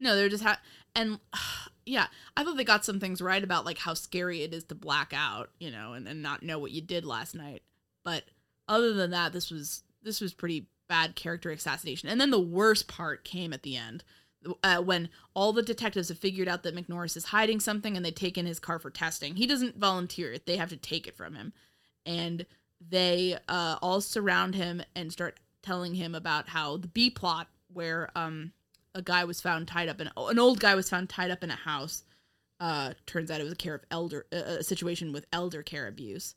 No, 0.00 0.16
they're 0.16 0.28
just 0.28 0.42
ha- 0.42 0.58
and 0.96 1.20
yeah, 1.86 2.08
I 2.36 2.42
thought 2.42 2.56
they 2.56 2.64
got 2.64 2.84
some 2.84 2.98
things 2.98 3.22
right 3.22 3.42
about 3.42 3.64
like 3.64 3.78
how 3.78 3.94
scary 3.94 4.42
it 4.42 4.52
is 4.52 4.64
to 4.64 4.74
black 4.74 5.12
out, 5.14 5.50
you 5.58 5.70
know, 5.70 5.92
and, 5.92 6.06
and 6.06 6.20
not 6.20 6.42
know 6.42 6.58
what 6.58 6.72
you 6.72 6.82
did 6.82 7.04
last 7.04 7.34
night. 7.34 7.62
But 8.04 8.24
other 8.68 8.92
than 8.92 9.12
that, 9.12 9.32
this 9.32 9.50
was 9.50 9.84
this 10.02 10.20
was 10.20 10.34
pretty 10.34 10.66
bad 10.88 11.14
character 11.14 11.50
assassination. 11.50 12.08
And 12.08 12.20
then 12.20 12.30
the 12.30 12.40
worst 12.40 12.88
part 12.88 13.24
came 13.24 13.52
at 13.52 13.62
the 13.62 13.76
end. 13.76 14.04
Uh, 14.62 14.80
when 14.80 15.08
all 15.34 15.52
the 15.52 15.62
detectives 15.62 16.08
have 16.08 16.18
figured 16.18 16.46
out 16.46 16.62
that 16.62 16.76
McNorris 16.76 17.16
is 17.16 17.26
hiding 17.26 17.58
something 17.58 17.96
and 17.96 18.06
they 18.06 18.12
take 18.12 18.38
in 18.38 18.46
his 18.46 18.60
car 18.60 18.78
for 18.78 18.90
testing. 18.90 19.34
He 19.34 19.46
doesn't 19.46 19.78
volunteer 19.78 20.32
it, 20.32 20.46
they 20.46 20.56
have 20.56 20.68
to 20.68 20.76
take 20.76 21.08
it 21.08 21.16
from 21.16 21.34
him. 21.34 21.52
And 22.04 22.46
they 22.80 23.38
uh, 23.48 23.78
all 23.82 24.00
surround 24.00 24.54
him 24.54 24.82
and 24.94 25.10
start 25.10 25.40
telling 25.62 25.94
him 25.94 26.14
about 26.14 26.50
how 26.50 26.76
the 26.76 26.86
B 26.86 27.10
plot, 27.10 27.48
where 27.72 28.10
um, 28.14 28.52
a 28.96 29.02
guy 29.02 29.24
was 29.24 29.40
found 29.40 29.68
tied 29.68 29.88
up 29.88 30.00
in 30.00 30.10
an 30.16 30.38
old 30.38 30.58
guy 30.58 30.74
was 30.74 30.88
found 30.88 31.08
tied 31.08 31.30
up 31.30 31.44
in 31.44 31.50
a 31.50 31.56
house. 31.56 32.02
Uh, 32.58 32.94
turns 33.04 33.30
out 33.30 33.40
it 33.40 33.44
was 33.44 33.52
a 33.52 33.56
care 33.56 33.74
of 33.74 33.84
elder 33.90 34.26
a 34.32 34.64
situation 34.64 35.12
with 35.12 35.26
elder 35.32 35.62
care 35.62 35.86
abuse, 35.86 36.34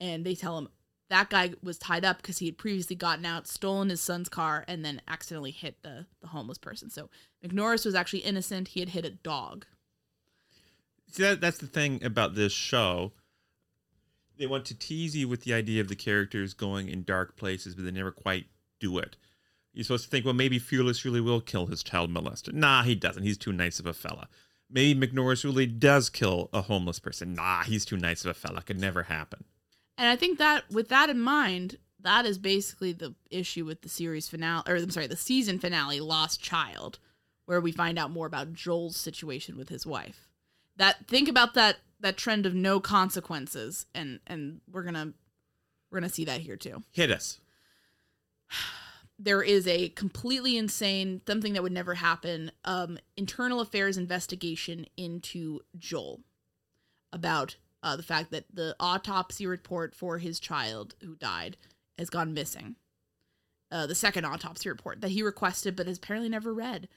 and 0.00 0.24
they 0.24 0.34
tell 0.34 0.56
him 0.56 0.68
that 1.10 1.28
guy 1.30 1.52
was 1.62 1.78
tied 1.78 2.04
up 2.04 2.16
because 2.18 2.38
he 2.38 2.46
had 2.46 2.58
previously 2.58 2.96
gotten 2.96 3.24
out, 3.24 3.46
stolen 3.46 3.90
his 3.90 4.00
son's 4.00 4.28
car, 4.28 4.64
and 4.66 4.84
then 4.84 5.02
accidentally 5.06 5.50
hit 5.50 5.82
the 5.82 6.06
the 6.20 6.28
homeless 6.28 6.58
person. 6.58 6.88
So 6.88 7.10
McNorris 7.44 7.84
was 7.84 7.94
actually 7.94 8.20
innocent. 8.20 8.68
He 8.68 8.80
had 8.80 8.88
hit 8.90 9.04
a 9.04 9.10
dog. 9.10 9.66
See, 11.10 11.22
that, 11.22 11.40
that's 11.40 11.58
the 11.58 11.66
thing 11.66 12.02
about 12.02 12.34
this 12.34 12.52
show. 12.52 13.12
They 14.38 14.46
want 14.46 14.66
to 14.66 14.74
tease 14.74 15.16
you 15.16 15.28
with 15.28 15.42
the 15.42 15.52
idea 15.52 15.80
of 15.80 15.88
the 15.88 15.96
characters 15.96 16.54
going 16.54 16.88
in 16.88 17.02
dark 17.02 17.36
places, 17.36 17.74
but 17.74 17.84
they 17.84 17.90
never 17.90 18.12
quite 18.12 18.46
do 18.78 18.98
it. 18.98 19.16
You're 19.78 19.84
supposed 19.84 20.06
to 20.06 20.10
think, 20.10 20.24
well, 20.24 20.34
maybe 20.34 20.58
Fearless 20.58 21.04
really 21.04 21.20
will 21.20 21.40
kill 21.40 21.66
his 21.66 21.84
child 21.84 22.12
molester. 22.12 22.52
Nah, 22.52 22.82
he 22.82 22.96
doesn't. 22.96 23.22
He's 23.22 23.38
too 23.38 23.52
nice 23.52 23.78
of 23.78 23.86
a 23.86 23.92
fella. 23.92 24.28
Maybe 24.68 25.06
McNorris 25.06 25.44
really 25.44 25.66
does 25.66 26.10
kill 26.10 26.50
a 26.52 26.62
homeless 26.62 26.98
person. 26.98 27.32
Nah, 27.34 27.62
he's 27.62 27.84
too 27.84 27.96
nice 27.96 28.24
of 28.24 28.32
a 28.32 28.34
fella. 28.34 28.60
Could 28.62 28.80
never 28.80 29.04
happen. 29.04 29.44
And 29.96 30.08
I 30.08 30.16
think 30.16 30.38
that 30.38 30.68
with 30.68 30.88
that 30.88 31.10
in 31.10 31.20
mind, 31.20 31.78
that 32.00 32.26
is 32.26 32.38
basically 32.38 32.90
the 32.90 33.14
issue 33.30 33.64
with 33.64 33.82
the 33.82 33.88
series 33.88 34.26
finale, 34.26 34.64
or 34.66 34.74
I'm 34.74 34.90
sorry, 34.90 35.06
the 35.06 35.14
season 35.14 35.60
finale, 35.60 36.00
Lost 36.00 36.42
Child, 36.42 36.98
where 37.46 37.60
we 37.60 37.70
find 37.70 38.00
out 38.00 38.10
more 38.10 38.26
about 38.26 38.52
Joel's 38.52 38.96
situation 38.96 39.56
with 39.56 39.68
his 39.68 39.86
wife. 39.86 40.26
That 40.74 41.06
think 41.06 41.28
about 41.28 41.54
that 41.54 41.76
that 42.00 42.16
trend 42.16 42.46
of 42.46 42.54
no 42.54 42.80
consequences, 42.80 43.86
and 43.94 44.18
and 44.26 44.60
we're 44.68 44.82
gonna 44.82 45.12
we're 45.88 46.00
gonna 46.00 46.10
see 46.10 46.24
that 46.24 46.40
here 46.40 46.56
too. 46.56 46.82
Hit 46.90 47.12
us. 47.12 47.38
There 49.18 49.42
is 49.42 49.66
a 49.66 49.88
completely 49.90 50.56
insane 50.56 51.22
something 51.26 51.54
that 51.54 51.62
would 51.62 51.72
never 51.72 51.94
happen. 51.94 52.52
Um, 52.64 52.98
internal 53.16 53.60
affairs 53.60 53.96
investigation 53.96 54.86
into 54.96 55.60
Joel 55.76 56.20
about 57.12 57.56
uh, 57.82 57.96
the 57.96 58.02
fact 58.02 58.30
that 58.30 58.44
the 58.52 58.76
autopsy 58.78 59.46
report 59.46 59.94
for 59.94 60.18
his 60.18 60.38
child 60.38 60.94
who 61.02 61.16
died 61.16 61.56
has 61.98 62.10
gone 62.10 62.34
missing. 62.34 62.76
Uh, 63.70 63.86
the 63.86 63.94
second 63.94 64.24
autopsy 64.24 64.68
report 64.68 65.00
that 65.00 65.10
he 65.10 65.22
requested 65.22 65.76
but 65.76 65.86
has 65.86 65.98
apparently 65.98 66.28
never 66.28 66.54
read. 66.54 66.88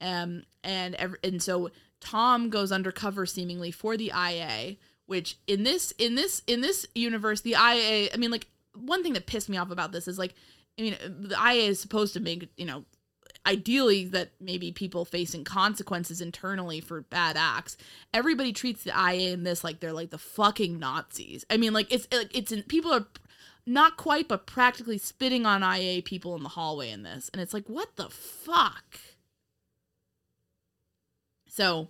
Um, 0.00 0.44
and 0.62 0.94
ev- 0.94 1.16
and 1.22 1.42
so 1.42 1.70
Tom 2.00 2.50
goes 2.50 2.72
undercover 2.72 3.26
seemingly 3.26 3.70
for 3.70 3.96
the 3.96 4.12
IA, 4.14 4.76
which 5.06 5.38
in 5.46 5.64
this 5.64 5.92
in 5.98 6.14
this 6.14 6.42
in 6.46 6.60
this 6.60 6.86
universe, 6.94 7.40
the 7.40 7.52
IA. 7.52 8.10
I 8.12 8.16
mean, 8.16 8.30
like 8.30 8.46
one 8.74 9.02
thing 9.02 9.12
that 9.14 9.26
pissed 9.26 9.48
me 9.48 9.56
off 9.56 9.70
about 9.70 9.92
this 9.92 10.08
is 10.08 10.18
like, 10.18 10.34
I 10.80 10.82
mean, 10.82 10.96
the 11.28 11.36
IA 11.36 11.68
is 11.68 11.80
supposed 11.80 12.14
to 12.14 12.20
make 12.20 12.48
you 12.56 12.64
know 12.64 12.84
ideally 13.46 14.04
that 14.04 14.30
maybe 14.40 14.72
people 14.72 15.04
facing 15.04 15.44
consequences 15.44 16.20
internally 16.20 16.80
for 16.80 17.02
bad 17.02 17.36
acts. 17.36 17.76
Everybody 18.12 18.52
treats 18.52 18.84
the 18.84 18.90
ia 18.90 19.32
in 19.32 19.44
this 19.44 19.62
like 19.62 19.80
they're 19.80 19.92
like 19.92 20.10
the 20.10 20.18
fucking 20.18 20.78
nazis. 20.78 21.44
I 21.50 21.56
mean 21.56 21.72
like 21.72 21.92
it's 21.92 22.08
it's 22.10 22.52
in, 22.52 22.62
people 22.64 22.92
are 22.92 23.06
not 23.66 23.96
quite 23.96 24.28
but 24.28 24.46
practically 24.46 24.98
spitting 24.98 25.46
on 25.46 25.62
ia 25.62 26.02
people 26.02 26.34
in 26.34 26.42
the 26.42 26.50
hallway 26.50 26.90
in 26.90 27.02
this. 27.02 27.30
And 27.32 27.40
it's 27.40 27.54
like 27.54 27.68
what 27.68 27.96
the 27.96 28.08
fuck? 28.08 28.98
So 31.46 31.88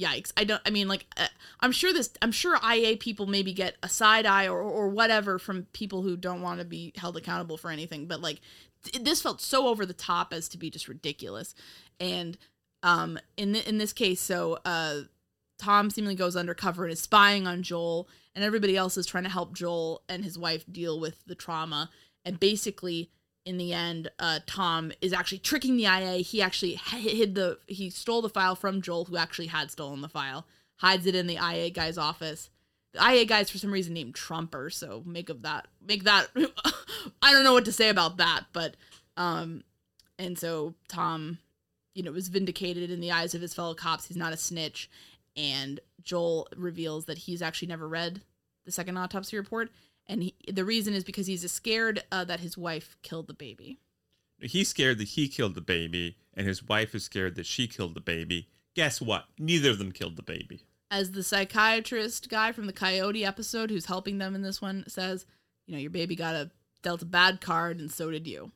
yikes. 0.00 0.32
I 0.36 0.44
don't 0.44 0.62
i 0.64 0.70
mean 0.70 0.88
like 0.88 1.06
uh, 1.16 1.26
i'm 1.60 1.72
sure 1.72 1.92
this 1.92 2.10
i'm 2.22 2.32
sure 2.32 2.58
ia 2.64 2.96
people 2.96 3.26
maybe 3.26 3.52
get 3.52 3.76
a 3.82 3.88
side 3.88 4.26
eye 4.26 4.46
or, 4.46 4.60
or 4.60 4.88
whatever 4.88 5.38
from 5.38 5.66
people 5.72 6.02
who 6.02 6.16
don't 6.16 6.42
want 6.42 6.58
to 6.60 6.64
be 6.64 6.92
held 6.96 7.16
accountable 7.16 7.56
for 7.56 7.70
anything 7.70 8.06
but 8.06 8.20
like 8.20 8.40
th- 8.84 9.04
this 9.04 9.22
felt 9.22 9.40
so 9.40 9.66
over 9.66 9.84
the 9.84 9.92
top 9.92 10.32
as 10.32 10.48
to 10.48 10.58
be 10.58 10.70
just 10.70 10.88
ridiculous. 10.88 11.54
And 11.98 12.38
um 12.82 13.18
in 13.36 13.54
in 13.54 13.78
this 13.78 13.92
case 13.92 14.20
so 14.20 14.58
uh 14.64 15.00
tom 15.58 15.90
seemingly 15.90 16.14
goes 16.14 16.36
undercover 16.36 16.84
and 16.84 16.92
is 16.92 17.00
spying 17.00 17.46
on 17.46 17.62
joel 17.62 18.08
and 18.34 18.42
everybody 18.42 18.76
else 18.76 18.96
is 18.96 19.06
trying 19.06 19.24
to 19.24 19.30
help 19.30 19.54
joel 19.54 20.02
and 20.08 20.24
his 20.24 20.38
wife 20.38 20.64
deal 20.70 20.98
with 20.98 21.24
the 21.26 21.34
trauma. 21.34 21.90
And 22.24 22.38
basically 22.38 23.10
in 23.44 23.56
the 23.56 23.72
end, 23.72 24.10
uh, 24.18 24.40
Tom 24.46 24.92
is 25.00 25.12
actually 25.12 25.38
tricking 25.38 25.76
the 25.76 25.84
IA. 25.84 26.18
He 26.18 26.42
actually 26.42 26.74
hid 26.74 27.34
the 27.34 27.58
he 27.66 27.90
stole 27.90 28.22
the 28.22 28.28
file 28.28 28.54
from 28.54 28.82
Joel, 28.82 29.06
who 29.06 29.16
actually 29.16 29.46
had 29.46 29.70
stolen 29.70 30.00
the 30.00 30.08
file, 30.08 30.46
hides 30.76 31.06
it 31.06 31.14
in 31.14 31.26
the 31.26 31.36
IA 31.36 31.70
guy's 31.70 31.98
office. 31.98 32.50
The 32.92 33.00
IA 33.00 33.24
guy's 33.24 33.50
for 33.50 33.58
some 33.58 33.72
reason 33.72 33.94
named 33.94 34.14
Trumper, 34.14 34.68
so 34.68 35.02
make 35.06 35.30
of 35.30 35.42
that 35.42 35.68
make 35.84 36.04
that 36.04 36.28
I 37.22 37.32
don't 37.32 37.44
know 37.44 37.52
what 37.52 37.64
to 37.64 37.72
say 37.72 37.88
about 37.88 38.18
that, 38.18 38.44
but 38.52 38.76
um 39.16 39.64
and 40.18 40.38
so 40.38 40.74
Tom, 40.88 41.38
you 41.94 42.02
know, 42.02 42.12
was 42.12 42.28
vindicated 42.28 42.90
in 42.90 43.00
the 43.00 43.12
eyes 43.12 43.34
of 43.34 43.40
his 43.40 43.54
fellow 43.54 43.74
cops. 43.74 44.06
He's 44.06 44.16
not 44.16 44.34
a 44.34 44.36
snitch, 44.36 44.90
and 45.34 45.80
Joel 46.02 46.48
reveals 46.56 47.06
that 47.06 47.18
he's 47.18 47.40
actually 47.40 47.68
never 47.68 47.88
read 47.88 48.20
the 48.66 48.72
second 48.72 48.98
autopsy 48.98 49.38
report 49.38 49.70
and 50.10 50.24
he, 50.24 50.34
the 50.52 50.64
reason 50.64 50.92
is 50.92 51.04
because 51.04 51.28
he's 51.28 51.50
scared 51.50 52.02
uh, 52.10 52.24
that 52.24 52.40
his 52.40 52.58
wife 52.58 52.96
killed 53.02 53.28
the 53.28 53.34
baby. 53.34 53.78
He's 54.40 54.68
scared 54.68 54.98
that 54.98 55.08
he 55.08 55.28
killed 55.28 55.54
the 55.54 55.60
baby, 55.60 56.16
and 56.34 56.46
his 56.46 56.66
wife 56.66 56.94
is 56.94 57.04
scared 57.04 57.36
that 57.36 57.46
she 57.46 57.68
killed 57.68 57.94
the 57.94 58.00
baby. 58.00 58.48
Guess 58.74 59.00
what? 59.00 59.26
Neither 59.38 59.70
of 59.70 59.78
them 59.78 59.92
killed 59.92 60.16
the 60.16 60.22
baby. 60.22 60.64
As 60.90 61.12
the 61.12 61.22
psychiatrist 61.22 62.28
guy 62.28 62.50
from 62.50 62.66
the 62.66 62.72
Coyote 62.72 63.24
episode 63.24 63.70
who's 63.70 63.86
helping 63.86 64.18
them 64.18 64.34
in 64.34 64.42
this 64.42 64.60
one 64.60 64.84
says, 64.88 65.26
you 65.66 65.74
know, 65.74 65.80
your 65.80 65.90
baby 65.90 66.16
got 66.16 66.34
a 66.34 66.50
dealt 66.82 67.02
a 67.02 67.06
bad 67.06 67.40
card, 67.40 67.78
and 67.78 67.90
so 67.90 68.10
did 68.10 68.26
you. 68.26 68.50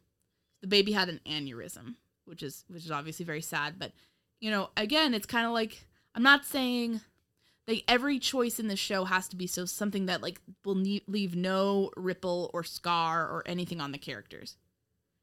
The 0.61 0.67
baby 0.67 0.93
had 0.93 1.09
an 1.09 1.21
aneurysm, 1.27 1.95
which 2.25 2.43
is 2.43 2.65
which 2.69 2.85
is 2.85 2.91
obviously 2.91 3.25
very 3.25 3.43
sad. 3.43 3.79
But 3.79 3.93
you 4.41 4.51
know, 4.51 4.71
again, 4.77 5.15
it's 5.15 5.27
kind 5.27 5.47
of 5.47 5.53
like 5.53 5.87
I'm 6.15 6.23
not 6.25 6.45
saying 6.45 7.01
like 7.67 7.85
every 7.89 8.19
choice 8.19 8.59
in 8.59 8.69
the 8.69 8.77
show 8.77 9.05
has 9.05 9.29
to 9.29 9.37
be 9.37 9.47
so 9.47 9.65
something 9.65 10.07
that 10.07 10.23
like 10.23 10.41
will 10.65 10.75
ne- 10.75 11.05
leave 11.07 11.35
no 11.35 11.91
ripple 11.97 12.51
or 12.53 12.63
scar 12.63 13.27
or 13.27 13.43
anything 13.47 13.81
on 13.81 13.93
the 13.93 13.99
characters 13.99 14.57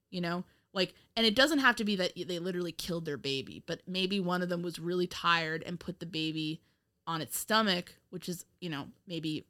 you 0.10 0.22
know? 0.22 0.44
Like 0.74 0.94
and 1.16 1.26
it 1.26 1.36
doesn't 1.36 1.60
have 1.60 1.76
to 1.78 1.84
be 1.84 1.96
that 1.98 2.14
they 2.16 2.40
literally 2.40 2.72
killed 2.72 3.06
their 3.06 3.18
baby 3.18 3.64
but 3.66 3.82
maybe 3.88 4.20
one 4.20 4.42
of 4.42 4.50
them 4.50 4.62
was 4.62 4.80
really 4.80 5.08
tired 5.08 5.64
and 5.66 5.80
put 5.80 6.00
the 6.00 6.06
baby 6.06 6.62
on 7.08 7.22
its 7.22 7.38
stomach 7.38 7.96
which 8.10 8.30
is 8.30 8.46
you 8.62 8.70
know 8.70 8.86
maybe 9.06 9.46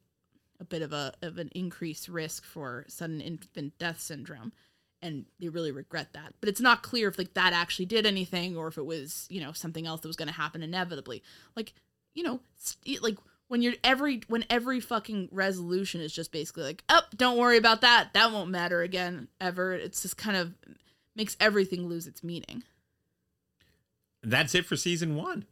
a 0.58 0.64
bit 0.64 0.82
of 0.82 0.92
a 0.92 1.12
of 1.22 1.38
an 1.38 1.48
increased 1.54 2.08
risk 2.08 2.44
for 2.44 2.84
sudden 2.88 3.20
infant 3.20 3.78
death 3.78 4.00
syndrome 4.00 4.52
and 5.02 5.26
they 5.40 5.48
really 5.48 5.72
regret 5.72 6.12
that. 6.14 6.32
But 6.40 6.48
it's 6.48 6.60
not 6.60 6.82
clear 6.82 7.08
if 7.08 7.18
like 7.18 7.34
that 7.34 7.52
actually 7.52 7.86
did 7.86 8.06
anything 8.06 8.56
or 8.56 8.68
if 8.68 8.78
it 8.78 8.86
was 8.86 9.26
you 9.28 9.40
know 9.40 9.52
something 9.52 9.86
else 9.86 10.00
that 10.00 10.08
was 10.08 10.16
going 10.16 10.28
to 10.28 10.34
happen 10.34 10.62
inevitably. 10.62 11.22
Like 11.56 11.74
you 12.14 12.22
know, 12.22 12.40
st- 12.56 13.02
like 13.02 13.16
when 13.48 13.62
you're 13.62 13.74
every 13.84 14.22
when 14.28 14.44
every 14.48 14.80
fucking 14.80 15.28
resolution 15.30 16.00
is 16.00 16.12
just 16.12 16.32
basically 16.32 16.62
like, 16.62 16.84
oh, 16.88 17.02
don't 17.16 17.38
worry 17.38 17.58
about 17.58 17.82
that. 17.82 18.10
That 18.14 18.32
won't 18.32 18.50
matter 18.50 18.82
again 18.82 19.28
ever. 19.40 19.74
It's 19.74 20.02
just 20.02 20.16
kind 20.16 20.36
of 20.36 20.54
makes 21.14 21.36
everything 21.38 21.86
lose 21.86 22.06
its 22.06 22.24
meaning. 22.24 22.62
That's 24.22 24.54
it 24.54 24.64
for 24.64 24.76
season 24.76 25.16
one. 25.16 25.44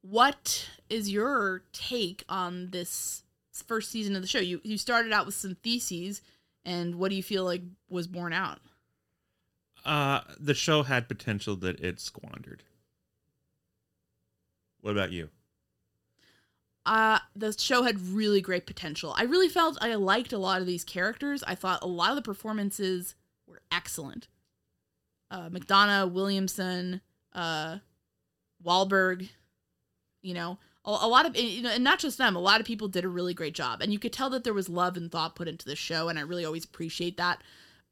What 0.00 0.68
is 0.90 1.10
your 1.10 1.62
take 1.72 2.24
on 2.28 2.70
this 2.70 3.22
first 3.68 3.90
season 3.90 4.16
of 4.16 4.22
the 4.22 4.28
show? 4.28 4.40
You 4.40 4.60
you 4.64 4.76
started 4.76 5.12
out 5.12 5.26
with 5.26 5.34
some 5.36 5.54
theses, 5.54 6.22
and 6.64 6.96
what 6.96 7.10
do 7.10 7.14
you 7.14 7.22
feel 7.22 7.44
like 7.44 7.62
was 7.88 8.08
borne 8.08 8.32
out? 8.32 8.58
Uh, 9.84 10.20
the 10.38 10.54
show 10.54 10.82
had 10.82 11.08
potential 11.08 11.56
that 11.56 11.80
it 11.80 12.00
squandered. 12.00 12.62
What 14.82 14.92
about 14.92 15.12
you? 15.12 15.30
uh 16.84 17.18
the 17.36 17.52
show 17.52 17.84
had 17.84 18.00
really 18.08 18.40
great 18.40 18.66
potential. 18.66 19.14
I 19.16 19.22
really 19.22 19.48
felt 19.48 19.78
I 19.80 19.94
liked 19.94 20.32
a 20.32 20.38
lot 20.38 20.60
of 20.60 20.66
these 20.66 20.84
characters. 20.84 21.42
I 21.44 21.54
thought 21.54 21.82
a 21.82 21.86
lot 21.86 22.10
of 22.10 22.16
the 22.16 22.22
performances 22.22 23.14
were 23.46 23.62
excellent. 23.70 24.28
Uh 25.30 25.48
McDonough, 25.48 26.10
Williamson, 26.12 27.00
uh 27.32 27.78
Wahlberg, 28.64 29.28
you 30.22 30.34
know, 30.34 30.58
a, 30.84 30.90
a 30.90 31.08
lot 31.08 31.24
of 31.24 31.36
you 31.36 31.62
know, 31.62 31.70
and 31.70 31.84
not 31.84 32.00
just 32.00 32.18
them, 32.18 32.34
a 32.34 32.40
lot 32.40 32.60
of 32.60 32.66
people 32.66 32.88
did 32.88 33.04
a 33.04 33.08
really 33.08 33.34
great 33.34 33.54
job. 33.54 33.80
And 33.80 33.92
you 33.92 34.00
could 34.00 34.12
tell 34.12 34.30
that 34.30 34.42
there 34.42 34.52
was 34.52 34.68
love 34.68 34.96
and 34.96 35.10
thought 35.10 35.36
put 35.36 35.46
into 35.48 35.64
the 35.66 35.76
show 35.76 36.08
and 36.08 36.18
I 36.18 36.22
really 36.22 36.44
always 36.44 36.64
appreciate 36.64 37.16
that. 37.16 37.42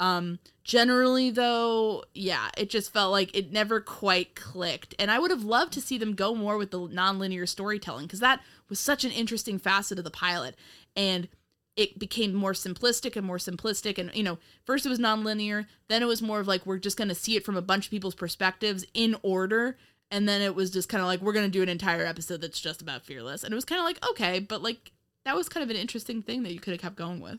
Um, 0.00 0.38
generally, 0.64 1.30
though, 1.30 2.04
yeah, 2.14 2.48
it 2.56 2.70
just 2.70 2.92
felt 2.92 3.12
like 3.12 3.36
it 3.36 3.52
never 3.52 3.80
quite 3.80 4.34
clicked. 4.34 4.94
And 4.98 5.10
I 5.10 5.18
would 5.18 5.30
have 5.30 5.44
loved 5.44 5.74
to 5.74 5.80
see 5.80 5.98
them 5.98 6.14
go 6.14 6.34
more 6.34 6.56
with 6.56 6.70
the 6.70 6.80
nonlinear 6.80 7.46
storytelling 7.46 8.06
because 8.06 8.20
that 8.20 8.40
was 8.68 8.80
such 8.80 9.04
an 9.04 9.10
interesting 9.12 9.58
facet 9.58 9.98
of 9.98 10.04
the 10.04 10.10
pilot. 10.10 10.56
And 10.96 11.28
it 11.76 11.98
became 11.98 12.34
more 12.34 12.52
simplistic 12.52 13.14
and 13.14 13.26
more 13.26 13.36
simplistic. 13.36 13.98
And, 13.98 14.10
you 14.14 14.22
know, 14.22 14.38
first 14.64 14.86
it 14.86 14.88
was 14.88 14.98
nonlinear, 14.98 15.66
then 15.88 16.02
it 16.02 16.06
was 16.06 16.22
more 16.22 16.40
of 16.40 16.48
like 16.48 16.64
we're 16.64 16.78
just 16.78 16.96
going 16.96 17.08
to 17.08 17.14
see 17.14 17.36
it 17.36 17.44
from 17.44 17.56
a 17.56 17.62
bunch 17.62 17.86
of 17.86 17.90
people's 17.90 18.14
perspectives 18.14 18.86
in 18.94 19.16
order. 19.22 19.76
And 20.10 20.26
then 20.26 20.40
it 20.40 20.54
was 20.54 20.70
just 20.70 20.88
kind 20.88 21.02
of 21.02 21.08
like 21.08 21.20
we're 21.20 21.34
going 21.34 21.46
to 21.46 21.52
do 21.52 21.62
an 21.62 21.68
entire 21.68 22.06
episode 22.06 22.40
that's 22.40 22.60
just 22.60 22.80
about 22.80 23.04
Fearless. 23.04 23.44
And 23.44 23.52
it 23.52 23.54
was 23.54 23.66
kind 23.66 23.78
of 23.78 23.84
like, 23.84 24.04
okay, 24.10 24.40
but 24.40 24.62
like 24.62 24.92
that 25.24 25.36
was 25.36 25.50
kind 25.50 25.62
of 25.62 25.70
an 25.70 25.76
interesting 25.76 26.22
thing 26.22 26.42
that 26.42 26.54
you 26.54 26.58
could 26.58 26.72
have 26.72 26.80
kept 26.80 26.96
going 26.96 27.20
with. 27.20 27.38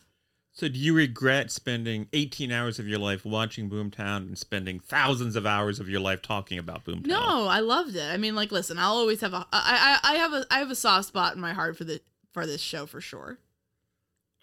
So, 0.53 0.67
do 0.67 0.77
you 0.77 0.93
regret 0.93 1.49
spending 1.49 2.07
18 2.11 2.51
hours 2.51 2.77
of 2.77 2.87
your 2.87 2.99
life 2.99 3.23
watching 3.23 3.69
Boomtown 3.69 4.17
and 4.17 4.37
spending 4.37 4.79
thousands 4.79 5.37
of 5.37 5.45
hours 5.45 5.79
of 5.79 5.87
your 5.87 6.01
life 6.01 6.21
talking 6.21 6.57
about 6.57 6.83
Boomtown? 6.83 7.07
No, 7.07 7.47
I 7.47 7.61
loved 7.61 7.95
it. 7.95 8.11
I 8.11 8.17
mean, 8.17 8.35
like, 8.35 8.51
listen, 8.51 8.77
I'll 8.77 8.97
always 8.97 9.21
have 9.21 9.33
a, 9.33 9.45
I, 9.53 9.99
I, 10.03 10.11
I 10.11 10.15
have 10.15 10.33
a, 10.33 10.45
I 10.51 10.59
have 10.59 10.69
a 10.69 10.75
soft 10.75 11.07
spot 11.07 11.35
in 11.35 11.41
my 11.41 11.53
heart 11.53 11.77
for 11.77 11.85
the, 11.85 12.01
for 12.33 12.45
this 12.45 12.59
show 12.59 12.85
for 12.85 12.99
sure. 12.99 13.37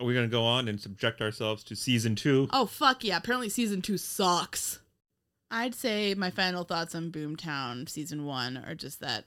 Are 0.00 0.06
we 0.06 0.14
going 0.14 0.26
to 0.26 0.32
go 0.32 0.44
on 0.44 0.68
and 0.68 0.80
subject 0.80 1.20
ourselves 1.20 1.62
to 1.64 1.76
season 1.76 2.14
two? 2.14 2.48
Oh 2.52 2.66
fuck 2.66 3.02
yeah! 3.02 3.16
Apparently, 3.16 3.48
season 3.48 3.82
two 3.82 3.98
sucks. 3.98 4.78
I'd 5.50 5.74
say 5.74 6.14
my 6.14 6.30
final 6.30 6.62
thoughts 6.62 6.94
on 6.94 7.10
Boomtown 7.10 7.88
season 7.88 8.24
one 8.24 8.56
are 8.56 8.76
just 8.76 9.00
that 9.00 9.24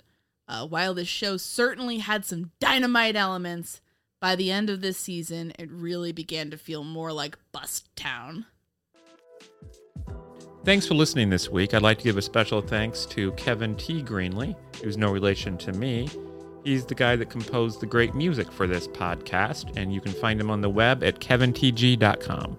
uh, 0.47 0.65
while 0.65 0.93
this 0.93 1.07
show 1.09 1.35
certainly 1.37 1.97
had 1.97 2.25
some 2.25 2.51
dynamite 2.59 3.15
elements 3.17 3.81
by 4.21 4.35
the 4.35 4.51
end 4.51 4.69
of 4.69 4.79
this 4.79 4.97
season, 4.97 5.51
it 5.59 5.69
really 5.71 6.13
began 6.13 6.51
to 6.51 6.57
feel 6.57 6.83
more 6.83 7.11
like 7.11 7.37
Bust 7.51 7.93
Town. 7.95 8.45
Thanks 10.63 10.85
for 10.85 10.93
listening 10.93 11.31
this 11.31 11.49
week. 11.49 11.73
I'd 11.73 11.81
like 11.81 11.97
to 11.97 12.03
give 12.03 12.17
a 12.17 12.21
special 12.21 12.61
thanks 12.61 13.07
to 13.07 13.31
Kevin 13.31 13.75
T. 13.75 14.03
Greenlee, 14.03 14.55
who's 14.83 14.95
no 14.95 15.11
relation 15.11 15.57
to 15.57 15.73
me. 15.73 16.07
He's 16.63 16.85
the 16.85 16.93
guy 16.93 17.15
that 17.15 17.31
composed 17.31 17.79
the 17.79 17.87
great 17.87 18.13
music 18.13 18.51
for 18.51 18.67
this 18.67 18.87
podcast, 18.87 19.75
and 19.75 19.91
you 19.91 19.99
can 19.99 20.11
find 20.11 20.39
him 20.39 20.51
on 20.51 20.61
the 20.61 20.69
web 20.69 21.03
at 21.03 21.19
kevintg.com. 21.19 22.57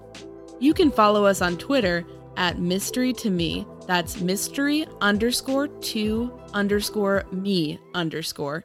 You 0.58 0.74
can 0.74 0.90
follow 0.90 1.24
us 1.24 1.40
on 1.40 1.56
Twitter 1.58 2.04
at 2.36 2.58
mystery 2.58 3.12
to 3.12 3.30
me. 3.30 3.64
That's 3.86 4.20
mystery 4.20 4.86
underscore 5.00 5.68
to 5.68 6.40
underscore 6.54 7.24
me 7.30 7.78
underscore 7.94 8.64